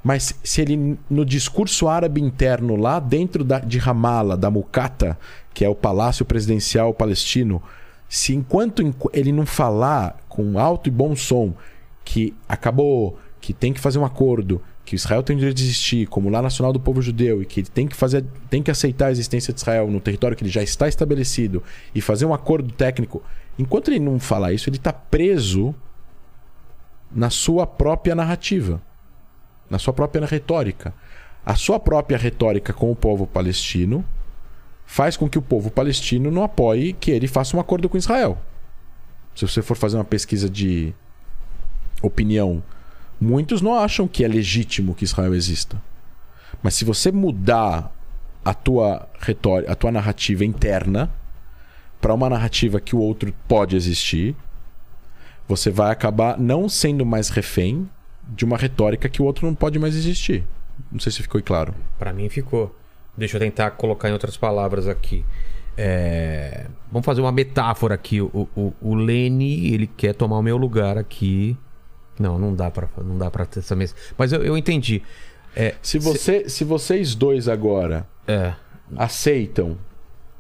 Mas 0.03 0.35
se 0.43 0.61
ele, 0.61 0.99
no 1.11 1.25
discurso 1.25 1.89
árabe 1.89 2.21
interno, 2.21 2.77
lá 2.77 3.01
dentro 3.01 3.43
da, 3.45 3.59
de 3.59 3.79
Ramallah, 3.79 4.37
da 4.37 4.51
Mucata, 4.51 5.19
que 5.53 5.65
é 5.65 5.69
o 5.69 5.75
palácio 5.75 6.25
presidencial 6.25 6.95
palestino, 6.95 7.63
se 8.09 8.35
enquanto 8.35 8.83
ele 9.13 9.33
não 9.33 9.45
falar 9.45 10.19
com 10.29 10.59
alto 10.59 10.89
e 10.89 10.93
bom 10.93 11.15
som 11.15 11.53
que 12.05 12.35
acabou, 12.49 13.19
que 13.41 13.53
tem 13.53 13.73
que 13.73 13.81
fazer 13.81 13.99
um 13.99 14.05
acordo, 14.05 14.63
que 14.85 14.97
Israel 14.97 15.23
tem 15.23 15.37
o 15.37 15.39
direito 15.39 15.59
de 15.59 15.65
existir 15.65 16.07
como 16.07 16.31
lá 16.31 16.41
nacional 16.41 16.73
do 16.73 16.81
povo 16.81 17.03
judeu 17.03 17.43
e 17.43 17.45
que 17.45 17.61
ele 17.61 17.69
tem 17.69 17.87
que 17.87 17.95
fazer, 17.95 18.25
tem 18.49 18.63
que 18.63 18.71
aceitar 18.71 19.09
a 19.09 19.11
existência 19.11 19.53
de 19.53 19.61
Israel 19.61 19.91
no 19.91 20.01
território 20.01 20.35
que 20.35 20.43
ele 20.43 20.51
já 20.51 20.63
está 20.63 20.89
estabelecido 20.89 21.63
e 21.95 22.01
fazer 22.01 22.25
um 22.25 22.33
acordo 22.33 22.73
técnico, 22.73 23.23
enquanto 23.59 23.89
ele 23.89 24.01
não 24.01 24.19
falar 24.19 24.55
isso, 24.55 24.71
ele 24.71 24.79
está 24.79 24.93
preso 24.93 25.75
na 27.15 27.29
sua 27.29 27.67
própria 27.67 28.15
narrativa, 28.15 28.81
na 29.71 29.79
sua 29.79 29.93
própria 29.93 30.25
retórica. 30.27 30.95
A 31.45 31.55
sua 31.55 31.81
própria 31.81 32.19
retórica 32.19 32.73
com 32.73 32.91
o 32.91 32.97
povo 32.97 33.27
palestino 33.27 34.05
faz 34.85 35.17
com 35.17 35.29
que 35.29 35.39
o 35.39 35.43
povo 35.43 35.71
palestino 35.71 36.31
não 36.31 36.43
apoie 36.43 36.93
que 36.93 37.11
ele 37.11 37.27
faça 37.27 37.57
um 37.57 37.61
acordo 37.61 37.89
com 37.89 37.97
Israel. 37.97 38.39
Se 39.35 39.47
você 39.47 39.63
for 39.63 39.77
fazer 39.77 39.97
uma 39.97 40.05
pesquisa 40.05 40.49
de 40.49 40.95
opinião, 42.03 42.63
muitos 43.21 43.61
não 43.61 43.75
acham 43.75 44.09
que 44.09 44.25
é 44.25 44.29
legítimo 44.29 44.95
que 44.95 45.05
Israel 45.05 45.35
exista. 45.35 45.81
Mas 46.63 46.75
se 46.75 46.85
você 46.85 47.13
mudar 47.13 47.93
a 48.45 48.55
tua 48.55 49.09
retórica, 49.21 49.71
a 49.71 49.75
tua 49.75 49.93
narrativa 49.93 50.45
interna 50.45 51.11
para 52.01 52.15
uma 52.15 52.31
narrativa 52.31 52.81
que 52.81 52.97
o 52.97 53.01
outro 53.01 53.33
pode 53.47 53.77
existir, 53.77 54.35
você 55.47 55.71
vai 55.71 55.91
acabar 55.91 56.39
não 56.39 56.69
sendo 56.69 57.05
mais 57.05 57.29
refém 57.29 57.89
de 58.29 58.45
uma 58.45 58.57
retórica 58.57 59.09
que 59.09 59.23
o 59.23 59.25
outro 59.25 59.47
não 59.47 59.55
pode 59.55 59.79
mais 59.79 59.97
existir. 59.97 60.45
Não 60.93 61.01
sei 61.01 61.11
se 61.11 61.23
ficou 61.23 61.43
claro. 61.43 61.75
Para 61.99 62.13
mim 62.13 62.29
ficou. 62.29 62.75
Deixa 63.17 63.37
eu 63.37 63.41
tentar 63.41 63.73
colocar 63.73 64.09
em 64.09 64.13
outras 64.13 64.37
palavras 64.37 64.87
aqui. 64.87 65.25
É... 65.77 66.67
Vamos 66.91 67.07
fazer 67.07 67.21
uma 67.21 67.33
metáfora 67.33 67.95
aqui. 67.95 68.21
O, 68.21 68.49
o, 68.57 68.73
o 68.81 68.95
Lene, 68.95 69.73
ele 69.73 69.87
quer 69.87 70.15
tomar 70.15 70.39
o 70.39 70.43
meu 70.43 70.57
lugar 70.57 70.99
aqui. 70.99 71.57
Não, 72.19 72.39
não 72.39 72.55
dá 72.55 72.71
para 72.71 72.89
não 72.99 73.17
dá 73.17 73.31
para 73.31 73.47
ter 73.47 73.61
essa 73.61 73.75
mesa. 73.75 73.95
Mas 74.17 74.33
eu, 74.33 74.43
eu 74.43 74.57
entendi. 74.57 75.03
É, 75.57 75.75
se, 75.81 75.99
você, 75.99 76.45
se... 76.45 76.51
se 76.51 76.65
vocês 76.65 77.15
dois 77.15 77.49
agora 77.49 78.07
é. 78.27 78.53
aceitam, 78.97 79.79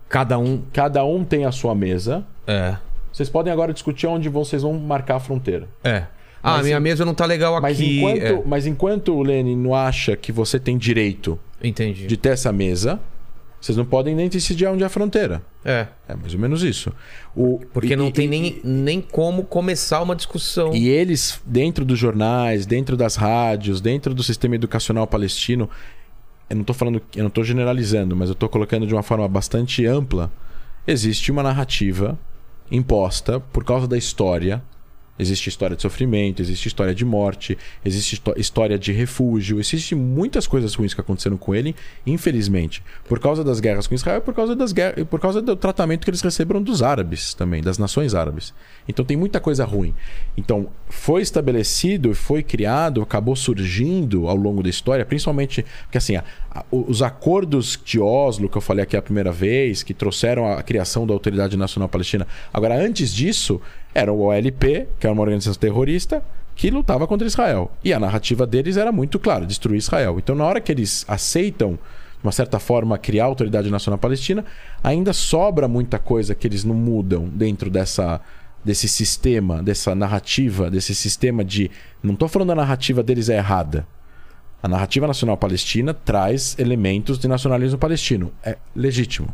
cada 0.08 0.38
um, 0.38 0.62
cada 0.72 1.04
um 1.04 1.24
tem 1.24 1.44
a 1.44 1.52
sua 1.52 1.74
mesa. 1.74 2.24
É. 2.46 2.76
Vocês 3.12 3.28
podem 3.28 3.52
agora 3.52 3.72
discutir 3.72 4.06
onde 4.06 4.28
vocês 4.28 4.62
vão 4.62 4.74
marcar 4.74 5.16
a 5.16 5.20
fronteira. 5.20 5.68
É. 5.82 6.06
Ah, 6.42 6.58
mas, 6.58 6.66
minha 6.66 6.80
mesa 6.80 7.04
não 7.04 7.14
tá 7.14 7.26
legal 7.26 7.56
aqui. 7.56 7.62
Mas 7.62 7.80
enquanto, 7.80 8.22
é. 8.22 8.42
mas 8.46 8.66
enquanto 8.66 9.14
o 9.14 9.22
Lenin 9.22 9.56
não 9.56 9.74
acha 9.74 10.16
que 10.16 10.30
você 10.30 10.58
tem 10.58 10.78
direito 10.78 11.38
Entendi. 11.62 12.06
de 12.06 12.16
ter 12.16 12.30
essa 12.30 12.52
mesa, 12.52 13.00
vocês 13.60 13.76
não 13.76 13.84
podem 13.84 14.14
nem 14.14 14.28
decidir 14.28 14.66
onde 14.66 14.82
é 14.82 14.86
a 14.86 14.88
fronteira. 14.88 15.42
É. 15.64 15.88
É 16.08 16.14
mais 16.14 16.32
ou 16.32 16.40
menos 16.40 16.62
isso. 16.62 16.92
O, 17.34 17.60
Porque 17.72 17.94
e, 17.94 17.96
não 17.96 18.10
tem 18.10 18.26
e, 18.26 18.28
nem, 18.28 18.60
nem 18.62 19.00
como 19.00 19.44
começar 19.44 20.00
uma 20.00 20.14
discussão. 20.14 20.72
E 20.74 20.88
eles, 20.88 21.40
dentro 21.44 21.84
dos 21.84 21.98
jornais, 21.98 22.66
dentro 22.66 22.96
das 22.96 23.16
rádios, 23.16 23.80
dentro 23.80 24.14
do 24.14 24.22
sistema 24.22 24.54
educacional 24.54 25.06
palestino, 25.06 25.68
eu 26.48 26.56
não 26.56 26.62
estou 26.62 26.74
falando, 26.74 27.02
eu 27.14 27.22
não 27.22 27.28
estou 27.28 27.42
generalizando, 27.42 28.14
mas 28.14 28.28
eu 28.28 28.32
estou 28.34 28.48
colocando 28.48 28.86
de 28.86 28.94
uma 28.94 29.02
forma 29.02 29.26
bastante 29.26 29.84
ampla. 29.84 30.30
Existe 30.86 31.32
uma 31.32 31.42
narrativa 31.42 32.18
imposta 32.70 33.40
por 33.40 33.64
causa 33.64 33.88
da 33.88 33.98
história 33.98 34.62
Existe 35.18 35.48
história 35.48 35.74
de 35.74 35.82
sofrimento, 35.82 36.40
existe 36.40 36.68
história 36.68 36.94
de 36.94 37.04
morte, 37.04 37.58
existe 37.84 38.22
história 38.36 38.78
de 38.78 38.92
refúgio, 38.92 39.58
existe 39.58 39.94
muitas 39.94 40.46
coisas 40.46 40.74
ruins 40.74 40.94
que 40.94 41.00
aconteceram 41.00 41.36
com 41.36 41.54
ele, 41.54 41.74
infelizmente, 42.06 42.82
por 43.08 43.18
causa 43.18 43.42
das 43.42 43.60
guerras 43.60 43.86
com 43.86 43.94
Israel, 43.94 44.20
por 44.20 44.34
causa 44.34 44.54
das 44.54 44.72
guerras, 44.72 45.04
por 45.08 45.20
causa 45.20 45.42
do 45.42 45.56
tratamento 45.56 46.04
que 46.04 46.10
eles 46.10 46.20
receberam 46.20 46.62
dos 46.62 46.82
árabes 46.82 47.34
também, 47.34 47.62
das 47.62 47.78
nações 47.78 48.14
árabes. 48.14 48.54
Então 48.86 49.04
tem 49.04 49.16
muita 49.16 49.40
coisa 49.40 49.64
ruim. 49.64 49.94
Então 50.36 50.68
foi 50.88 51.22
estabelecido, 51.22 52.14
foi 52.14 52.42
criado, 52.42 53.02
acabou 53.02 53.34
surgindo 53.34 54.28
ao 54.28 54.36
longo 54.36 54.62
da 54.62 54.68
história, 54.68 55.04
principalmente 55.04 55.64
porque 55.82 55.98
assim, 55.98 56.16
a, 56.16 56.24
a, 56.50 56.64
os 56.70 57.02
acordos 57.02 57.78
de 57.84 57.98
Oslo 57.98 58.48
que 58.48 58.56
eu 58.56 58.62
falei 58.62 58.82
aqui 58.84 58.96
a 58.96 59.02
primeira 59.02 59.32
vez, 59.32 59.82
que 59.82 59.92
trouxeram 59.92 60.50
a 60.50 60.62
criação 60.62 61.06
da 61.06 61.12
Autoridade 61.12 61.56
Nacional 61.56 61.88
Palestina. 61.88 62.26
Agora 62.52 62.74
antes 62.76 63.12
disso, 63.12 63.60
era 63.94 64.12
o 64.12 64.20
OLP, 64.20 64.86
que 64.98 65.06
era 65.06 65.12
uma 65.12 65.22
organização 65.22 65.54
terrorista, 65.54 66.22
que 66.54 66.70
lutava 66.70 67.06
contra 67.06 67.26
Israel. 67.26 67.70
E 67.84 67.92
a 67.92 68.00
narrativa 68.00 68.46
deles 68.46 68.76
era 68.76 68.90
muito 68.90 69.18
clara, 69.18 69.46
destruir 69.46 69.78
Israel. 69.78 70.18
Então, 70.18 70.34
na 70.34 70.44
hora 70.44 70.60
que 70.60 70.72
eles 70.72 71.04
aceitam, 71.08 71.72
de 71.72 72.24
uma 72.24 72.32
certa 72.32 72.58
forma, 72.58 72.98
criar 72.98 73.24
a 73.24 73.26
Autoridade 73.26 73.70
Nacional 73.70 73.98
Palestina, 73.98 74.44
ainda 74.82 75.12
sobra 75.12 75.68
muita 75.68 75.98
coisa 75.98 76.34
que 76.34 76.46
eles 76.46 76.64
não 76.64 76.74
mudam 76.74 77.28
dentro 77.28 77.70
dessa 77.70 78.20
desse 78.64 78.88
sistema, 78.88 79.62
dessa 79.62 79.94
narrativa, 79.94 80.70
desse 80.70 80.94
sistema 80.94 81.44
de. 81.44 81.70
Não 82.02 82.14
estou 82.14 82.28
falando 82.28 82.50
a 82.50 82.56
narrativa 82.56 83.02
deles 83.02 83.28
é 83.28 83.36
errada. 83.36 83.86
A 84.62 84.68
narrativa 84.68 85.06
nacional 85.06 85.36
palestina 85.36 85.94
traz 85.94 86.58
elementos 86.58 87.18
de 87.18 87.28
nacionalismo 87.28 87.78
palestino. 87.78 88.32
É 88.42 88.58
legítimo. 88.74 89.32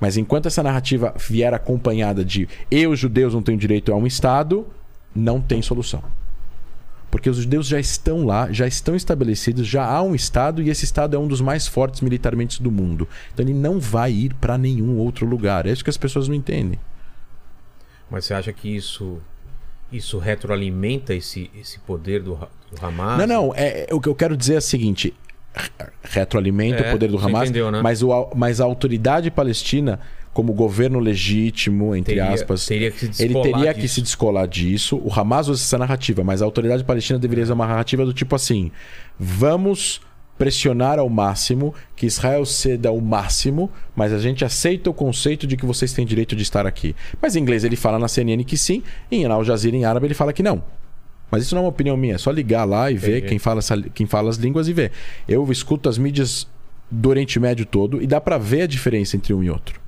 Mas 0.00 0.16
enquanto 0.16 0.46
essa 0.46 0.62
narrativa 0.62 1.14
vier 1.16 1.54
acompanhada 1.54 2.24
de 2.24 2.48
eu, 2.70 2.94
judeus, 2.94 3.34
não 3.34 3.42
tenho 3.42 3.58
direito 3.58 3.92
a 3.92 3.96
um 3.96 4.06
Estado, 4.06 4.66
não 5.14 5.40
tem 5.40 5.62
solução. 5.62 6.02
Porque 7.10 7.30
os 7.30 7.38
judeus 7.38 7.66
já 7.66 7.80
estão 7.80 8.26
lá, 8.26 8.52
já 8.52 8.66
estão 8.66 8.94
estabelecidos, 8.94 9.66
já 9.66 9.86
há 9.86 10.02
um 10.02 10.14
Estado 10.14 10.60
e 10.62 10.68
esse 10.68 10.84
Estado 10.84 11.16
é 11.16 11.18
um 11.18 11.26
dos 11.26 11.40
mais 11.40 11.66
fortes 11.66 12.00
militarmente 12.00 12.62
do 12.62 12.70
mundo. 12.70 13.08
Então 13.32 13.44
ele 13.44 13.54
não 13.54 13.80
vai 13.80 14.12
ir 14.12 14.34
para 14.34 14.58
nenhum 14.58 14.98
outro 14.98 15.24
lugar. 15.24 15.66
É 15.66 15.72
isso 15.72 15.84
que 15.84 15.90
as 15.90 15.96
pessoas 15.96 16.28
não 16.28 16.34
entendem. 16.34 16.78
Mas 18.10 18.26
você 18.26 18.34
acha 18.34 18.52
que 18.52 18.68
isso 18.68 19.18
isso 19.90 20.18
retroalimenta 20.18 21.14
esse, 21.14 21.50
esse 21.54 21.78
poder 21.78 22.22
do, 22.22 22.34
do 22.34 22.86
Hamas? 22.86 23.18
Não, 23.18 23.26
não. 23.26 23.54
É, 23.54 23.86
é, 23.88 23.94
o 23.94 24.00
que 24.00 24.08
eu 24.08 24.14
quero 24.14 24.36
dizer 24.36 24.54
é 24.54 24.58
o 24.58 24.62
seguinte: 24.62 25.14
retroalimenta 26.02 26.82
é, 26.82 26.88
o 26.88 26.92
poder 26.92 27.08
do 27.08 27.18
Hamas, 27.18 27.44
entendeu, 27.48 27.70
né? 27.70 27.80
mas, 27.82 28.02
o, 28.02 28.30
mas 28.34 28.60
a 28.60 28.64
autoridade 28.64 29.30
palestina, 29.30 29.98
como 30.32 30.52
governo 30.52 30.98
legítimo, 30.98 31.94
entre 31.94 32.16
teria, 32.16 32.32
aspas, 32.32 32.66
teria 32.66 32.92
ele 33.18 33.34
teria 33.42 33.72
disso. 33.72 33.80
que 33.80 33.88
se 33.88 34.02
descolar 34.02 34.46
disso. 34.46 35.00
O 35.04 35.12
Hamas 35.12 35.48
usa 35.48 35.62
essa 35.62 35.78
narrativa, 35.78 36.22
mas 36.22 36.42
a 36.42 36.44
autoridade 36.44 36.84
palestina 36.84 37.18
deveria 37.18 37.44
usar 37.44 37.54
uma 37.54 37.66
narrativa 37.66 38.04
do 38.04 38.12
tipo 38.12 38.34
assim: 38.34 38.70
vamos 39.18 40.00
pressionar 40.38 40.98
ao 40.98 41.08
máximo, 41.08 41.74
que 41.94 42.06
Israel 42.06 42.44
ceda 42.44 42.90
ao 42.90 43.00
máximo, 43.00 43.70
mas 43.94 44.12
a 44.12 44.18
gente 44.18 44.44
aceita 44.44 44.90
o 44.90 44.94
conceito 44.94 45.46
de 45.46 45.56
que 45.56 45.64
vocês 45.64 45.92
têm 45.92 46.04
direito 46.04 46.36
de 46.36 46.42
estar 46.42 46.66
aqui. 46.66 46.94
Mas 47.20 47.36
em 47.36 47.40
inglês 47.40 47.64
ele 47.64 47.76
fala 47.76 47.98
na 47.98 48.08
CNN 48.08 48.44
que 48.44 48.56
sim, 48.56 48.82
em 49.10 49.24
Al 49.24 49.44
Jazeera 49.44 49.76
em 49.76 49.84
árabe 49.84 50.06
ele 50.06 50.14
fala 50.14 50.32
que 50.32 50.42
não. 50.42 50.62
Mas 51.30 51.42
isso 51.42 51.54
não 51.54 51.62
é 51.62 51.64
uma 51.64 51.70
opinião 51.70 51.96
minha, 51.96 52.14
é 52.14 52.18
só 52.18 52.30
ligar 52.30 52.64
lá 52.64 52.90
e 52.90 52.96
ver 52.96 53.22
quem 53.22 53.38
fala, 53.38 53.58
essa, 53.58 53.80
quem 53.94 54.06
fala 54.06 54.30
as 54.30 54.36
línguas 54.36 54.68
e 54.68 54.72
ver. 54.72 54.92
Eu 55.28 55.50
escuto 55.50 55.88
as 55.88 55.98
mídias 55.98 56.46
do 56.90 57.08
Oriente 57.08 57.38
Médio 57.40 57.66
todo 57.66 58.00
e 58.00 58.06
dá 58.06 58.20
para 58.20 58.38
ver 58.38 58.62
a 58.62 58.66
diferença 58.66 59.16
entre 59.16 59.34
um 59.34 59.42
e 59.42 59.50
outro. 59.50 59.80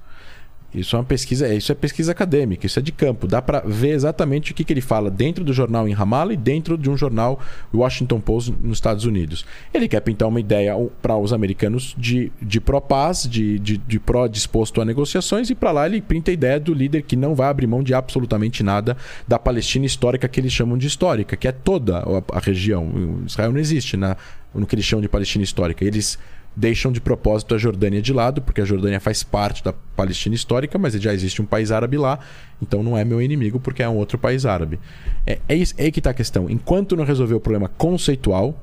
Isso 0.74 0.96
é 0.96 0.98
uma 0.98 1.04
pesquisa, 1.04 1.52
isso 1.54 1.72
é 1.72 1.74
pesquisa 1.74 2.12
acadêmica, 2.12 2.66
isso 2.66 2.78
é 2.78 2.82
de 2.82 2.92
campo. 2.92 3.26
Dá 3.26 3.40
para 3.40 3.60
ver 3.60 3.90
exatamente 3.90 4.52
o 4.52 4.54
que, 4.54 4.62
que 4.62 4.72
ele 4.72 4.82
fala 4.82 5.10
dentro 5.10 5.42
do 5.42 5.52
jornal 5.52 5.88
em 5.88 5.92
Ramallah 5.92 6.34
e 6.34 6.36
dentro 6.36 6.76
de 6.76 6.90
um 6.90 6.96
jornal 6.96 7.40
Washington 7.72 8.20
Post 8.20 8.54
nos 8.62 8.76
Estados 8.76 9.06
Unidos. 9.06 9.46
Ele 9.72 9.88
quer 9.88 10.00
pintar 10.00 10.28
uma 10.28 10.40
ideia 10.40 10.74
para 11.00 11.16
os 11.16 11.32
americanos 11.32 11.94
de, 11.96 12.30
de 12.40 12.60
pró-paz, 12.60 13.26
de, 13.26 13.58
de, 13.58 13.78
de 13.78 13.98
pró-disposto 13.98 14.82
a 14.82 14.84
negociações, 14.84 15.48
e 15.48 15.54
para 15.54 15.72
lá 15.72 15.86
ele 15.86 16.02
pinta 16.02 16.30
a 16.30 16.34
ideia 16.34 16.60
do 16.60 16.74
líder 16.74 17.02
que 17.02 17.16
não 17.16 17.34
vai 17.34 17.48
abrir 17.48 17.66
mão 17.66 17.82
de 17.82 17.94
absolutamente 17.94 18.62
nada 18.62 18.94
da 19.26 19.38
Palestina 19.38 19.86
histórica 19.86 20.28
que 20.28 20.38
eles 20.38 20.52
chamam 20.52 20.76
de 20.76 20.86
histórica, 20.86 21.34
que 21.34 21.48
é 21.48 21.52
toda 21.52 21.98
a, 21.98 22.36
a 22.36 22.40
região. 22.40 23.22
Israel 23.26 23.52
não 23.52 23.58
existe 23.58 23.96
na, 23.96 24.18
no 24.54 24.66
que 24.66 24.74
eles 24.74 24.84
chamam 24.84 25.00
de 25.00 25.08
Palestina 25.08 25.44
histórica. 25.44 25.82
Eles 25.82 26.18
deixam 26.58 26.90
de 26.90 27.00
propósito 27.00 27.54
a 27.54 27.58
Jordânia 27.58 28.02
de 28.02 28.12
lado, 28.12 28.42
porque 28.42 28.60
a 28.60 28.64
Jordânia 28.64 28.98
faz 28.98 29.22
parte 29.22 29.62
da 29.62 29.72
Palestina 29.72 30.34
histórica, 30.34 30.76
mas 30.76 30.92
já 30.94 31.14
existe 31.14 31.40
um 31.40 31.46
país 31.46 31.70
árabe 31.70 31.96
lá, 31.96 32.18
então 32.60 32.82
não 32.82 32.98
é 32.98 33.04
meu 33.04 33.22
inimigo 33.22 33.60
porque 33.60 33.80
é 33.80 33.88
um 33.88 33.96
outro 33.96 34.18
país 34.18 34.44
árabe. 34.44 34.80
É, 35.24 35.38
é, 35.48 35.54
isso, 35.54 35.72
é 35.78 35.84
aí 35.84 35.92
que 35.92 36.00
está 36.00 36.10
a 36.10 36.14
questão. 36.14 36.50
Enquanto 36.50 36.96
não 36.96 37.04
resolver 37.04 37.34
o 37.34 37.40
problema 37.40 37.68
conceitual, 37.68 38.60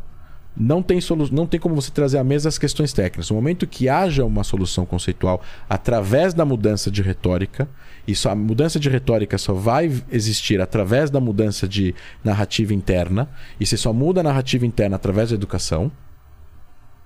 não 0.57 0.83
tem, 0.83 0.99
solu 0.99 1.29
não 1.31 1.45
tem 1.45 1.57
como 1.57 1.73
você 1.73 1.89
trazer 1.89 2.17
à 2.17 2.23
mesa 2.23 2.49
as 2.49 2.57
questões 2.57 2.91
técnicas. 2.91 3.29
No 3.29 3.35
momento 3.37 3.65
que 3.65 3.87
haja 3.87 4.25
uma 4.25 4.43
solução 4.43 4.85
conceitual 4.85 5.41
através 5.69 6.33
da 6.33 6.43
mudança 6.43 6.91
de 6.91 7.01
retórica, 7.01 7.67
isso, 8.05 8.27
a 8.27 8.35
mudança 8.35 8.77
de 8.77 8.89
retórica 8.89 9.37
só 9.37 9.53
vai 9.53 9.91
existir 10.11 10.59
através 10.59 11.09
da 11.09 11.19
mudança 11.21 11.65
de 11.65 11.95
narrativa 12.23 12.73
interna, 12.73 13.29
e 13.59 13.65
você 13.65 13.77
só 13.77 13.91
muda 13.91 14.19
a 14.19 14.23
narrativa 14.23 14.65
interna 14.65 14.97
através 14.97 15.29
da 15.29 15.35
educação. 15.35 15.91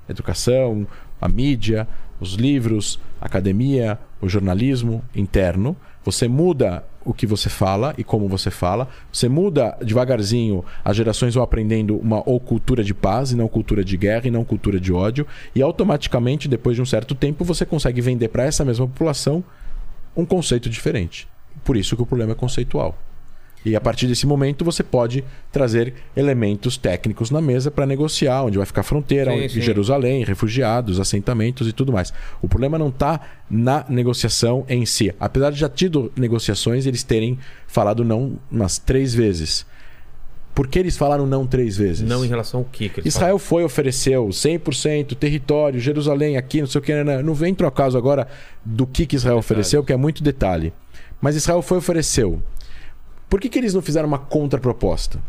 Educação, 0.09 0.87
a 1.21 1.27
mídia, 1.29 1.87
os 2.19 2.33
livros, 2.33 2.99
a 3.21 3.25
academia, 3.25 3.97
o 4.21 4.27
jornalismo 4.27 5.03
interno. 5.15 5.75
Você 6.03 6.27
muda 6.27 6.83
o 7.05 7.13
que 7.13 7.25
você 7.25 7.49
fala 7.49 7.93
e 7.97 8.03
como 8.03 8.27
você 8.27 8.51
fala. 8.51 8.87
Você 9.11 9.29
muda 9.29 9.77
devagarzinho, 9.81 10.63
as 10.83 10.95
gerações 10.95 11.33
vão 11.33 11.43
aprendendo 11.43 11.97
uma 11.97 12.21
ou 12.27 12.39
cultura 12.39 12.83
de 12.83 12.93
paz 12.93 13.31
e 13.31 13.35
não 13.35 13.47
cultura 13.47 13.83
de 13.83 13.97
guerra 13.97 14.27
e 14.27 14.31
não 14.31 14.43
cultura 14.43 14.79
de 14.79 14.91
ódio. 14.91 15.25
E 15.55 15.61
automaticamente, 15.61 16.47
depois 16.47 16.75
de 16.75 16.81
um 16.81 16.85
certo 16.85 17.15
tempo, 17.15 17.43
você 17.43 17.65
consegue 17.65 18.01
vender 18.01 18.29
para 18.29 18.43
essa 18.43 18.65
mesma 18.65 18.87
população 18.87 19.43
um 20.15 20.25
conceito 20.25 20.69
diferente. 20.69 21.27
Por 21.63 21.77
isso 21.77 21.95
que 21.95 22.01
o 22.01 22.05
problema 22.05 22.33
é 22.33 22.35
conceitual. 22.35 22.97
E 23.65 23.75
a 23.75 23.81
partir 23.81 24.07
desse 24.07 24.25
momento 24.25 24.63
você 24.63 24.81
pode 24.83 25.23
trazer 25.51 25.93
elementos 26.15 26.77
técnicos 26.77 27.29
na 27.29 27.41
mesa 27.41 27.69
para 27.69 27.85
negociar, 27.85 28.43
onde 28.43 28.57
vai 28.57 28.65
ficar 28.65 28.81
a 28.81 28.83
fronteira, 28.83 29.31
Sim, 29.31 29.37
onde, 29.37 29.53
sim. 29.53 29.61
Jerusalém, 29.61 30.23
refugiados, 30.23 30.99
assentamentos 30.99 31.67
e 31.67 31.73
tudo 31.73 31.91
mais. 31.91 32.13
O 32.41 32.47
problema 32.47 32.77
não 32.77 32.87
está 32.87 33.19
na 33.49 33.85
negociação 33.89 34.65
em 34.69 34.85
si. 34.85 35.13
Apesar 35.19 35.51
de 35.51 35.59
já 35.59 35.67
tido 35.67 36.11
negociações, 36.15 36.85
eles 36.85 37.03
terem 37.03 37.37
falado 37.67 38.03
não 38.05 38.37
umas 38.49 38.77
três 38.77 39.13
vezes. 39.13 39.65
Por 40.55 40.67
que 40.67 40.79
eles 40.79 40.97
falaram 40.97 41.25
não 41.25 41.47
três 41.47 41.77
vezes? 41.77 42.07
Não 42.07 42.23
em 42.25 42.27
relação 42.27 42.61
ao 42.61 42.65
que, 42.65 42.89
que 42.89 43.07
Israel 43.07 43.39
foi, 43.39 43.63
ofereceu 43.63 44.27
100% 44.27 45.15
território, 45.15 45.79
Jerusalém 45.79 46.37
aqui, 46.37 46.59
não 46.59 46.67
sei 46.67 46.79
o 46.79 46.81
que. 46.81 47.03
Não, 47.03 47.23
não 47.23 47.33
vem 47.33 47.55
ao 47.63 47.71
caso 47.71 47.97
agora 47.97 48.27
do 48.63 48.85
que, 48.85 49.05
que 49.05 49.15
Israel 49.15 49.37
ofereceu, 49.37 49.83
que 49.83 49.93
é 49.93 49.97
muito 49.97 50.23
detalhe. 50.23 50.73
Mas 51.21 51.35
Israel 51.35 51.61
foi, 51.61 51.77
ofereceu. 51.77 52.41
Por 53.29 53.39
que, 53.39 53.47
que 53.49 53.59
eles 53.59 53.73
não 53.73 53.81
fizeram 53.81 54.07
uma 54.07 54.17
contraproposta? 54.19 55.19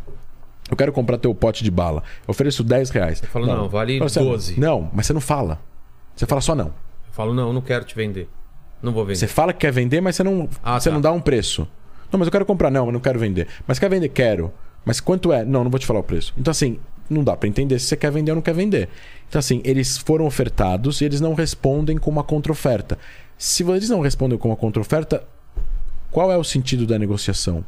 Eu 0.70 0.76
quero 0.76 0.92
comprar 0.92 1.18
teu 1.18 1.34
pote 1.34 1.64
de 1.64 1.70
bala. 1.70 2.02
Eu 2.26 2.30
ofereço 2.32 2.62
10 2.62 2.90
reais. 2.90 3.20
falo, 3.20 3.46
não, 3.46 3.68
vale 3.68 3.98
Fala 3.98 4.06
assim, 4.06 4.20
12. 4.24 4.60
Não, 4.60 4.88
mas 4.92 5.06
você 5.06 5.12
não 5.12 5.20
fala. 5.20 5.60
Você 6.14 6.26
fala 6.26 6.40
só 6.40 6.54
não. 6.54 6.66
Eu 6.66 7.12
falo, 7.12 7.34
não, 7.34 7.48
eu 7.48 7.52
não 7.52 7.60
quero 7.60 7.84
te 7.84 7.94
vender. 7.94 8.28
Não 8.82 8.92
vou 8.92 9.04
vender. 9.04 9.18
Você 9.18 9.26
fala 9.26 9.52
que 9.52 9.60
quer 9.60 9.72
vender, 9.72 10.00
mas 10.00 10.16
você 10.16 10.22
não, 10.22 10.48
Ah, 10.62 10.78
você 10.78 10.88
tá. 10.88 10.94
não 10.94 11.00
dá 11.00 11.12
um 11.12 11.20
preço. 11.20 11.66
Não, 12.10 12.18
mas 12.18 12.26
eu 12.26 12.32
quero 12.32 12.46
comprar. 12.46 12.70
Não, 12.70 12.86
eu 12.86 12.92
não 12.92 13.00
quero 13.00 13.18
vender. 13.18 13.48
Mas 13.66 13.78
quer 13.78 13.90
vender? 13.90 14.08
Quero. 14.08 14.52
Mas 14.84 15.00
quanto 15.00 15.32
é? 15.32 15.44
Não, 15.44 15.62
não 15.64 15.70
vou 15.70 15.78
te 15.78 15.86
falar 15.86 16.00
o 16.00 16.04
preço. 16.04 16.32
Então, 16.38 16.50
assim, 16.50 16.78
não 17.08 17.22
dá 17.22 17.36
pra 17.36 17.48
entender 17.48 17.78
se 17.78 17.86
você 17.86 17.96
quer 17.96 18.10
vender 18.10 18.30
ou 18.30 18.36
não 18.36 18.42
quer 18.42 18.54
vender. 18.54 18.88
Então, 19.28 19.38
assim, 19.38 19.60
eles 19.64 19.98
foram 19.98 20.24
ofertados 20.24 21.00
e 21.00 21.04
eles 21.04 21.20
não 21.20 21.34
respondem 21.34 21.98
com 21.98 22.10
uma 22.10 22.22
contra-oferta. 22.24 22.96
Se 23.36 23.62
eles 23.64 23.90
não 23.90 24.00
respondem 24.00 24.38
com 24.38 24.48
uma 24.48 24.56
contra-oferta, 24.56 25.22
qual 26.10 26.30
é 26.32 26.36
o 26.36 26.44
sentido 26.44 26.86
da 26.86 26.98
negociação? 26.98 27.64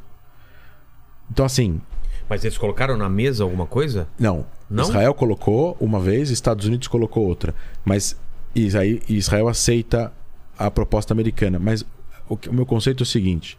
Então, 1.32 1.46
assim, 1.46 1.80
Mas 2.28 2.44
eles 2.44 2.58
colocaram 2.58 2.96
na 2.96 3.08
mesa 3.08 3.42
alguma 3.42 3.66
coisa? 3.66 4.06
não. 4.18 4.44
Não? 4.68 4.84
Israel 4.84 5.12
colocou 5.12 5.76
uma 5.78 6.00
vez, 6.00 6.30
Estados 6.30 6.64
Unidos 6.66 6.88
colocou 6.88 7.26
outra. 7.26 7.54
Mas 7.84 8.16
Israel, 8.54 9.48
aceita 9.48 10.10
a 10.58 10.70
proposta 10.70 11.12
americana. 11.12 11.58
Mas 11.58 11.84
o, 12.26 12.38
que- 12.38 12.48
o 12.48 12.54
meu 12.54 12.64
conceito 12.64 13.02
é 13.02 13.04
o 13.04 13.06
seguinte. 13.06 13.58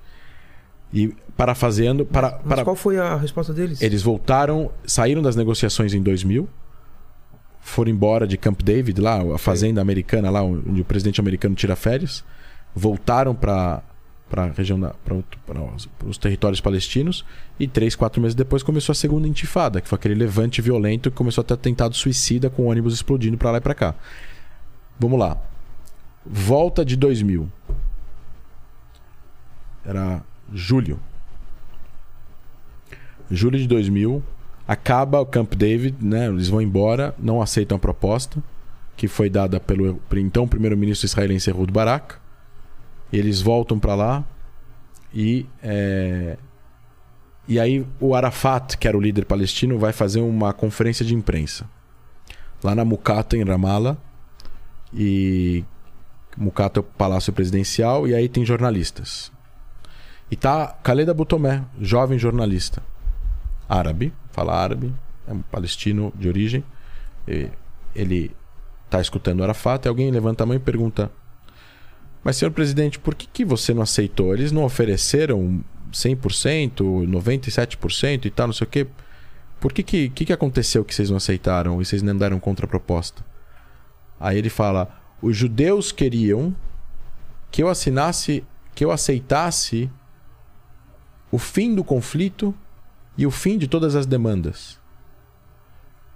E 0.91 1.09
para, 1.37 1.53
Mas 1.53 2.41
para, 2.47 2.63
qual 2.63 2.75
foi 2.75 2.97
a 2.97 3.15
resposta 3.15 3.53
deles? 3.53 3.79
eles 3.79 4.01
voltaram, 4.01 4.71
saíram 4.87 5.21
das 5.21 5.35
negociações 5.35 5.93
em 5.93 6.01
2000, 6.01 6.49
foram 7.61 7.91
embora 7.91 8.25
de 8.27 8.35
Camp 8.37 8.61
David, 8.63 8.99
lá, 8.99 9.21
a 9.35 9.37
fazenda 9.37 9.81
americana, 9.81 10.31
lá 10.31 10.41
onde 10.41 10.81
o 10.81 10.85
presidente 10.85 11.19
americano 11.21 11.53
tira 11.53 11.75
férias, 11.75 12.23
voltaram 12.75 13.35
para 13.35 13.83
para 14.33 14.47
região 14.47 14.79
da, 14.79 14.95
para 15.45 15.61
os, 15.75 15.87
os 16.07 16.17
territórios 16.17 16.59
palestinos 16.59 17.23
e 17.59 17.67
três, 17.67 17.95
quatro 17.95 18.19
meses 18.19 18.33
depois 18.33 18.63
começou 18.63 18.91
a 18.91 18.95
segunda 18.95 19.27
intifada, 19.27 19.79
que 19.79 19.87
foi 19.87 19.95
aquele 19.95 20.15
levante 20.15 20.59
violento 20.59 21.11
que 21.11 21.15
começou 21.15 21.43
a 21.43 21.45
ter 21.45 21.53
atentado 21.53 21.95
suicida 21.95 22.49
com 22.49 22.65
ônibus 22.65 22.95
explodindo 22.95 23.37
para 23.37 23.51
lá 23.51 23.57
e 23.59 23.61
para 23.61 23.75
cá. 23.75 23.93
Vamos 24.99 25.19
lá. 25.19 25.37
Volta 26.25 26.83
de 26.83 26.95
2000. 26.95 27.47
Era 29.85 30.23
julho. 30.51 30.99
Julho 33.29 33.59
de 33.59 33.67
2000, 33.67 34.23
acaba 34.67 35.21
o 35.21 35.27
Camp 35.27 35.53
David, 35.53 35.95
né? 36.01 36.25
Eles 36.25 36.47
vão 36.47 36.59
embora, 36.59 37.13
não 37.19 37.39
aceitam 37.39 37.75
a 37.75 37.79
proposta 37.79 38.41
que 38.97 39.07
foi 39.07 39.29
dada 39.29 39.59
pelo 39.59 40.01
então 40.15 40.47
primeiro-ministro 40.47 41.05
israelense 41.05 41.51
Ehud 41.51 41.71
Barak. 41.71 42.15
Eles 43.13 43.41
voltam 43.41 43.79
para 43.79 43.95
lá 43.95 44.23
e 45.13 45.45
é, 45.61 46.37
e 47.47 47.59
aí 47.59 47.85
o 47.99 48.15
Arafat, 48.15 48.77
que 48.77 48.87
era 48.87 48.97
o 48.97 49.01
líder 49.01 49.25
palestino, 49.25 49.77
vai 49.77 49.93
fazer 49.93 50.21
uma 50.21 50.53
conferência 50.53 51.05
de 51.05 51.13
imprensa 51.13 51.69
lá 52.63 52.73
na 52.73 52.85
Mukata 52.85 53.35
em 53.35 53.43
Ramallah 53.43 53.97
e 54.93 55.63
Mukata 56.37 56.79
é 56.79 56.81
o 56.81 56.83
palácio 56.83 57.33
presidencial 57.33 58.07
e 58.07 58.15
aí 58.15 58.29
tem 58.29 58.45
jornalistas. 58.45 59.31
E 60.31 60.35
tá 60.35 60.75
Khaled 60.83 61.09
Aboutomé, 61.09 61.63
jovem 61.79 62.17
jornalista 62.17 62.81
árabe, 63.67 64.13
fala 64.31 64.55
árabe, 64.55 64.93
é 65.27 65.33
um 65.33 65.41
palestino 65.41 66.11
de 66.15 66.27
origem. 66.27 66.63
Ele 67.95 68.31
tá 68.89 69.01
escutando 69.01 69.41
o 69.41 69.43
Arafat 69.43 69.85
e 69.85 69.89
alguém 69.89 70.09
levanta 70.11 70.43
a 70.43 70.45
mão 70.45 70.55
e 70.55 70.59
pergunta: 70.59 71.11
Mas, 72.23 72.37
senhor 72.37 72.51
presidente, 72.51 72.97
por 72.97 73.15
que, 73.15 73.27
que 73.27 73.43
você 73.43 73.73
não 73.73 73.81
aceitou? 73.81 74.33
Eles 74.33 74.51
não 74.51 74.63
ofereceram 74.63 75.63
100%, 75.91 77.07
97% 77.07 78.25
e 78.25 78.29
tal, 78.29 78.47
não 78.47 78.53
sei 78.53 78.65
o 78.65 78.69
quê. 78.69 78.87
Por 79.59 79.71
que 79.71 79.83
que, 79.83 80.09
que 80.09 80.25
que 80.25 80.33
aconteceu 80.33 80.83
que 80.83 80.93
vocês 80.93 81.09
não 81.09 81.17
aceitaram 81.17 81.81
e 81.81 81.85
vocês 81.85 82.01
não 82.01 82.17
deram 82.17 82.39
contraproposta? 82.39 83.23
Aí 84.19 84.37
ele 84.37 84.49
fala: 84.49 84.99
Os 85.21 85.35
judeus 85.35 85.91
queriam 85.91 86.55
que 87.51 87.61
eu 87.61 87.69
assinasse, 87.69 88.43
que 88.73 88.83
eu 88.83 88.91
aceitasse 88.91 89.89
o 91.31 91.37
fim 91.37 91.73
do 91.75 91.83
conflito 91.83 92.53
e 93.17 93.25
o 93.25 93.31
fim 93.31 93.57
de 93.57 93.67
todas 93.67 93.95
as 93.95 94.05
demandas. 94.05 94.79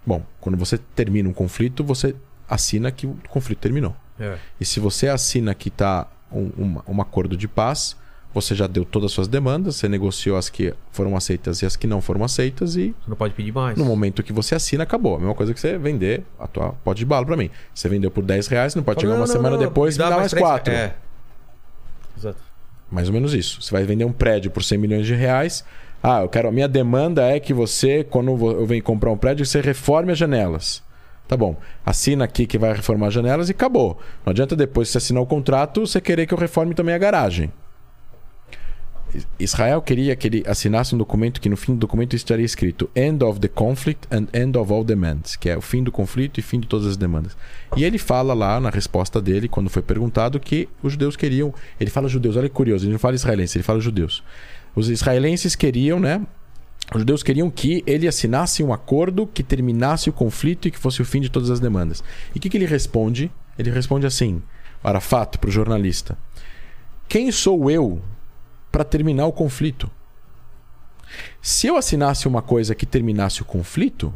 Bom, 0.05 0.25
quando 0.39 0.57
você 0.57 0.77
termina 0.77 1.27
um 1.27 1.33
conflito, 1.33 1.83
você 1.83 2.15
assina 2.49 2.91
que 2.91 3.05
o 3.05 3.17
conflito 3.29 3.59
terminou. 3.59 3.95
É. 4.19 4.37
E 4.59 4.65
se 4.65 4.79
você 4.79 5.07
assina 5.07 5.53
que 5.53 5.69
está 5.69 6.07
um, 6.31 6.51
um, 6.57 6.77
um 6.87 7.01
acordo 7.01 7.35
de 7.37 7.47
paz, 7.47 7.95
você 8.33 8.53
já 8.53 8.67
deu 8.67 8.83
todas 8.85 9.07
as 9.07 9.11
suas 9.13 9.27
demandas, 9.27 9.77
você 9.77 9.87
negociou 9.87 10.37
as 10.37 10.49
que 10.49 10.73
foram 10.91 11.15
aceitas 11.15 11.61
e 11.61 11.65
as 11.65 11.75
que 11.75 11.87
não 11.87 12.01
foram 12.01 12.23
aceitas, 12.23 12.75
e 12.75 12.93
Você 13.03 13.09
não 13.09 13.15
pode 13.15 13.33
pedir 13.33 13.51
mais. 13.53 13.77
no 13.77 13.85
momento 13.85 14.21
que 14.21 14.31
você 14.33 14.53
assina, 14.53 14.83
acabou. 14.83 15.15
A 15.15 15.19
mesma 15.19 15.33
coisa 15.33 15.53
que 15.53 15.59
você 15.59 15.77
vender 15.77 16.23
a 16.39 16.45
tua 16.45 16.73
pote 16.83 16.99
de 16.99 17.05
bala 17.05 17.25
para 17.25 17.37
mim. 17.37 17.49
Você 17.73 17.87
vendeu 17.89 18.11
por 18.11 18.23
10 18.23 18.47
reais, 18.47 18.75
não 18.75 18.83
pode 18.83 18.95
Fala, 19.01 19.01
chegar 19.07 19.13
uma 19.13 19.19
não, 19.19 19.27
não, 19.27 19.33
semana 19.33 19.55
não, 19.57 19.63
depois 19.63 19.95
e 19.95 19.99
me 19.99 20.09
dá 20.09 20.15
mais 20.17 20.29
três- 20.31 20.45
4. 20.45 20.71
É. 20.73 20.93
Exato. 22.17 22.39
Mais 22.91 23.07
ou 23.07 23.13
menos 23.13 23.33
isso. 23.33 23.61
Você 23.61 23.71
vai 23.71 23.83
vender 23.83 24.05
um 24.05 24.11
prédio 24.11 24.49
por 24.51 24.63
100 24.63 24.77
milhões 24.77 25.05
de 25.05 25.13
reais. 25.13 25.63
Ah, 26.01 26.21
eu 26.21 26.29
quero. 26.29 26.47
A 26.47 26.51
minha 26.51 26.67
demanda 26.67 27.23
é 27.23 27.39
que 27.39 27.53
você, 27.53 28.03
quando 28.03 28.29
eu 28.51 28.65
venho 28.65 28.83
comprar 28.83 29.11
um 29.11 29.17
prédio, 29.17 29.45
você 29.45 29.61
reforme 29.61 30.11
as 30.11 30.17
janelas. 30.17 30.83
Tá 31.27 31.35
bom. 31.35 31.55
Assina 31.85 32.23
aqui 32.23 32.47
que 32.47 32.57
vai 32.57 32.73
reformar 32.73 33.07
as 33.07 33.13
janelas 33.13 33.49
e 33.49 33.51
acabou. 33.51 33.99
Não 34.25 34.31
adianta 34.31 34.55
depois, 34.55 34.87
se 34.87 34.93
você 34.93 34.97
assinar 34.99 35.21
o 35.21 35.25
contrato, 35.25 35.81
você 35.85 35.99
querer 35.99 36.25
que 36.25 36.33
eu 36.33 36.37
reforme 36.37 36.73
também 36.73 36.95
a 36.95 36.97
garagem. 36.97 37.51
Israel 39.39 39.81
queria 39.81 40.15
que 40.15 40.27
ele 40.27 40.43
assinasse 40.45 40.93
um 40.93 40.97
documento 40.97 41.39
que 41.39 41.49
no 41.49 41.55
fim 41.55 41.73
do 41.73 41.79
documento 41.79 42.15
estaria 42.15 42.45
escrito 42.45 42.89
End 42.95 43.23
of 43.23 43.39
the 43.39 43.47
conflict 43.47 44.07
and 44.11 44.27
end 44.33 44.57
of 44.57 44.71
all 44.71 44.83
demands, 44.83 45.35
que 45.35 45.49
é 45.49 45.57
o 45.57 45.61
fim 45.61 45.83
do 45.83 45.91
conflito 45.91 46.39
e 46.39 46.43
fim 46.43 46.59
de 46.59 46.67
todas 46.67 46.85
as 46.85 46.97
demandas. 46.97 47.35
E 47.75 47.83
ele 47.83 47.97
fala 47.97 48.33
lá 48.33 48.59
na 48.59 48.69
resposta 48.69 49.21
dele, 49.21 49.47
quando 49.47 49.69
foi 49.69 49.81
perguntado, 49.81 50.39
que 50.39 50.67
os 50.83 50.91
judeus 50.91 51.15
queriam. 51.15 51.53
Ele 51.79 51.89
fala 51.89 52.07
judeus, 52.07 52.35
olha 52.35 52.49
que 52.49 52.55
curioso, 52.55 52.85
ele 52.85 52.91
não 52.91 52.99
fala 52.99 53.15
israelense, 53.15 53.57
ele 53.57 53.63
fala 53.63 53.79
judeus. 53.79 54.23
Os 54.75 54.89
israelenses 54.89 55.55
queriam, 55.55 55.99
né? 55.99 56.21
Os 56.93 56.99
judeus 56.99 57.21
queriam 57.21 57.49
que 57.49 57.83
ele 57.85 58.07
assinasse 58.07 58.63
um 58.63 58.71
acordo 58.71 59.27
que 59.27 59.43
terminasse 59.43 60.09
o 60.09 60.13
conflito 60.13 60.67
e 60.67 60.71
que 60.71 60.79
fosse 60.79 61.01
o 61.01 61.05
fim 61.05 61.19
de 61.19 61.29
todas 61.29 61.49
as 61.49 61.59
demandas. 61.59 62.03
E 62.33 62.37
o 62.37 62.41
que, 62.41 62.49
que 62.49 62.57
ele 62.57 62.65
responde? 62.65 63.29
Ele 63.59 63.69
responde 63.69 64.05
assim: 64.05 64.41
Arafat, 64.83 65.37
para 65.37 65.49
o 65.49 65.51
jornalista: 65.51 66.17
Quem 67.07 67.31
sou 67.31 67.69
eu 67.69 68.01
para 68.71 68.85
terminar 68.85 69.25
o 69.25 69.33
conflito? 69.33 69.91
Se 71.41 71.67
eu 71.67 71.77
assinasse 71.77 72.27
uma 72.27 72.41
coisa 72.41 72.75
que 72.75 72.85
terminasse 72.85 73.41
o 73.41 73.45
conflito, 73.45 74.13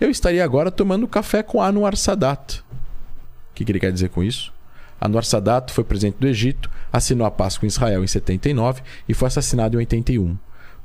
eu 0.00 0.10
estaria 0.10 0.44
agora 0.44 0.70
tomando 0.70 1.08
café 1.08 1.42
com 1.42 1.62
Anwar 1.62 1.96
Sadat. 1.96 2.60
O 2.60 3.54
que, 3.54 3.64
que 3.64 3.72
ele 3.72 3.80
quer 3.80 3.92
dizer 3.92 4.10
com 4.10 4.22
isso? 4.22 4.52
Anwar 5.00 5.24
Sadat 5.24 5.72
foi 5.72 5.84
presidente 5.84 6.18
do 6.18 6.26
Egito, 6.26 6.70
assinou 6.92 7.26
a 7.26 7.30
paz 7.30 7.58
com 7.58 7.66
Israel 7.66 8.04
em 8.04 8.06
79 8.06 8.82
e 9.08 9.14
foi 9.14 9.28
assassinado 9.28 9.76
em 9.76 9.78
81. 9.78 10.36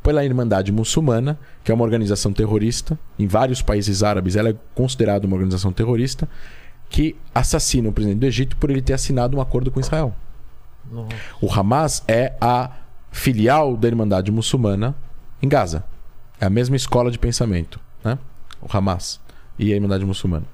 Pela 0.03 0.25
Irmandade 0.25 0.71
Muçulmana, 0.71 1.37
que 1.63 1.71
é 1.71 1.75
uma 1.75 1.83
organização 1.83 2.33
terrorista. 2.33 2.97
Em 3.19 3.27
vários 3.27 3.61
países 3.61 4.03
árabes, 4.03 4.35
ela 4.35 4.49
é 4.49 4.55
considerada 4.73 5.27
uma 5.27 5.35
organização 5.35 5.71
terrorista 5.71 6.27
que 6.89 7.15
assassina 7.33 7.89
o 7.89 7.91
presidente 7.91 8.19
do 8.19 8.25
Egito 8.25 8.57
por 8.57 8.69
ele 8.69 8.81
ter 8.81 8.93
assinado 8.93 9.37
um 9.37 9.41
acordo 9.41 9.71
com 9.71 9.79
Israel. 9.79 10.13
Nossa. 10.91 11.15
O 11.41 11.51
Hamas 11.51 12.03
é 12.07 12.33
a 12.41 12.71
filial 13.11 13.77
da 13.77 13.87
Irmandade 13.87 14.31
Muçulmana 14.31 14.95
em 15.41 15.47
Gaza. 15.47 15.83
É 16.39 16.45
a 16.45 16.49
mesma 16.49 16.75
escola 16.75 17.11
de 17.11 17.17
pensamento, 17.17 17.79
né? 18.03 18.17
O 18.61 18.67
Hamas 18.75 19.19
e 19.57 19.71
a 19.71 19.75
Irmandade 19.75 20.03
Muçulmana. 20.03 20.45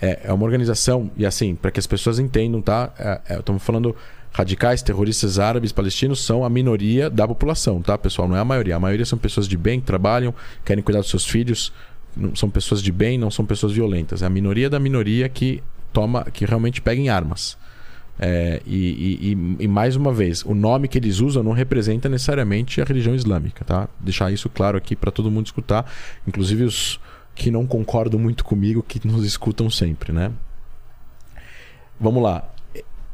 É, 0.00 0.20
é 0.24 0.32
uma 0.32 0.44
organização, 0.44 1.10
e 1.16 1.24
assim, 1.24 1.54
para 1.54 1.70
que 1.70 1.78
as 1.78 1.86
pessoas 1.86 2.18
entendam, 2.18 2.60
tá? 2.60 2.92
É, 2.98 3.20
é, 3.34 3.38
estamos 3.38 3.62
falando 3.62 3.94
radicais, 4.32 4.82
terroristas 4.82 5.38
árabes, 5.38 5.72
palestinos 5.72 6.24
são 6.24 6.44
a 6.44 6.50
minoria 6.50 7.10
da 7.10 7.26
população, 7.26 7.82
tá, 7.82 7.98
pessoal? 7.98 8.28
Não 8.28 8.36
é 8.36 8.40
a 8.40 8.44
maioria. 8.44 8.76
A 8.76 8.80
maioria 8.80 9.04
são 9.04 9.18
pessoas 9.18 9.48
de 9.48 9.56
bem, 9.56 9.80
que 9.80 9.86
trabalham, 9.86 10.34
querem 10.64 10.82
cuidar 10.82 11.00
dos 11.00 11.10
seus 11.10 11.26
filhos, 11.26 11.72
são 12.34 12.48
pessoas 12.50 12.82
de 12.82 12.92
bem, 12.92 13.18
não 13.18 13.30
são 13.30 13.44
pessoas 13.44 13.72
violentas. 13.72 14.22
É 14.22 14.26
a 14.26 14.30
minoria 14.30 14.70
da 14.70 14.78
minoria 14.78 15.28
que 15.28 15.62
toma, 15.92 16.24
que 16.24 16.44
realmente 16.44 16.80
pega 16.80 17.00
em 17.00 17.08
armas. 17.08 17.58
É, 18.22 18.60
e- 18.66 19.32
e- 19.32 19.64
e 19.64 19.66
mais 19.68 19.96
uma 19.96 20.12
vez, 20.12 20.44
o 20.44 20.54
nome 20.54 20.88
que 20.88 20.98
eles 20.98 21.20
usam 21.20 21.42
não 21.42 21.52
representa 21.52 22.06
necessariamente 22.08 22.80
a 22.80 22.84
religião 22.84 23.14
islâmica, 23.14 23.64
tá? 23.64 23.88
Deixar 23.98 24.30
isso 24.30 24.48
claro 24.50 24.76
aqui 24.76 24.94
para 24.94 25.10
todo 25.10 25.30
mundo 25.30 25.46
escutar, 25.46 25.90
inclusive 26.28 26.64
os 26.64 27.00
que 27.34 27.50
não 27.50 27.66
concordam 27.66 28.20
muito 28.20 28.44
comigo, 28.44 28.84
que 28.86 29.06
nos 29.08 29.24
escutam 29.24 29.70
sempre, 29.70 30.12
né? 30.12 30.30
Vamos 31.98 32.22
lá. 32.22 32.46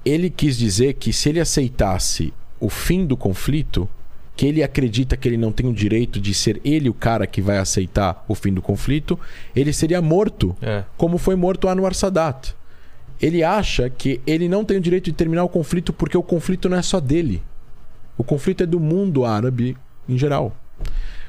Ele 0.07 0.31
quis 0.31 0.57
dizer 0.57 0.95
que 0.95 1.12
se 1.12 1.28
ele 1.28 1.41
aceitasse 1.41 2.33
o 2.61 2.70
fim 2.70 3.05
do 3.05 3.16
conflito, 3.16 3.89
que 4.37 4.47
ele 4.47 4.62
acredita 4.62 5.16
que 5.16 5.27
ele 5.28 5.37
não 5.37 5.51
tem 5.51 5.66
o 5.66 5.73
direito 5.73 6.20
de 6.20 6.33
ser 6.33 6.61
ele 6.65 6.89
o 6.89 6.95
cara 6.95 7.27
que 7.27 7.43
vai 7.43 7.59
aceitar 7.59 8.24
o 8.28 8.35
fim 8.35 8.53
do 8.53 8.62
conflito, 8.62 9.19
ele 9.55 9.73
seria 9.73 10.01
morto, 10.01 10.55
É. 10.62 10.85
como 10.97 11.19
foi 11.19 11.35
morto 11.35 11.69
Anwar 11.69 11.93
Sadat. 11.95 12.55
Ele 13.20 13.43
acha 13.43 13.89
que 13.91 14.20
ele 14.27 14.47
não 14.49 14.65
tem 14.65 14.77
o 14.77 14.81
direito 14.81 15.07
de 15.07 15.12
terminar 15.12 15.43
o 15.43 15.49
conflito 15.49 15.93
porque 15.93 16.16
o 16.16 16.23
conflito 16.23 16.69
não 16.69 16.77
é 16.77 16.83
só 16.83 17.01
dele. 17.01 17.43
O 18.16 18.23
conflito 18.23 18.62
é 18.62 18.66
do 18.66 18.78
mundo 18.78 19.24
árabe 19.24 19.77
em 20.09 20.16
geral. 20.16 20.55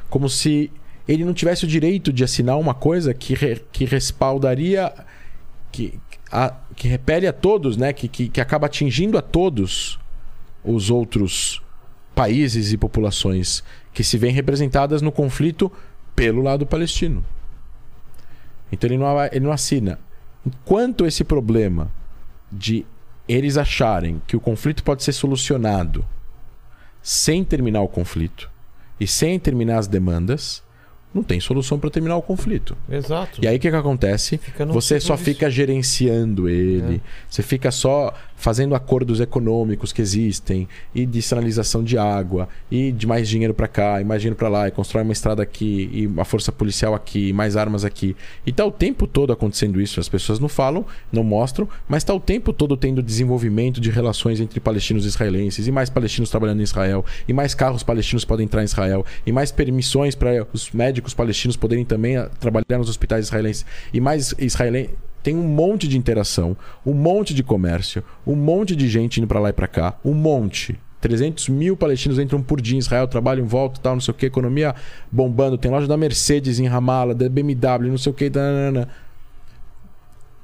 Como 0.09 0.29
se 0.29 0.69
ele 1.07 1.23
não 1.25 1.33
tivesse 1.33 1.63
o 1.63 1.67
direito 1.67 2.11
de 2.13 2.23
assinar 2.23 2.59
uma 2.59 2.73
coisa 2.73 3.13
que, 3.13 3.33
re- 3.33 3.61
que 3.71 3.85
respaldaria. 3.85 4.93
Que, 5.71 5.97
a- 6.31 6.53
que 6.75 6.87
repele 6.87 7.27
a 7.27 7.33
todos, 7.33 7.77
né? 7.77 7.93
Que, 7.93 8.07
que, 8.07 8.29
que 8.29 8.41
acaba 8.41 8.65
atingindo 8.67 9.17
a 9.17 9.21
todos 9.21 9.99
os 10.63 10.89
outros 10.89 11.61
países 12.13 12.71
e 12.73 12.77
populações 12.77 13.63
que 13.93 14.03
se 14.03 14.17
veem 14.17 14.33
representadas 14.33 15.01
no 15.01 15.11
conflito 15.11 15.71
pelo 16.15 16.41
lado 16.41 16.65
palestino. 16.65 17.23
Então 18.71 18.87
ele 18.87 18.97
não, 18.97 19.23
ele 19.25 19.39
não 19.45 19.51
assina. 19.51 19.99
Enquanto 20.45 21.05
esse 21.05 21.23
problema 21.23 21.91
de 22.51 22.85
eles 23.27 23.57
acharem 23.57 24.21
que 24.25 24.35
o 24.35 24.39
conflito 24.39 24.83
pode 24.83 25.03
ser 25.03 25.11
solucionado 25.13 26.05
sem 27.01 27.43
terminar 27.43 27.81
o 27.81 27.87
conflito 27.87 28.49
e 28.99 29.05
sem 29.07 29.39
terminar 29.39 29.77
as 29.79 29.87
demandas, 29.87 30.63
não 31.17 31.23
tem 31.23 31.39
solução 31.39 31.79
para 31.79 31.89
terminar 31.89 32.15
o 32.15 32.21
conflito. 32.21 32.77
Exato. 32.89 33.43
E 33.43 33.47
aí 33.47 33.57
o 33.57 33.59
que, 33.59 33.69
que 33.69 33.75
acontece? 33.75 34.39
Você 34.67 34.99
só 34.99 35.17
fica 35.17 35.49
gerenciando 35.49 36.47
ele, 36.47 37.01
você 37.29 37.41
fica 37.41 37.71
só 37.71 38.13
fazendo 38.37 38.75
acordos 38.75 39.19
econômicos 39.19 39.91
que 39.91 40.01
existem, 40.01 40.69
e 40.93 41.05
de 41.05 41.21
sinalização 41.21 41.83
de 41.83 41.97
água, 41.97 42.47
e 42.71 42.91
de 42.91 43.07
mais 43.07 43.27
dinheiro 43.27 43.53
para 43.53 43.67
cá, 43.67 43.99
e 43.99 44.05
mais 44.05 44.21
dinheiro 44.21 44.37
para 44.37 44.47
lá, 44.47 44.67
e 44.67 44.71
constrói 44.71 45.03
uma 45.03 45.11
estrada 45.11 45.41
aqui, 45.41 45.89
e 45.91 46.07
uma 46.07 46.23
força 46.23 46.51
policial 46.51 46.93
aqui, 46.93 47.29
e 47.29 47.33
mais 47.33 47.57
armas 47.57 47.83
aqui. 47.83 48.15
E 48.45 48.51
tá 48.51 48.63
o 48.63 48.71
tempo 48.71 49.07
todo 49.07 49.33
acontecendo 49.33 49.81
isso. 49.81 49.99
As 49.99 50.07
pessoas 50.07 50.39
não 50.39 50.47
falam, 50.47 50.85
não 51.11 51.23
mostram, 51.23 51.67
mas 51.89 52.03
tá 52.03 52.13
o 52.13 52.19
tempo 52.19 52.53
todo 52.53 52.77
tendo 52.77 53.01
desenvolvimento 53.01 53.81
de 53.81 53.89
relações 53.89 54.39
entre 54.39 54.59
palestinos 54.59 55.05
e 55.05 55.07
israelenses, 55.07 55.67
e 55.67 55.71
mais 55.71 55.89
palestinos 55.89 56.29
trabalhando 56.29 56.59
em 56.59 56.63
Israel, 56.63 57.03
e 57.27 57.33
mais 57.33 57.55
carros 57.55 57.81
palestinos 57.81 58.23
podem 58.23 58.45
entrar 58.45 58.61
em 58.61 58.65
Israel, 58.65 59.03
e 59.25 59.31
mais 59.31 59.51
permissões 59.51 60.13
para 60.13 60.45
os 60.53 60.71
médicos 60.71 61.15
palestinos 61.15 61.57
poderem 61.57 61.83
também 61.83 62.17
ah, 62.17 62.29
trabalhar 62.39 62.77
nos 62.77 62.89
hospitais 62.89 63.25
israelenses, 63.25 63.65
e 63.91 63.99
mais 63.99 64.35
israelenses. 64.37 64.91
Tem 65.27 65.35
um 65.35 65.43
monte 65.43 65.89
de 65.89 65.97
interação, 65.97 66.55
um 66.85 66.93
monte 66.93 67.33
de 67.33 67.43
comércio, 67.43 68.01
um 68.25 68.33
monte 68.33 68.77
de 68.77 68.87
gente 68.87 69.17
indo 69.17 69.27
para 69.27 69.41
lá 69.41 69.49
e 69.49 69.51
para 69.51 69.67
cá, 69.67 69.99
um 70.01 70.13
monte. 70.13 70.79
300 71.01 71.49
mil 71.49 71.75
palestinos 71.75 72.17
entram 72.17 72.41
por 72.41 72.61
dia 72.61 72.77
em 72.77 72.79
Israel, 72.79 73.09
trabalham, 73.09 73.45
voltam, 73.45 73.81
tal, 73.83 73.95
não 73.95 73.99
sei 73.99 74.13
o 74.13 74.15
que, 74.15 74.25
economia 74.25 74.73
bombando. 75.11 75.57
Tem 75.57 75.69
loja 75.69 75.85
da 75.85 75.97
Mercedes 75.97 76.61
em 76.61 76.65
Ramallah, 76.65 77.13
da 77.13 77.27
BMW, 77.27 77.89
não 77.89 77.97
sei 77.97 78.09
o 78.09 78.15
que. 78.15 78.31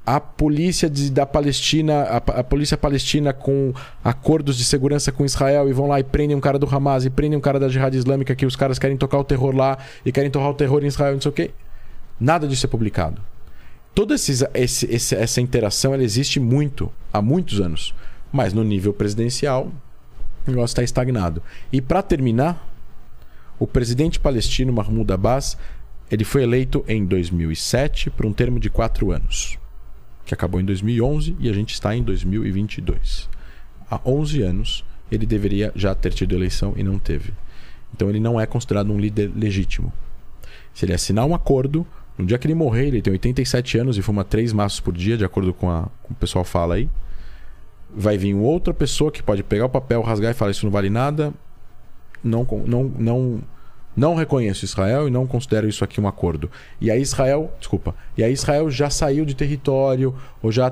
A 0.04 0.20
polícia 0.20 0.90
da 1.10 1.24
Palestina, 1.24 2.02
a, 2.02 2.16
a 2.18 2.44
polícia 2.44 2.76
palestina 2.76 3.32
com 3.32 3.72
acordos 4.04 4.58
de 4.58 4.66
segurança 4.66 5.10
com 5.10 5.24
Israel 5.24 5.66
e 5.66 5.72
vão 5.72 5.88
lá 5.88 5.98
e 5.98 6.04
prendem 6.04 6.36
um 6.36 6.40
cara 6.40 6.58
do 6.58 6.68
Hamas 6.68 7.06
e 7.06 7.08
prendem 7.08 7.38
um 7.38 7.40
cara 7.40 7.58
da 7.58 7.70
Jihad 7.70 7.96
Islâmica 7.96 8.34
que 8.34 8.44
os 8.44 8.54
caras 8.54 8.78
querem 8.78 8.98
tocar 8.98 9.16
o 9.16 9.24
terror 9.24 9.56
lá 9.56 9.78
e 10.04 10.12
querem 10.12 10.30
tocar 10.30 10.50
o 10.50 10.54
terror 10.54 10.84
em 10.84 10.88
Israel, 10.88 11.14
não 11.14 11.22
sei 11.22 11.30
o 11.30 11.32
que. 11.32 11.52
Nada 12.20 12.46
disso 12.46 12.66
é 12.66 12.68
publicado 12.68 13.32
toda 13.94 14.14
esses- 14.14 14.42
esse- 14.54 14.86
esse- 14.86 15.14
essa 15.14 15.40
interação 15.40 15.94
ela 15.94 16.02
existe 16.02 16.40
muito, 16.40 16.90
há 17.12 17.22
muitos 17.22 17.60
anos. 17.60 17.94
Mas 18.32 18.52
no 18.52 18.64
nível 18.64 18.92
presidencial, 18.92 19.72
o 20.46 20.50
negócio 20.50 20.72
está 20.72 20.82
estagnado. 20.82 21.42
E 21.72 21.80
para 21.80 22.02
terminar, 22.02 22.68
o 23.58 23.66
presidente 23.66 24.18
palestino 24.18 24.72
Mahmoud 24.72 25.12
Abbas 25.12 25.56
ele 26.10 26.24
foi 26.24 26.42
eleito 26.42 26.84
em 26.86 27.04
2007 27.04 28.10
por 28.10 28.26
um 28.26 28.32
termo 28.32 28.60
de 28.60 28.68
quatro 28.68 29.10
anos, 29.10 29.58
que 30.26 30.34
acabou 30.34 30.60
em 30.60 30.64
2011 30.64 31.36
e 31.38 31.48
a 31.48 31.52
gente 31.52 31.72
está 31.72 31.96
em 31.96 32.02
2022. 32.02 33.28
Há 33.90 34.00
11 34.04 34.42
anos 34.42 34.84
ele 35.10 35.26
deveria 35.26 35.72
já 35.74 35.94
ter 35.94 36.12
tido 36.12 36.34
eleição 36.34 36.74
e 36.76 36.82
não 36.82 36.98
teve. 36.98 37.32
Então 37.94 38.10
ele 38.10 38.20
não 38.20 38.40
é 38.40 38.46
considerado 38.46 38.92
um 38.92 38.98
líder 38.98 39.30
legítimo. 39.34 39.92
Se 40.74 40.84
ele 40.84 40.92
assinar 40.92 41.24
um 41.24 41.34
acordo, 41.34 41.86
no 42.16 42.24
dia 42.24 42.38
que 42.38 42.46
ele 42.46 42.54
morrer, 42.54 42.86
ele 42.86 43.02
tem 43.02 43.12
87 43.12 43.78
anos 43.78 43.98
e 43.98 44.02
fuma 44.02 44.24
três 44.24 44.52
maços 44.52 44.80
por 44.80 44.94
dia, 44.94 45.16
de 45.16 45.24
acordo 45.24 45.52
com, 45.52 45.70
a, 45.70 45.88
com 46.02 46.12
o 46.12 46.16
pessoal 46.16 46.44
fala 46.44 46.74
aí. 46.74 46.88
Vai 47.94 48.16
vir 48.16 48.34
outra 48.34 48.72
pessoa 48.72 49.10
que 49.10 49.22
pode 49.22 49.42
pegar 49.42 49.66
o 49.66 49.68
papel, 49.68 50.00
rasgar 50.02 50.30
e 50.30 50.34
falar: 50.34 50.50
Isso 50.50 50.64
não 50.64 50.72
vale 50.72 50.90
nada. 50.90 51.32
Não, 52.22 52.46
não, 52.66 52.84
não, 52.98 53.40
não 53.96 54.14
reconheço 54.14 54.64
Israel 54.64 55.06
e 55.08 55.10
não 55.10 55.26
considero 55.26 55.68
isso 55.68 55.84
aqui 55.84 56.00
um 56.00 56.08
acordo. 56.08 56.50
E 56.80 56.90
aí 56.90 57.00
Israel, 57.00 57.52
desculpa, 57.58 57.94
e 58.16 58.22
aí 58.22 58.32
Israel 58.32 58.70
já 58.70 58.90
saiu 58.90 59.24
de 59.24 59.34
território 59.34 60.14
ou 60.42 60.52
já, 60.52 60.70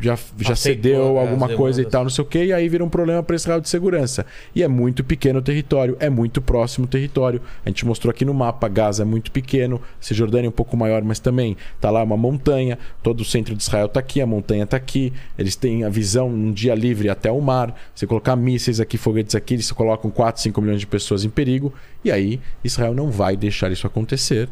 já, 0.00 0.16
já 0.38 0.52
Aceitou, 0.52 0.56
cedeu 0.56 1.18
alguma 1.18 1.48
coisa 1.48 1.80
e 1.80 1.84
tal, 1.84 2.02
não 2.02 2.10
sei 2.10 2.22
o 2.22 2.26
que, 2.26 2.44
e 2.44 2.52
aí 2.52 2.68
vira 2.68 2.84
um 2.84 2.88
problema 2.88 3.22
para 3.22 3.34
Israel 3.34 3.60
de 3.60 3.68
segurança. 3.68 4.26
E 4.54 4.62
é 4.62 4.68
muito 4.68 5.02
pequeno 5.02 5.38
o 5.38 5.42
território, 5.42 5.96
é 5.98 6.10
muito 6.10 6.42
próximo 6.42 6.84
o 6.84 6.88
território. 6.88 7.40
A 7.64 7.68
gente 7.70 7.86
mostrou 7.86 8.10
aqui 8.10 8.24
no 8.24 8.34
mapa, 8.34 8.68
Gaza 8.68 9.02
é 9.02 9.06
muito 9.06 9.30
pequeno, 9.30 9.80
Cisjordânia 9.98 10.46
é 10.46 10.50
um 10.50 10.52
pouco 10.52 10.76
maior, 10.76 11.02
mas 11.02 11.18
também 11.18 11.56
tá 11.80 11.90
lá 11.90 12.02
uma 12.02 12.16
montanha, 12.16 12.78
todo 13.02 13.22
o 13.22 13.24
centro 13.24 13.54
de 13.54 13.62
Israel 13.62 13.88
tá 13.88 14.00
aqui, 14.00 14.20
a 14.20 14.26
montanha 14.26 14.66
tá 14.66 14.76
aqui, 14.76 15.12
eles 15.38 15.56
têm 15.56 15.84
a 15.84 15.88
visão 15.88 16.28
um 16.28 16.52
dia 16.52 16.74
livre 16.74 17.08
até 17.08 17.32
o 17.32 17.40
mar. 17.40 17.74
Você 17.94 18.06
colocar 18.06 18.36
mísseis 18.36 18.78
aqui, 18.78 18.98
foguetes 18.98 19.34
aqui, 19.34 19.54
eles 19.54 19.72
colocam 19.72 20.10
4, 20.10 20.42
5 20.42 20.60
milhões 20.60 20.80
de 20.80 20.86
pessoas 20.86 21.24
em 21.24 21.30
perigo, 21.30 21.72
e 22.04 22.12
aí 22.12 22.38
Israel 22.64 22.94
não 22.94 23.10
vai 23.10 23.36
deixar 23.36 23.70
isso 23.70 23.86
acontecer. 23.86 24.48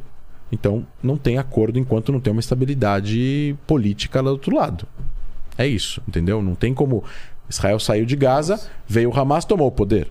Então, 0.52 0.86
não 1.02 1.16
tem 1.16 1.38
acordo 1.38 1.78
enquanto 1.78 2.12
não 2.12 2.20
tem 2.20 2.30
uma 2.30 2.40
estabilidade 2.40 3.56
política 3.66 4.20
lá 4.20 4.28
do 4.28 4.34
outro 4.34 4.54
lado. 4.54 4.86
É 5.56 5.66
isso, 5.66 6.02
entendeu? 6.06 6.42
Não 6.42 6.54
tem 6.54 6.74
como. 6.74 7.02
Israel 7.48 7.80
saiu 7.80 8.04
de 8.04 8.14
Gaza, 8.16 8.60
veio 8.86 9.10
o 9.10 9.18
Hamas, 9.18 9.44
tomou 9.46 9.68
o 9.68 9.72
poder. 9.72 10.10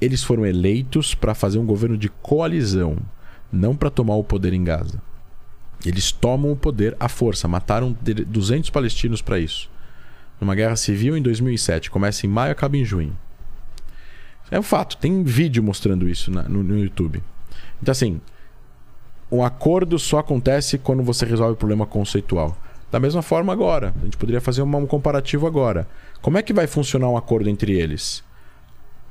Eles 0.00 0.22
foram 0.22 0.44
eleitos 0.44 1.14
para 1.14 1.34
fazer 1.34 1.58
um 1.58 1.66
governo 1.66 1.96
de 1.96 2.08
coalizão, 2.08 2.96
não 3.52 3.76
para 3.76 3.90
tomar 3.90 4.16
o 4.16 4.24
poder 4.24 4.52
em 4.52 4.64
Gaza. 4.64 5.00
Eles 5.84 6.10
tomam 6.10 6.50
o 6.52 6.56
poder 6.56 6.96
à 6.98 7.08
força, 7.08 7.46
mataram 7.46 7.96
de- 8.02 8.14
200 8.24 8.70
palestinos 8.70 9.20
para 9.22 9.38
isso. 9.38 9.70
Numa 10.40 10.54
guerra 10.54 10.76
civil 10.76 11.16
em 11.16 11.22
2007, 11.22 11.90
começa 11.90 12.26
em 12.26 12.28
maio 12.28 12.50
e 12.50 12.52
acaba 12.52 12.76
em 12.76 12.84
junho. 12.84 13.16
É 14.54 14.58
um 14.60 14.62
fato, 14.62 14.96
tem 14.96 15.22
vídeo 15.24 15.62
mostrando 15.62 16.08
isso 16.08 16.30
na- 16.30 16.44
no, 16.44 16.62
no 16.62 16.78
YouTube. 16.78 17.20
Então, 17.82 17.90
assim, 17.90 18.20
um 19.30 19.42
acordo 19.42 19.98
só 19.98 20.18
acontece 20.18 20.78
quando 20.78 21.02
você 21.02 21.26
resolve 21.26 21.54
o 21.54 21.56
problema 21.56 21.84
conceitual. 21.84 22.56
Da 22.92 23.00
mesma 23.00 23.20
forma 23.20 23.52
agora. 23.52 23.92
A 24.00 24.04
gente 24.04 24.16
poderia 24.16 24.40
fazer 24.40 24.62
um 24.62 24.86
comparativo 24.86 25.46
agora. 25.48 25.88
Como 26.22 26.38
é 26.38 26.42
que 26.42 26.52
vai 26.52 26.68
funcionar 26.68 27.08
um 27.08 27.16
acordo 27.16 27.50
entre 27.50 27.72
eles? 27.72 28.22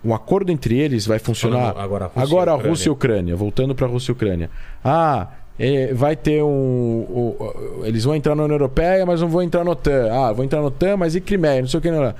Um 0.05 0.13
acordo 0.13 0.49
entre 0.49 0.77
eles 0.77 1.05
vai 1.05 1.19
funcionar. 1.19 1.75
Agora 1.77 2.05
a 2.05 2.07
Rússia 2.07 2.21
e 2.21 2.23
agora 2.23 2.51
a 2.53 2.55
Rússia 2.55 2.87
e 2.87 2.89
a 2.89 2.93
Ucrânia. 2.93 3.35
Voltando 3.35 3.75
para 3.75 3.85
a 3.85 3.89
Rússia 3.89 4.11
e 4.11 4.13
a 4.13 4.15
Ucrânia. 4.15 4.49
Ah, 4.81 5.27
é, 5.59 5.93
vai 5.93 6.15
ter 6.15 6.41
um. 6.41 7.35
eles 7.83 8.05
vão 8.05 8.15
entrar 8.15 8.33
na 8.33 8.43
União 8.43 8.55
Europeia, 8.55 9.05
mas 9.05 9.19
não 9.19 9.27
vão 9.27 9.41
entrar 9.43 9.65
na 9.65 9.71
OTAN. 9.71 10.09
Ah, 10.09 10.31
vão 10.31 10.45
entrar 10.45 10.61
na 10.61 10.67
OTAN, 10.67 10.95
mas 10.95 11.15
e 11.15 11.19
Crimeia? 11.19 11.59
Não 11.61 11.67
sei 11.67 11.79
o 11.79 11.81
que. 11.81 11.91
Não, 11.91 12.01
não. 12.01 12.13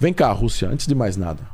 Vem 0.00 0.12
cá, 0.12 0.32
Rússia, 0.32 0.68
antes 0.68 0.88
de 0.88 0.94
mais 0.96 1.16
nada. 1.16 1.53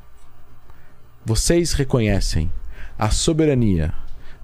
Vocês 1.25 1.73
reconhecem 1.73 2.51
a 2.99 3.11
soberania 3.11 3.93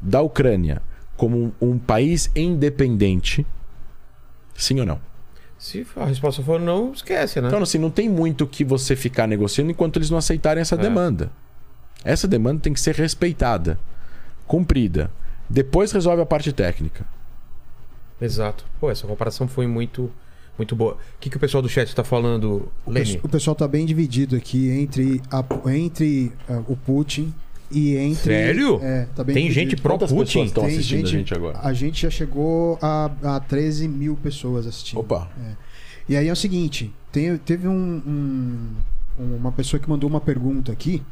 da 0.01 0.21
Ucrânia 0.21 0.83
como 1.17 1.53
um, 1.61 1.73
um 1.73 1.79
país 1.79 2.31
independente? 2.35 3.47
Sim 4.55 4.81
ou 4.81 4.87
não? 4.87 5.01
Se 5.59 5.87
a 5.97 6.05
resposta 6.05 6.43
for 6.43 6.61
não, 6.61 6.93
esquece, 6.93 7.41
né? 7.41 7.49
Então, 7.49 7.63
assim, 7.63 7.79
não 7.79 7.91
tem 7.91 8.09
muito 8.09 8.47
que 8.47 8.63
você 8.63 8.95
ficar 8.95 9.27
negociando 9.27 9.71
enquanto 9.71 9.97
eles 9.97 10.11
não 10.11 10.19
aceitarem 10.19 10.61
essa 10.61 10.75
É. 10.75 10.79
demanda. 10.79 11.31
Essa 12.05 12.29
demanda 12.29 12.61
tem 12.61 12.73
que 12.73 12.81
ser 12.81 12.95
respeitada, 12.95 13.79
cumprida. 14.47 15.11
Depois 15.49 15.93
resolve 15.93 16.23
a 16.23 16.27
parte 16.27 16.53
técnica. 16.53 17.07
Exato. 18.21 18.65
Pô, 18.79 18.91
essa 18.91 19.07
comparação 19.07 19.49
foi 19.49 19.67
muito, 19.67 20.13
muito 20.59 20.75
boa. 20.77 20.95
O 20.95 20.97
que, 21.21 21.29
que 21.31 21.37
o 21.37 21.41
pessoal 21.41 21.63
do 21.63 21.69
chat 21.69 21.95
tá 21.95 22.03
falando, 22.05 22.69
O 22.87 22.91
O 23.23 23.29
pessoal 23.29 23.55
tá 23.55 23.67
bem 23.69 23.85
dividido 23.87 24.37
aqui 24.37 24.69
entre, 24.71 25.21
a- 25.31 25.45
entre 25.73 26.33
ah, 26.49 26.63
o 26.69 26.77
Putin 26.77 27.33
e 27.71 27.97
entre. 27.97 28.17
Sério? 28.33 28.79
É, 28.83 29.07
tá 29.15 29.23
bem 29.25 29.35
Tem 29.35 29.49
dividido. 29.49 29.71
gente 29.71 29.83
pró-Putin? 29.83 30.45
estão 30.45 30.65
assistindo 30.65 31.07
a 31.07 31.11
gente 31.11 31.35
agora? 31.35 31.59
A 31.63 31.73
gente 31.73 32.03
já 32.03 32.11
chegou 32.11 32.79
a, 32.81 33.11
a 33.23 33.41
13 33.41 33.89
mil 33.89 34.17
pessoas 34.17 34.67
assistindo. 34.67 35.01
Opa. 35.01 35.29
E 36.09 36.17
aí 36.17 36.29
é 36.29 36.33
o 36.33 36.37
seguinte: 36.37 36.93
tem- 37.11 37.37
teve 37.39 37.67
um- 37.69 38.03
um- 38.07 39.37
uma 39.37 39.51
pessoa 39.53 39.81
que 39.81 39.89
mandou 39.89 40.09
uma 40.09 40.21
pergunta 40.21 40.71
aqui. 40.73 41.03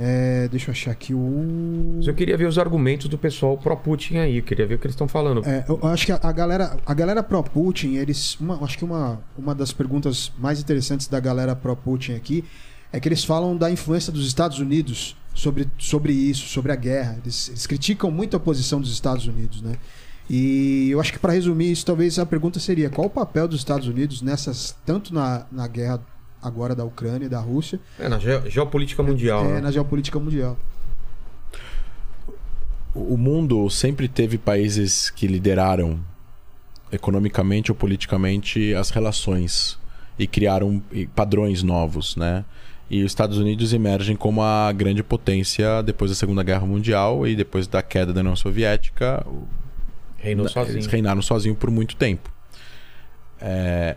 É, 0.00 0.46
deixa 0.48 0.70
eu 0.70 0.72
achar 0.72 0.92
aqui 0.92 1.12
o. 1.12 2.00
Eu 2.06 2.14
queria 2.14 2.36
ver 2.36 2.46
os 2.46 2.56
argumentos 2.56 3.08
do 3.08 3.18
pessoal 3.18 3.58
pró-Putin 3.58 4.18
aí. 4.18 4.36
Eu 4.36 4.44
queria 4.44 4.64
ver 4.64 4.76
o 4.76 4.78
que 4.78 4.86
eles 4.86 4.94
estão 4.94 5.08
falando. 5.08 5.44
É, 5.44 5.64
eu 5.68 5.80
acho 5.88 6.06
que 6.06 6.12
a, 6.12 6.20
a 6.22 6.30
galera, 6.30 6.76
a 6.86 6.94
galera 6.94 7.20
pró-Putin, 7.20 7.96
eles. 7.96 8.38
Uma, 8.38 8.62
acho 8.62 8.78
que 8.78 8.84
uma, 8.84 9.20
uma 9.36 9.56
das 9.56 9.72
perguntas 9.72 10.30
mais 10.38 10.60
interessantes 10.60 11.08
da 11.08 11.18
galera 11.18 11.56
pró-Putin 11.56 12.12
aqui 12.12 12.44
é 12.92 13.00
que 13.00 13.08
eles 13.08 13.24
falam 13.24 13.56
da 13.56 13.70
influência 13.72 14.12
dos 14.12 14.24
Estados 14.24 14.60
Unidos 14.60 15.16
sobre, 15.34 15.68
sobre 15.76 16.12
isso, 16.12 16.46
sobre 16.48 16.70
a 16.70 16.76
guerra. 16.76 17.18
Eles, 17.20 17.48
eles 17.48 17.66
criticam 17.66 18.08
muito 18.08 18.36
a 18.36 18.40
posição 18.40 18.80
dos 18.80 18.92
Estados 18.92 19.26
Unidos, 19.26 19.60
né? 19.60 19.72
E 20.30 20.90
eu 20.90 21.00
acho 21.00 21.12
que 21.12 21.18
para 21.18 21.32
resumir 21.32 21.72
isso, 21.72 21.84
talvez 21.84 22.18
a 22.20 22.26
pergunta 22.26 22.60
seria 22.60 22.88
qual 22.88 23.08
o 23.08 23.10
papel 23.10 23.48
dos 23.48 23.58
Estados 23.58 23.88
Unidos 23.88 24.22
nessas 24.22 24.76
tanto 24.86 25.12
na, 25.12 25.46
na 25.50 25.66
guerra 25.66 26.00
agora 26.42 26.74
da 26.74 26.84
Ucrânia 26.84 27.26
e 27.26 27.28
da 27.28 27.40
Rússia, 27.40 27.80
É, 27.98 28.08
na 28.08 28.18
ge- 28.18 28.48
geopolítica 28.50 29.02
mundial. 29.02 29.44
é, 29.44 29.54
né? 29.54 29.60
na 29.60 29.70
geopolítica 29.70 30.18
mundial. 30.18 30.56
O 32.94 33.16
mundo 33.16 33.68
sempre 33.70 34.08
teve 34.08 34.38
países 34.38 35.10
que 35.10 35.26
lideraram 35.26 36.00
economicamente 36.90 37.70
ou 37.70 37.76
politicamente 37.76 38.74
as 38.74 38.90
relações 38.90 39.78
e 40.18 40.26
criaram 40.26 40.82
padrões 41.14 41.62
novos, 41.62 42.16
né? 42.16 42.44
E 42.90 43.04
os 43.04 43.12
Estados 43.12 43.36
Unidos 43.36 43.74
emergem 43.74 44.16
como 44.16 44.42
a 44.42 44.72
grande 44.72 45.02
potência 45.02 45.82
depois 45.82 46.10
da 46.10 46.14
Segunda 46.14 46.42
Guerra 46.42 46.66
Mundial 46.66 47.26
e 47.26 47.36
depois 47.36 47.66
da 47.66 47.82
queda 47.82 48.12
da 48.14 48.20
União 48.20 48.34
Soviética. 48.34 49.24
Reinou 50.16 50.46
Eles 50.46 50.52
sozinho. 50.52 50.88
reinaram 50.88 51.20
sozinhos 51.20 51.58
por 51.58 51.70
muito 51.70 51.94
tempo. 51.94 52.32
É, 53.40 53.96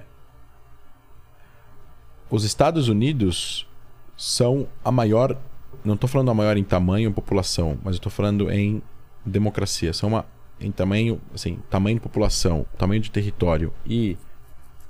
Os 2.32 2.46
Estados 2.46 2.88
Unidos 2.88 3.68
são 4.16 4.66
a 4.86 4.90
maior. 4.90 5.38
Não 5.84 5.96
estou 5.96 6.08
falando 6.08 6.32
a 6.32 6.34
maior 6.34 6.56
em 6.56 6.64
tamanho 6.64 7.10
e 7.10 7.14
população, 7.14 7.78
mas 7.84 7.96
estou 7.96 8.10
falando 8.10 8.50
em 8.50 8.82
democracia. 9.26 9.92
São 9.92 10.08
uma, 10.08 10.26
em 10.58 10.72
tamanho, 10.72 11.20
assim, 11.36 11.60
tamanho 11.70 11.98
de 11.98 12.02
população, 12.02 12.66
tamanho 12.78 13.02
de 13.02 13.12
território 13.12 13.74
e 13.86 14.18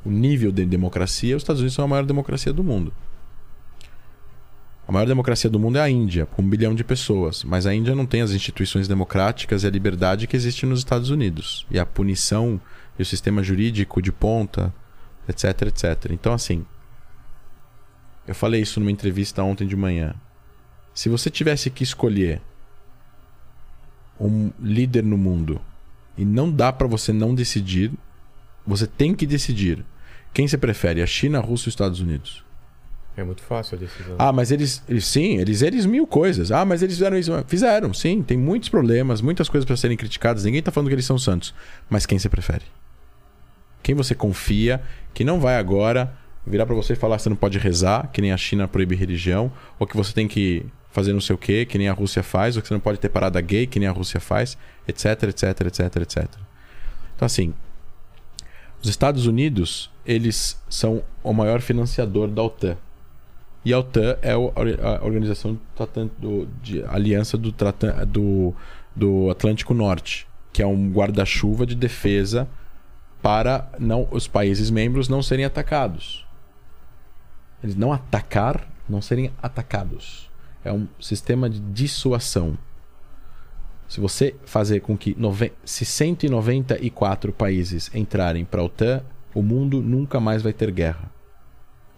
o 0.05 0.11
nível 0.11 0.51
de 0.51 0.63
democracia. 0.68 1.35
Os 1.35 1.41
Estados 1.41 1.61
Unidos 1.61 1.73
são 1.73 1.85
a 1.85 1.88
maior 1.88 2.05
democracia 2.05 2.53
do 2.53 2.63
mundo. 2.63 2.93
A 4.88 4.91
maior 4.91 5.07
democracia 5.07 5.49
do 5.49 5.59
mundo 5.59 5.80
é 5.80 5.81
a 5.81 5.89
Índia, 5.89 6.27
com 6.27 6.43
um 6.43 6.47
bilhão 6.47 6.76
de 6.76 6.84
pessoas. 6.84 7.43
Mas 7.43 7.65
a 7.65 7.73
Índia 7.73 7.95
não 7.95 8.05
tem 8.05 8.22
as 8.22 8.31
instituições 8.31 8.88
democráticas 8.88 9.63
e 9.63 9.68
a 9.68 9.72
liberdade 9.72 10.27
que 10.27 10.35
existe 10.35 10.68
nos 10.68 10.80
Estados 10.80 11.09
Unidos. 11.09 11.65
E 11.72 11.80
a 11.80 11.88
punição 11.88 12.61
e 12.99 13.01
o 13.01 13.05
sistema 13.05 13.41
jurídico 13.41 13.99
de 13.99 14.11
ponta, 14.11 14.72
etc, 15.27 15.63
etc. 15.63 16.11
Então, 16.11 16.34
assim. 16.34 16.63
Eu 18.27 18.35
falei 18.35 18.61
isso 18.61 18.80
numa 18.80 18.91
entrevista 18.91 19.43
ontem 19.43 19.68
de 19.68 19.76
manhã. 19.76 20.14
Se 20.93 21.10
você 21.10 21.30
tivesse 21.30 21.69
que 21.69 21.84
escolher 21.84 22.41
um 24.19 24.52
líder 24.60 25.03
no 25.03 25.18
mundo 25.18 25.60
e 26.18 26.23
não 26.23 26.52
dá 26.52 26.72
pra 26.72 26.88
você 26.88 27.11
não 27.11 27.34
decidir, 27.34 27.91
você 28.65 28.85
tem 28.85 29.15
que 29.15 29.26
decidir. 29.26 29.84
Quem 30.34 30.48
você 30.48 30.57
prefere, 30.57 31.02
a 31.02 31.07
China, 31.07 31.39
a 31.39 31.41
Rússia 31.41 31.65
ou 31.65 31.69
os 31.69 31.73
Estados 31.73 31.99
Unidos? 31.99 32.43
É 33.18 33.23
muito 33.23 33.41
fácil 33.41 33.76
a 33.77 33.80
decisão. 33.80 34.15
Ah, 34.18 34.31
mas 34.31 34.52
eles, 34.52 34.81
eles 34.88 35.06
sim, 35.06 35.38
eles 35.38 35.61
eles 35.61 35.85
mil 35.85 36.07
coisas. 36.07 36.52
Ah, 36.52 36.64
mas 36.64 36.81
eles 36.81 36.95
fizeram 36.95 37.18
isso. 37.18 37.31
Fizeram, 37.45 37.93
sim. 37.93 38.22
Tem 38.22 38.38
muitos 38.38 38.69
problemas, 38.69 39.22
muitas 39.22 39.49
coisas 39.49 39.65
para 39.65 39.76
serem 39.76 39.98
criticadas. 39.98 40.45
Ninguém 40.45 40.61
tá 40.61 40.72
falando 40.72 40.88
que 40.88 40.95
eles 40.95 41.06
são 41.06 41.18
santos. 41.18 41.53
Mas 41.89 42.06
quem 42.06 42.18
você 42.18 42.30
prefere? 42.30 42.64
Quem 43.84 43.95
você 43.95 44.15
confia 44.15 44.81
que 45.14 45.23
não 45.23 45.39
vai 45.39 45.57
agora 45.57 46.15
virar 46.45 46.65
para 46.65 46.76
você 46.76 46.93
e 46.93 46.95
falar 46.95 47.18
que 47.18 47.23
você 47.23 47.30
não 47.30 47.35
pode 47.35 47.57
rezar, 47.57 48.09
que 48.11 48.22
nem 48.22 48.31
a 48.31 48.38
China 48.38 48.68
proíbe 48.68 48.95
religião, 48.95 49.51
ou 49.80 49.85
que 49.85 49.95
você 49.95 50.13
tem 50.13 50.27
que 50.27 50.65
fazer 50.91 51.13
não 51.13 51.22
sei 51.22 51.34
o 51.34 51.38
quê, 51.38 51.65
que 51.65 51.77
nem 51.77 51.88
a 51.88 51.93
Rússia 51.93 52.22
faz, 52.22 52.55
ou 52.55 52.61
que 52.61 52.68
você 52.68 52.73
não 52.73 52.81
pode 52.81 52.99
ter 52.99 53.09
parada 53.09 53.39
gay, 53.39 53.65
que 53.65 53.80
nem 53.80 53.88
a 53.88 53.91
Rússia 53.91 54.19
faz, 54.19 54.57
etc, 54.88 55.23
etc, 55.23 55.61
etc, 55.61 55.95
etc. 55.97 56.26
Então 57.15 57.26
assim, 57.26 57.53
os 58.81 58.89
Estados 58.89 59.27
Unidos, 59.27 59.91
eles 60.05 60.59
são 60.69 61.03
o 61.23 61.34
maior 61.34 61.61
financiador 61.61 62.27
da 62.27 62.41
OTAN. 62.41 62.76
E 63.63 63.72
a 63.72 63.80
OTAN 63.80 64.18
é 64.23 64.31
a 64.31 65.03
organização 65.03 65.57
do 66.18 66.47
de 66.63 66.84
aliança 66.85 67.38
do, 67.38 67.53
do, 68.07 68.55
do 68.95 69.30
Atlântico 69.30 69.73
Norte, 69.73 70.27
que 70.51 70.63
é 70.63 70.68
um 70.68 70.91
guarda-chuva 70.91 71.65
de 71.65 71.76
defesa 71.76 72.47
para 73.22 73.69
não 73.77 74.07
os 74.09 74.27
países 74.27 74.72
membros 74.72 75.07
não 75.07 75.22
serem 75.22 75.45
atacados. 75.45 76.26
Eles 77.63 77.75
não 77.75 77.93
atacar, 77.93 78.67
não 78.89 79.01
serem 79.01 79.31
atacados. 79.41 80.29
É 80.63 80.71
um 80.71 80.88
sistema 80.99 81.49
de 81.49 81.59
dissuasão. 81.59 82.57
Se 83.88 83.99
você 83.99 84.35
fazer 84.45 84.79
com 84.81 84.97
que 84.97 85.15
nove- 85.19 85.53
se 85.65 85.83
194 85.85 87.33
países 87.33 87.91
entrarem 87.93 88.45
para 88.45 88.61
a 88.61 88.65
OTAN, 88.65 89.03
o 89.33 89.41
mundo 89.41 89.81
nunca 89.81 90.19
mais 90.19 90.41
vai 90.41 90.53
ter 90.53 90.71
guerra. 90.71 91.11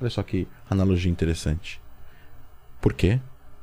Olha 0.02 0.10
só 0.10 0.24
que 0.24 0.48
analogia 0.70 1.12
interessante. 1.12 1.80
Por 2.82 2.94
quê? 2.94 3.20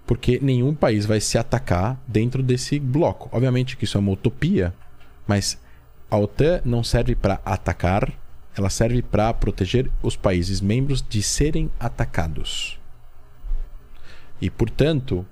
Porque 0.06 0.38
nenhum 0.42 0.74
país 0.74 1.06
vai 1.06 1.20
se 1.20 1.38
atacar 1.38 2.00
dentro 2.06 2.42
desse 2.42 2.78
bloco. 2.78 3.28
Obviamente 3.32 3.76
que 3.76 3.84
isso 3.84 3.96
é 3.96 4.00
uma 4.00 4.12
utopia, 4.12 4.74
mas 5.26 5.60
a 6.10 6.16
OTAN 6.16 6.60
não 6.64 6.82
serve 6.82 7.14
para 7.14 7.40
atacar, 7.44 8.12
ela 8.60 8.70
serve 8.70 9.02
para 9.02 9.32
proteger 9.32 9.90
os 10.02 10.16
países 10.16 10.60
membros 10.60 11.02
de 11.06 11.22
serem 11.22 11.70
atacados. 11.80 12.78
E, 14.40 14.48
portanto, 14.48 15.26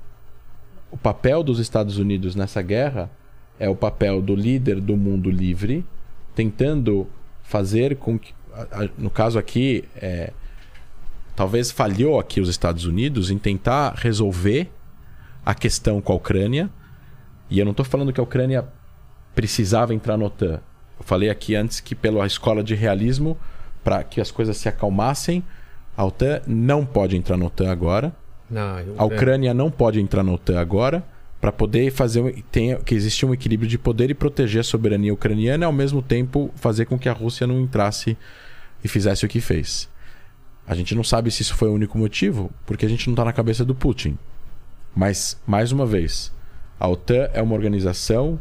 o 0.91 0.97
papel 0.97 1.43
dos 1.43 1.59
Estados 1.59 1.99
Unidos 1.99 2.35
nessa 2.35 2.63
guerra 2.63 3.11
é 3.59 3.69
o 3.69 3.75
papel 3.75 4.21
do 4.23 4.35
líder 4.35 4.81
do 4.81 4.97
mundo 4.97 5.31
livre, 5.31 5.85
tentando 6.35 7.07
fazer 7.43 7.97
com 7.97 8.19
que, 8.19 8.33
no 8.97 9.11
caso 9.11 9.39
aqui, 9.39 9.85
é, 9.97 10.33
talvez 11.35 11.71
falhou 11.71 12.19
aqui 12.19 12.41
os 12.41 12.49
Estados 12.49 12.85
Unidos 12.85 13.31
em 13.31 13.39
tentar 13.39 13.95
resolver 13.95 14.71
a 15.45 15.55
questão 15.55 16.01
com 16.01 16.13
a 16.13 16.17
Ucrânia. 16.17 16.71
E 17.51 17.59
eu 17.59 17.65
não 17.65 17.73
estou 17.73 17.85
falando 17.85 18.13
que 18.13 18.21
a 18.21 18.23
Ucrânia 18.23 18.67
precisava 19.35 19.95
entrar 19.95 20.17
na 20.17 20.27
OTAN. 20.27 20.61
Eu 20.99 21.05
falei 21.05 21.31
aqui 21.31 21.55
antes 21.55 21.81
que 21.81 21.95
pela 21.95 22.27
escola 22.27 22.63
de 22.63 22.75
realismo, 22.75 23.37
para 23.85 24.03
que 24.03 24.21
as 24.21 24.31
coisas 24.31 24.57
se 24.57 24.69
acalmassem, 24.69 25.43
a 25.97 26.05
OTAN 26.05 26.41
não 26.47 26.85
pode 26.85 27.17
entrar 27.17 27.37
na 27.37 27.47
OTAN 27.47 27.71
agora. 27.71 28.13
Não, 28.51 28.79
eu- 28.81 28.95
A 28.99 29.05
Ucrânia 29.05 29.53
não 29.55 29.71
pode 29.71 30.01
entrar 30.01 30.23
na 30.23 30.33
OTAN 30.33 30.59
agora 30.59 31.05
para 31.41 31.53
poder 31.53 31.91
fazer 31.93 32.21
um- 32.21 32.33
tem, 32.51 32.77
que 32.83 32.95
existe 32.95 33.25
um 33.25 33.33
equilíbrio 33.33 33.69
de 33.69 33.79
poder 33.79 34.11
e 34.11 34.15
proteger 34.15 34.61
a 34.61 34.65
soberania 34.65 35.13
ucraniana 35.15 35.65
e 35.65 35.67
ao 35.67 35.73
mesmo 35.73 36.03
tempo 36.03 36.51
fazer 36.57 36.87
com 36.87 36.99
que 36.99 37.09
a 37.09 37.13
Rússia 37.13 37.47
não 37.47 37.61
entrasse 37.61 38.17
e 38.83 38.89
fizesse 38.89 39.25
o 39.25 39.29
que 39.29 39.41
fez. 39.41 39.89
A 40.67 40.75
gente 40.75 40.95
não 40.95 41.05
sabe 41.05 41.31
se 41.31 41.43
isso 41.43 41.55
foi 41.55 41.69
o 41.69 41.73
único 41.73 41.97
motivo, 41.97 42.51
porque 42.67 42.85
a 42.85 42.89
gente 42.89 43.07
não 43.07 43.13
está 43.15 43.25
na 43.25 43.33
cabeça 43.33 43.65
do 43.65 43.75
Putin. 43.75 44.19
Mas, 44.95 45.41
mais 45.47 45.71
uma 45.73 45.87
vez, 45.87 46.33
a 46.79 46.89
OTAN 46.89 47.29
é 47.33 47.41
uma 47.43 47.55
organização 47.55 48.39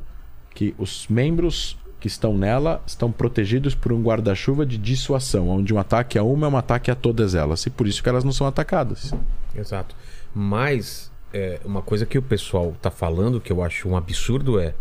que 0.53 0.73
os 0.77 1.07
membros 1.07 1.77
que 1.99 2.07
estão 2.07 2.37
nela 2.37 2.81
estão 2.85 3.11
protegidos 3.11 3.73
por 3.73 3.91
um 3.91 4.01
guarda-chuva 4.01 4.65
de 4.65 4.77
dissuasão, 4.77 5.49
onde 5.49 5.73
um 5.73 5.79
ataque 5.79 6.17
a 6.17 6.23
uma 6.23 6.47
é 6.47 6.49
um 6.49 6.57
ataque 6.57 6.91
a 6.91 6.95
todas 6.95 7.33
elas, 7.33 7.65
e 7.65 7.69
por 7.69 7.87
isso 7.87 8.03
que 8.03 8.09
elas 8.09 8.23
não 8.23 8.31
são 8.31 8.45
atacadas. 8.45 9.13
Exato. 9.55 9.95
Mas 10.33 11.11
é, 11.33 11.59
uma 11.65 11.81
coisa 11.81 12.05
que 12.05 12.17
o 12.17 12.21
pessoal 12.21 12.75
tá 12.81 12.91
falando 12.91 13.41
que 13.41 13.51
eu 13.51 13.63
acho 13.63 13.89
um 13.89 13.97
absurdo 13.97 14.59
é 14.59 14.75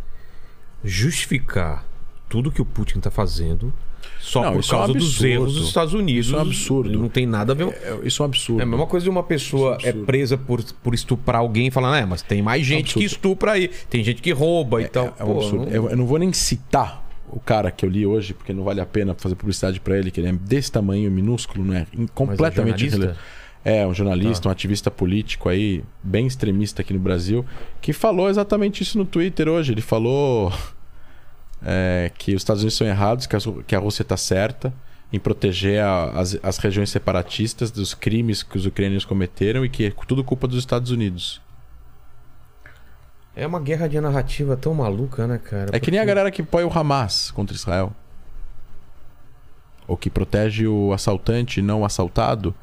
justificar 0.84 1.84
tudo 2.28 2.50
que 2.50 2.60
o 2.60 2.64
Putin 2.64 3.00
tá 3.00 3.10
fazendo 3.10 3.72
só 4.20 4.42
Não, 4.42 4.52
por 4.52 4.60
isso 4.60 4.72
é 4.72 4.76
um 4.76 4.78
causa 4.80 4.92
dos 4.94 5.22
erros 5.24 5.54
dos 5.54 5.68
Estados 5.68 5.94
Unidos. 5.94 6.26
Isso 6.26 6.34
é 6.34 6.38
um 6.38 6.42
absurdo. 6.42 6.98
Não 6.98 7.08
tem 7.08 7.26
nada 7.26 7.52
a 7.52 7.56
ver. 7.56 7.68
É, 7.68 8.00
isso 8.04 8.22
é 8.22 8.26
um 8.26 8.28
absurdo. 8.28 8.60
É 8.60 8.62
a 8.64 8.66
mesma 8.66 8.86
coisa 8.86 9.04
de 9.04 9.10
uma 9.10 9.22
pessoa 9.22 9.70
é 9.80 9.86
é, 9.86 9.88
absurdo. 9.88 10.06
presa 10.06 10.36
por, 10.38 10.62
por 10.82 10.94
estuprar 10.94 11.40
alguém 11.40 11.68
e 11.68 11.70
falar, 11.70 11.98
é, 11.98 12.04
mas 12.04 12.22
tem 12.22 12.42
mais 12.42 12.64
gente 12.66 12.94
que 12.94 13.04
absurdo. 13.04 13.06
estupra 13.06 13.52
aí, 13.52 13.68
tem 13.88 14.02
gente 14.04 14.20
que 14.22 14.32
rouba 14.32 14.82
e 14.82 14.88
tal. 14.88 15.14
É 15.18 15.24
um 15.24 15.26
Pô, 15.26 15.40
absurdo. 15.40 15.66
não- 15.66 15.72
Eu, 15.72 15.90
eu 15.90 15.96
não 15.96 16.06
vou 16.06 16.18
nem 16.18 16.32
citar 16.32 17.05
o 17.30 17.40
cara 17.40 17.70
que 17.70 17.84
eu 17.84 17.90
li 17.90 18.06
hoje, 18.06 18.32
porque 18.34 18.52
não 18.52 18.64
vale 18.64 18.80
a 18.80 18.86
pena 18.86 19.14
fazer 19.14 19.34
publicidade 19.34 19.80
pra 19.80 19.98
ele, 19.98 20.10
que 20.10 20.20
ele 20.20 20.28
é 20.28 20.32
desse 20.32 20.70
tamanho, 20.72 21.10
minúsculo, 21.10 21.64
não 21.64 21.74
é? 21.74 21.86
Completamente 22.14 22.84
irrelevante. 22.86 23.18
É, 23.64 23.84
um 23.84 23.92
jornalista, 23.92 24.44
Tá. 24.44 24.48
um 24.48 24.52
ativista 24.52 24.90
político 24.92 25.48
aí, 25.48 25.82
bem 26.02 26.26
extremista 26.26 26.82
aqui 26.82 26.92
no 26.92 27.00
Brasil, 27.00 27.44
que 27.80 27.92
falou 27.92 28.30
exatamente 28.30 28.82
isso 28.82 28.96
no 28.96 29.04
Twitter 29.04 29.48
hoje. 29.48 29.72
Ele 29.72 29.80
falou 29.80 30.52
é, 31.62 32.10
que 32.16 32.34
os 32.34 32.42
Estados 32.42 32.62
Unidos 32.62 32.76
são 32.76 32.86
errados, 32.86 33.26
que 33.26 33.34
a, 33.34 33.38
que 33.66 33.74
a 33.74 33.78
Rússia 33.78 34.02
está 34.02 34.16
certa 34.16 34.72
em 35.12 35.18
proteger 35.18 35.80
a- 35.82 36.10
as, 36.10 36.38
as 36.42 36.58
regiões 36.58 36.90
separatistas 36.90 37.70
dos 37.70 37.94
crimes 37.94 38.42
que 38.42 38.56
os 38.56 38.66
ucranianos 38.66 39.04
cometeram 39.04 39.64
e 39.64 39.68
que 39.68 39.86
é 39.86 39.92
tudo 40.06 40.22
culpa 40.22 40.46
dos 40.46 40.58
Estados 40.58 40.90
Unidos. 40.90 41.40
É 43.36 43.46
uma 43.46 43.60
guerra 43.60 43.86
de 43.86 44.00
narrativa 44.00 44.56
tão 44.56 44.72
maluca, 44.74 45.26
né, 45.26 45.38
cara? 45.38 45.70
É 45.72 45.78
que 45.78 45.90
nem 45.90 46.00
a 46.00 46.02
Porque- 46.02 46.06
galera 46.14 46.30
que 46.30 46.42
põe 46.42 46.64
o 46.64 46.70
Hamas 46.72 47.30
contra 47.30 47.54
Israel. 47.54 47.92
Ou 49.86 49.96
que 49.96 50.10
protege 50.10 50.66
o 50.66 50.92
assaltante 50.92 51.60
e 51.60 51.62
não 51.62 51.82
o 51.82 51.84
assaltado. 51.84 52.54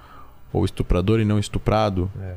Ou 0.51 0.61
o 0.63 0.65
estuprador 0.65 1.19
e 1.19 1.25
não 1.25 1.37
estuprado. 1.39 2.09
É. 2.21 2.33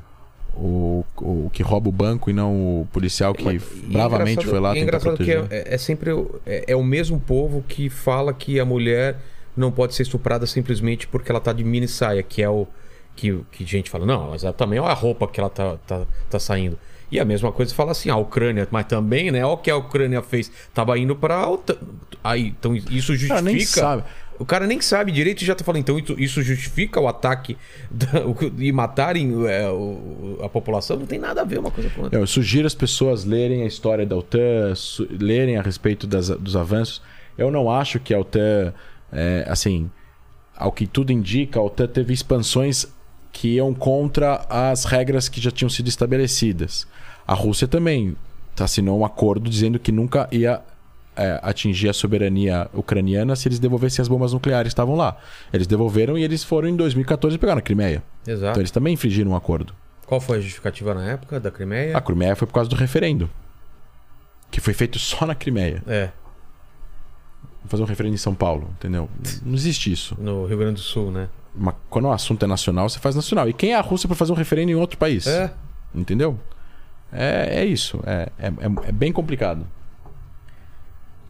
Ou 0.55 1.05
o 1.19 1.51
que 1.53 1.63
rouba 1.63 1.89
o 1.89 1.93
banco 1.93 2.31
e 2.31 2.33
não 2.33 2.81
o 2.83 2.89
policial 2.93 3.35
que 3.35 3.45
Mas- 3.45 3.63
e 3.63 3.85
é 3.91 3.93
bravamente 3.93 4.47
foi 4.47 4.59
lá 4.61 4.71
é 4.71 4.75
tentar 4.75 4.85
engraçado 4.85 5.17
proteger. 5.17 5.49
que 5.49 5.55
é, 5.55 5.75
é 5.75 5.79
sempre 5.79 6.13
o- 6.13 6.41
é, 6.47 6.65
é 6.69 6.77
o 6.77 6.83
mesmo 6.85 7.21
povo 7.21 7.63
que 7.69 7.91
fala 7.91 8.33
que 8.33 8.59
a 8.61 8.65
mulher 8.65 9.17
não 9.57 9.71
pode 9.71 9.95
ser 9.95 10.03
estuprada 10.05 10.47
simplesmente 10.47 11.07
porque 11.09 11.31
ela 11.31 11.41
tá 11.41 11.53
de 11.53 11.63
mini 11.65 11.87
saia, 11.89 12.23
que 12.23 12.43
é 12.43 12.49
o 12.49 12.67
que, 13.15 13.39
que 13.53 13.65
gente 13.67 13.91
fala, 13.91 14.07
não, 14.07 14.31
mas 14.31 14.45
ela 14.45 14.53
também 14.53 14.79
é 14.79 14.83
a 14.83 14.93
roupa 14.95 15.27
que 15.29 15.41
ela 15.41 15.51
tá, 15.51 15.77
tá, 15.87 16.07
tá 16.31 16.39
saindo. 16.39 16.79
E 17.11 17.20
a 17.20 17.24
mesma 17.24 17.53
coisa 17.53 17.73
fala 17.74 17.93
assim, 17.93 18.11
a 18.11 18.16
Ucrânia, 18.16 18.66
mas 18.70 18.87
também, 18.87 19.31
né? 19.31 19.45
Olha 19.45 19.55
o 19.55 19.59
que 19.59 19.70
a 19.70 19.77
Ucrânia 19.77 20.23
fez. 20.23 20.51
Tava 20.74 20.99
indo 20.99 21.15
pra 21.15 21.49
OTAN. 21.49 21.77
Aí, 22.24 22.49
então 22.49 22.74
isso 22.74 23.15
justifica. 23.15 23.35
Cara, 23.35 23.43
nem 23.43 23.61
sabe. 23.61 24.03
O 24.39 24.45
cara 24.45 24.66
nem 24.66 24.81
sabe 24.83 25.12
direito 25.12 25.41
e 25.41 25.47
já 25.47 25.55
tá 25.55 25.65
falando, 25.65 25.81
então 25.81 25.99
isso- 26.19 26.43
justifica 26.43 27.01
o 27.01 27.09
ataque 27.09 27.57
da- 27.91 28.23
e 28.59 28.70
matarem 28.73 29.33
é, 29.47 29.70
o- 29.70 30.39
a 30.43 30.49
população? 30.49 30.99
Não 30.99 31.07
tem 31.07 31.19
nada 31.19 31.41
a 31.41 31.45
ver 31.45 31.59
uma 31.59 31.70
coisa 31.70 31.89
com 31.91 32.01
a 32.01 32.05
outra. 32.05 32.19
Eu 32.19 32.27
sugiro 32.27 32.66
as 32.66 32.74
pessoas 32.74 33.24
lerem 33.24 33.62
a 33.62 33.66
história 33.66 34.05
da 34.05 34.16
OTAN, 34.16 34.74
lerem 35.19 35.57
a 35.57 35.62
respeito 35.62 36.07
das- 36.07 36.28
dos 36.28 36.57
avanços. 36.57 37.01
Eu 37.39 37.51
não 37.51 37.70
acho 37.70 37.99
que 38.01 38.12
a 38.12 38.19
OTAN, 38.19 38.74
é, 39.12 39.47
assim, 39.49 39.91
ao 40.57 40.73
que 40.73 40.87
tudo 40.87 41.12
indica, 41.12 41.59
a 41.59 41.62
OTAN 41.62 41.87
teve 41.87 42.12
expansões 42.12 42.87
que 43.37 43.49
iam 43.57 43.75
contra 43.75 44.47
as 44.49 44.87
regras 44.87 45.29
que 45.29 45.43
já 45.43 45.51
tinham 45.51 45.69
sido 45.69 45.89
estabelecidas. 45.89 46.87
A 47.27 47.35
Rússia 47.35 47.69
também 47.69 48.17
assinou 48.59 48.99
um 48.99 49.05
acordo 49.05 49.51
dizendo 49.51 49.79
que 49.79 49.93
nunca 49.93 50.27
ia 50.33 50.63
é, 51.15 51.39
atingir 51.43 51.91
a 51.91 51.93
soberania 51.93 52.71
ucraniana 52.73 53.37
se 53.37 53.47
eles 53.47 53.59
devolvessem 53.59 54.01
as 54.03 54.09
bombas 54.09 54.33
nucleares 54.33 54.69
que 54.71 54.73
estavam 54.73 54.97
lá. 54.97 55.19
Eles 55.53 55.67
devolveram 55.67 56.17
e 56.17 56.25
eles 56.25 56.43
foram 56.43 56.67
em 56.67 56.77
2014 56.77 57.37
e 57.37 57.39
pegaram 57.39 57.59
a 57.59 57.63
Crimeia. 57.63 58.03
Exato. 58.27 58.53
Então 58.53 58.63
eles 58.63 58.71
também 58.71 58.95
infringiram 58.95 59.33
um 59.33 59.37
acordo. 59.37 59.75
Qual 60.07 60.19
foi 60.19 60.39
a 60.39 60.41
justificativa 60.41 60.95
na 60.95 61.05
época 61.05 61.39
da 61.39 61.51
Crimeia? 61.51 61.95
A 61.95 62.01
Crimeia 62.01 62.35
foi 62.35 62.47
por 62.47 62.55
causa 62.55 62.71
do 62.71 62.77
referendo. 62.77 63.29
Que 64.51 64.63
foi 64.63 64.73
feito 64.73 64.99
só 64.99 65.27
na 65.27 65.35
Crimeia. 65.35 65.83
É, 65.87 66.09
Vou 67.63 67.71
fazer 67.71 67.83
um 67.83 67.87
referendo 67.87 68.15
em 68.15 68.19
São 68.19 68.35
Paulo, 68.35 68.71
entendeu? 68.79 69.11
Não 69.45 69.55
existe 69.55 69.93
isso. 69.93 70.17
no 70.19 70.47
Rio 70.47 70.57
Grande 70.57 70.75
do 70.77 70.81
Sul, 70.81 71.11
né? 71.11 71.29
Uma- 71.57 71.74
quando 71.89 72.07
o 72.07 72.12
assunto 72.12 72.45
é 72.45 72.47
nacional, 72.49 72.89
você 72.89 72.99
faz 72.99 73.15
nacional. 73.16 73.49
E 73.49 73.53
quem 73.53 73.73
é 73.73 73.77
a 73.77 73.81
Rússia 73.81 74.07
para 74.09 74.16
fazer 74.16 74.33
um 74.33 74.37
referendo 74.37 74.70
em 74.70 74.74
outro 74.74 74.99
país? 74.99 75.27
É. 75.27 75.53
Entendeu? 75.95 76.39
É, 77.12 77.61
é 77.61 77.65
isso. 77.65 78.01
É, 78.05 78.28
é, 78.39 78.47
é- 78.49 78.89
é 78.89 78.93
bem 78.93 79.12
complicado. 79.12 79.66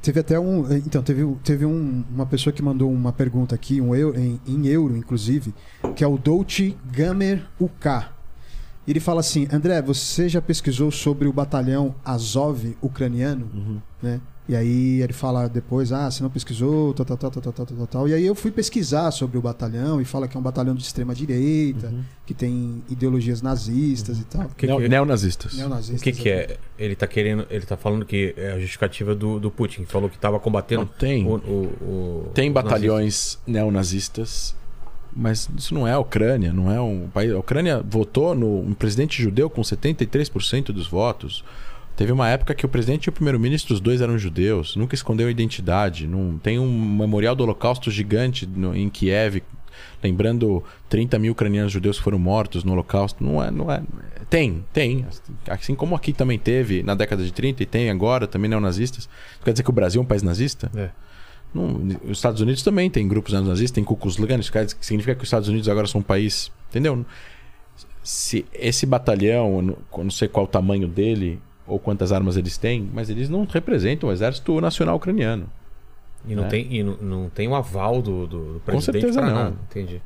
Teve 0.02 0.20
até 0.20 0.38
um. 0.38 0.70
Então, 0.76 1.02
teve, 1.02 1.24
teve 1.42 1.66
um- 1.66 2.04
uma 2.14 2.26
pessoa 2.26 2.52
que 2.52 2.62
mandou 2.62 2.90
uma 2.92 3.12
pergunta 3.12 3.54
aqui, 3.54 3.80
um 3.80 3.94
euro, 3.94 4.18
em, 4.18 4.40
em 4.46 4.66
euro, 4.68 4.96
inclusive, 4.96 5.52
que 5.96 6.04
é 6.04 6.06
o 6.06 6.16
Dolce 6.16 6.76
Gamer 6.92 7.44
UK. 7.60 8.06
Ele 8.86 9.00
fala 9.00 9.18
assim: 9.20 9.48
André, 9.52 9.82
você 9.82 10.28
já 10.28 10.40
pesquisou 10.40 10.92
sobre 10.92 11.26
o 11.26 11.32
batalhão 11.32 11.94
Azov 12.04 12.76
ucraniano? 12.80 13.82
Né? 14.00 14.20
E 14.48 14.54
aí 14.54 15.02
ele 15.02 15.12
fala 15.12 15.48
depois, 15.48 15.92
ah, 15.92 16.08
você 16.08 16.22
não 16.22 16.30
pesquisou, 16.30 16.94
tal, 16.94 17.04
tal, 17.04 17.16
tal, 17.16 17.30
tal, 17.30 17.52
tal, 17.52 17.66
tal, 17.66 17.86
tal, 17.86 18.08
E 18.08 18.14
aí 18.14 18.24
eu 18.24 18.34
fui 18.34 18.52
pesquisar 18.52 19.10
sobre 19.10 19.36
o 19.36 19.42
batalhão 19.42 20.00
e 20.00 20.04
fala 20.04 20.28
que 20.28 20.36
é 20.36 20.40
um 20.40 20.42
batalhão 20.42 20.74
de 20.74 20.84
extrema 20.84 21.12
direita, 21.14 21.88
uhum. 21.88 22.02
que 22.24 22.32
tem 22.32 22.80
ideologias 22.88 23.42
nazistas 23.42 24.18
uhum. 24.18 24.22
e 24.22 24.24
tal. 24.24 24.48
Que, 24.56 24.66
que... 24.66 24.72
É? 24.72 24.88
Neonazistas. 24.88 25.54
Neonazistas. 25.54 26.00
O 26.00 26.04
que, 26.04 26.12
que 26.12 26.28
é? 26.28 26.58
Ele 26.78 26.94
tá 26.94 27.08
querendo. 27.08 27.44
Ele 27.50 27.66
tá 27.66 27.76
falando 27.76 28.06
que 28.06 28.34
é 28.36 28.52
a 28.52 28.60
justificativa 28.60 29.16
do, 29.16 29.40
do 29.40 29.50
Putin, 29.50 29.84
falou 29.84 30.08
que 30.08 30.16
tava 30.16 30.38
combatendo. 30.38 30.82
Não, 30.82 30.88
tem. 30.88 31.26
O, 31.26 31.34
o, 31.34 32.28
o, 32.28 32.30
tem 32.32 32.50
batalhões 32.52 33.02
nazistas. 33.02 33.42
neonazistas. 33.46 34.56
Mas 35.18 35.48
isso 35.56 35.74
não 35.74 35.88
é 35.88 35.92
a 35.92 35.98
Ucrânia, 35.98 36.52
não 36.52 36.70
é 36.70 36.80
um 36.80 37.08
país. 37.08 37.32
A 37.32 37.38
Ucrânia 37.38 37.82
votou 37.82 38.34
no 38.34 38.60
um 38.60 38.74
presidente 38.74 39.20
judeu 39.20 39.48
com 39.48 39.62
73% 39.62 40.66
dos 40.66 40.86
votos. 40.86 41.42
Teve 41.96 42.12
uma 42.12 42.28
época 42.28 42.54
que 42.54 42.66
o 42.66 42.68
presidente 42.68 43.06
e 43.06 43.08
o 43.08 43.12
primeiro-ministro, 43.12 43.72
os 43.74 43.80
dois 43.80 44.00
eram 44.02 44.18
judeus, 44.18 44.76
nunca 44.76 44.94
escondeu 44.94 45.28
a 45.28 45.30
identidade. 45.30 46.06
Não, 46.06 46.36
tem 46.38 46.58
um 46.58 46.96
memorial 46.96 47.34
do 47.34 47.42
Holocausto 47.42 47.90
gigante 47.90 48.46
no- 48.46 48.76
em 48.76 48.88
Kiev, 48.90 49.42
lembrando 50.02 50.62
30 50.90 51.18
mil 51.18 51.32
ucranianos 51.32 51.72
judeus 51.72 51.96
que 51.96 52.04
foram 52.04 52.18
mortos 52.18 52.64
no 52.64 52.72
Holocausto. 52.72 53.24
Não 53.24 53.42
é, 53.42 53.50
não 53.50 53.72
é. 53.72 53.82
Tem, 54.28 54.64
tem. 54.72 55.06
Assim 55.48 55.74
como 55.74 55.94
aqui 55.94 56.12
também 56.12 56.38
teve 56.38 56.82
na 56.82 56.94
década 56.94 57.24
de 57.24 57.32
30 57.32 57.62
e 57.62 57.66
tem 57.66 57.88
agora 57.88 58.26
também 58.26 58.50
neonazistas. 58.50 59.08
Quer 59.42 59.52
dizer 59.52 59.62
que 59.62 59.70
o 59.70 59.72
Brasil 59.72 60.00
é 60.00 60.04
um 60.04 60.06
país 60.06 60.22
nazista? 60.22 60.70
É. 60.76 60.90
Não, 61.54 61.76
os 62.04 62.18
Estados 62.18 62.42
Unidos 62.42 62.62
também 62.62 62.90
tem 62.90 63.08
grupos 63.08 63.32
nazistas, 63.32 63.70
tem 63.70 63.82
Ku 63.84 63.96
Klux 63.96 64.16
Klan, 64.16 64.38
isso 64.40 64.52
significa 64.80 65.14
que 65.14 65.22
os 65.22 65.28
Estados 65.28 65.48
Unidos 65.48 65.68
agora 65.68 65.86
são 65.86 66.00
um 66.00 66.04
país, 66.04 66.50
entendeu? 66.68 67.06
Se 68.02 68.44
esse 68.52 68.84
batalhão, 68.84 69.76
não 69.96 70.10
sei 70.10 70.28
qual 70.28 70.44
o 70.44 70.48
tamanho 70.48 70.86
dele 70.86 71.40
ou 71.66 71.78
quantas 71.78 72.12
armas 72.12 72.36
eles 72.36 72.56
têm, 72.56 72.88
mas 72.92 73.10
eles 73.10 73.28
não 73.28 73.44
representam 73.44 74.08
o 74.08 74.12
exército 74.12 74.60
nacional 74.60 74.96
ucraniano. 74.96 75.48
E 76.26 76.34
não, 76.34 76.44
É. 76.44 76.48
tem, 76.48 76.72
e 76.74 76.82
não, 76.82 76.96
não 76.96 77.28
tem 77.30 77.46
o 77.48 77.54
aval 77.54 78.02
do, 78.02 78.26
do, 78.26 78.52
do 78.54 78.60
presidente 78.60 79.00
certeza 79.00 79.20
pra 79.20 79.28
não. 79.28 79.34
nada. 79.34 79.56
Entendi. 79.70 80.02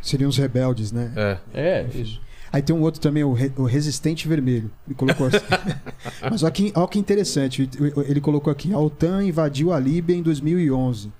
Seriam 0.00 0.28
os 0.28 0.36
rebeldes, 0.36 0.92
né? 0.92 1.12
É. 1.16 1.38
É, 1.52 1.86
isso. 1.94 2.20
Aí 2.52 2.62
tem 2.62 2.74
um 2.74 2.80
outro 2.82 3.00
também, 3.00 3.24
o, 3.24 3.32
Re- 3.32 3.52
o 3.56 3.64
Resistente 3.64 4.28
Vermelho. 4.28 4.70
Ele 4.86 4.94
colocou 4.94 5.26
assim. 5.26 5.38
Mas 6.30 6.42
olha 6.44 6.52
que, 6.52 6.72
olha 6.76 6.86
que 6.88 6.98
interessante. 6.98 7.68
Ele 8.08 8.20
colocou 8.20 8.52
aqui: 8.52 8.72
a 8.72 8.78
OTAN 8.78 9.24
invadiu 9.24 9.72
a 9.72 9.80
Líbia 9.80 10.14
em 10.14 10.22
2011. 10.22 11.12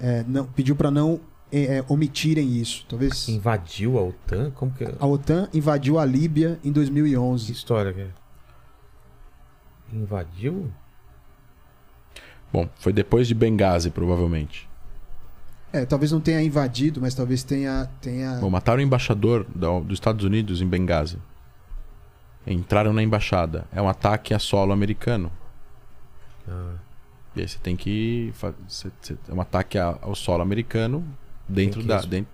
É, 0.00 0.24
não, 0.26 0.46
pediu 0.46 0.74
para 0.74 0.90
não 0.90 1.20
é, 1.52 1.76
é, 1.78 1.84
omitirem 1.86 2.56
isso. 2.56 2.86
Talvez. 2.88 3.28
Invadiu 3.28 3.98
a 3.98 4.02
OTAN? 4.02 4.50
Como 4.52 4.72
que. 4.72 4.84
A 4.98 5.06
OTAN 5.06 5.48
invadiu 5.52 5.98
a 5.98 6.04
Líbia 6.06 6.58
em 6.64 6.68
Que 6.68 6.74
2011. 6.74 7.52
história 7.52 7.92
que 7.92 8.00
é? 8.00 8.08
Invadiu? 9.94 10.70
Bom, 12.52 12.68
foi 12.76 12.92
depois 12.92 13.26
de 13.28 13.34
Benghazi, 13.34 13.90
provavelmente. 13.90 14.68
É, 15.72 15.84
talvez 15.84 16.12
não 16.12 16.20
tenha 16.20 16.40
invadido, 16.42 17.00
mas 17.00 17.14
talvez 17.14 17.42
tenha. 17.42 17.88
tenha... 18.00 18.36
Bom, 18.40 18.48
mataram 18.50 18.78
o 18.78 18.82
embaixador 18.82 19.44
da- 19.54 19.80
dos 19.80 19.94
Estados 19.94 20.24
Unidos 20.24 20.60
em 20.60 20.66
Benghazi. 20.66 21.18
Entraram 22.46 22.92
na 22.92 23.02
embaixada. 23.02 23.66
É 23.72 23.80
um 23.82 23.88
ataque 23.88 24.34
a 24.34 24.38
solo 24.38 24.72
americano. 24.72 25.32
Ah, 26.48 26.74
E 27.34 27.40
aí 27.40 27.48
você 27.48 27.58
tem 27.58 27.74
que. 27.74 28.32
você- 28.68 28.90
você- 29.00 29.16
É 29.28 29.34
um 29.34 29.40
ataque 29.40 29.76
ao 29.78 30.14
solo 30.14 30.42
americano 30.42 31.04
dentro 31.48 31.82
da. 31.82 32.00
Dentro, 32.02 32.30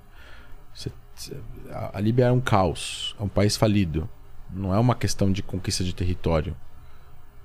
você- 0.75 0.93
você- 1.15 1.37
a 1.71 1.97
a 1.97 2.01
Líbia 2.01 2.27
é 2.27 2.33
um 2.33 2.41
caos. 2.41 3.15
É 3.19 3.23
um 3.23 3.29
país 3.29 3.57
falido. 3.57 4.07
Não 4.53 4.75
é 4.75 4.79
uma 4.79 4.95
questão 4.95 5.31
de 5.33 5.43
conquista 5.43 5.83
de 5.85 5.95
território. 5.95 6.55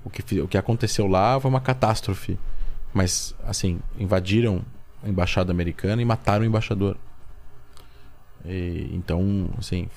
O 0.06 0.10
que, 0.10 0.40
o 0.40 0.48
que 0.48 0.58
aconteceu 0.58 1.08
lá 1.08 1.38
foi 1.42 1.50
uma 1.50 1.60
catástrofe. 1.60 2.38
Mas, 2.94 3.36
assim, 3.46 3.80
invadiram 4.00 4.62
a 5.04 5.10
embaixada 5.10 5.52
americana 5.52 6.02
e 6.02 6.06
mataram 6.06 6.44
o 6.44 6.48
embaixador. 6.48 6.96
E, 8.46 8.90
então, 8.94 9.50
assim, 9.58 9.90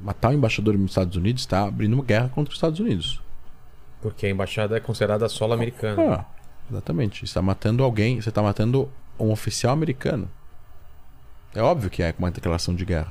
matar 0.00 0.30
o 0.30 0.34
embaixador 0.34 0.76
dos 0.76 0.90
Estados 0.90 1.16
Unidos 1.16 1.42
está 1.42 1.64
abrindo 1.66 1.94
uma 1.94 2.04
guerra 2.04 2.28
contra 2.28 2.50
os 2.52 2.56
Estados 2.56 2.78
Unidos. 2.80 3.20
porque 4.00 4.26
a 4.26 4.30
embaixada 4.30 4.76
é 4.76 4.80
considerada 4.80 5.26
solo 5.30 5.54
americana. 5.54 6.02
Ah, 6.20 6.24
exatamente. 6.70 7.20
Você 7.20 7.24
está 7.24 7.40
matando 7.40 7.82
alguém, 7.82 8.20
você 8.20 8.28
está 8.28 8.42
matando 8.42 8.90
um 9.18 9.30
oficial 9.32 9.72
americano. 9.72 10.28
É 11.54 11.62
óbvio 11.62 11.88
que 11.88 12.02
é 12.02 12.14
uma 12.18 12.30
declaração 12.30 12.74
de 12.74 12.84
guerra. 12.84 13.10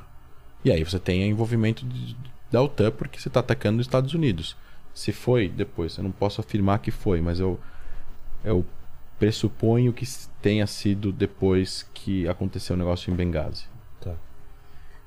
E 0.63 0.71
aí 0.71 0.83
você 0.83 0.99
tem 0.99 1.27
envolvimento 1.27 1.83
de- 1.85 2.15
da 2.51 2.61
OTAN 2.61 2.91
porque 2.91 3.19
você 3.19 3.27
está 3.27 3.39
atacando 3.39 3.79
os 3.81 3.87
Estados 3.87 4.13
Unidos. 4.13 4.55
Se 4.93 5.11
foi 5.11 5.49
depois, 5.49 5.97
eu 5.97 6.03
não 6.03 6.11
posso 6.11 6.39
afirmar 6.41 6.79
que 6.79 6.91
foi, 6.91 7.19
mas 7.21 7.39
eu, 7.39 7.59
eu 8.43 8.65
pressuponho 9.19 9.91
que 9.93 10.05
tenha 10.41 10.67
sido 10.67 11.11
depois 11.11 11.85
que 11.93 12.27
aconteceu 12.27 12.75
o 12.75 12.79
negócio 12.79 13.11
em 13.11 13.15
Benghazi. 13.15 13.65
Tá. 14.01 14.13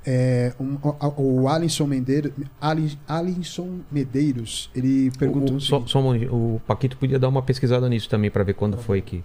É, 0.04 0.54
um- 0.58 0.76
o, 0.82 1.42
o 1.42 1.48
Alisson 1.48 1.86
Medeiros, 1.86 2.32
Ali- 2.60 2.98
Alisson 3.06 3.80
Medeiros, 3.90 4.70
ele 4.74 5.10
perguntou 5.18 5.54
O, 5.54 5.56
o 5.58 5.60
só, 5.60 5.84
só 5.86 6.00
um 6.00 6.54
o 6.56 6.60
Paquito 6.66 6.96
podia 6.96 7.18
dar 7.18 7.28
uma 7.28 7.42
pesquisada 7.42 7.88
nisso 7.88 8.08
também 8.08 8.30
pra 8.30 8.42
ver 8.44 8.54
quando 8.54 8.76
foi 8.78 9.00
que. 9.02 9.22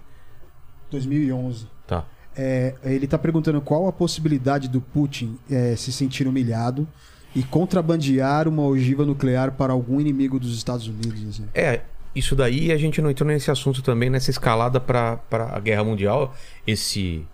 2011. 0.90 1.66
Tá. 1.86 2.04
É, 2.36 2.74
ele 2.84 3.04
está 3.04 3.18
perguntando 3.18 3.60
qual 3.60 3.86
a 3.86 3.92
possibilidade 3.92 4.68
do 4.68 4.80
Putin 4.80 5.38
é, 5.50 5.76
se 5.76 5.92
sentir 5.92 6.26
humilhado 6.26 6.88
e 7.34 7.42
contrabandear 7.42 8.46
uma 8.48 8.62
ogiva 8.62 9.04
nuclear 9.04 9.52
para 9.52 9.72
algum 9.72 10.00
inimigo 10.00 10.38
dos 10.38 10.56
Estados 10.56 10.86
Unidos. 10.86 11.28
assim. 11.28 11.46
É, 11.54 11.80
isso 12.14 12.36
daí 12.36 12.70
a 12.72 12.76
gente 12.76 13.00
não 13.00 13.10
entrou 13.10 13.26
nesse 13.28 13.50
assunto 13.50 13.80
também, 13.82 14.10
nessa 14.10 14.30
escalada 14.30 14.78
para 14.78 15.18
a 15.50 15.58
guerra 15.60 15.82
mundial. 15.84 16.34
Esse. 16.66 17.24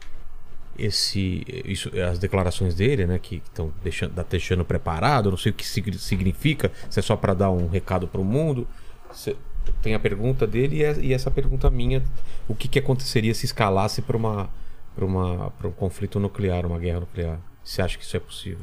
Esse. 0.78 1.42
Isso, 1.64 1.90
as 2.00 2.18
declarações 2.18 2.74
dele, 2.74 3.04
né? 3.06 3.18
Que 3.18 3.36
estão 3.44 3.72
deixando, 3.82 4.14
tá 4.14 4.24
deixando 4.28 4.64
preparado, 4.64 5.30
não 5.30 5.36
sei 5.36 5.50
o 5.50 5.54
que 5.54 5.66
sig- 5.66 5.98
significa, 5.98 6.70
se 6.88 7.00
é 7.00 7.02
só 7.02 7.16
para 7.16 7.34
dar 7.34 7.50
um 7.50 7.68
recado 7.68 8.06
para 8.06 8.20
o 8.20 8.24
mundo. 8.24 8.66
Cê- 9.12 9.34
tem 9.82 9.94
a 9.94 9.98
pergunta 9.98 10.46
dele 10.46 10.76
e, 10.76 10.82
é- 10.84 10.98
e 11.00 11.12
essa 11.12 11.30
pergunta 11.30 11.68
minha: 11.68 12.00
o 12.46 12.54
que, 12.54 12.68
que 12.68 12.78
aconteceria 12.78 13.34
se 13.34 13.44
escalasse 13.46 14.00
para 14.02 14.16
uma. 14.16 14.48
Para 14.94 15.68
um 15.68 15.72
conflito 15.72 16.18
nuclear, 16.18 16.66
uma 16.66 16.78
guerra 16.78 17.00
nuclear? 17.00 17.38
Você 17.62 17.80
acha 17.82 17.96
que 17.98 18.04
isso 18.04 18.16
é 18.16 18.20
possível? 18.20 18.58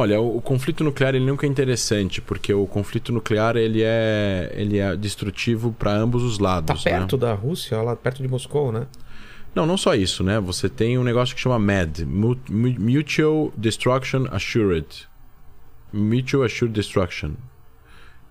Olha, 0.00 0.20
o, 0.20 0.38
o 0.38 0.40
conflito 0.40 0.82
nuclear 0.82 1.14
ele 1.14 1.26
nunca 1.26 1.46
é 1.46 1.48
interessante, 1.50 2.20
porque 2.20 2.52
o 2.54 2.66
conflito 2.66 3.12
nuclear 3.12 3.56
ele 3.56 3.82
é, 3.82 4.50
ele 4.56 4.78
é 4.78 4.96
destrutivo 4.96 5.72
para 5.78 5.92
ambos 5.92 6.22
os 6.22 6.38
Tá 6.38 6.44
lados. 6.44 6.84
né? 6.84 6.90
perto 6.92 7.16
da 7.16 7.34
Rússia, 7.34 7.80
lá 7.82 7.94
perto 7.94 8.22
de 8.22 8.28
Moscou, 8.28 8.72
né? 8.72 8.86
Não, 9.54 9.66
não 9.66 9.76
só 9.76 9.94
isso, 9.94 10.22
né? 10.22 10.38
Você 10.40 10.68
tem 10.68 10.96
um 10.96 11.02
negócio 11.04 11.34
que 11.34 11.40
chama 11.40 11.58
MAD 11.58 12.04
Mu- 12.06 12.38
Mu- 12.48 12.76
Mutual 12.78 13.52
Destruction 13.56 14.26
Assured. 14.30 14.86
Mutual 15.92 16.44
Assured 16.44 16.72
Destruction. 16.72 17.32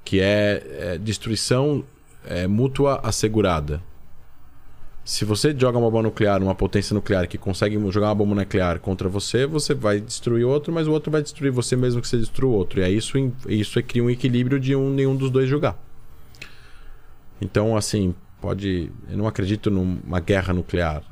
Que 0.06 0.22
é, 0.22 0.64
é 0.94 0.98
destruição 0.98 1.84
é, 2.26 2.48
mútua 2.48 3.00
assegurada. 3.04 3.82
Se 5.04 5.26
você 5.26 5.56
joga 5.58 5.78
uma 5.78 5.90
bomba 5.90 6.04
nuclear, 6.04 6.42
uma 6.42 6.54
potência 6.54 6.94
nuclear 6.94 7.28
que 7.28 7.38
consegue 7.38 7.80
jogar 7.92 8.10
uma 8.10 8.16
bomba 8.16 8.36
nuclear 8.36 8.80
contra 8.80 9.10
você, 9.10 9.48
você 9.48 9.74
vai 9.74 10.00
destruir 10.00 10.46
o 10.46 10.50
outro, 10.50 10.72
mas 10.72 10.88
o 10.88 10.92
outro 10.92 11.12
vai 11.12 11.22
destruir 11.22 11.52
você 11.52 11.76
mesmo 11.76 12.02
que 12.02 12.08
você 12.08 12.18
destrua 12.18 12.52
o 12.52 12.54
outro. 12.54 12.80
E 12.80 12.84
aí 12.84 12.96
isso, 12.96 13.18
isso 13.48 13.82
cria 13.82 14.04
um 14.04 14.10
equilíbrio 14.10 14.60
de 14.60 14.76
um, 14.76 14.90
nenhum 14.90 15.16
dos 15.16 15.32
dois 15.32 15.50
jogar. 15.50 15.78
Então, 17.42 17.76
assim, 17.76 18.14
pode. 18.42 18.92
Eu 19.10 19.18
não 19.18 19.28
acredito 19.28 19.72
numa 19.72 20.20
guerra 20.20 20.54
nuclear. 20.54 21.04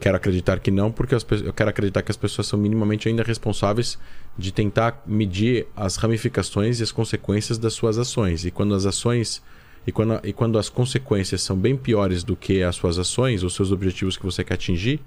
Quero 0.00 0.16
acreditar 0.16 0.58
que 0.60 0.70
não, 0.70 0.90
porque 0.90 1.14
as 1.14 1.26
eu 1.44 1.52
quero 1.52 1.68
acreditar 1.68 2.00
que 2.00 2.10
as 2.10 2.16
pessoas 2.16 2.46
são 2.46 2.58
minimamente 2.58 3.08
ainda 3.08 3.22
responsáveis 3.22 3.98
de 4.38 4.50
tentar 4.50 5.02
medir 5.04 5.66
as 5.76 5.96
ramificações 5.96 6.80
e 6.80 6.82
as 6.82 6.92
consequências 6.92 7.58
das 7.58 7.74
suas 7.74 7.98
ações. 7.98 8.44
E 8.44 8.50
quando 8.50 8.74
as 8.74 8.86
ações. 8.86 9.42
E 9.86 9.92
quando, 9.92 10.20
e 10.24 10.32
quando 10.32 10.58
as 10.58 10.68
consequências 10.68 11.42
são 11.42 11.56
bem 11.56 11.76
piores 11.76 12.22
do 12.22 12.36
que 12.36 12.62
as 12.62 12.76
suas 12.76 12.98
ações, 12.98 13.42
os 13.42 13.54
seus 13.54 13.72
objetivos 13.72 14.16
que 14.16 14.24
você 14.24 14.44
quer 14.44 14.54
atingir, 14.54 15.00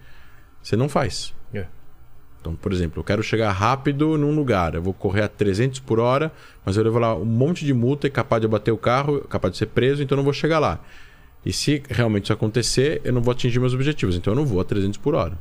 você 0.62 0.76
não 0.76 0.90
faz. 0.90 1.34
É. 1.54 1.68
Então, 2.42 2.56
por 2.56 2.74
exemplo, 2.74 3.00
eu 3.00 3.04
quero 3.04 3.24
chegar 3.24 3.52
rápido 3.52 4.18
num 4.18 4.36
lugar, 4.36 4.76
eu 4.76 4.82
vou 4.82 4.94
correr 4.94 5.22
a 5.22 5.28
300 5.30 5.80
por 5.80 6.00
hora, 6.00 6.32
mas 6.66 6.76
eu 6.76 6.84
levo 6.84 7.00
lá 7.00 7.16
um 7.16 7.24
monte 7.24 7.64
de 7.64 7.74
multa 7.74 8.08
e 8.08 8.10
capaz 8.10 8.42
de 8.42 8.48
bater 8.48 8.72
o 8.72 8.78
carro, 8.78 9.22
capaz 9.22 9.54
de 9.54 9.60
ser 9.60 9.68
preso, 9.68 10.04
então 10.04 10.16
eu 10.16 10.18
não 10.18 10.24
vou 10.26 10.34
chegar 10.34 10.60
lá. 10.60 10.80
E 11.46 11.54
se 11.54 11.84
realmente 11.90 12.26
isso 12.26 12.34
acontecer, 12.34 13.00
eu 13.04 13.14
não 13.14 13.22
vou 13.22 13.32
atingir 13.32 13.60
meus 13.60 13.74
objetivos, 13.74 14.16
então 14.16 14.34
eu 14.34 14.36
não 14.36 14.46
vou 14.46 14.60
a 14.60 14.64
300 14.66 14.98
por 14.98 15.16
hora. 15.16 15.38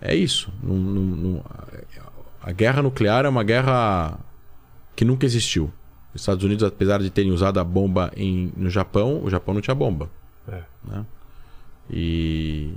É 0.00 0.14
isso. 0.14 0.52
Não- 0.62 0.76
não- 0.76 1.16
não- 1.16 1.44
a 2.42 2.52
guerra 2.52 2.82
nuclear 2.82 3.24
é 3.24 3.28
uma 3.28 3.42
guerra 3.42 4.18
que 4.94 5.04
nunca 5.04 5.26
existiu. 5.26 5.72
Os 6.18 6.22
Estados 6.22 6.42
Unidos, 6.44 6.64
apesar 6.64 6.98
de 7.00 7.10
terem 7.10 7.30
usado 7.30 7.60
a 7.60 7.64
bomba 7.64 8.10
em, 8.16 8.52
no 8.56 8.68
Japão, 8.68 9.22
o 9.22 9.30
Japão 9.30 9.54
não 9.54 9.60
tinha 9.60 9.74
bomba. 9.74 10.10
É. 10.48 10.62
né? 10.84 11.06
E 11.88 12.72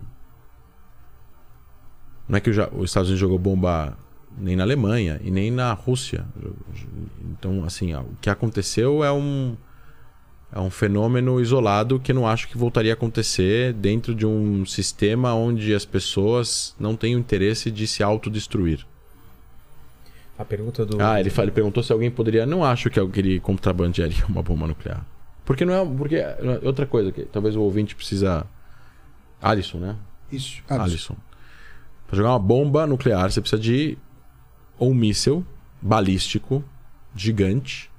não 2.30 2.38
é 2.38 2.40
que 2.40 2.54
Ja- 2.54 2.70
os 2.72 2.92
Estados 2.92 3.10
Unidos 3.10 3.20
jogou 3.20 3.40
bomba 3.40 3.98
nem 4.38 4.56
na 4.56 4.64
Alemanha 4.64 5.20
e 5.24 5.32
nem 5.32 5.50
na 5.50 5.74
Rússia. 5.74 6.24
Então, 7.32 7.64
assim, 7.66 7.94
o 7.96 8.16
que 8.22 8.30
aconteceu 8.30 9.04
é 9.04 9.12
um 9.12 9.58
é 10.54 10.60
um 10.60 10.70
fenômeno 10.70 11.40
isolado 11.40 11.98
que 12.00 12.12
eu 12.12 12.16
não 12.16 12.28
acho 12.28 12.48
que 12.50 12.58
voltaria 12.58 12.92
a 12.92 12.94
acontecer 12.94 13.72
dentro 13.74 14.14
de 14.14 14.26
um 14.26 14.66
sistema 14.66 15.34
onde 15.34 15.74
as 15.74 15.86
pessoas 15.86 16.76
não 16.78 16.94
têm 16.96 17.16
o 17.16 17.20
interesse 17.20 17.72
de 17.72 17.88
se 17.88 18.04
autodestruir. 18.04 18.86
A 20.42 20.46
pergunta 20.46 20.86
do. 20.86 21.02
Ah, 21.02 21.20
ele, 21.20 21.30
fala- 21.30 21.46
ele 21.46 21.52
perguntou 21.52 21.84
se 21.84 21.92
alguém 21.94 22.10
poderia. 22.10 22.46
Não 22.46 22.64
acho 22.64 22.90
que 22.90 23.00
alguém 23.00 23.40
contrabandearia 23.40 24.26
uma 24.28 24.42
bomba 24.42 24.66
nuclear. 24.68 25.06
Porque 25.46 25.64
não 25.66 25.74
é. 25.74 25.86
Porque 25.86 26.18
outra 26.64 26.86
coisa 26.86 27.12
que 27.12 27.26
talvez 27.26 27.56
o 27.56 27.62
ouvinte 27.62 27.96
precisa. 27.96 28.46
Alisson, 29.42 29.78
né? 29.80 29.96
Isso. 30.32 30.64
Alisson. 30.70 30.84
Alisson. 30.84 31.16
Pra 32.08 32.18
jogar 32.18 32.30
uma 32.32 32.40
bomba 32.40 32.86
nuclear, 32.88 33.30
você 33.32 33.40
precisa 33.42 33.62
de 33.62 33.98
ou 34.78 34.92
um 34.92 34.94
míssil 34.94 35.46
balístico 35.82 36.64
gigante. 37.16 37.90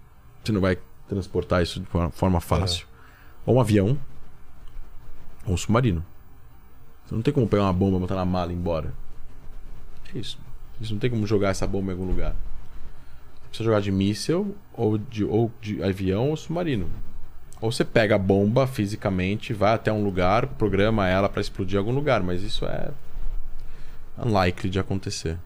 Você 0.42 0.52
não 0.52 0.60
vai 0.60 0.78
transportar 1.08 1.62
isso 1.62 1.78
de 1.80 1.86
forma- 1.86 2.10
forma 2.10 2.40
fácil. 2.40 2.86
Ou 3.46 3.56
um 3.56 3.60
avião. 3.60 3.98
Ou 5.46 5.54
um 5.54 5.56
submarino. 5.56 6.04
Você 7.06 7.14
não 7.14 7.22
tem 7.22 7.32
como 7.34 7.46
pegar 7.48 7.64
uma 7.64 7.72
bomba, 7.72 7.98
botar 7.98 8.14
na 8.16 8.24
mala 8.24 8.52
e 8.52 8.54
ir 8.54 8.58
embora. 8.58 8.92
É 10.14 10.18
isso. 10.18 10.38
Você 10.82 10.92
não 10.92 11.00
tem 11.00 11.10
como 11.10 11.26
jogar 11.26 11.50
essa 11.50 11.66
bomba 11.66 11.92
em 11.92 11.94
algum 11.94 12.06
lugar. 12.06 12.34
Precisa 13.48 13.64
jogar 13.64 13.80
de 13.80 13.92
míssil, 13.92 14.56
ou 14.72 14.98
de, 14.98 15.24
ou 15.24 15.50
de 15.60 15.82
avião, 15.82 16.30
ou 16.30 16.36
submarino. 16.36 16.88
Ou 17.60 17.70
você 17.70 17.84
pega 17.84 18.16
a 18.16 18.18
bomba 18.18 18.66
fisicamente, 18.66 19.52
vai 19.52 19.74
até 19.74 19.92
um 19.92 20.02
lugar, 20.02 20.46
programa 20.46 21.08
ela 21.08 21.28
para 21.28 21.40
explodir 21.40 21.76
em 21.76 21.78
algum 21.78 21.92
lugar, 21.92 22.22
mas 22.22 22.42
isso 22.42 22.64
é 22.64 22.90
unlikely 24.18 24.68
de 24.68 24.78
acontecer. 24.78 25.38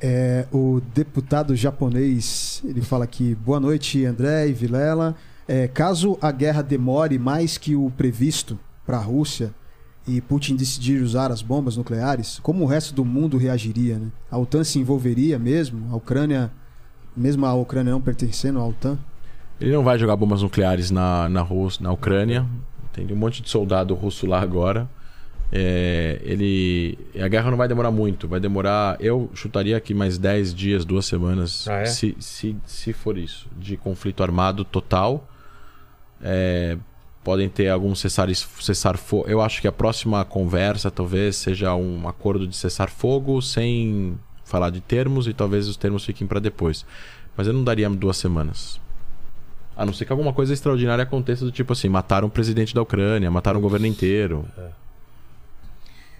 É, 0.00 0.46
o 0.52 0.80
deputado 0.94 1.54
japonês, 1.54 2.60
ele 2.64 2.82
fala 2.82 3.04
aqui, 3.04 3.34
boa 3.36 3.60
noite 3.60 4.04
André 4.04 4.48
e 4.48 4.52
Vilela. 4.52 5.16
É, 5.46 5.68
caso 5.68 6.18
a 6.20 6.30
guerra 6.30 6.62
demore 6.62 7.18
mais 7.18 7.56
que 7.56 7.74
o 7.74 7.90
previsto 7.96 8.58
para 8.84 8.96
a 8.96 9.00
Rússia 9.00 9.54
e 10.06 10.20
Putin 10.20 10.56
decidir 10.56 11.02
usar 11.02 11.30
as 11.30 11.42
bombas 11.42 11.76
nucleares, 11.76 12.40
como 12.42 12.64
o 12.64 12.66
resto 12.66 12.92
do 12.94 13.04
mundo 13.04 13.36
reagiria? 13.36 13.98
Né? 13.98 14.08
A 14.30 14.38
OTAN 14.38 14.64
se 14.64 14.78
envolveria 14.78 15.38
mesmo? 15.38 15.92
A 15.92 15.96
Ucrânia, 15.96 16.50
mesmo 17.16 17.46
a 17.46 17.54
Ucrânia 17.54 17.92
não 17.92 18.00
pertencendo 18.00 18.58
à 18.58 18.66
OTAN? 18.66 18.98
Ele 19.60 19.72
não 19.72 19.84
vai 19.84 19.98
jogar 19.98 20.16
bombas 20.16 20.42
nucleares 20.42 20.90
na, 20.90 21.28
na, 21.28 21.40
Rússia, 21.40 21.82
na 21.84 21.92
Ucrânia. 21.92 22.44
Tem 22.92 23.06
um 23.12 23.16
monte 23.16 23.42
de 23.42 23.48
soldado 23.48 23.94
russo 23.94 24.26
lá 24.26 24.40
agora. 24.40 24.88
É, 25.54 26.18
ele 26.24 26.98
a 27.20 27.28
guerra 27.28 27.50
não 27.50 27.58
vai 27.58 27.68
demorar 27.68 27.90
muito 27.90 28.26
vai 28.26 28.40
demorar 28.40 28.96
eu 28.98 29.28
chutaria 29.34 29.76
aqui 29.76 29.92
mais 29.92 30.16
10 30.16 30.54
dias 30.54 30.82
duas 30.82 31.04
semanas 31.04 31.68
Ah, 31.68 31.80
é? 31.80 31.84
se, 31.84 32.16
se, 32.18 32.56
se 32.64 32.94
for 32.94 33.18
isso 33.18 33.50
de 33.58 33.76
conflito 33.76 34.22
armado 34.22 34.64
total 34.64 35.28
É, 36.22 36.78
podem 37.22 37.48
ter 37.48 37.68
algum 37.68 37.94
cessar 37.94 38.28
cessar 38.34 38.96
fogo 38.96 39.28
eu 39.28 39.40
acho 39.40 39.60
que 39.60 39.68
a 39.68 39.72
próxima 39.72 40.24
conversa 40.24 40.90
talvez 40.90 41.36
seja 41.36 41.74
um 41.74 42.08
acordo 42.08 42.46
de 42.46 42.56
cessar 42.56 42.90
fogo 42.90 43.40
sem 43.40 44.18
falar 44.44 44.70
de 44.70 44.80
termos 44.80 45.26
e 45.26 45.32
talvez 45.32 45.68
os 45.68 45.76
termos 45.76 46.04
fiquem 46.04 46.26
para 46.26 46.38
depois. 46.40 46.84
Mas 47.36 47.46
eu 47.46 47.52
não 47.52 47.64
daria 47.64 47.88
duas 47.88 48.18
semanas. 48.18 48.78
A 49.74 49.86
não 49.86 49.92
ser 49.92 50.04
que 50.04 50.12
alguma 50.12 50.34
coisa 50.34 50.52
extraordinária 50.52 51.02
aconteça 51.02 51.44
do 51.44 51.50
tipo 51.50 51.72
assim 51.72 51.88
mataram 51.88 52.28
o 52.28 52.30
presidente 52.30 52.74
da 52.74 52.82
Ucrânia 52.82 53.30
mataram 53.30 53.58
o 53.58 53.62
governo 53.62 53.86
inteiro 53.86 54.44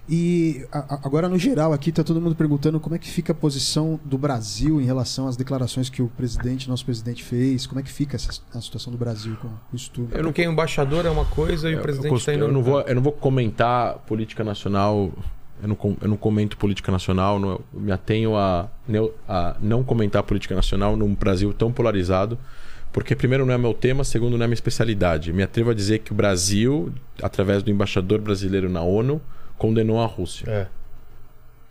E 0.09 0.65
a- 0.71 0.99
agora, 1.03 1.29
no 1.29 1.37
geral, 1.37 1.71
aqui 1.71 1.89
tá 1.91 2.03
todo 2.03 2.19
mundo 2.19 2.35
perguntando 2.35 2.77
como 2.79 2.93
é 2.93 2.99
que 2.99 3.09
fica 3.09 3.31
a 3.31 3.35
posição 3.35 3.97
do 4.03 4.17
Brasil 4.17 4.81
em 4.81 4.83
relação 4.85 5.27
às 5.29 5.37
declarações 5.37 5.89
que 5.89 6.01
o 6.01 6.09
presidente, 6.09 6.67
nosso 6.67 6.83
presidente, 6.83 7.23
fez. 7.23 7.65
Como 7.65 7.79
é 7.79 7.83
que 7.83 7.91
fica 7.91 8.17
essa, 8.17 8.29
a 8.53 8.59
situação 8.59 8.91
do 8.91 8.97
Brasil 8.97 9.37
com 9.41 9.47
isso 9.73 9.89
tudo? 9.91 10.13
Eu 10.13 10.23
não 10.23 10.33
quero 10.33 10.51
embaixador 10.51 11.05
é 11.05 11.09
uma 11.09 11.23
coisa 11.25 11.69
e 11.69 11.75
o 11.75 11.77
Eu- 11.77 11.81
presidente 11.81 12.11
eu, 12.11 12.17
está 12.17 12.33
indo. 12.33 12.43
eu 12.45 12.51
não 12.51 12.61
vou 12.61 12.81
eu 12.81 12.95
não 12.95 13.01
vou 13.01 13.13
comentar 13.13 13.93
política 13.99 14.43
nacional 14.43 15.09
eu 15.61 15.67
não, 15.69 15.77
eu 16.01 16.09
não 16.09 16.17
comento 16.17 16.57
política 16.57 16.91
nacional 16.91 17.39
não- 17.39 17.51
eu 17.73 17.79
me 17.79 17.91
atenho 17.91 18.35
a, 18.35 18.67
a 19.27 19.55
não 19.61 19.83
comentar 19.85 20.21
política 20.23 20.53
nacional 20.53 20.97
num 20.97 21.15
Brasil 21.15 21.53
tão 21.53 21.71
polarizado 21.71 22.37
porque 22.91 23.15
primeiro 23.15 23.45
não 23.45 23.53
é 23.53 23.57
meu 23.57 23.73
tema 23.73 24.03
segundo 24.03 24.37
não 24.37 24.43
é 24.43 24.47
minha 24.47 24.53
especialidade 24.55 25.31
me 25.31 25.43
atrevo 25.43 25.69
a 25.69 25.73
dizer 25.73 25.99
que 25.99 26.11
o 26.11 26.15
Brasil 26.15 26.91
através 27.21 27.63
do 27.63 27.71
embaixador 27.71 28.19
brasileiro 28.19 28.69
na 28.69 28.81
ONU 28.81 29.21
condenou 29.63 30.01
a 30.01 30.05
Rússia 30.05 30.49
É. 30.49 30.67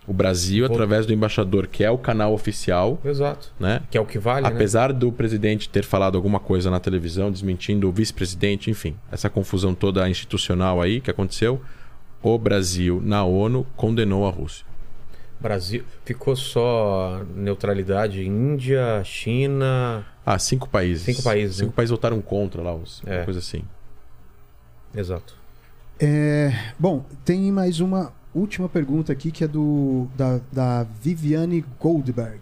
O 0.06 0.12
Brasil, 0.12 0.66
Vou- 0.66 0.74
através 0.74 1.06
do 1.06 1.12
embaixador, 1.12 1.68
que 1.68 1.84
é 1.84 1.90
o 1.90 1.96
canal 1.96 2.32
oficial, 2.34 2.98
Exato. 3.04 3.52
né? 3.60 3.82
Que 3.88 3.96
é 3.96 4.00
o 4.00 4.04
que 4.06 4.18
vale, 4.18 4.48
né? 4.48 4.52
Apesar 4.52 4.92
do 4.92 5.12
presidente 5.12 5.68
ter 5.68 5.84
falado 5.84 6.16
alguma 6.16 6.40
coisa 6.40 6.70
na 6.70 6.80
televisão, 6.80 7.30
desmentindo 7.30 7.88
o 7.88 7.92
vice-presidente, 7.92 8.68
enfim, 8.68 8.96
essa 9.12 9.30
confusão 9.30 9.74
toda 9.76 10.08
institucional 10.08 10.80
aí 10.82 11.00
que 11.00 11.08
aconteceu, 11.08 11.60
o 12.20 12.36
Brasil, 12.36 13.00
na 13.04 13.24
ONU, 13.24 13.64
condenou 13.76 14.26
a 14.26 14.30
Rússia. 14.30 14.66
Brasil. 15.38 15.84
Ficou 16.04 16.34
só 16.34 17.22
neutralidade 17.36 18.26
Índia, 18.26 19.02
China. 19.04 20.04
Ah, 20.26 20.38
cinco 20.38 20.68
países. 20.68 21.04
Cinco 21.04 21.22
países, 21.22 21.56
Cinco 21.56 21.70
né? 21.70 21.74
países 21.76 21.90
votaram 21.92 22.20
contra 22.20 22.60
lá, 22.62 22.74
os- 22.74 23.02
uma 23.02 23.14
É. 23.14 23.24
coisa 23.24 23.38
assim. 23.38 23.62
Exato. 24.94 25.34
É, 26.04 26.52
bom, 26.76 27.04
tem 27.24 27.52
mais 27.52 27.78
uma 27.78 28.12
última 28.34 28.68
pergunta 28.68 29.12
aqui 29.12 29.30
que 29.30 29.44
é 29.44 29.46
do 29.46 30.08
da, 30.16 30.40
da 30.52 30.82
Viviane 31.00 31.64
Goldberg. 31.78 32.40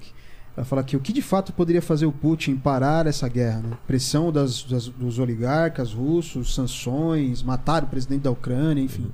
Ela 0.57 0.65
fala 0.65 0.83
que 0.83 0.97
o 0.97 1.01
que 1.01 1.13
de 1.13 1.21
fato 1.21 1.53
poderia 1.53 1.83
fazer 1.83 2.07
o 2.07 2.13
Putin 2.13 2.57
parar 2.57 3.07
essa 3.07 3.29
guerra? 3.29 3.61
né? 3.61 3.77
Pressão 3.87 4.33
das, 4.33 4.63
das- 4.63 4.89
dos 4.89 5.19
oligarcas 5.19 5.93
russos, 5.93 6.55
sanções, 6.55 7.43
matar 7.43 7.85
o 7.85 7.87
presidente 7.87 8.23
da 8.23 8.31
Ucrânia, 8.31 8.83
enfim. 8.83 9.11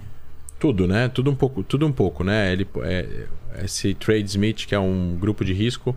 Tudo, 0.61 0.87
né? 0.87 1.09
Tudo 1.09 1.29
um 1.31 1.35
pouco, 1.35 1.65
tudo 1.65 1.85
um 1.85 1.93
pouco, 1.93 2.23
né? 2.23 2.53
Ele, 2.53 2.67
é, 2.83 3.27
esse 3.65 3.95
Trade 3.95 4.27
Smith, 4.27 4.65
que 4.67 4.77
é 4.77 4.79
um 4.79 5.17
grupo 5.19 5.45
de 5.45 5.53
risco, 5.53 5.95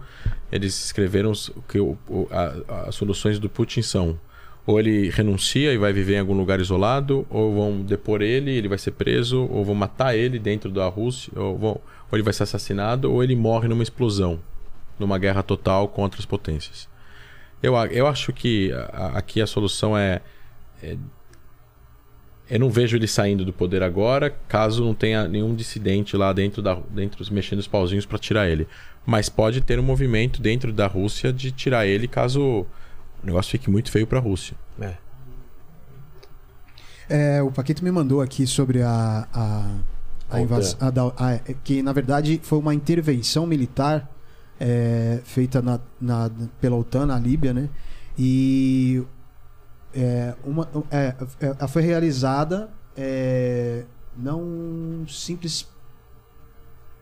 eles 0.51 0.85
escreveram 0.85 1.29
os- 1.29 1.51
que 1.67 1.79
o, 1.79 1.95
o- 2.09 2.27
a- 2.31 2.87
as 2.87 2.95
soluções 2.95 3.37
do 3.37 3.47
Putin 3.47 3.83
são 3.83 4.19
ou 4.69 4.79
ele 4.79 5.09
renuncia 5.09 5.73
e 5.73 5.79
vai 5.79 5.91
viver 5.91 6.17
em 6.17 6.19
algum 6.19 6.37
lugar 6.37 6.59
isolado, 6.59 7.25
ou 7.27 7.55
vão 7.55 7.81
depor 7.81 8.21
ele, 8.21 8.51
ele 8.51 8.67
vai 8.67 8.77
ser 8.77 8.91
preso, 8.91 9.47
ou 9.49 9.65
vão 9.65 9.73
matar 9.73 10.15
ele 10.15 10.37
dentro 10.37 10.69
da 10.69 10.87
Rússia, 10.87 11.33
ou, 11.35 11.57
vão, 11.57 11.71
ou 11.71 12.13
ele 12.13 12.21
vai 12.21 12.31
ser 12.31 12.43
assassinado, 12.43 13.11
ou 13.11 13.23
ele 13.23 13.35
morre 13.35 13.67
numa 13.67 13.81
explosão, 13.81 14.39
numa 14.99 15.17
guerra 15.17 15.41
total 15.41 15.87
contra 15.87 16.19
as 16.19 16.25
potências. 16.27 16.87
Eu, 17.63 17.73
eu 17.87 18.05
acho 18.05 18.31
que 18.31 18.71
a- 18.71 19.13
aqui 19.15 19.41
a 19.41 19.47
solução 19.47 19.97
é 19.97 20.21
eu 22.47 22.59
não 22.59 22.69
vejo 22.69 22.95
ele 22.95 23.07
saindo 23.07 23.43
do 23.43 23.51
poder 23.51 23.81
agora, 23.81 24.29
caso 24.47 24.85
não 24.85 24.93
tenha 24.93 25.27
nenhum 25.27 25.55
dissidente 25.55 26.15
lá 26.15 26.31
dentro, 26.31 26.61
da, 26.61 26.75
dentro 26.91 27.25
mexendo 27.33 27.57
os 27.57 27.67
pauzinhos 27.67 28.05
para 28.05 28.19
tirar 28.19 28.47
ele. 28.47 28.67
Mas 29.03 29.29
pode 29.29 29.61
ter 29.61 29.79
um 29.79 29.83
movimento 29.83 30.39
dentro 30.39 30.71
da 30.71 30.85
Rússia 30.85 31.33
de 31.33 31.51
tirar 31.51 31.87
ele 31.87 32.07
caso 32.07 32.67
o 33.23 33.25
negócio 33.25 33.51
fique 33.51 33.69
muito 33.69 33.91
feio 33.91 34.07
para 34.07 34.19
a 34.19 34.21
Rússia. 34.21 34.55
É. 34.79 34.93
É, 37.09 37.41
o 37.41 37.51
Paquito 37.51 37.83
me 37.83 37.91
mandou 37.91 38.21
aqui 38.21 38.45
sobre 38.45 38.81
a, 38.83 39.27
a, 39.33 39.75
a 40.29 40.41
invasão. 40.41 40.77
a 40.79 40.89
da- 40.91 41.07
a- 41.17 41.39
que 41.63 41.81
na 41.81 41.91
verdade 41.91 42.39
foi 42.43 42.59
uma 42.59 42.73
intervenção 42.73 43.47
militar 43.47 44.09
é, 44.59 45.19
feita 45.23 45.61
na, 45.61 45.79
na- 45.99 46.29
pela 46.61 46.75
OTAN 46.75 47.05
na 47.07 47.17
Líbia, 47.17 47.53
né? 47.53 47.69
E 48.17 49.01
é, 49.93 50.35
uma, 50.43 50.67
é, 50.91 51.15
é, 51.41 51.47
ela 51.57 51.67
foi 51.67 51.81
realizada 51.81 52.69
é, 52.95 53.85
não 54.15 55.05
simples. 55.07 55.67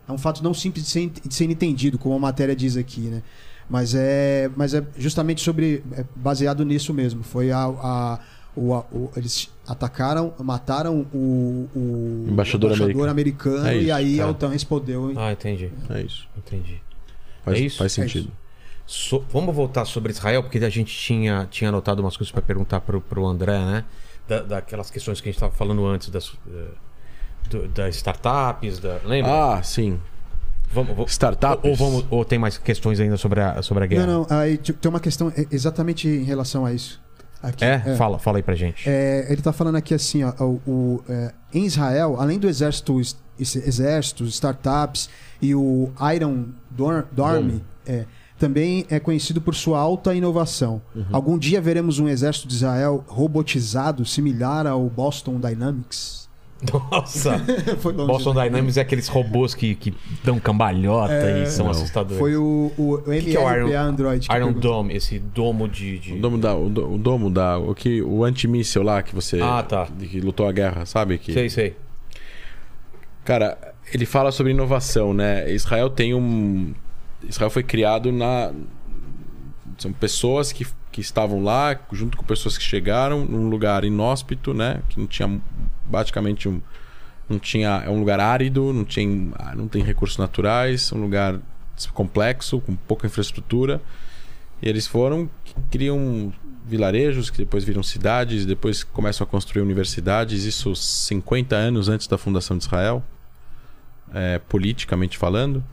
É 0.07 0.11
um 0.11 0.17
fato 0.17 0.41
não 0.41 0.53
simples 0.53 0.85
de 0.85 0.89
ser, 0.91 1.09
de 1.09 1.33
ser 1.35 1.49
entendido, 1.49 1.97
como 1.97 2.15
a 2.15 2.19
matéria 2.19 2.55
diz 2.55 2.77
aqui, 2.77 3.01
né? 3.01 3.23
Mas 3.69 3.93
é, 3.95 4.49
mas 4.55 4.73
é 4.73 4.83
justamente 4.97 5.41
sobre. 5.41 5.83
é 5.93 6.05
baseado 6.15 6.63
nisso 6.63 6.93
mesmo. 6.93 7.23
Foi 7.23 7.51
a. 7.51 7.59
a- 7.65 8.19
o, 8.55 8.73
a- 8.73 8.85
o- 8.91 9.11
eles 9.15 9.51
atacaram, 9.67 10.33
mataram 10.39 11.05
o, 11.13 11.69
o 11.75 12.25
Embaixador 12.27 13.07
americano, 13.07 13.67
É 13.67 13.75
e 13.77 13.83
isso, 13.83 13.93
aí 13.93 14.17
tá. 14.17 14.23
a 14.23 14.29
OTAN 14.29 14.49
respondeu. 14.49 15.13
Ah, 15.15 15.31
entendi. 15.31 15.71
É 15.91 16.01
isso. 16.01 16.27
Entendi. 16.35 16.81
Faz, 17.45 17.57
É 17.57 17.61
isso? 17.61 17.77
faz 17.77 17.91
É 17.99 18.01
sentido. 18.01 18.31
So- 18.87 19.23
vamos 19.29 19.53
voltar 19.55 19.85
sobre 19.85 20.11
Israel, 20.11 20.41
porque 20.41 20.57
a 20.57 20.69
gente 20.69 20.91
tinha, 20.97 21.47
tinha 21.51 21.69
anotado 21.69 22.01
umas 22.01 22.17
coisas 22.17 22.31
para 22.31 22.41
perguntar 22.41 22.81
pro, 22.81 22.99
pro 22.99 23.27
André, 23.27 23.59
né? 23.59 23.83
Da, 24.27 24.41
daquelas 24.41 24.89
questões 24.89 25.21
que 25.21 25.27
a 25.27 25.31
gente 25.31 25.37
estava 25.37 25.53
falando 25.53 25.85
antes 25.85 26.09
das, 26.09 26.33
eh, 26.51 26.67
do- 27.51 27.67
das 27.67 27.95
startups, 27.97 28.79
da, 28.79 28.99
lembra? 29.05 29.57
Ah, 29.57 29.61
sim. 29.61 29.99
Vamos, 30.71 31.11
Startups. 31.11 31.69
Ou, 31.69 31.75
vamos, 31.75 32.05
ou 32.09 32.23
tem 32.25 32.37
mais 32.39 32.57
questões 32.57 32.99
ainda 32.99 33.17
sobre 33.17 33.41
a, 33.41 33.61
sobre 33.61 33.83
a 33.83 33.87
guerra? 33.87 34.05
Não, 34.05 34.25
não, 34.29 34.37
aí 34.37 34.57
tipo, 34.57 34.79
tem 34.79 34.89
uma 34.89 34.99
questão 34.99 35.31
é, 35.35 35.45
exatamente 35.51 36.07
em 36.07 36.23
relação 36.23 36.65
a 36.65 36.73
isso. 36.73 37.01
Aqui, 37.41 37.63
É? 37.63 37.95
Fala, 37.95 38.17
fala 38.17 38.37
aí 38.39 38.43
pra 38.43 38.55
gente. 38.55 38.89
É, 38.89 39.25
ele 39.29 39.39
está 39.39 39.53
falando 39.53 39.75
aqui 39.75 39.93
assim, 39.93 40.23
ó, 40.23 40.33
o, 40.43 40.61
o, 40.67 41.03
é, 41.07 41.31
em 41.53 41.65
Israel, 41.65 42.15
além 42.19 42.39
do 42.39 42.47
exército, 42.47 42.99
exército, 43.39 44.23
startups 44.25 45.09
e 45.41 45.53
o 45.53 45.91
Iron 46.15 46.45
Dor- 46.71 47.05
Dorm, 47.11 47.59
é, 47.85 48.05
também 48.39 48.85
é 48.89 48.99
conhecido 48.99 49.39
por 49.39 49.53
sua 49.53 49.79
alta 49.79 50.13
inovação. 50.15 50.81
Uhum. 50.95 51.05
Algum 51.11 51.37
dia 51.37 51.61
veremos 51.61 51.99
um 51.99 52.07
exército 52.07 52.47
de 52.47 52.55
Israel 52.55 53.03
robotizado, 53.07 54.03
similar 54.03 54.65
ao 54.65 54.83
Boston 54.89 55.39
Dynamics? 55.39 56.26
Nossa! 56.91 57.37
Foi 57.79 57.93
longe, 57.93 58.07
Boston 58.07 58.33
né? 58.33 58.43
Dynamics 58.45 58.77
é 58.77 58.81
aqueles 58.81 59.07
robôs 59.07 59.53
que, 59.53 59.75
que 59.75 59.93
dão 60.23 60.39
cambalhota 60.39 61.39
e 61.41 61.45
são 61.45 61.65
Não. 61.65 61.71
assustadores. 61.71 62.17
Foi 62.17 62.35
o, 62.35 62.71
o, 62.77 62.93
o 62.95 63.01
que, 63.03 63.21
que 63.21 63.37
é 63.37 63.39
o 63.39 63.53
Iron, 63.55 63.77
Android. 63.79 64.27
que 64.27 64.33
Iron 64.35 64.45
perguntou. 64.47 64.71
Dome, 64.71 64.95
esse 64.95 65.19
domo 65.19 65.67
de. 65.67 65.99
de- 65.99 66.13
O 66.13 66.19
domo 66.21 66.37
da, 66.37 66.55
o 66.55 66.97
domo 66.97 67.29
da, 67.29 67.57
o 67.59 67.75
que, 67.75 68.01
o 68.01 68.23
antimíssel 68.23 68.81
lá 68.83 69.03
que 69.03 69.13
você, 69.13 69.39
Ah, 69.41 69.61
tá. 69.61 69.87
que, 69.99 70.07
que 70.07 70.19
lutou 70.19 70.47
a 70.47 70.51
guerra, 70.51 70.85
sabe? 70.85 71.17
Que, 71.19 71.31
Sei, 71.31 71.49
sei. 71.49 71.75
Cara, 73.23 73.57
ele 73.93 74.05
fala 74.05 74.31
sobre 74.31 74.51
inovação, 74.51 75.13
né? 75.13 75.51
Israel 75.51 75.89
tem 75.89 76.13
um. 76.13 76.73
Israel 77.27 77.49
foi 77.49 77.63
criado 77.63 78.11
na. 78.11 78.51
São 79.77 79.91
pessoas 79.91 80.51
que, 80.51 80.65
que 80.91 81.01
estavam 81.01 81.43
lá, 81.43 81.77
junto 81.91 82.17
com 82.17 82.23
pessoas 82.25 82.57
que 82.57 82.63
chegaram 82.63 83.25
num 83.25 83.47
lugar 83.49 83.83
inóspito, 83.83 84.53
né? 84.53 84.79
Que 84.89 84.99
não 84.99 85.05
tinha 85.07 85.39
basicamente 85.89 86.47
um. 86.47 86.61
Não 87.29 87.39
tinha. 87.39 87.83
É 87.85 87.89
um 87.89 87.99
lugar 87.99 88.19
árido, 88.19 88.71
não, 88.71 88.85
tinha, 88.85 89.33
não 89.55 89.67
tem 89.67 89.83
recursos 89.83 90.17
naturais, 90.17 90.91
um 90.91 91.01
lugar 91.01 91.39
complexo, 91.93 92.61
com 92.61 92.75
pouca 92.75 93.07
infraestrutura. 93.07 93.81
E 94.61 94.67
eles 94.69 94.87
foram, 94.87 95.29
criam 95.69 96.33
vilarejos 96.65 97.29
que 97.29 97.37
depois 97.37 97.63
viram 97.63 97.83
cidades, 97.83 98.45
depois 98.45 98.83
começam 98.83 99.25
a 99.25 99.27
construir 99.27 99.61
universidades, 99.61 100.43
isso 100.43 100.75
50 100.75 101.55
anos 101.55 101.89
antes 101.89 102.07
da 102.07 102.17
fundação 102.17 102.57
de 102.57 102.63
Israel 102.63 103.03
é, 104.13 104.39
politicamente 104.47 105.17
falando. 105.17 105.63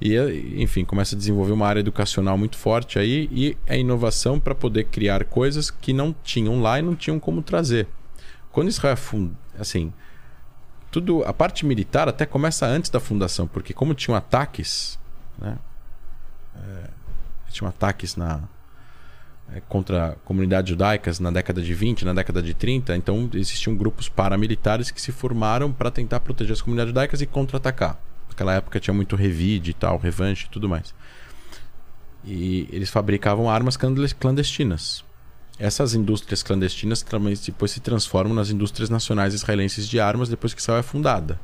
E, 0.00 0.16
enfim, 0.60 0.84
começa 0.84 1.14
a 1.14 1.18
desenvolver 1.18 1.52
uma 1.52 1.66
área 1.66 1.80
educacional 1.80 2.36
muito 2.36 2.56
forte 2.56 2.98
aí 2.98 3.28
e 3.32 3.56
a 3.66 3.76
inovação 3.76 4.40
para 4.40 4.54
poder 4.54 4.84
criar 4.84 5.24
coisas 5.24 5.70
que 5.70 5.92
não 5.92 6.14
tinham 6.24 6.60
lá 6.60 6.78
e 6.78 6.82
não 6.82 6.94
tinham 6.94 7.18
como 7.18 7.42
trazer. 7.42 7.86
Quando 8.52 8.68
Israel. 8.68 8.96
Assim, 9.58 9.92
tudo 10.90 11.24
a 11.24 11.32
parte 11.32 11.66
militar 11.66 12.08
até 12.08 12.24
começa 12.24 12.66
antes 12.66 12.90
da 12.90 13.00
fundação, 13.00 13.46
porque 13.46 13.72
como 13.72 13.94
tinham 13.94 14.16
ataques, 14.16 14.98
né? 15.38 15.58
É, 16.56 16.90
tinham 17.50 17.68
ataques 17.68 18.16
na 18.16 18.42
é, 19.52 19.60
contra 19.68 20.16
comunidades 20.24 20.70
judaicas 20.70 21.20
na 21.20 21.30
década 21.30 21.60
de 21.60 21.74
20, 21.74 22.04
na 22.04 22.12
década 22.12 22.42
de 22.42 22.54
30, 22.54 22.96
então 22.96 23.28
existiam 23.34 23.76
grupos 23.76 24.08
paramilitares 24.08 24.90
que 24.90 25.00
se 25.00 25.12
formaram 25.12 25.72
para 25.72 25.90
tentar 25.90 26.20
proteger 26.20 26.52
as 26.52 26.62
comunidades 26.62 26.90
judaicas 26.90 27.20
e 27.20 27.26
contra-atacar. 27.26 27.98
Naquela 28.28 28.54
época 28.54 28.80
tinha 28.80 28.94
muito 28.94 29.14
revide 29.16 29.70
e 29.70 29.74
tal, 29.74 29.98
revanche 29.98 30.46
e 30.46 30.48
tudo 30.48 30.68
mais. 30.68 30.94
E 32.24 32.68
eles 32.72 32.88
fabricavam 32.90 33.50
armas 33.50 33.76
clandest- 33.76 34.16
clandestinas. 34.18 35.04
Essas 35.58 35.94
indústrias 35.94 36.42
clandestinas 36.42 37.02
também 37.02 37.34
depois 37.46 37.70
se 37.70 37.80
transformam 37.80 38.34
nas 38.34 38.50
indústrias 38.50 38.90
nacionais 38.90 39.34
israelenses 39.34 39.88
de 39.88 40.00
armas 40.00 40.28
depois 40.28 40.52
que 40.52 40.60
Israel 40.60 40.80
é 40.80 40.82
fundada. 40.82 41.38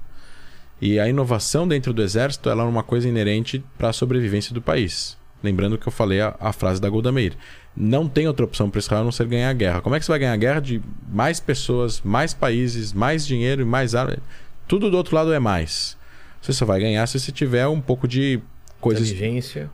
E 0.80 0.98
a 0.98 1.08
inovação 1.08 1.68
dentro 1.68 1.92
do 1.92 2.02
exército 2.02 2.48
ela 2.48 2.64
é 2.64 2.66
uma 2.66 2.82
coisa 2.82 3.08
inerente 3.08 3.62
para 3.78 3.90
a 3.90 3.92
sobrevivência 3.92 4.52
do 4.52 4.62
país. 4.62 5.16
Lembrando 5.42 5.78
que 5.78 5.86
eu 5.86 5.92
falei 5.92 6.20
a, 6.20 6.34
a 6.40 6.52
frase 6.52 6.80
da 6.80 6.88
Golda 6.88 7.12
Meir. 7.12 7.36
Não 7.76 8.08
tem 8.08 8.26
outra 8.26 8.44
opção 8.44 8.68
para 8.68 8.78
Israel 8.78 9.02
a 9.02 9.04
não 9.04 9.12
ser 9.12 9.26
ganhar 9.26 9.50
a 9.50 9.54
guerra. 9.54 9.80
Como 9.80 9.94
é 9.94 9.98
que 9.98 10.04
você 10.04 10.12
vai 10.12 10.18
ganhar 10.18 10.32
a 10.32 10.36
guerra 10.36 10.60
de 10.60 10.82
mais 11.08 11.38
pessoas, 11.38 12.00
mais 12.02 12.34
países, 12.34 12.92
mais 12.92 13.26
dinheiro 13.26 13.62
e 13.62 13.64
mais 13.64 13.94
armas? 13.94 14.18
Tudo 14.66 14.90
do 14.90 14.96
outro 14.96 15.14
lado 15.14 15.32
é 15.32 15.38
mais. 15.38 15.96
Você 16.40 16.52
só 16.52 16.64
vai 16.64 16.80
ganhar 16.80 17.06
se 17.06 17.18
você 17.18 17.30
tiver 17.30 17.66
um 17.68 17.80
pouco 17.80 18.08
de 18.08 18.40
coisas 18.80 19.10
Inteligência. 19.10 19.70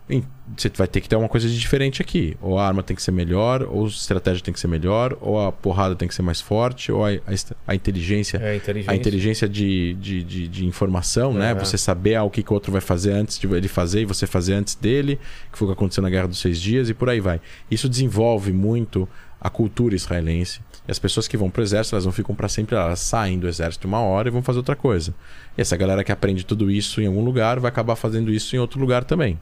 Você 0.56 0.70
vai 0.76 0.86
ter 0.86 1.00
que 1.00 1.08
ter 1.08 1.16
uma 1.16 1.28
coisa 1.28 1.48
de 1.48 1.58
diferente 1.58 2.02
aqui. 2.02 2.36
Ou 2.40 2.58
a 2.58 2.66
arma 2.66 2.82
tem 2.82 2.94
que 2.94 3.02
ser 3.02 3.12
melhor, 3.12 3.62
ou 3.62 3.84
a 3.84 3.88
estratégia 3.88 4.42
tem 4.42 4.52
que 4.52 4.60
ser 4.60 4.68
melhor, 4.68 5.16
ou 5.20 5.40
a 5.40 5.50
porrada 5.50 5.94
tem 5.94 6.06
que 6.06 6.14
ser 6.14 6.22
mais 6.22 6.40
forte, 6.40 6.92
ou 6.92 7.04
a, 7.04 7.10
a 7.10 7.34
a 7.66 7.74
inteligência. 7.74 8.38
É, 8.42 8.56
inteligência. 8.56 8.92
A 8.92 8.96
inteligência 8.96 9.48
de, 9.48 9.94
de, 9.94 10.22
de, 10.22 10.48
de 10.48 10.66
informação, 10.66 11.32
né? 11.32 11.50
É. 11.50 11.54
Você 11.54 11.78
saber 11.78 12.16
ah, 12.16 12.24
o 12.24 12.30
que, 12.30 12.42
que 12.42 12.50
o 12.50 12.54
outro 12.54 12.70
vai 12.70 12.80
fazer 12.80 13.12
antes 13.12 13.38
de 13.38 13.46
ele 13.46 13.68
fazer 13.68 14.02
e 14.02 14.04
você 14.04 14.26
fazer 14.26 14.54
antes 14.54 14.74
dele, 14.74 15.18
que 15.52 15.58
foi 15.58 15.66
o 15.66 15.70
que 15.70 15.76
aconteceu 15.76 16.02
na 16.02 16.10
Guerra 16.10 16.28
dos 16.28 16.38
Seis 16.38 16.60
Dias 16.60 16.88
e 16.88 16.94
por 16.94 17.08
aí 17.08 17.20
vai. 17.20 17.40
Isso 17.70 17.88
desenvolve 17.88 18.52
muito 18.52 19.08
a 19.40 19.50
cultura 19.50 19.94
israelense. 19.94 20.60
E 20.86 20.90
as 20.90 20.98
pessoas 20.98 21.26
que 21.26 21.36
vão 21.36 21.50
pro 21.50 21.62
exército, 21.62 21.94
elas 21.94 22.04
não 22.04 22.12
ficam 22.12 22.34
para 22.34 22.48
sempre, 22.48 22.76
elas 22.76 23.00
saem 23.00 23.38
do 23.38 23.48
exército 23.48 23.88
uma 23.88 24.00
hora 24.00 24.28
e 24.28 24.30
vão 24.30 24.42
fazer 24.42 24.58
outra 24.58 24.76
coisa. 24.76 25.14
E 25.56 25.60
essa 25.60 25.76
galera 25.76 26.04
que 26.04 26.12
aprende 26.12 26.44
tudo 26.44 26.70
isso 26.70 27.00
em 27.00 27.06
algum 27.06 27.24
lugar 27.24 27.58
vai 27.58 27.68
acabar 27.68 27.96
fazendo 27.96 28.32
isso 28.32 28.54
em 28.54 28.58
outro 28.58 28.80
lugar 28.80 29.04
também. 29.04 29.38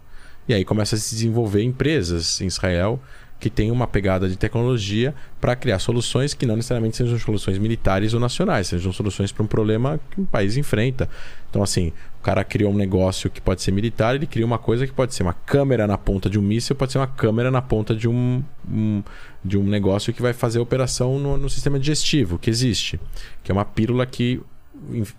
E 0.48 0.52
aí 0.52 0.64
começa 0.64 0.94
a 0.94 0.98
se 0.98 1.14
desenvolver 1.14 1.62
empresas 1.62 2.40
em 2.40 2.46
Israel 2.46 3.00
que 3.38 3.50
têm 3.50 3.70
uma 3.70 3.86
pegada 3.86 4.28
de 4.28 4.36
tecnologia 4.36 5.14
para 5.40 5.54
criar 5.54 5.78
soluções 5.78 6.32
que 6.32 6.46
não 6.46 6.56
necessariamente 6.56 6.96
sejam 6.96 7.18
soluções 7.18 7.58
militares 7.58 8.14
ou 8.14 8.20
nacionais, 8.20 8.68
sejam 8.68 8.92
soluções 8.92 9.32
para 9.32 9.42
um 9.42 9.46
problema 9.46 10.00
que 10.10 10.20
um 10.20 10.24
país 10.24 10.56
enfrenta. 10.56 11.08
Então, 11.50 11.62
assim, 11.62 11.92
o 12.20 12.22
cara 12.22 12.42
criou 12.42 12.72
um 12.72 12.76
negócio 12.76 13.28
que 13.28 13.40
pode 13.40 13.60
ser 13.60 13.70
militar, 13.70 14.14
ele 14.14 14.26
cria 14.26 14.46
uma 14.46 14.58
coisa 14.58 14.86
que 14.86 14.92
pode 14.92 15.14
ser 15.14 15.22
uma 15.22 15.34
câmera 15.34 15.86
na 15.86 15.98
ponta 15.98 16.30
de 16.30 16.38
um 16.38 16.42
míssil, 16.42 16.74
pode 16.74 16.92
ser 16.92 16.98
uma 16.98 17.06
câmera 17.06 17.50
na 17.50 17.60
ponta 17.60 17.94
de 17.94 18.08
um, 18.08 18.42
um 18.66 19.02
de 19.44 19.58
um 19.58 19.64
negócio 19.64 20.12
que 20.12 20.22
vai 20.22 20.32
fazer 20.32 20.58
operação 20.58 21.18
no, 21.18 21.36
no 21.36 21.50
sistema 21.50 21.78
digestivo 21.78 22.38
que 22.38 22.48
existe, 22.48 22.98
que 23.42 23.52
é 23.52 23.54
uma 23.54 23.64
pílula 23.64 24.06
que 24.06 24.40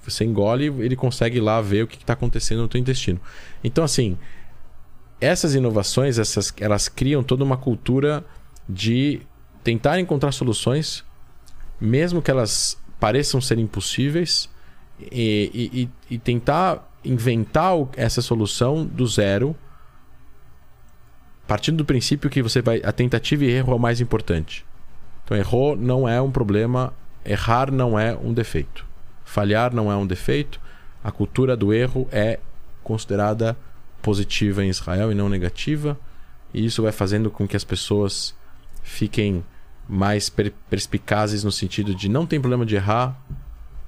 você 0.03 0.25
engole 0.25 0.65
ele 0.65 0.95
consegue 0.95 1.39
lá 1.39 1.61
ver 1.61 1.83
o 1.83 1.87
que 1.87 1.97
está 1.97 2.13
acontecendo 2.13 2.61
no 2.61 2.67
teu 2.67 2.79
intestino. 2.79 3.19
Então, 3.63 3.83
assim, 3.83 4.17
essas 5.19 5.55
inovações, 5.55 6.19
essas, 6.19 6.53
elas 6.59 6.87
criam 6.87 7.23
toda 7.23 7.43
uma 7.43 7.57
cultura 7.57 8.23
de 8.67 9.21
tentar 9.63 9.99
encontrar 9.99 10.31
soluções, 10.31 11.03
mesmo 11.79 12.21
que 12.21 12.29
elas 12.29 12.77
pareçam 12.99 13.39
ser 13.39 13.57
impossíveis, 13.57 14.49
e, 14.99 15.89
e, 16.09 16.15
e 16.15 16.17
tentar 16.17 16.89
inventar 17.03 17.73
essa 17.95 18.21
solução 18.21 18.85
do 18.85 19.05
zero, 19.05 19.55
partindo 21.47 21.77
do 21.77 21.85
princípio 21.85 22.29
que 22.29 22.41
você 22.41 22.61
vai. 22.61 22.81
A 22.83 22.91
tentativa 22.91 23.43
e 23.43 23.51
erro 23.51 23.73
é 23.73 23.75
o 23.75 23.79
mais 23.79 24.01
importante. 24.01 24.65
Então, 25.23 25.35
errou 25.35 25.75
não 25.75 26.07
é 26.07 26.21
um 26.21 26.31
problema, 26.31 26.93
errar 27.23 27.71
não 27.71 27.99
é 27.99 28.15
um 28.15 28.33
defeito. 28.33 28.85
Falhar 29.23 29.73
não 29.73 29.91
é 29.91 29.95
um 29.95 30.07
defeito. 30.07 30.59
A 31.03 31.11
cultura 31.11 31.55
do 31.55 31.73
erro 31.73 32.07
é 32.11 32.39
considerada 32.83 33.57
positiva 34.05 34.63
em 34.63 34.69
Israel 34.69 35.11
e 35.11 35.15
não 35.15 35.27
negativa. 35.27 35.99
E 36.53 36.63
isso 36.63 36.83
vai 36.83 36.91
fazendo 36.91 37.31
com 37.31 37.47
que 37.47 37.57
as 37.57 37.63
pessoas 37.63 38.35
fiquem 38.83 39.43
mais 39.89 40.29
per 40.29 40.53
perspicazes 40.69 41.43
no 41.43 41.51
sentido 41.51 41.95
de 41.95 42.07
não 42.07 42.27
tem 42.27 42.39
problema 42.39 42.67
de 42.67 42.75
errar. 42.75 43.19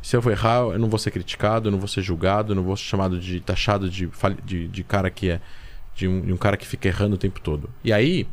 Se 0.01 0.15
eu 0.15 0.21
for 0.21 0.31
errar, 0.31 0.61
eu 0.73 0.79
não 0.79 0.89
vou 0.89 0.97
ser 0.97 1.11
criticado, 1.11 1.67
eu 1.67 1.71
não 1.71 1.77
vou 1.77 1.87
ser 1.87 2.01
julgado, 2.01 2.51
eu 2.51 2.55
não 2.55 2.63
vou 2.63 2.75
ser 2.75 2.85
chamado 2.85 3.19
de 3.19 3.39
taxado 3.41 3.87
de, 3.87 4.09
de, 4.43 4.67
de 4.67 4.83
cara 4.83 5.11
que 5.11 5.29
é 5.29 5.39
de 5.95 6.07
um, 6.07 6.21
de 6.21 6.33
um 6.33 6.37
cara 6.37 6.57
que 6.57 6.65
fica 6.65 6.87
errando 6.87 7.13
o 7.13 7.19
tempo 7.19 7.39
todo. 7.39 7.69
E 7.83 7.93
aí 7.93 8.27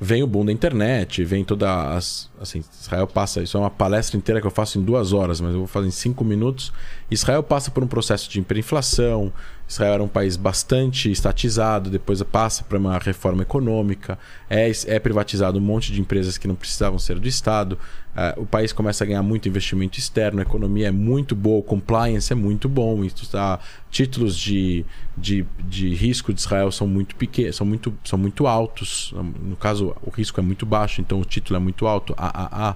vem 0.00 0.22
o 0.22 0.26
boom 0.26 0.44
da 0.44 0.52
internet, 0.52 1.24
vem 1.24 1.44
toda 1.44 1.94
as. 1.96 2.28
Assim, 2.40 2.62
Israel 2.80 3.06
passa. 3.06 3.40
Isso 3.40 3.56
é 3.56 3.60
uma 3.60 3.70
palestra 3.70 4.16
inteira 4.16 4.40
que 4.40 4.46
eu 4.46 4.50
faço 4.50 4.78
em 4.78 4.82
duas 4.82 5.12
horas, 5.12 5.40
mas 5.40 5.52
eu 5.52 5.58
vou 5.58 5.66
fazer 5.66 5.86
em 5.86 5.92
cinco 5.92 6.24
minutos. 6.24 6.72
Israel 7.08 7.42
passa 7.42 7.70
por 7.70 7.84
um 7.84 7.86
processo 7.88 8.28
de 8.28 8.40
hiperinflação, 8.40 9.32
Israel 9.68 9.94
era 9.94 10.02
um 10.02 10.08
país 10.08 10.36
bastante 10.36 11.10
estatizado, 11.10 11.90
depois 11.90 12.22
passa 12.22 12.64
para 12.64 12.78
uma 12.78 12.98
reforma 12.98 13.42
econômica, 13.42 14.18
é, 14.48 14.70
é 14.86 14.98
privatizado 14.98 15.58
um 15.58 15.60
monte 15.60 15.92
de 15.92 16.00
empresas 16.00 16.38
que 16.38 16.48
não 16.48 16.54
precisavam 16.54 16.98
ser 16.98 17.18
do 17.18 17.28
Estado, 17.28 17.78
é, 18.16 18.34
o 18.38 18.46
país 18.46 18.72
começa 18.72 19.04
a 19.04 19.06
ganhar 19.06 19.22
muito 19.22 19.46
investimento 19.46 19.98
externo, 19.98 20.38
a 20.38 20.42
economia 20.42 20.88
é 20.88 20.90
muito 20.90 21.36
boa, 21.36 21.58
o 21.58 21.62
compliance 21.62 22.32
é 22.32 22.36
muito 22.36 22.66
bom, 22.66 23.04
isso 23.04 23.30
tá, 23.30 23.60
títulos 23.90 24.36
de, 24.38 24.86
de, 25.16 25.44
de 25.60 25.94
risco 25.94 26.32
de 26.32 26.40
Israel 26.40 26.72
são 26.72 26.86
muito 26.86 27.14
pequenos, 27.14 27.56
são 27.56 27.66
muito, 27.66 27.92
são 28.04 28.18
muito 28.18 28.46
altos, 28.46 29.14
no 29.42 29.54
caso 29.54 29.94
o 30.02 30.08
risco 30.08 30.40
é 30.40 30.42
muito 30.42 30.64
baixo, 30.64 31.02
então 31.02 31.20
o 31.20 31.24
título 31.26 31.58
é 31.58 31.60
muito 31.60 31.86
alto, 31.86 32.14
AAA, 32.16 32.74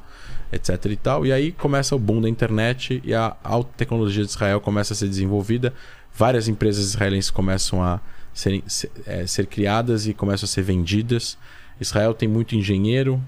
etc 0.52 0.85
e 0.85 0.97
tal, 0.97 1.24
e 1.24 1.32
aí 1.32 1.51
começa 1.51 1.97
o 1.97 1.98
boom 1.98 2.20
da 2.20 2.28
internet 2.28 3.01
e 3.02 3.14
a 3.14 3.35
alta 3.43 3.70
tecnologia 3.74 4.23
de 4.23 4.31
Israel 4.31 4.60
começa 4.60 4.93
a 4.93 4.97
ser 4.97 5.09
desenvolvida, 5.09 5.73
várias 6.14 6.48
empresas 6.48 6.84
israelenses 6.84 7.30
começam 7.30 7.82
a 7.82 8.01
ser, 8.32 8.62
é, 9.06 9.26
ser 9.26 9.47
criadas 9.47 10.06
e 10.06 10.14
começam 10.14 10.47
a 10.47 10.48
ser 10.48 10.62
vendidas. 10.62 11.39
Israel 11.80 12.14
tem 12.14 12.28
muito 12.28 12.55
engenheiro, 12.55 13.22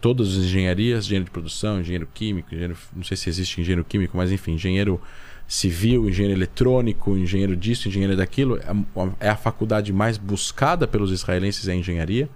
todas 0.00 0.36
as 0.36 0.44
engenharias, 0.44 1.04
engenheiro 1.04 1.24
de 1.24 1.30
produção, 1.30 1.80
engenheiro 1.80 2.08
químico, 2.12 2.48
engenheiro, 2.48 2.76
não 2.94 3.02
sei 3.02 3.16
se 3.16 3.28
existe 3.28 3.60
engenheiro 3.60 3.84
químico, 3.84 4.16
mas 4.16 4.30
enfim, 4.30 4.52
engenheiro 4.52 5.00
civil, 5.46 6.08
engenheiro 6.08 6.38
eletrônico, 6.38 7.16
engenheiro 7.16 7.56
disso, 7.56 7.88
engenheiro 7.88 8.16
daquilo, 8.16 8.58
é, 8.58 9.26
é 9.26 9.28
a 9.28 9.36
faculdade 9.36 9.92
mais 9.92 10.18
buscada 10.18 10.86
pelos 10.86 11.12
israelenses 11.12 11.68
é 11.68 11.72
a 11.72 11.76
engenharia. 11.76 12.28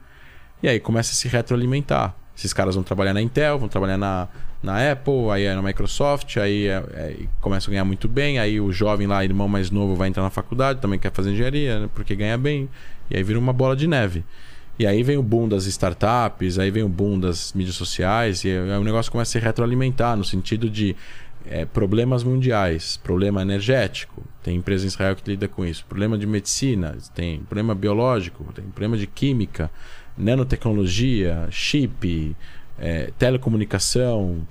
E 0.63 0.69
aí 0.69 0.81
começa 0.81 1.13
a 1.13 1.15
se 1.15 1.29
retroalimentar. 1.29 2.17
Esses 2.39 2.53
caras 2.53 2.77
vão 2.77 2.85
trabalhar 2.85 3.13
na 3.13 3.21
Intel, 3.21 3.59
vão 3.59 3.69
trabalhar 3.69 3.99
na, 3.99 4.29
na 4.63 4.93
Apple, 4.93 5.29
aí 5.33 5.43
é 5.43 5.57
na 5.57 5.61
Microsoft, 5.61 6.37
aí 6.37 6.69
é, 6.69 6.85
é, 6.93 7.17
começa 7.41 7.69
a 7.69 7.71
ganhar 7.73 7.85
muito 7.85 8.07
bem, 8.07 8.39
aí 8.39 8.61
o 8.61 8.71
jovem 8.73 9.09
lá, 9.09 9.25
irmão 9.25 9.49
mais 9.49 9.73
novo, 9.73 9.97
vai 9.97 10.09
entrar 10.09 10.23
na 10.23 10.31
faculdade, 10.31 10.81
também 10.81 11.01
quer 11.01 11.11
fazer 11.11 11.33
engenharia, 11.33 11.81
né, 11.81 11.91
porque 11.93 12.15
ganha 12.15 12.39
bem, 12.39 12.69
e 13.11 13.17
aí 13.17 13.25
vira 13.25 13.41
uma 13.41 13.53
bola 13.53 13.75
de 13.75 13.89
neve. 13.89 14.25
E 14.79 14.87
aí 14.87 15.03
vem 15.03 15.17
o 15.17 15.23
boom 15.23 15.49
das 15.49 15.67
startups, 15.67 16.61
aí 16.61 16.71
vem 16.71 16.85
o 16.85 16.89
boom 16.89 17.19
das 17.19 17.53
mídias 17.53 17.75
sociais, 17.75 18.45
e 18.45 18.51
aí 18.51 18.79
o 18.79 18.85
negócio 18.85 19.11
começa 19.11 19.37
a 19.37 19.41
se 19.41 19.45
retroalimentar 19.45 20.17
no 20.17 20.25
sentido 20.25 20.71
de 20.71 20.95
é, 21.45 21.65
problemas 21.65 22.23
mundiais, 22.23 22.97
problema 22.97 23.43
energético, 23.43 24.23
tem 24.45 24.57
empresa 24.57 24.85
em 24.85 24.87
Israel 24.87 25.17
que 25.17 25.29
lida 25.29 25.49
com 25.49 25.65
isso, 25.65 25.85
problema 25.89 26.17
de 26.17 26.25
medicina, 26.25 26.97
tem 27.17 27.41
problema 27.41 27.75
biológico, 27.75 28.45
tem 28.55 28.65
problema 28.67 28.97
de 28.97 29.09
química, 29.09 29.69
nanotecnologia, 30.19 31.49
chip, 31.51 32.37
é, 32.79 33.11
telecomunicação, 33.19 34.47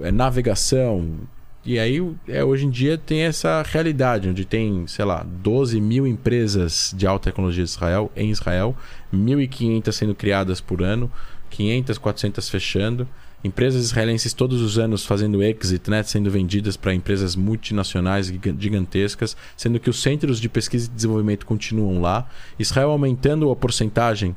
é, 0.00 0.10
navegação. 0.10 1.20
E 1.64 1.78
aí, 1.78 2.02
é, 2.26 2.42
hoje 2.42 2.64
em 2.64 2.70
dia, 2.70 2.96
tem 2.96 3.20
essa 3.20 3.62
realidade, 3.62 4.28
onde 4.28 4.44
tem, 4.44 4.86
sei 4.86 5.04
lá, 5.04 5.26
12 5.42 5.78
mil 5.80 6.06
empresas 6.06 6.94
de 6.96 7.06
alta 7.06 7.30
tecnologia 7.30 7.64
de 7.64 7.70
Israel, 7.70 8.10
em 8.16 8.30
Israel, 8.30 8.74
1.500 9.12 9.92
sendo 9.92 10.14
criadas 10.14 10.60
por 10.60 10.82
ano, 10.82 11.10
500, 11.50 11.98
400 11.98 12.48
fechando. 12.48 13.08
Empresas 13.42 13.82
israelenses 13.84 14.34
todos 14.34 14.60
os 14.60 14.78
anos 14.78 15.04
fazendo 15.04 15.42
exit, 15.42 15.90
né, 15.90 16.02
sendo 16.02 16.30
vendidas 16.30 16.76
para 16.76 16.94
empresas 16.94 17.34
multinacionais 17.34 18.26
gigantescas, 18.58 19.34
sendo 19.56 19.80
que 19.80 19.88
os 19.88 20.02
centros 20.02 20.38
de 20.38 20.46
pesquisa 20.46 20.90
e 20.90 20.94
desenvolvimento 20.94 21.46
continuam 21.46 22.02
lá. 22.02 22.28
Israel 22.58 22.90
aumentando 22.90 23.50
a 23.50 23.56
porcentagem 23.56 24.36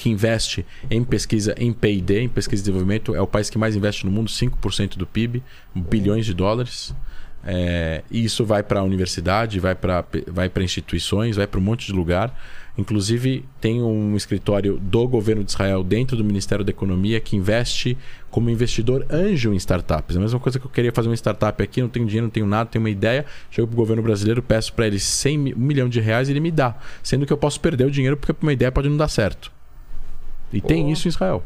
que 0.00 0.08
investe 0.08 0.64
em 0.90 1.04
pesquisa 1.04 1.54
em 1.58 1.74
P&D, 1.74 2.22
em 2.22 2.28
pesquisa 2.28 2.62
e 2.62 2.64
desenvolvimento, 2.64 3.14
é 3.14 3.20
o 3.20 3.26
país 3.26 3.50
que 3.50 3.58
mais 3.58 3.76
investe 3.76 4.06
no 4.06 4.10
mundo, 4.10 4.30
5% 4.30 4.96
do 4.96 5.06
PIB, 5.06 5.42
bilhões 5.74 6.24
de 6.24 6.32
dólares. 6.32 6.94
É, 7.44 8.02
e 8.10 8.24
isso 8.24 8.42
vai 8.42 8.62
para 8.62 8.80
a 8.80 8.82
universidade, 8.82 9.60
vai 9.60 9.74
para 9.74 10.02
vai 10.26 10.50
instituições, 10.62 11.36
vai 11.36 11.46
para 11.46 11.60
um 11.60 11.62
monte 11.62 11.84
de 11.84 11.92
lugar. 11.92 12.34
Inclusive, 12.78 13.44
tem 13.60 13.82
um 13.82 14.16
escritório 14.16 14.78
do 14.78 15.06
governo 15.06 15.44
de 15.44 15.50
Israel 15.50 15.84
dentro 15.84 16.16
do 16.16 16.24
Ministério 16.24 16.64
da 16.64 16.70
Economia 16.70 17.20
que 17.20 17.36
investe 17.36 17.94
como 18.30 18.48
investidor 18.48 19.04
anjo 19.10 19.52
em 19.52 19.56
startups. 19.56 20.16
É 20.16 20.18
a 20.18 20.22
mesma 20.22 20.40
coisa 20.40 20.58
que 20.58 20.64
eu 20.64 20.70
queria 20.70 20.92
fazer 20.92 21.10
uma 21.10 21.14
startup 21.14 21.62
aqui, 21.62 21.82
não 21.82 21.90
tenho 21.90 22.06
dinheiro, 22.06 22.24
não 22.24 22.30
tenho 22.30 22.46
nada, 22.46 22.70
tenho 22.70 22.82
uma 22.82 22.90
ideia, 22.90 23.26
chego 23.50 23.68
para 23.68 23.74
o 23.74 23.76
governo 23.76 24.02
brasileiro, 24.02 24.42
peço 24.42 24.72
para 24.72 24.86
ele 24.86 24.98
100, 24.98 25.52
1 25.52 25.58
milhão 25.58 25.90
de 25.90 26.00
reais 26.00 26.30
e 26.30 26.32
ele 26.32 26.40
me 26.40 26.50
dá. 26.50 26.74
Sendo 27.02 27.26
que 27.26 27.32
eu 27.34 27.36
posso 27.36 27.60
perder 27.60 27.84
o 27.84 27.90
dinheiro 27.90 28.16
porque 28.16 28.34
uma 28.40 28.52
ideia 28.54 28.72
pode 28.72 28.88
não 28.88 28.96
dar 28.96 29.08
certo. 29.08 29.59
E 30.52 30.60
Pô. 30.60 30.68
tem 30.68 30.90
isso 30.90 31.08
em 31.08 31.10
Israel. 31.10 31.42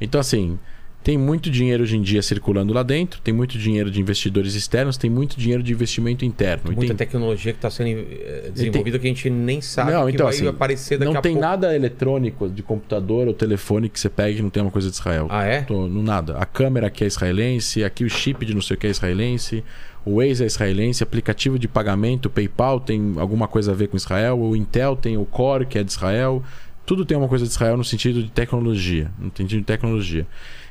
Então, 0.00 0.20
assim, 0.20 0.58
tem 1.04 1.18
muito 1.18 1.50
dinheiro 1.50 1.82
hoje 1.82 1.98
em 1.98 2.00
dia 2.00 2.22
circulando 2.22 2.72
lá 2.72 2.82
dentro, 2.82 3.20
tem 3.20 3.34
muito 3.34 3.58
dinheiro 3.58 3.90
de 3.90 4.00
investidores 4.00 4.54
externos, 4.54 4.96
tem 4.96 5.10
muito 5.10 5.38
dinheiro 5.38 5.62
de 5.62 5.70
investimento 5.70 6.24
interno. 6.24 6.72
Muita 6.72 6.86
tem... 6.86 6.96
tecnologia 6.96 7.52
que 7.52 7.58
está 7.58 7.68
sendo 7.68 7.90
eh, 7.90 8.50
desenvolvida 8.50 8.98
tem... 8.98 9.00
que 9.00 9.06
a 9.06 9.14
gente 9.14 9.30
nem 9.30 9.60
sabe 9.60 9.92
não, 9.92 10.06
que 10.06 10.12
então, 10.12 10.24
vai 10.24 10.34
assim, 10.34 10.48
aparecer 10.48 10.96
daqui 10.96 11.12
não 11.12 11.18
a 11.18 11.22
pouco. 11.22 11.28
Não 11.28 11.34
tem 11.34 11.50
nada 11.50 11.76
eletrônico 11.76 12.48
de 12.48 12.62
computador 12.62 13.28
ou 13.28 13.34
telefone 13.34 13.90
que 13.90 14.00
você 14.00 14.08
pegue 14.08 14.36
que 14.36 14.42
não 14.42 14.48
tem 14.48 14.62
uma 14.62 14.72
coisa 14.72 14.88
de 14.88 14.94
Israel. 14.94 15.26
Ah, 15.28 15.44
é? 15.44 15.60
Tô, 15.60 15.86
no 15.86 16.02
nada. 16.02 16.38
A 16.38 16.46
câmera 16.46 16.86
aqui 16.86 17.04
é 17.04 17.06
israelense, 17.06 17.84
aqui 17.84 18.02
o 18.02 18.08
chip 18.08 18.46
de 18.46 18.54
não 18.54 18.62
sei 18.62 18.74
o 18.74 18.78
que 18.78 18.86
é 18.86 18.90
israelense, 18.90 19.62
o 20.06 20.16
Waze 20.16 20.42
é 20.42 20.46
israelense, 20.46 21.02
aplicativo 21.02 21.58
de 21.58 21.68
pagamento, 21.68 22.26
o 22.26 22.30
PayPal 22.30 22.80
tem 22.80 23.12
alguma 23.18 23.46
coisa 23.46 23.72
a 23.72 23.74
ver 23.74 23.88
com 23.88 23.96
Israel, 23.98 24.40
o 24.40 24.56
Intel 24.56 24.96
tem 24.96 25.18
o 25.18 25.26
Core, 25.26 25.66
que 25.66 25.78
é 25.78 25.82
de 25.82 25.90
Israel 25.90 26.42
tudo 26.86 27.04
tem 27.04 27.16
uma 27.16 27.28
coisa 27.28 27.44
de 27.44 27.50
Israel 27.50 27.76
no 27.76 27.84
sentido 27.84 28.22
de 28.22 28.30
tecnologia, 28.30 29.10
no 29.18 29.32
sentido 29.34 29.60
de 29.60 29.64
tecnologia. 29.64 30.26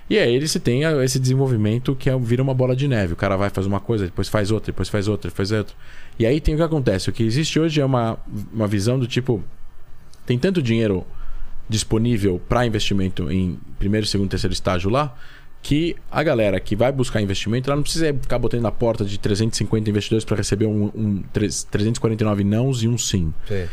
E 0.10 0.18
aí 0.18 0.48
se 0.48 0.60
tem 0.60 0.84
esse 1.04 1.20
desenvolvimento 1.20 1.96
que 1.96 2.10
é, 2.10 2.18
vira 2.18 2.44
uma 2.44 2.54
bola 2.54 2.76
de 2.76 2.88
neve. 2.88 3.14
O 3.14 3.16
cara 3.16 3.36
vai 3.36 3.50
fazer 3.50 3.68
uma 3.68 3.80
coisa, 3.80 4.06
depois 4.06 4.28
faz 4.28 4.52
outra, 4.52 4.72
depois 4.72 4.90
faz 4.90 5.08
outra, 5.08 5.30
depois 5.30 5.50
faz 5.50 5.60
outra. 5.60 5.76
E 6.20 6.26
aí 6.26 6.40
tem 6.42 6.54
o 6.54 6.58
que 6.58 6.64
acontece. 6.64 7.10
O 7.10 7.14
que 7.14 7.24
existe 7.24 7.60
hoje 7.60 7.80
é 7.82 7.86
uma, 7.86 8.18
uma 8.54 8.68
visão 8.68 9.00
do 9.00 9.08
tipo: 9.08 9.44
tem 10.26 10.38
tanto 10.38 10.62
dinheiro 10.62 11.06
disponível 11.68 12.40
para 12.50 12.66
investimento 12.66 13.32
em 13.32 13.58
primeiro, 13.80 14.06
segundo, 14.06 14.30
terceiro 14.30 14.54
estágio 14.54 14.90
lá, 14.90 15.16
que 15.62 15.96
a 16.12 16.22
galera 16.22 16.60
que 16.60 16.76
vai 16.76 16.92
buscar 16.92 17.22
investimento, 17.22 17.70
ela 17.70 17.78
não 17.78 17.84
precisa 17.84 18.14
ficar 18.14 18.38
botando 18.38 18.62
na 18.62 18.72
porta 18.72 19.06
de 19.06 19.18
350 19.18 19.90
investidores 19.90 20.26
para 20.26 20.36
receber 20.36 20.66
um, 20.66 20.92
um 20.94 21.24
349 21.32 22.44
nãos 22.44 22.84
e 22.84 22.88
um 22.88 22.98
sim. 22.98 23.34
sim 23.48 23.64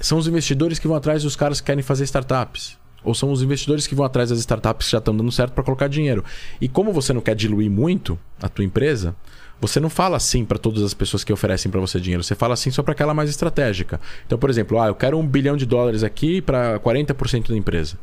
são 0.00 0.18
os 0.18 0.26
investidores 0.26 0.78
que 0.78 0.86
vão 0.86 0.96
atrás 0.96 1.22
dos 1.22 1.36
caras 1.36 1.60
que 1.60 1.66
querem 1.66 1.82
fazer 1.82 2.04
startups. 2.04 2.78
Ou 3.04 3.14
são 3.14 3.30
os 3.30 3.42
investidores 3.42 3.86
que 3.86 3.94
vão 3.94 4.04
atrás 4.04 4.30
das 4.30 4.38
startups 4.40 4.86
que 4.86 4.92
já 4.92 4.98
estão 4.98 5.16
dando 5.16 5.30
certo 5.30 5.52
para 5.52 5.64
colocar 5.64 5.88
dinheiro. 5.88 6.24
E 6.60 6.68
como 6.68 6.92
você 6.92 7.12
não 7.12 7.20
quer 7.20 7.34
diluir 7.34 7.70
muito 7.70 8.18
a 8.42 8.48
tua 8.48 8.64
empresa, 8.64 9.14
você 9.60 9.80
não 9.80 9.88
fala 9.88 10.16
assim 10.16 10.44
para 10.44 10.58
todas 10.58 10.82
as 10.82 10.94
pessoas 10.94 11.24
que 11.24 11.32
oferecem 11.32 11.70
para 11.70 11.80
você 11.80 12.00
dinheiro. 12.00 12.22
Você 12.22 12.34
fala 12.34 12.54
assim 12.54 12.70
só 12.70 12.82
para 12.82 12.92
aquela 12.92 13.14
mais 13.14 13.30
estratégica. 13.30 14.00
Então, 14.26 14.38
por 14.38 14.50
exemplo, 14.50 14.80
ah, 14.80 14.88
eu 14.88 14.94
quero 14.94 15.18
um 15.18 15.26
bilhão 15.26 15.56
de 15.56 15.66
dólares 15.66 16.02
aqui 16.02 16.40
para 16.40 16.78
40% 16.80 17.48
da 17.48 17.56
empresa. 17.56 17.96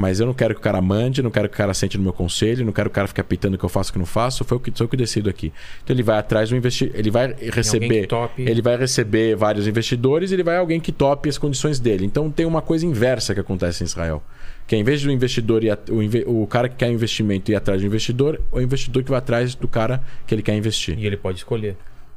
Mas 0.00 0.18
eu 0.18 0.24
não 0.24 0.32
quero 0.32 0.54
que 0.54 0.60
o 0.60 0.62
cara 0.62 0.80
mande, 0.80 1.22
não 1.22 1.30
quero 1.30 1.46
que 1.46 1.54
o 1.54 1.58
cara 1.58 1.74
sente 1.74 1.98
no 1.98 2.02
meu 2.02 2.14
conselho, 2.14 2.64
não 2.64 2.72
quero 2.72 2.88
que 2.88 2.94
o 2.94 2.96
cara 2.96 3.06
fique 3.06 3.20
apitando 3.20 3.56
o 3.56 3.58
que 3.58 3.64
eu 3.64 3.68
faço 3.68 3.90
o 3.90 3.92
que 3.92 3.98
não 3.98 4.06
faço, 4.06 4.42
foi 4.44 4.56
o 4.56 4.60
que, 4.60 4.72
sou 4.74 4.86
eu 4.86 4.88
que 4.88 4.96
decido 4.96 5.28
aqui. 5.28 5.52
Então 5.84 5.94
ele 5.94 6.02
vai 6.02 6.16
atrás 6.16 6.48
do 6.48 6.56
investir, 6.56 6.90
ele 6.94 7.10
vai 7.10 7.34
receber, 7.38 8.08
ele 8.38 8.62
vai 8.62 8.78
receber 8.78 9.36
vários 9.36 9.66
investidores, 9.66 10.32
ele 10.32 10.42
vai 10.42 10.56
alguém 10.56 10.80
que 10.80 10.90
tope 10.90 11.28
as 11.28 11.36
condições 11.36 11.78
dele. 11.78 12.06
Então 12.06 12.30
tem 12.30 12.46
uma 12.46 12.62
coisa 12.62 12.86
inversa 12.86 13.34
que 13.34 13.40
acontece 13.40 13.82
em 13.82 13.86
Israel. 13.86 14.22
Que 14.66 14.74
em 14.74 14.82
vez 14.82 15.02
do 15.02 15.12
investidor 15.12 15.62
ir, 15.62 15.78
o, 15.90 16.44
o 16.44 16.46
cara 16.46 16.66
que 16.66 16.76
quer 16.76 16.90
investimento 16.90 17.50
ir 17.50 17.54
atrás 17.54 17.82
do 17.82 17.86
investidor, 17.86 18.40
o 18.50 18.58
investidor 18.58 19.04
que 19.04 19.10
vai 19.10 19.18
atrás 19.18 19.54
do 19.54 19.68
cara 19.68 20.02
que 20.26 20.34
ele 20.34 20.42
quer 20.42 20.56
investir. 20.56 20.98
E 20.98 21.04
ele 21.04 21.18
pode 21.18 21.36
escolher. 21.36 21.76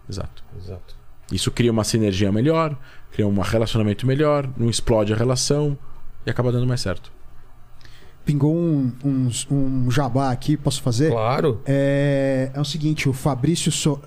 Exato. 0.09 0.41
Exato. 0.57 0.95
Isso 1.33 1.51
cria 1.51 1.71
uma 1.71 1.83
sinergia 1.83 2.31
melhor, 2.31 2.77
cria 3.11 3.27
um 3.27 3.41
relacionamento 3.41 4.07
melhor, 4.07 4.49
não 4.55 4.69
explode 4.69 5.11
a 5.11 5.17
relação 5.17 5.77
e 6.25 6.29
acaba 6.29 6.49
dando 6.49 6.65
mais 6.65 6.79
certo 6.79 7.11
pingou 8.25 8.55
um, 8.55 8.91
um, 9.03 9.29
um, 9.51 9.91
jabá 9.91 10.31
aqui, 10.31 10.55
posso 10.55 10.81
fazer? 10.81 11.11
Claro. 11.11 11.61
É, 11.65 12.51
é 12.53 12.59
o 12.59 12.65
seguinte, 12.65 13.09
o 13.09 13.13
Fabrício, 13.13 13.71
so... 13.71 14.01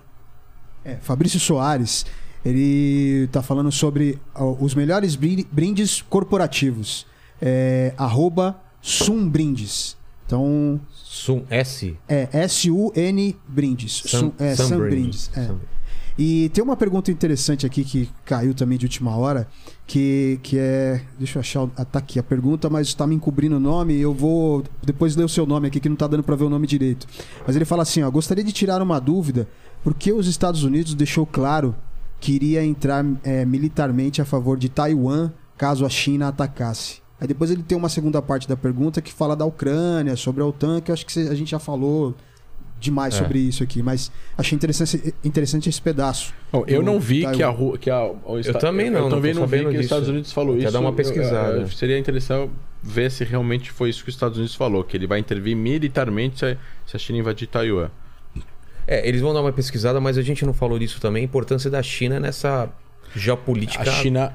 é, 0.84 0.96
Fabrício 0.96 1.38
Soares, 1.38 2.06
ele 2.44 3.28
tá 3.32 3.42
falando 3.42 3.70
sobre 3.72 4.18
os 4.60 4.74
melhores 4.74 5.16
brindes 5.16 6.02
corporativos. 6.02 7.06
É, 7.40 7.92
arroba 7.96 8.56
Sumbrindes. 8.80 9.96
Então... 10.24 10.80
Sum, 10.92 11.44
S? 11.50 11.96
É, 12.08 12.28
S-U-N 12.32 13.36
Brindes. 13.48 14.02
Sun, 14.06 14.32
é, 14.38 14.54
Sun 14.54 14.78
Brindes. 14.78 15.30
É. 15.36 15.50
E 16.18 16.48
tem 16.48 16.64
uma 16.64 16.76
pergunta 16.76 17.10
interessante 17.10 17.66
aqui 17.66 17.84
que 17.84 18.08
caiu 18.24 18.54
também 18.54 18.78
de 18.78 18.86
última 18.86 19.14
hora, 19.16 19.46
que, 19.86 20.40
que 20.42 20.58
é. 20.58 21.02
Deixa 21.18 21.38
eu 21.38 21.40
achar. 21.40 21.68
Ah, 21.76 21.84
tá 21.84 21.98
aqui 21.98 22.18
a 22.18 22.22
pergunta, 22.22 22.70
mas 22.70 22.88
está 22.88 23.06
me 23.06 23.14
encobrindo 23.14 23.56
o 23.56 23.60
nome. 23.60 24.00
Eu 24.00 24.14
vou 24.14 24.64
depois 24.82 25.14
ler 25.14 25.24
o 25.24 25.28
seu 25.28 25.44
nome 25.46 25.68
aqui, 25.68 25.78
que 25.78 25.88
não 25.88 25.94
está 25.94 26.06
dando 26.06 26.22
para 26.22 26.34
ver 26.34 26.44
o 26.44 26.50
nome 26.50 26.66
direito. 26.66 27.06
Mas 27.46 27.54
ele 27.54 27.66
fala 27.66 27.82
assim: 27.82 28.02
ó, 28.02 28.10
gostaria 28.10 28.42
de 28.42 28.52
tirar 28.52 28.80
uma 28.80 28.98
dúvida, 28.98 29.46
porque 29.84 30.10
os 30.10 30.26
Estados 30.26 30.64
Unidos 30.64 30.94
deixou 30.94 31.26
claro 31.26 31.74
que 32.18 32.32
iria 32.32 32.64
entrar 32.64 33.04
é, 33.22 33.44
militarmente 33.44 34.22
a 34.22 34.24
favor 34.24 34.56
de 34.56 34.70
Taiwan 34.70 35.30
caso 35.56 35.84
a 35.84 35.88
China 35.88 36.28
atacasse. 36.28 37.00
Aí 37.20 37.26
depois 37.26 37.50
ele 37.50 37.62
tem 37.62 37.76
uma 37.76 37.88
segunda 37.88 38.20
parte 38.20 38.48
da 38.48 38.56
pergunta 38.56 39.00
que 39.00 39.12
fala 39.12 39.34
da 39.34 39.44
Ucrânia, 39.44 40.16
sobre 40.16 40.42
a 40.42 40.46
OTAN, 40.46 40.80
que 40.80 40.90
eu 40.90 40.92
acho 40.92 41.06
que 41.06 41.18
a 41.20 41.34
gente 41.34 41.50
já 41.50 41.58
falou 41.58 42.14
demais 42.78 43.14
é. 43.14 43.18
sobre 43.18 43.38
isso 43.38 43.62
aqui, 43.62 43.82
mas 43.82 44.10
achei 44.36 44.54
interessante, 44.54 45.14
interessante 45.24 45.68
esse 45.68 45.80
pedaço. 45.80 46.32
Bom, 46.52 46.64
eu 46.66 46.82
não 46.82 47.00
vi 47.00 47.20
que 47.20 47.42
a, 47.42 47.54
que 47.80 47.90
a 47.90 48.04
o 48.04 48.38
Eu 48.44 48.54
também 48.54 48.90
não. 48.90 49.04
Eu 49.04 49.08
também 49.08 49.34
não, 49.34 49.42
não 49.42 49.48
vi 49.48 49.58
que 49.58 49.64
disso. 49.64 49.78
os 49.78 49.84
Estados 49.84 50.08
Unidos 50.08 50.32
falou 50.32 50.56
Quer 50.56 50.64
isso. 50.64 50.72
dar 50.72 50.80
uma 50.80 50.92
pesquisada. 50.92 51.54
Eu, 51.54 51.60
eu, 51.62 51.68
seria 51.68 51.98
interessante 51.98 52.50
ver 52.82 53.10
se 53.10 53.24
realmente 53.24 53.70
foi 53.70 53.90
isso 53.90 54.04
que 54.04 54.10
os 54.10 54.14
Estados 54.14 54.36
Unidos 54.36 54.54
falou, 54.54 54.84
que 54.84 54.96
ele 54.96 55.06
vai 55.06 55.18
intervir 55.18 55.56
militarmente 55.56 56.38
se 56.38 56.44
a, 56.44 56.56
se 56.86 56.96
a 56.96 56.98
China 56.98 57.18
invadir 57.18 57.48
Taiwan. 57.48 57.90
É, 58.86 59.06
eles 59.08 59.20
vão 59.20 59.34
dar 59.34 59.40
uma 59.40 59.52
pesquisada, 59.52 60.00
mas 60.00 60.16
a 60.16 60.22
gente 60.22 60.46
não 60.46 60.54
falou 60.54 60.78
disso 60.78 61.00
também. 61.00 61.22
A 61.22 61.24
importância 61.24 61.68
da 61.68 61.82
China 61.82 62.20
nessa 62.20 62.68
geopolítica. 63.14 63.82
A 63.82 63.92
China 63.92 64.32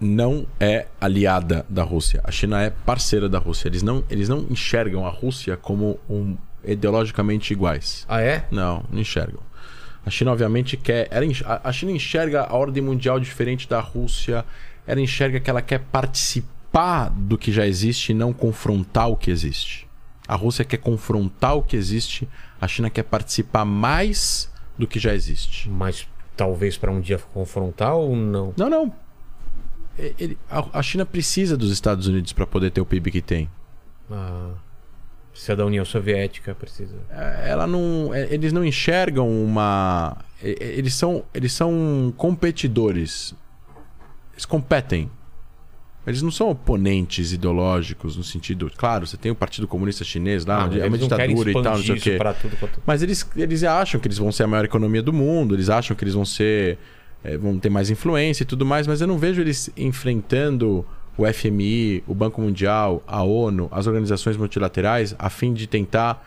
não 0.00 0.46
é 0.58 0.86
aliada 1.00 1.66
da 1.68 1.82
Rússia. 1.82 2.20
A 2.24 2.30
China 2.30 2.62
é 2.62 2.70
parceira 2.70 3.28
da 3.28 3.38
Rússia. 3.38 3.68
Eles 3.68 3.82
não, 3.82 4.02
eles 4.08 4.28
não 4.28 4.46
enxergam 4.50 5.06
a 5.06 5.10
Rússia 5.10 5.56
como 5.56 5.98
um 6.08 6.36
ideologicamente 6.66 7.52
iguais. 7.52 8.04
Ah, 8.08 8.20
é? 8.20 8.46
Não, 8.50 8.84
não 8.90 9.00
enxergam. 9.00 9.40
A 10.04 10.10
China, 10.10 10.32
obviamente, 10.32 10.76
quer. 10.76 11.08
A 11.64 11.72
China 11.72 11.90
enxerga 11.90 12.44
a 12.44 12.54
ordem 12.54 12.82
mundial 12.82 13.18
diferente 13.18 13.68
da 13.68 13.80
Rússia. 13.80 14.44
Ela 14.86 15.00
enxerga 15.00 15.40
que 15.40 15.50
ela 15.50 15.60
quer 15.60 15.80
participar 15.80 17.08
do 17.10 17.36
que 17.36 17.50
já 17.50 17.66
existe 17.66 18.10
e 18.10 18.14
não 18.14 18.32
confrontar 18.32 19.10
o 19.10 19.16
que 19.16 19.30
existe. 19.30 19.86
A 20.28 20.36
Rússia 20.36 20.64
quer 20.64 20.78
confrontar 20.78 21.56
o 21.56 21.62
que 21.62 21.76
existe, 21.76 22.28
a 22.60 22.68
China 22.68 22.90
quer 22.90 23.04
participar 23.04 23.64
mais 23.64 24.50
do 24.78 24.86
que 24.86 24.98
já 24.98 25.14
existe. 25.14 25.68
Mas 25.68 26.06
talvez 26.36 26.76
para 26.76 26.90
um 26.90 27.00
dia 27.00 27.18
confrontar 27.32 27.94
ou 27.94 28.14
não? 28.14 28.52
Não, 28.56 28.68
não. 28.68 28.92
Ele, 29.98 30.38
a, 30.50 30.78
a 30.78 30.82
China 30.82 31.06
precisa 31.06 31.56
dos 31.56 31.70
Estados 31.70 32.06
Unidos 32.06 32.32
para 32.32 32.46
poder 32.46 32.70
ter 32.70 32.80
o 32.80 32.86
PIB 32.86 33.10
que 33.10 33.22
tem. 33.22 33.50
Ah. 34.10 34.52
Se 35.36 35.52
é 35.52 35.56
da 35.56 35.66
União 35.66 35.84
Soviética, 35.84 36.54
precisa. 36.54 36.96
É, 37.10 37.50
ela 37.50 37.66
não, 37.66 38.12
é, 38.12 38.26
eles 38.32 38.54
não 38.54 38.64
enxergam 38.64 39.28
uma. 39.28 40.16
Eles 40.42 40.94
são, 40.94 41.24
eles 41.34 41.52
são 41.52 42.12
competidores. 42.16 43.34
Eles 44.32 44.46
competem. 44.46 45.10
Eles 46.06 46.22
não 46.22 46.30
são 46.30 46.48
oponentes 46.50 47.32
ideológicos 47.32 48.16
no 48.16 48.24
sentido. 48.24 48.70
Claro, 48.76 49.06
você 49.06 49.16
tem 49.16 49.30
o 49.30 49.34
Partido 49.34 49.68
Comunista 49.68 50.04
Chinês 50.04 50.46
lá, 50.46 50.64
onde 50.64 50.80
é 50.80 50.86
uma 50.86 50.96
ditadura 50.96 51.50
e 51.50 51.52
tal, 51.52 51.76
não 51.76 51.82
sei 51.82 51.96
o 51.96 52.00
quê. 52.00 52.18
Tudo, 52.40 52.56
tudo. 52.56 52.82
Mas 52.86 53.02
eles, 53.02 53.28
eles 53.36 53.62
acham 53.62 54.00
que 54.00 54.06
eles 54.06 54.18
vão 54.18 54.32
ser 54.32 54.44
a 54.44 54.46
maior 54.46 54.64
economia 54.64 55.02
do 55.02 55.12
mundo, 55.12 55.54
eles 55.54 55.68
acham 55.68 55.94
que 55.94 56.02
eles 56.02 56.14
vão 56.14 56.24
ser. 56.24 56.78
É, 57.24 57.36
vão 57.36 57.58
ter 57.58 57.70
mais 57.70 57.90
influência 57.90 58.44
e 58.44 58.46
tudo 58.46 58.64
mais, 58.64 58.86
mas 58.86 59.00
eu 59.00 59.06
não 59.06 59.18
vejo 59.18 59.40
eles 59.40 59.68
enfrentando 59.76 60.86
o 61.16 61.26
FMI, 61.26 62.04
o 62.06 62.14
Banco 62.14 62.40
Mundial, 62.40 63.02
a 63.06 63.22
ONU, 63.22 63.68
as 63.70 63.86
organizações 63.86 64.36
multilaterais, 64.36 65.14
a 65.18 65.30
fim 65.30 65.54
de 65.54 65.66
tentar 65.66 66.24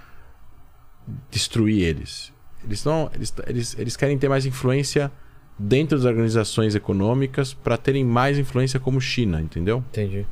destruir 1.30 1.84
eles. 1.84 2.32
Eles, 2.64 2.84
não, 2.84 3.10
eles, 3.14 3.34
eles, 3.48 3.78
eles 3.78 3.96
querem 3.96 4.18
ter 4.18 4.28
mais 4.28 4.46
influência 4.46 5.12
dentro 5.58 5.98
das 5.98 6.06
organizações 6.06 6.76
econômicas 6.76 7.54
para 7.54 7.78
terem 7.78 8.04
mais 8.04 8.38
influência 8.38 8.80
como 8.80 9.00
China, 9.00 9.42
entendeu? 9.42 9.84
Entendi. 9.90 10.26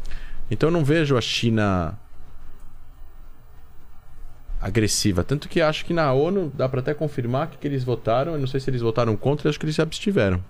Então 0.49 0.69
eu 0.69 0.73
não 0.73 0.83
vejo 0.83 1.17
a 1.17 1.21
China 1.21 1.97
agressiva. 4.59 5.23
Tanto 5.23 5.47
que 5.47 5.61
acho 5.61 5.85
que 5.85 5.93
na 5.93 6.11
ONU 6.13 6.51
dá 6.53 6.67
para 6.67 6.79
até 6.79 6.93
confirmar 6.93 7.49
que, 7.49 7.57
que 7.57 7.67
eles 7.67 7.83
votaram. 7.83 8.33
Eu 8.33 8.39
não 8.39 8.47
sei 8.47 8.59
se 8.59 8.69
eles 8.69 8.81
votaram 8.81 9.15
contra, 9.15 9.49
acho 9.49 9.59
que 9.59 9.65
eles 9.65 9.75
se 9.75 9.81
abstiveram. 9.81 10.43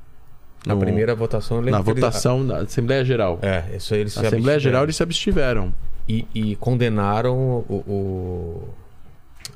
Na 0.66 0.74
no, 0.74 0.82
primeira 0.82 1.16
votação, 1.16 1.62
Na 1.62 1.82
votação 1.82 2.46
da 2.46 2.58
Assembleia 2.60 3.04
Geral. 3.06 3.40
É, 3.42 3.76
isso 3.76 3.94
aí 3.94 4.02
eles 4.02 4.16
Na 4.16 4.28
Assembleia 4.28 4.60
Geral 4.60 4.84
eles 4.84 4.96
se 4.96 5.04
abstiveram. 5.04 5.74
E, 6.10 6.26
e 6.34 6.56
condenaram 6.56 7.36
o, 7.68 7.84
o, 7.88 8.70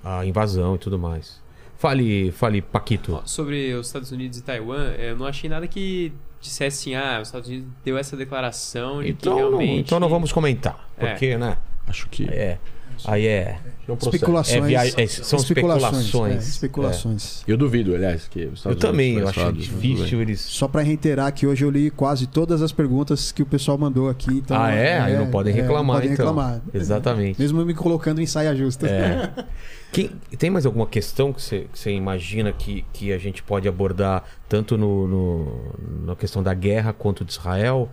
a 0.04 0.26
invasão 0.26 0.76
e 0.76 0.78
tudo 0.78 1.00
mais. 1.00 1.42
Fale, 1.78 2.32
fale, 2.32 2.62
Paquito. 2.62 3.22
Sobre 3.26 3.74
os 3.74 3.88
Estados 3.88 4.12
Unidos 4.12 4.38
e 4.38 4.44
Taiwan, 4.44 4.92
eu 5.00 5.16
não 5.18 5.26
achei 5.26 5.50
nada 5.50 5.68
que 5.68 6.14
dissesse 6.40 6.94
assim, 6.94 6.96
ah, 6.96 7.20
os 7.22 7.30
Estados 7.30 7.50
Unidos 7.50 7.68
deu 7.84 7.98
essa 7.98 8.18
declaração 8.18 9.02
de 9.02 9.12
então, 9.12 9.34
que 9.34 9.40
realmente... 9.40 9.72
Não, 9.72 9.80
então 9.80 10.00
não 10.00 10.10
vamos 10.10 10.32
comentar, 10.32 10.90
porque, 10.98 11.28
é. 11.28 11.38
né? 11.38 11.58
Acho 11.88 12.08
que... 12.10 12.26
É. 12.30 12.60
Aí 13.06 13.26
é. 13.26 13.60
é 13.88 13.94
especulações. 13.94 14.64
É 14.64 14.68
via... 14.68 15.04
é, 15.04 15.08
são 15.08 15.40
especulações. 15.40 16.06
Especulações. 16.06 16.34
É, 16.34 16.38
especulações. 16.38 17.44
Eu 17.48 17.58
duvido, 17.58 17.96
aliás, 17.96 18.28
que 18.28 18.46
os 18.46 18.64
Eu 18.66 18.76
também, 18.76 19.18
eu 19.18 19.28
acho 19.28 19.52
difícil 19.54 20.22
eles. 20.22 20.42
Só 20.42 20.68
para 20.68 20.82
reiterar 20.82 21.34
que 21.34 21.46
hoje 21.48 21.66
eu 21.66 21.70
li 21.70 21.90
quase 21.90 22.28
todas 22.28 22.62
as 22.62 22.72
perguntas 22.72 23.32
que 23.32 23.42
o 23.42 23.46
pessoal 23.46 23.78
mandou 23.78 24.10
aqui. 24.10 24.32
Então, 24.32 24.62
ah, 24.62 24.72
é? 24.72 25.00
Aí 25.00 25.18
não 25.18 25.30
podem 25.30 25.54
reclamar, 25.54 25.84
não 25.84 25.94
podem 25.94 26.14
então. 26.14 26.26
reclamar. 26.28 26.62
Exatamente. 26.74 27.40
Mesmo 27.40 27.66
me 27.66 27.74
colocando 27.74 28.22
em 28.22 28.26
saia 28.26 28.56
justa. 28.56 28.88
É. 28.88 29.32
Quem, 29.92 30.10
tem 30.38 30.50
mais 30.50 30.66
alguma 30.66 30.88
questão 30.88 31.34
que 31.34 31.42
você, 31.42 31.68
que 31.72 31.78
você 31.78 31.92
imagina 31.92 32.54
que, 32.54 32.86
que 32.94 33.12
a 33.12 33.18
gente 33.18 33.44
pode 33.44 33.68
abordar 33.68 34.24
tanto 34.48 34.78
no, 34.78 35.06
no, 35.06 36.06
na 36.06 36.16
questão 36.16 36.42
da 36.42 36.54
guerra 36.54 36.94
quanto 36.94 37.26
de 37.26 37.34
Israel? 37.34 37.90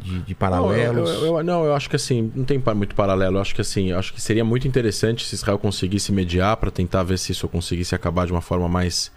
De, 0.00 0.20
de 0.20 0.34
paralelos? 0.34 1.10
Não 1.10 1.18
eu, 1.18 1.36
eu, 1.38 1.44
não, 1.44 1.64
eu 1.64 1.74
acho 1.74 1.88
que 1.88 1.96
assim, 1.96 2.30
não 2.34 2.44
tem 2.44 2.62
muito 2.74 2.94
paralelo. 2.94 3.36
Eu 3.36 3.40
acho 3.40 3.54
que 3.54 3.60
assim, 3.60 3.90
eu 3.90 3.98
acho 3.98 4.12
que 4.12 4.20
seria 4.20 4.44
muito 4.44 4.66
interessante 4.66 5.26
se 5.26 5.34
Israel 5.34 5.58
conseguisse 5.58 6.12
mediar 6.12 6.56
para 6.56 6.70
tentar 6.70 7.02
ver 7.02 7.18
se 7.18 7.32
isso 7.32 7.48
conseguisse 7.48 7.94
acabar 7.94 8.26
de 8.26 8.32
uma 8.32 8.40
forma 8.40 8.68
mais 8.68 9.12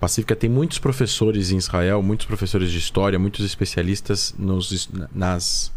pacífica. 0.00 0.34
Tem 0.34 0.50
muitos 0.50 0.78
professores 0.78 1.50
em 1.50 1.56
Israel, 1.56 2.02
muitos 2.02 2.26
professores 2.26 2.70
de 2.70 2.78
história, 2.78 3.18
muitos 3.18 3.44
especialistas 3.44 4.34
nos, 4.38 4.90
nas, 5.14 5.72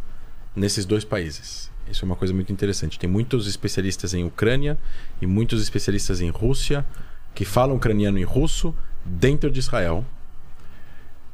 nesses 0.56 0.86
dois 0.86 1.04
países. 1.04 1.72
Isso 1.90 2.04
é 2.04 2.06
uma 2.06 2.16
coisa 2.16 2.34
muito 2.34 2.52
interessante. 2.52 2.98
Tem 2.98 3.10
muitos 3.10 3.48
especialistas 3.48 4.14
em 4.14 4.24
Ucrânia 4.24 4.78
e 5.22 5.28
muitos 5.28 5.62
especialistas 5.62 6.22
em 6.22 6.30
Rússia 6.30 6.86
que 7.36 7.46
falam 7.46 7.76
ucraniano 7.76 8.18
e 8.18 8.24
russo 8.24 8.74
dentro 9.04 9.52
de 9.52 9.60
Israel, 9.60 10.04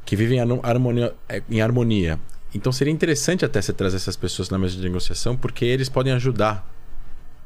que 0.03 0.15
vivem 0.15 0.39
em 0.39 0.59
harmonia, 0.63 1.15
em 1.49 1.61
harmonia 1.61 2.19
então 2.53 2.71
seria 2.71 2.91
interessante 2.91 3.43
até 3.45 3.61
você 3.61 3.73
trazer 3.73 3.97
essas 3.97 4.15
pessoas 4.15 4.49
na 4.49 4.57
mesa 4.57 4.75
de 4.75 4.81
negociação, 4.83 5.35
porque 5.37 5.65
eles 5.65 5.89
podem 5.89 6.13
ajudar 6.13 6.67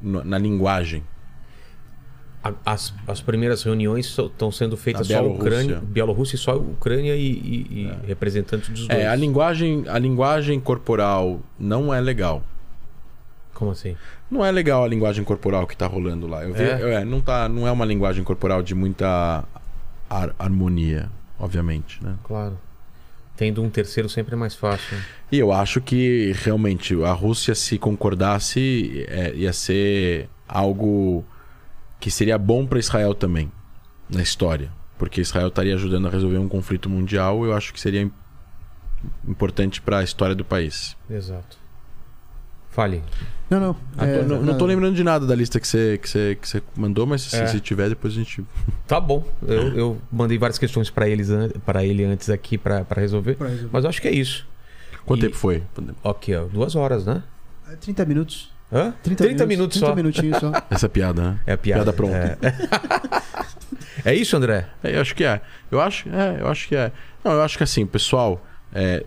no, 0.02 0.24
na 0.24 0.38
linguagem. 0.38 1.04
As, 2.64 2.94
as 3.08 3.22
primeiras 3.22 3.64
reuniões 3.64 4.06
estão 4.06 4.52
sendo 4.52 4.78
feitas 4.78 5.08
só 5.08 5.26
Ucrânia, 5.26 5.82
Bielorrússia, 5.82 6.38
só 6.38 6.56
Ucrânia 6.56 7.16
e, 7.16 7.32
e, 7.32 7.68
e 7.72 7.88
é. 7.88 8.08
representantes 8.08 8.70
dos 8.70 8.88
dois. 8.88 9.00
É, 9.00 9.08
a 9.08 9.16
linguagem, 9.16 9.84
a 9.88 9.98
linguagem 9.98 10.60
corporal 10.60 11.40
não 11.58 11.92
é 11.92 12.00
legal. 12.00 12.44
Como 13.56 13.72
assim? 13.72 13.98
Não 14.30 14.46
é 14.46 14.52
legal 14.52 14.84
a 14.84 14.88
linguagem 14.88 15.24
corporal 15.24 15.66
que 15.66 15.76
tá 15.76 15.88
rolando 15.88 16.28
lá. 16.28 16.44
Eu 16.44 16.54
vi, 16.54 16.62
É? 16.62 16.94
é, 17.02 17.06
não, 17.06 17.20
tá, 17.20 17.50
não 17.50 17.68
é 17.68 17.72
uma 17.72 17.86
linguagem 17.86 18.24
corporal 18.24 18.62
de 18.62 18.76
muita 18.76 19.44
har- 20.08 20.36
harmonia, 20.38 21.10
obviamente, 21.40 22.04
né? 22.04 22.16
Claro. 22.24 22.60
Tendo 23.38 23.62
um 23.62 23.70
terceiro 23.70 24.08
sempre 24.08 24.34
é 24.34 24.38
mais 24.38 24.56
fácil. 24.56 24.98
E 25.32 25.38
eu 25.38 25.52
acho 25.52 25.82
que 25.82 26.34
realmente 26.44 26.96
a 27.04 27.12
Rússia, 27.12 27.54
se 27.54 27.78
concordasse, 27.78 29.06
é, 29.10 29.34
ia 29.36 29.52
ser 29.52 30.30
algo 30.48 31.26
que 32.00 32.10
seria 32.10 32.38
bom 32.38 32.66
para 32.66 32.80
Israel 32.80 33.14
também, 33.14 33.52
na 34.10 34.22
história. 34.22 34.72
Porque 34.98 35.20
Israel 35.20 35.50
estaria 35.50 35.76
ajudando 35.76 36.08
a 36.08 36.10
resolver 36.10 36.38
um 36.38 36.48
conflito 36.48 36.90
mundial, 36.90 37.44
eu 37.46 37.54
acho 37.54 37.74
que 37.74 37.80
seria 37.80 38.02
im- 38.02 38.12
importante 39.28 39.82
para 39.82 39.98
a 40.00 40.04
história 40.04 40.34
do 40.36 40.46
país. 40.46 40.96
Exato. 41.10 41.58
Fale. 42.76 43.02
Não, 43.50 43.60
não. 43.60 43.76
Ah, 43.98 44.06
é, 44.06 44.20
tô- 44.20 44.26
não, 44.36 44.42
não 44.42 44.58
tô 44.58 44.66
lembrando 44.66 44.96
de 44.96 45.04
nada 45.04 45.26
da 45.26 45.34
lista 45.34 45.60
que 45.60 45.68
você, 45.68 45.98
que 46.02 46.10
você, 46.10 46.38
que 46.42 46.48
você 46.50 46.62
mandou, 46.76 47.06
mas 47.06 47.22
se, 47.22 47.36
É. 47.38 47.48
se 47.48 47.60
tiver, 47.62 47.88
depois 47.90 48.14
a 48.14 48.18
gente. 48.18 48.44
Tá 48.86 49.00
bom. 49.00 49.24
Eu, 49.48 49.78
eu 49.78 49.98
mandei 50.12 50.38
várias 50.38 50.58
questões 50.60 50.90
pra 50.90 51.08
eles 51.08 51.30
pra 51.66 51.84
ele 51.86 52.04
antes 52.04 52.30
aqui 52.30 52.58
pra 52.58 52.84
pra 52.84 53.00
resolver. 53.02 53.38
Resolver. 53.40 53.70
Mas 53.72 53.84
eu 53.86 53.90
acho 53.90 54.02
que 54.02 54.08
é 54.08 54.12
isso. 54.14 54.46
Quanto 55.06 55.22
E- 55.22 55.24
tempo 55.28 55.38
foi? 55.38 55.64
Ok, 56.04 56.36
ó. 56.36 56.46
Duas 56.46 56.76
horas, 56.76 57.06
né? 57.06 57.24
É 57.72 57.76
30 57.78 58.04
minutos. 58.06 58.52
Hã? 58.74 58.94
30, 59.04 59.46
minutos, 59.46 59.78
30 59.80 59.88
só. 59.92 59.96
minutinhos 59.96 60.38
só. 60.40 60.52
Essa 60.70 60.90
piada, 60.90 61.22
né? 61.22 61.40
É 61.48 61.54
a 61.54 61.58
piada. 61.58 61.94
Piada 61.94 61.94
pronta. 61.94 62.38
É. 62.42 63.26
É 64.04 64.14
isso, 64.14 64.36
André? 64.38 64.68
É, 64.84 64.96
eu 64.98 65.02
acho 65.02 65.16
que 65.16 65.24
é. 65.24 65.42
Eu 65.72 65.82
acho, 65.82 66.08
é, 66.10 66.38
eu 66.42 66.48
acho 66.48 66.68
que 66.68 66.76
é. 66.76 66.92
Não, 67.24 67.32
eu 67.32 67.42
acho 67.42 67.58
que 67.58 67.64
assim, 67.64 67.86
pessoal, 67.88 68.46
é, 68.78 69.06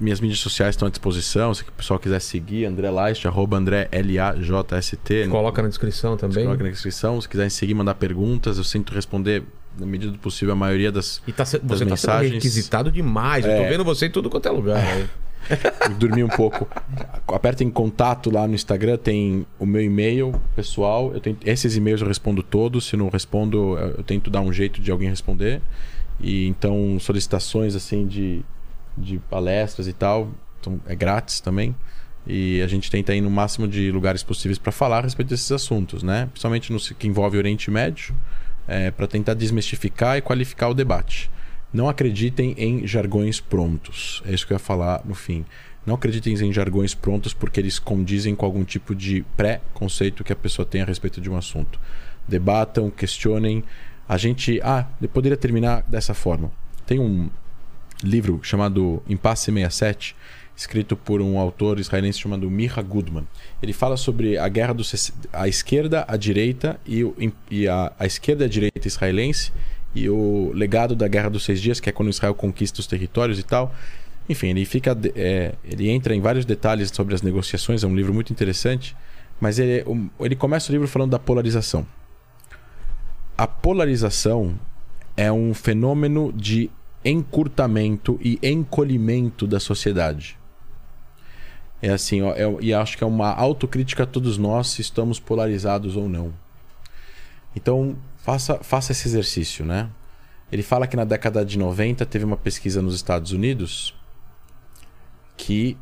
minhas 0.00 0.20
mídias 0.20 0.38
sociais 0.38 0.74
estão 0.76 0.86
à 0.86 0.90
disposição. 0.90 1.52
Se 1.52 1.62
o 1.62 1.72
pessoal 1.72 1.98
quiser 1.98 2.20
seguir, 2.20 2.64
André 2.66 2.88
Laist, 2.88 3.26
arroba 3.26 3.56
André 3.56 3.88
L-A-J-S-T. 3.90 5.26
Coloca 5.28 5.60
na 5.60 5.68
descrição 5.68 6.16
também. 6.16 6.44
Coloca 6.44 6.62
na 6.62 6.70
descrição. 6.70 7.20
Se 7.20 7.28
quiserem 7.28 7.50
seguir, 7.50 7.74
mandar 7.74 7.94
perguntas, 7.96 8.58
eu 8.58 8.64
sinto 8.64 8.94
responder, 8.94 9.42
na 9.78 9.86
medida 9.86 10.12
do 10.12 10.18
possível, 10.18 10.52
a 10.52 10.56
maioria 10.56 10.92
das. 10.92 11.20
E 11.26 11.32
tá, 11.32 11.44
se- 11.44 11.58
das 11.58 11.78
você 11.80 11.84
tá 11.84 11.96
sendo 11.96 12.10
mensagens. 12.12 12.32
requisitado 12.34 12.90
demais. 12.92 13.44
Eu 13.44 13.56
tô 13.56 13.62
É. 13.64 13.68
vendo 13.68 13.84
você 13.84 14.06
em 14.06 14.10
tudo 14.10 14.30
quanto 14.30 14.46
é 14.48 14.50
lugar. 14.52 14.82
né? 14.82 15.08
dormir 15.98 16.24
um 16.24 16.28
pouco. 16.28 16.68
Apertem 17.26 17.70
contato 17.70 18.30
lá 18.30 18.46
no 18.46 18.54
Instagram, 18.54 18.98
tem 18.98 19.46
o 19.58 19.64
meu 19.64 19.80
e-mail 19.82 20.32
pessoal. 20.54 21.12
Eu 21.14 21.20
tento, 21.20 21.46
esses 21.48 21.74
e-mails 21.76 22.00
eu 22.02 22.06
respondo 22.08 22.42
todos. 22.42 22.86
Se 22.86 22.96
não 22.96 23.08
respondo, 23.08 23.78
eu 23.96 24.02
tento 24.04 24.30
dar 24.30 24.42
um 24.42 24.52
jeito 24.52 24.80
de 24.80 24.90
alguém 24.90 25.08
responder. 25.08 25.62
E 26.20 26.46
então 26.46 26.98
solicitações 27.00 27.74
assim 27.74 28.06
de, 28.06 28.42
de 28.98 29.18
palestras 29.18 29.86
e 29.88 29.92
tal, 29.92 30.30
então, 30.60 30.80
é 30.86 30.94
grátis 30.94 31.40
também. 31.40 31.74
E 32.26 32.60
a 32.60 32.66
gente 32.66 32.90
tenta 32.90 33.14
ir 33.14 33.20
no 33.22 33.30
máximo 33.30 33.66
de 33.66 33.90
lugares 33.90 34.22
possíveis 34.22 34.58
para 34.58 34.70
falar 34.70 34.98
a 34.98 35.02
respeito 35.02 35.30
desses 35.30 35.50
assuntos, 35.50 36.02
né? 36.02 36.26
Principalmente 36.26 36.72
no 36.72 36.78
que 36.78 37.06
envolve 37.06 37.38
Oriente 37.38 37.70
Médio, 37.70 38.14
para 38.96 39.06
tentar 39.06 39.32
desmistificar 39.32 40.18
e 40.18 40.20
qualificar 40.20 40.68
o 40.68 40.74
debate. 40.74 41.30
Não 41.72 41.88
acreditem 41.88 42.54
em 42.58 42.86
jargões 42.86 43.40
prontos. 43.40 44.22
É 44.26 44.34
isso 44.34 44.46
que 44.46 44.52
eu 44.52 44.56
ia 44.56 44.58
falar 44.58 45.00
no 45.06 45.14
fim. 45.14 45.44
Não 45.86 45.94
acreditem 45.94 46.34
em 46.34 46.52
jargões 46.52 46.94
prontos 46.94 47.32
porque 47.32 47.60
eles 47.60 47.78
condizem 47.78 48.34
com 48.34 48.44
algum 48.44 48.64
tipo 48.64 48.94
de 48.94 49.24
pré-conceito 49.36 50.22
que 50.22 50.32
a 50.32 50.36
pessoa 50.36 50.66
tem 50.66 50.82
a 50.82 50.84
respeito 50.84 51.20
de 51.20 51.30
um 51.30 51.36
assunto. 51.36 51.80
Debatam, 52.26 52.90
questionem. 52.90 53.64
A 54.06 54.18
gente. 54.18 54.60
Ah, 54.62 54.86
eu 55.00 55.08
poderia 55.08 55.36
terminar 55.36 55.82
dessa 55.88 56.12
forma. 56.12 56.50
Tem 56.84 56.98
um 56.98 57.30
livro 58.02 58.40
chamado 58.42 59.02
Impasse 59.08 59.52
67, 59.52 60.14
escrito 60.56 60.96
por 60.96 61.20
um 61.20 61.38
autor 61.38 61.78
israelense 61.78 62.18
chamado 62.18 62.50
Miha 62.50 62.82
Goodman. 62.82 63.26
Ele 63.62 63.72
fala 63.72 63.96
sobre 63.96 64.36
a 64.36 64.48
guerra 64.48 64.74
do 64.74 64.82
a 65.32 65.46
esquerda, 65.46 66.04
a 66.08 66.16
direita 66.16 66.80
e, 66.86 67.04
e 67.50 67.68
a, 67.68 67.92
a 67.98 68.06
esquerda 68.06 68.44
e 68.44 68.46
a 68.46 68.48
direita 68.48 68.88
israelense 68.88 69.52
e 69.94 70.08
o 70.08 70.52
legado 70.54 70.94
da 70.94 71.08
guerra 71.08 71.30
dos 71.30 71.44
seis 71.44 71.60
dias, 71.60 71.80
que 71.80 71.88
é 71.88 71.92
quando 71.92 72.10
Israel 72.10 72.34
conquista 72.34 72.80
os 72.80 72.86
territórios 72.86 73.38
e 73.38 73.42
tal. 73.42 73.74
Enfim, 74.28 74.48
ele 74.48 74.64
fica 74.64 74.96
é, 75.14 75.54
ele 75.64 75.88
entra 75.88 76.14
em 76.14 76.20
vários 76.20 76.44
detalhes 76.44 76.90
sobre 76.92 77.14
as 77.14 77.22
negociações. 77.22 77.82
É 77.82 77.86
um 77.86 77.94
livro 77.94 78.12
muito 78.12 78.32
interessante, 78.32 78.96
mas 79.40 79.58
ele, 79.58 79.84
ele 80.20 80.36
começa 80.36 80.70
o 80.70 80.72
livro 80.72 80.86
falando 80.86 81.12
da 81.12 81.18
polarização. 81.18 81.86
A 83.36 83.46
polarização 83.46 84.58
é 85.16 85.30
um 85.32 85.54
fenômeno 85.54 86.32
de 86.32 86.70
encurtamento 87.04 88.18
e 88.22 88.38
encolhimento 88.42 89.46
da 89.46 89.60
sociedade. 89.60 90.38
É 91.80 91.90
assim, 91.90 92.22
ó, 92.22 92.32
é- 92.32 92.56
e 92.60 92.74
acho 92.74 92.98
que 92.98 93.04
é 93.04 93.06
uma 93.06 93.32
autocrítica 93.32 94.02
a 94.02 94.06
todos 94.06 94.36
nós 94.36 94.68
se 94.68 94.80
estamos 94.80 95.20
polarizados 95.20 95.96
ou 95.96 96.08
não. 96.08 96.32
Então, 97.54 97.96
faça, 98.16 98.58
faça 98.62 98.92
esse 98.92 99.06
exercício, 99.06 99.64
né? 99.64 99.88
Ele 100.50 100.62
fala 100.62 100.86
que 100.86 100.96
na 100.96 101.04
década 101.04 101.44
de 101.44 101.58
90 101.58 102.04
teve 102.06 102.24
uma 102.24 102.36
pesquisa 102.36 102.82
nos 102.82 102.94
Estados 102.94 103.32
Unidos 103.32 103.94
que 105.36 105.76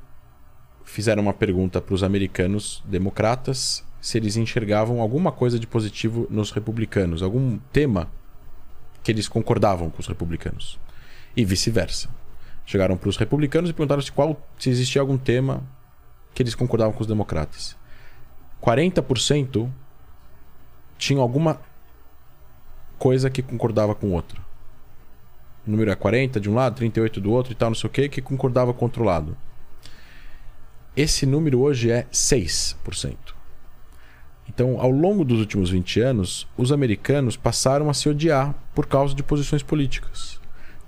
fizeram 0.85 1.23
uma 1.23 1.33
pergunta 1.33 1.81
para 1.81 1.95
os 1.95 2.03
americanos 2.03 2.83
democratas 2.85 3.85
se 4.01 4.19
eles 4.19 4.37
enxergavam 4.37 5.01
alguma 5.01 5.33
coisa 5.33 5.59
de 5.59 5.67
positivo 5.67 6.27
nos 6.31 6.51
republicanos, 6.51 7.23
algum 7.23 7.59
tema 7.73 8.09
que 9.03 9.11
eles 9.11 9.29
concordavam 9.29 9.91
com 9.91 10.01
os 10.01 10.07
republicanos. 10.07 10.79
E 11.37 11.45
vice-versa. 11.45 12.09
Chegaram 12.65 12.97
para 12.97 13.09
os 13.09 13.17
republicanos 13.17 13.71
e 13.71 13.73
perguntaram 13.73 14.03
se, 14.03 14.11
qual, 14.11 14.41
se 14.59 14.71
existia 14.71 15.01
algum 15.01 15.19
tema 15.19 15.63
que 16.35 16.43
eles 16.43 16.55
concordavam 16.55 16.93
com 16.93 17.01
os 17.01 17.07
democratas. 17.07 17.77
40% 18.63 19.71
tinham 20.99 21.23
alguma 21.23 21.61
coisa 22.99 23.31
que 23.31 23.43
concordava 23.43 23.95
com 23.95 24.09
o 24.09 24.13
outro. 24.13 24.45
O 25.67 25.71
número 25.71 25.91
é 25.91 25.95
40 25.95 26.41
de 26.41 26.49
um 26.49 26.55
lado, 26.55 26.77
38 26.77 27.21
do 27.21 27.31
outro 27.33 27.53
e 27.53 27.55
tal, 27.55 27.71
não 27.71 27.75
sei 27.75 27.89
o 27.89 27.93
que, 27.93 28.09
que 28.09 28.23
concordava 28.23 28.73
com 28.73 28.85
outro 28.85 29.05
lado. 29.05 29.37
Esse 30.97 31.27
número 31.27 31.61
hoje 31.61 31.91
é 31.91 32.05
6%. 32.13 33.17
Então, 34.49 34.81
ao 34.81 34.91
longo 34.91 35.25
dos 35.25 35.41
últimos 35.41 35.71
20 35.71 36.01
anos, 36.01 36.47
os 36.57 36.73
americanos 36.73 37.37
passaram 37.37 37.91
a 37.91 37.95
se 37.95 38.09
odiar 38.09 38.55
por 38.75 38.87
causa 38.87 39.15
de 39.15 39.23
posições 39.23 39.63
políticas. 39.63 40.41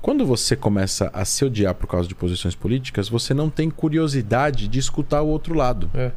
Quando 0.08 0.24
você 0.24 0.56
começa 0.56 1.10
a 1.12 1.22
se 1.22 1.44
odiar 1.44 1.74
por 1.74 1.86
causa 1.86 2.08
de 2.08 2.14
posições 2.14 2.54
políticas, 2.54 3.10
você 3.10 3.34
não 3.34 3.50
tem 3.50 3.68
curiosidade 3.68 4.66
de 4.66 4.78
escutar 4.78 5.20
o 5.20 5.26
outro 5.26 5.52
lado. 5.52 5.90
É. 5.92 6.12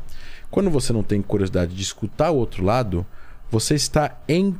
Quando 0.49 0.69
você 0.69 0.93
não 0.93 1.03
tem 1.03 1.22
curiosidade 1.22 1.76
de 1.76 1.81
escutar 1.84 2.31
o 2.31 2.38
outro 2.38 2.63
lado, 2.63 3.05
você 3.49 3.76
está 3.76 4.18
em 4.30 4.55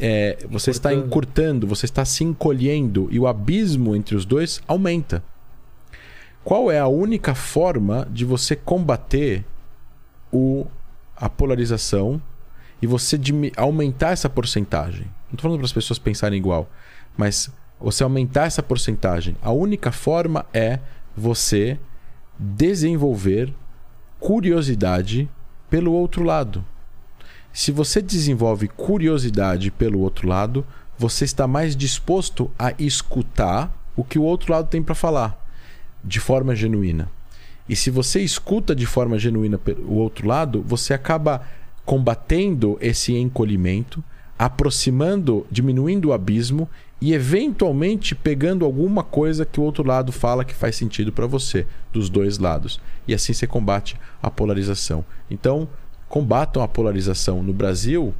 é, 0.00 0.44
você 0.50 0.72
está 0.72 0.92
Encurtando. 0.92 1.06
encurtando, 1.06 1.66
você 1.68 1.86
está 1.86 2.04
se 2.04 2.24
encolhendo 2.24 3.06
e 3.08 3.20
o 3.20 3.28
abismo 3.28 3.94
entre 3.94 4.16
os 4.16 4.24
dois 4.24 4.60
aumenta. 4.66 5.22
Qual 6.42 6.72
é 6.72 6.80
a 6.80 6.88
única 6.88 7.36
forma 7.36 8.04
de 8.10 8.24
você 8.24 8.56
combater 8.56 9.44
o, 10.32 10.66
a 11.16 11.30
polarização 11.30 12.20
e 12.82 12.86
você 12.88 13.16
aumentar 13.56 14.10
essa 14.10 14.28
porcentagem? 14.28 15.04
Não 15.04 15.34
estou 15.34 15.42
falando 15.42 15.58
para 15.58 15.66
as 15.66 15.72
pessoas 15.72 16.00
pensarem 16.00 16.36
igual, 16.36 16.68
mas 17.16 17.48
você 17.84 18.02
aumentar 18.02 18.46
essa 18.46 18.62
porcentagem. 18.62 19.36
A 19.42 19.52
única 19.52 19.92
forma 19.92 20.46
é 20.54 20.78
você 21.14 21.78
desenvolver 22.38 23.52
curiosidade 24.18 25.28
pelo 25.68 25.92
outro 25.92 26.24
lado. 26.24 26.64
Se 27.52 27.70
você 27.70 28.00
desenvolve 28.00 28.68
curiosidade 28.68 29.70
pelo 29.70 30.00
outro 30.00 30.26
lado, 30.26 30.66
você 30.98 31.26
está 31.26 31.46
mais 31.46 31.76
disposto 31.76 32.50
a 32.58 32.72
escutar 32.78 33.70
o 33.94 34.02
que 34.02 34.18
o 34.18 34.22
outro 34.22 34.52
lado 34.52 34.68
tem 34.68 34.82
para 34.82 34.94
falar 34.94 35.38
de 36.02 36.20
forma 36.20 36.56
genuína. 36.56 37.10
E 37.68 37.76
se 37.76 37.90
você 37.90 38.20
escuta 38.20 38.74
de 38.74 38.86
forma 38.86 39.18
genuína 39.18 39.60
o 39.86 39.94
outro 39.94 40.26
lado, 40.26 40.64
você 40.66 40.94
acaba 40.94 41.42
combatendo 41.84 42.78
esse 42.80 43.14
encolhimento, 43.14 44.02
aproximando, 44.38 45.46
diminuindo 45.50 46.08
o 46.08 46.12
abismo 46.14 46.68
e 47.00 47.12
eventualmente 47.12 48.14
pegando 48.14 48.64
alguma 48.64 49.02
coisa 49.02 49.44
que 49.44 49.60
o 49.60 49.62
outro 49.62 49.86
lado 49.86 50.10
fala 50.12 50.44
que 50.44 50.54
faz 50.54 50.76
sentido 50.76 51.12
para 51.12 51.26
você, 51.26 51.66
dos 51.92 52.08
dois 52.08 52.38
lados. 52.38 52.80
E 53.06 53.14
assim 53.14 53.32
você 53.32 53.46
combate 53.46 53.96
a 54.22 54.30
polarização. 54.30 55.04
Então, 55.30 55.68
combatam 56.08 56.62
a 56.62 56.68
polarização 56.68 57.42
no 57.42 57.52
Brasil, 57.52 58.14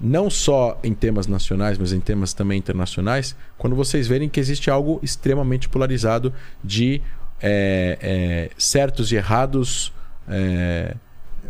não 0.00 0.28
só 0.28 0.78
em 0.82 0.92
temas 0.92 1.26
nacionais, 1.26 1.78
mas 1.78 1.92
em 1.92 2.00
temas 2.00 2.32
também 2.32 2.58
internacionais, 2.58 3.36
quando 3.56 3.76
vocês 3.76 4.08
verem 4.08 4.28
que 4.28 4.40
existe 4.40 4.70
algo 4.70 4.98
extremamente 5.02 5.68
polarizado 5.68 6.32
de 6.62 7.00
é, 7.40 7.98
é, 8.00 8.50
certos 8.56 9.12
e 9.12 9.16
errados, 9.16 9.92
é, 10.28 10.96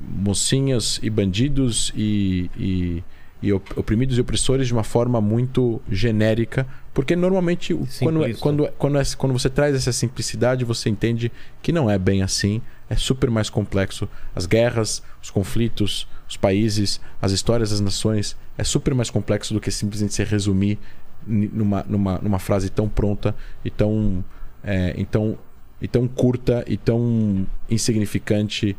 mocinhas 0.01 0.99
e 1.03 1.09
bandidos 1.09 1.93
e, 1.97 2.51
e, 2.57 3.05
e 3.47 3.53
op- 3.53 3.79
oprimidos 3.79 4.16
e 4.16 4.21
opressores 4.21 4.66
de 4.66 4.73
uma 4.73 4.83
forma 4.85 5.21
muito 5.21 5.81
genérica, 5.91 6.66
porque 6.93 7.15
normalmente 7.15 7.75
quando, 8.01 8.25
é- 8.25 8.33
quando, 8.35 8.69
quando, 8.79 8.99
é- 8.99 9.05
quando 9.19 9.33
você 9.33 9.51
traz 9.51 9.75
essa 9.75 9.93
simplicidade, 9.93 10.65
você 10.65 10.89
entende 10.89 11.31
que 11.62 11.71
não 11.73 11.91
é 11.91 11.99
bem 11.99 12.23
assim. 12.23 12.61
é 12.91 12.97
super 12.97 13.31
mais 13.31 13.49
complexo. 13.49 14.07
As 14.35 14.45
guerras, 14.45 15.03
os 15.23 15.31
conflitos, 15.31 16.07
os 16.29 16.37
países, 16.37 17.01
as 17.21 17.33
histórias 17.33 17.71
das 17.71 17.81
nações 17.81 18.37
é 18.59 18.62
super 18.65 18.95
mais 18.95 19.09
complexo 19.09 19.55
do 19.55 19.61
que 19.61 19.71
simplesmente 19.71 20.12
se 20.15 20.23
resumir 20.23 20.79
numa, 21.27 21.83
numa, 21.89 22.19
numa 22.19 22.39
frase 22.39 22.69
tão 22.69 22.87
pronta 22.87 23.35
e 23.65 23.71
tão, 23.71 24.23
é, 24.62 24.93
e 24.99 25.05
tão, 25.07 25.39
e 25.81 25.89
tão 25.89 26.07
curta 26.07 26.62
e 26.69 26.77
tão 26.77 27.47
insignificante 27.71 28.77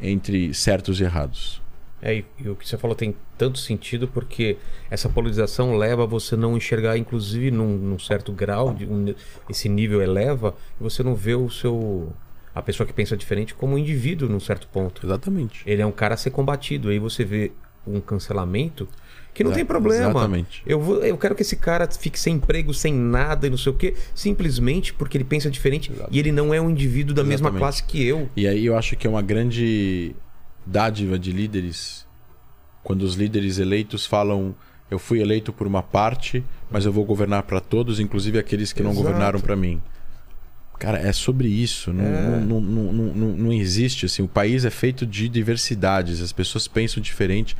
entre 0.00 0.52
certos 0.52 1.00
e 1.00 1.04
errados. 1.04 1.62
É, 2.02 2.24
e 2.38 2.48
o 2.48 2.56
que 2.56 2.68
você 2.68 2.76
falou 2.76 2.94
tem 2.96 3.14
tanto 3.38 3.58
sentido 3.58 4.08
porque 4.08 4.56
essa 4.90 5.08
polarização 5.08 5.76
leva 5.76 6.02
a 6.02 6.06
você 6.06 6.36
não 6.36 6.56
enxergar, 6.56 6.98
inclusive 6.98 7.50
num, 7.50 7.76
num 7.78 7.98
certo 7.98 8.32
grau, 8.32 8.74
de 8.74 8.84
um- 8.84 9.14
esse 9.48 9.68
nível 9.68 10.02
eleva, 10.02 10.54
e 10.80 10.82
você 10.82 11.02
não 11.02 11.14
vê 11.14 11.34
o 11.34 11.48
seu. 11.48 12.12
a 12.54 12.60
pessoa 12.62 12.84
que 12.84 12.92
pensa 12.92 13.16
diferente 13.16 13.54
como 13.54 13.74
um 13.74 13.78
indivíduo 13.78 14.28
num 14.28 14.40
certo 14.40 14.66
ponto. 14.66 15.06
Exatamente. 15.06 15.62
Ele 15.64 15.80
é 15.80 15.86
um 15.86 15.92
cara 15.92 16.14
a 16.14 16.16
ser 16.16 16.30
combatido. 16.30 16.88
Aí 16.88 16.98
você 16.98 17.24
vê 17.24 17.52
um 17.86 18.00
cancelamento 18.00 18.88
que 19.32 19.44
não 19.44 19.52
Exa- 19.52 19.58
tem 19.58 19.64
problema. 19.64 20.10
exatamente. 20.10 20.62
Eu, 20.66 20.80
vou, 20.80 20.96
eu 21.04 21.16
quero 21.16 21.36
que 21.36 21.42
esse 21.42 21.54
cara 21.54 21.86
fique 21.88 22.18
sem 22.18 22.34
emprego, 22.34 22.74
sem 22.74 22.92
nada 22.92 23.46
e 23.46 23.50
não 23.50 23.56
sei 23.56 23.70
o 23.70 23.76
quê, 23.76 23.94
simplesmente 24.12 24.92
porque 24.92 25.16
ele 25.16 25.22
pensa 25.24 25.48
diferente 25.48 25.92
Exato. 25.92 26.08
e 26.12 26.18
ele 26.18 26.32
não 26.32 26.52
é 26.52 26.60
um 26.60 26.68
indivíduo 26.68 27.14
da 27.14 27.22
mesma 27.22 27.48
Exatamente. 27.48 27.60
classe 27.60 27.84
que 27.84 28.04
eu. 28.04 28.28
E 28.36 28.48
aí 28.48 28.66
eu 28.66 28.76
acho 28.76 28.96
que 28.96 29.06
é 29.06 29.10
uma 29.10 29.22
grande 29.22 30.16
dádiva 30.66 31.16
de 31.16 31.30
líderes 31.30 32.07
quando 32.82 33.02
os 33.02 33.14
líderes 33.14 33.58
eleitos 33.58 34.06
falam 34.06 34.54
eu 34.90 34.98
fui 34.98 35.20
eleito 35.20 35.52
por 35.52 35.66
uma 35.66 35.82
parte, 35.82 36.42
mas 36.70 36.86
eu 36.86 36.92
vou 36.92 37.04
governar 37.04 37.42
para 37.42 37.60
todos, 37.60 38.00
inclusive 38.00 38.38
aqueles 38.38 38.72
que 38.72 38.82
não 38.82 38.92
Exato. 38.92 39.04
governaram 39.04 39.38
para 39.40 39.54
mim. 39.54 39.82
Cara, 40.78 40.98
é 40.98 41.12
sobre 41.12 41.48
isso. 41.48 41.92
Não, 41.92 42.04
É. 42.04 42.40
não, 42.40 42.60
não, 42.60 42.92
não, 42.92 43.04
não, 43.14 43.28
não 43.36 43.52
existe 43.52 44.06
assim. 44.06 44.22
O 44.22 44.28
país 44.28 44.64
é 44.64 44.70
feito 44.70 45.04
de 45.04 45.28
diversidades. 45.28 46.22
As 46.22 46.32
pessoas 46.32 46.66
pensam 46.66 47.02
diferente. 47.02 47.54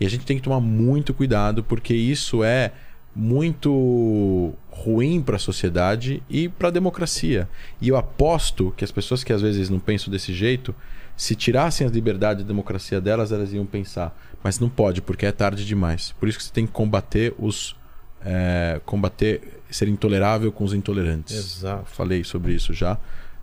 E 0.00 0.06
a 0.06 0.10
gente 0.10 0.24
tem 0.24 0.36
que 0.36 0.42
tomar 0.42 0.58
muito 0.58 1.14
cuidado, 1.14 1.62
porque 1.62 1.94
isso 1.94 2.42
é 2.42 2.72
muito 3.14 4.54
ruim 4.70 5.20
para 5.22 5.36
a 5.36 5.38
sociedade 5.38 6.22
e 6.28 6.48
para 6.48 6.68
a 6.68 6.70
democracia. 6.72 7.48
E 7.80 7.88
eu 7.88 7.96
aposto 7.96 8.72
que 8.76 8.84
as 8.84 8.90
pessoas 8.90 9.22
que 9.22 9.32
às 9.32 9.42
vezes 9.42 9.68
não 9.70 9.78
pensam 9.78 10.10
desse 10.10 10.32
jeito, 10.32 10.74
se 11.16 11.34
tirassem 11.34 11.86
as 11.86 11.92
liberdades 11.92 12.42
e 12.42 12.44
a 12.44 12.48
democracia 12.48 13.00
delas, 13.00 13.32
elas 13.32 13.52
iam 13.52 13.66
pensar. 13.66 14.16
Mas 14.42 14.58
não 14.58 14.68
pode, 14.68 15.00
porque 15.00 15.26
é 15.26 15.32
tarde 15.32 15.64
demais. 15.64 16.12
Por 16.18 16.28
isso 16.28 16.38
que 16.38 16.44
você 16.44 16.52
tem 16.52 16.66
que 16.66 16.72
combater 16.72 17.34
os. 17.38 17.76
é, 18.24 18.80
combater 18.84 19.62
ser 19.70 19.88
intolerável 19.88 20.52
com 20.52 20.64
os 20.64 20.74
intolerantes. 20.74 21.36
Exato. 21.36 21.86
Falei 21.86 22.24
sobre 22.24 22.52
isso 22.52 22.74
já 22.74 22.98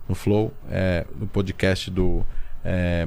no 0.08 0.14
Flow, 0.14 0.52
é, 0.68 1.06
no 1.18 1.26
podcast 1.26 1.90
do. 1.90 2.26
é, 2.64 3.06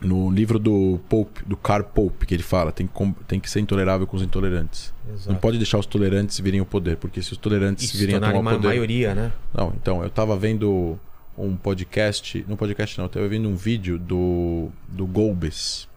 no 0.00 0.30
livro 0.30 0.60
do 0.60 1.00
Pope, 1.08 1.44
do 1.44 1.56
Karl 1.56 1.82
Pope, 1.82 2.24
que 2.24 2.32
ele 2.32 2.42
fala, 2.42 2.70
tem 2.70 2.86
que, 2.86 3.14
tem 3.26 3.40
que 3.40 3.50
ser 3.50 3.58
intolerável 3.58 4.06
com 4.06 4.16
os 4.16 4.22
intolerantes. 4.22 4.94
Exato. 5.12 5.32
Não 5.32 5.36
pode 5.36 5.58
deixar 5.58 5.76
os 5.76 5.86
tolerantes 5.86 6.38
virem 6.38 6.60
ao 6.60 6.66
poder, 6.66 6.96
porque 6.98 7.20
se 7.20 7.32
os 7.32 7.38
tolerantes 7.38 7.90
se 7.90 7.96
virem 7.96 8.14
a 8.14 8.20
tomar 8.20 8.38
uma 8.38 8.52
o 8.52 8.54
poder. 8.54 8.68
maioria, 8.68 9.12
né? 9.12 9.32
Não, 9.52 9.72
então, 9.76 10.04
eu 10.04 10.08
tava 10.08 10.36
vendo 10.36 10.96
um 11.38 11.56
podcast. 11.56 12.44
Não 12.48 12.56
podcast 12.56 12.98
não, 12.98 13.04
eu 13.04 13.08
tava 13.08 13.28
vendo 13.28 13.48
um 13.48 13.54
vídeo 13.54 13.98
do, 13.98 14.70
do 14.88 15.06
Golbes. 15.06 15.88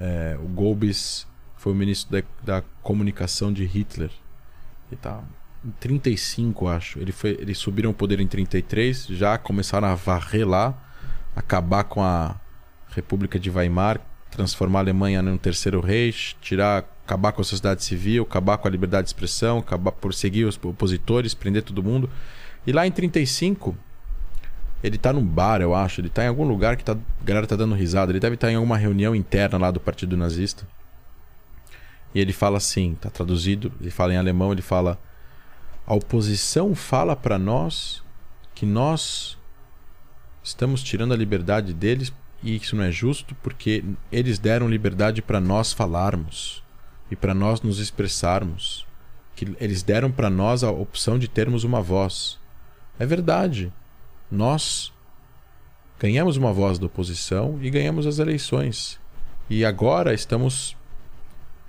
É, 0.00 0.36
o 0.40 0.46
Golbes 0.48 1.26
foi 1.56 1.72
o 1.72 1.76
ministro 1.76 2.12
da, 2.12 2.22
da 2.42 2.62
comunicação 2.82 3.52
de 3.52 3.64
Hitler. 3.64 4.10
Ele 4.90 5.00
tá 5.00 5.22
em 5.64 5.70
35, 5.80 6.68
acho. 6.68 6.98
Ele 6.98 7.12
foi, 7.12 7.30
eles 7.40 7.58
subiram 7.58 7.90
o 7.90 7.94
poder 7.94 8.20
em 8.20 8.26
33, 8.26 9.06
já 9.06 9.38
começaram 9.38 9.88
a 9.88 9.94
varrer 9.94 10.46
lá, 10.46 10.74
acabar 11.34 11.84
com 11.84 12.02
a 12.02 12.38
República 12.90 13.38
de 13.38 13.50
Weimar, 13.50 14.00
transformar 14.30 14.80
a 14.80 14.82
Alemanha 14.82 15.22
num 15.22 15.36
terceiro 15.36 15.80
Reich, 15.80 16.36
tirar, 16.40 16.84
acabar 17.04 17.32
com 17.32 17.40
a 17.40 17.44
sociedade 17.44 17.82
civil, 17.82 18.24
acabar 18.24 18.58
com 18.58 18.68
a 18.68 18.70
liberdade 18.70 19.04
de 19.04 19.08
expressão, 19.08 19.58
acabar 19.58 19.92
por 19.92 20.12
seguir 20.12 20.44
os 20.44 20.58
opositores, 20.62 21.34
prender 21.34 21.62
todo 21.62 21.82
mundo. 21.82 22.10
E 22.66 22.72
lá 22.72 22.86
em 22.86 22.90
35, 22.90 23.76
ele 24.84 24.98
tá 24.98 25.14
num 25.14 25.24
bar, 25.24 25.62
eu 25.62 25.74
acho, 25.74 26.02
ele 26.02 26.10
tá 26.10 26.24
em 26.24 26.28
algum 26.28 26.44
lugar 26.44 26.76
que 26.76 26.84
tá, 26.84 26.92
a 26.92 27.24
galera 27.24 27.46
tá 27.46 27.56
dando 27.56 27.74
risada, 27.74 28.12
ele 28.12 28.20
deve 28.20 28.34
estar 28.34 28.52
em 28.52 28.56
alguma 28.56 28.76
reunião 28.76 29.14
interna 29.14 29.56
lá 29.56 29.70
do 29.70 29.80
Partido 29.80 30.14
Nazista. 30.14 30.68
E 32.14 32.20
ele 32.20 32.34
fala 32.34 32.58
assim, 32.58 32.94
tá 33.00 33.08
traduzido, 33.08 33.72
ele 33.80 33.90
fala 33.90 34.12
em 34.12 34.18
alemão, 34.18 34.52
ele 34.52 34.60
fala: 34.60 35.00
"A 35.86 35.94
oposição 35.94 36.74
fala 36.74 37.16
para 37.16 37.38
nós 37.38 38.04
que 38.54 38.66
nós 38.66 39.38
estamos 40.42 40.82
tirando 40.82 41.14
a 41.14 41.16
liberdade 41.16 41.72
deles 41.72 42.12
e 42.42 42.54
isso 42.54 42.76
não 42.76 42.84
é 42.84 42.92
justo 42.92 43.34
porque 43.36 43.82
eles 44.12 44.38
deram 44.38 44.68
liberdade 44.68 45.22
para 45.22 45.40
nós 45.40 45.72
falarmos 45.72 46.62
e 47.10 47.16
para 47.16 47.32
nós 47.32 47.62
nos 47.62 47.78
expressarmos, 47.78 48.86
que 49.34 49.56
eles 49.58 49.82
deram 49.82 50.12
para 50.12 50.28
nós 50.28 50.62
a 50.62 50.70
opção 50.70 51.18
de 51.18 51.26
termos 51.26 51.64
uma 51.64 51.80
voz. 51.80 52.38
É 52.98 53.06
verdade. 53.06 53.72
Nós 54.30 54.92
ganhamos 55.98 56.36
uma 56.36 56.52
voz 56.52 56.78
da 56.78 56.86
oposição 56.86 57.58
e 57.62 57.70
ganhamos 57.70 58.06
as 58.06 58.18
eleições. 58.18 59.00
E 59.48 59.64
agora 59.64 60.14
estamos 60.14 60.76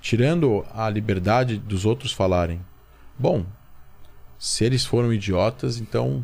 tirando 0.01 0.65
a 0.73 0.89
liberdade 0.89 1.57
dos 1.57 1.85
outros 1.85 2.11
falarem. 2.11 2.63
Bom, 3.17 3.45
se 4.37 4.63
eles 4.63 4.85
foram 4.85 5.13
idiotas, 5.13 5.77
então 5.77 6.23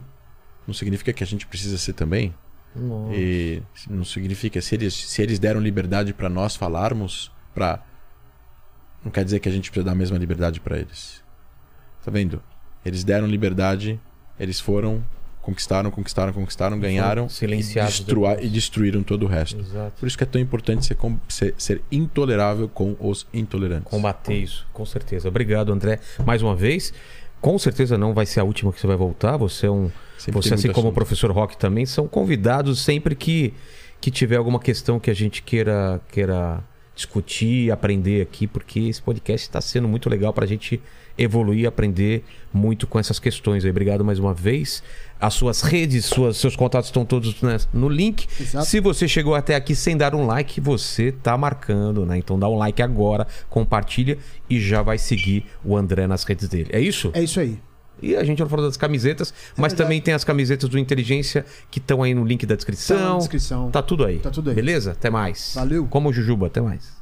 não 0.67 0.73
significa 0.73 1.11
que 1.11 1.23
a 1.23 1.27
gente 1.27 1.47
precisa 1.47 1.77
ser 1.77 1.93
também. 1.93 2.33
Nossa. 2.75 3.13
E 3.15 3.61
não 3.89 4.05
significa 4.05 4.61
se 4.61 4.75
eles, 4.75 4.93
se 4.93 5.21
eles 5.21 5.39
deram 5.39 5.59
liberdade 5.59 6.13
para 6.13 6.29
nós 6.29 6.55
falarmos, 6.55 7.31
para 7.53 7.83
não 9.03 9.11
quer 9.11 9.25
dizer 9.25 9.39
que 9.39 9.49
a 9.49 9.51
gente 9.51 9.69
precisa 9.69 9.85
dar 9.85 9.91
a 9.91 9.95
mesma 9.95 10.17
liberdade 10.17 10.59
para 10.59 10.77
eles. 10.77 11.23
Tá 12.03 12.11
vendo? 12.11 12.41
Eles 12.85 13.03
deram 13.03 13.27
liberdade, 13.27 13.99
eles 14.39 14.59
foram, 14.59 15.03
conquistaram, 15.41 15.89
conquistaram, 15.91 16.31
conquistaram, 16.33 16.79
ganharam 16.79 17.27
silenciados 17.27 17.95
e, 17.95 18.03
destrua- 18.03 18.37
e 18.41 18.47
destruíram 18.47 19.01
todo 19.03 19.23
o 19.23 19.27
resto. 19.27 19.59
Exato. 19.59 19.93
Por 19.99 20.05
isso 20.07 20.17
que 20.17 20.23
é 20.23 20.27
tão 20.27 20.39
importante 20.41 20.85
ser, 20.85 20.95
com- 20.95 21.17
ser, 21.27 21.53
ser 21.57 21.81
intolerável 21.91 22.69
com 22.69 22.95
os 22.99 23.25
intolerantes. 23.33 23.89
Combater 23.89 24.33
isso, 24.35 24.67
com 24.71 24.85
certeza. 24.85 25.27
Obrigado, 25.27 25.71
André, 25.73 25.99
mais 26.25 26.41
uma 26.41 26.55
vez. 26.55 26.93
Com 27.41 27.57
certeza 27.57 27.97
não 27.97 28.13
vai 28.13 28.25
ser 28.27 28.39
a 28.39 28.43
última 28.43 28.71
que 28.71 28.79
você 28.79 28.85
vai 28.85 28.95
voltar. 28.95 29.35
Você 29.37 29.65
é 29.65 29.71
um. 29.71 29.89
Sempre 30.17 30.41
você, 30.43 30.53
assim 30.53 30.67
como 30.67 30.77
o 30.77 30.89
assunto. 30.89 30.93
professor 30.93 31.31
Rock 31.31 31.57
também, 31.57 31.87
são 31.87 32.07
convidados 32.07 32.79
sempre 32.83 33.15
que, 33.15 33.51
que 33.99 34.11
tiver 34.11 34.35
alguma 34.35 34.59
questão 34.59 34.99
que 34.99 35.09
a 35.09 35.13
gente 35.15 35.41
queira, 35.41 35.99
queira 36.11 36.63
discutir, 36.95 37.71
aprender 37.71 38.21
aqui, 38.21 38.47
porque 38.47 38.79
esse 38.81 39.01
podcast 39.01 39.47
está 39.47 39.61
sendo 39.61 39.87
muito 39.87 40.09
legal 40.09 40.33
para 40.33 40.45
a 40.45 40.47
gente 40.47 40.81
evoluir 41.17 41.61
e 41.61 41.67
aprender 41.67 42.23
muito 42.53 42.87
com 42.87 42.99
essas 42.99 43.19
questões. 43.19 43.63
aí. 43.63 43.71
Obrigado 43.71 44.03
mais 44.03 44.19
uma 44.19 44.33
vez. 44.33 44.83
As 45.19 45.33
suas 45.33 45.61
redes, 45.61 46.05
suas, 46.05 46.37
seus 46.37 46.55
contatos 46.55 46.87
estão 46.87 47.05
todos 47.05 47.41
né, 47.41 47.57
no 47.73 47.87
link. 47.87 48.27
Exato. 48.39 48.65
Se 48.65 48.79
você 48.79 49.07
chegou 49.07 49.35
até 49.35 49.55
aqui 49.55 49.75
sem 49.75 49.95
dar 49.95 50.15
um 50.15 50.25
like, 50.25 50.59
você 50.59 51.11
tá 51.11 51.37
marcando, 51.37 52.05
né? 52.05 52.17
Então 52.17 52.37
dá 52.37 52.49
um 52.49 52.57
like 52.57 52.81
agora, 52.81 53.27
compartilha 53.49 54.17
e 54.49 54.59
já 54.59 54.81
vai 54.81 54.97
seguir 54.97 55.45
o 55.63 55.77
André 55.77 56.07
nas 56.07 56.23
redes 56.23 56.47
dele. 56.49 56.69
É 56.71 56.79
isso? 56.79 57.11
É 57.13 57.23
isso 57.23 57.39
aí. 57.39 57.59
E 58.01 58.15
a 58.15 58.23
gente 58.23 58.39
não 58.39 58.49
falou 58.49 58.65
das 58.65 58.77
camisetas, 58.77 59.33
mas 59.55 59.71
verdade. 59.71 59.77
também 59.77 60.01
tem 60.01 60.13
as 60.13 60.23
camisetas 60.23 60.69
do 60.69 60.79
Inteligência 60.79 61.45
que 61.69 61.79
estão 61.79 62.01
aí 62.01 62.13
no 62.13 62.25
link 62.25 62.45
da 62.45 62.55
descrição. 62.55 62.97
Tá 62.97 63.09
na 63.13 63.17
descrição. 63.17 63.71
Tá 63.71 63.81
tudo 63.81 64.05
aí. 64.05 64.19
Tá 64.19 64.29
tudo 64.29 64.49
aí. 64.49 64.55
Beleza? 64.55 64.91
Até 64.91 65.09
mais. 65.09 65.53
Valeu. 65.55 65.85
Como 65.87 66.09
o 66.09 66.13
Jujuba, 66.13 66.47
até 66.47 66.61
mais. 66.61 67.00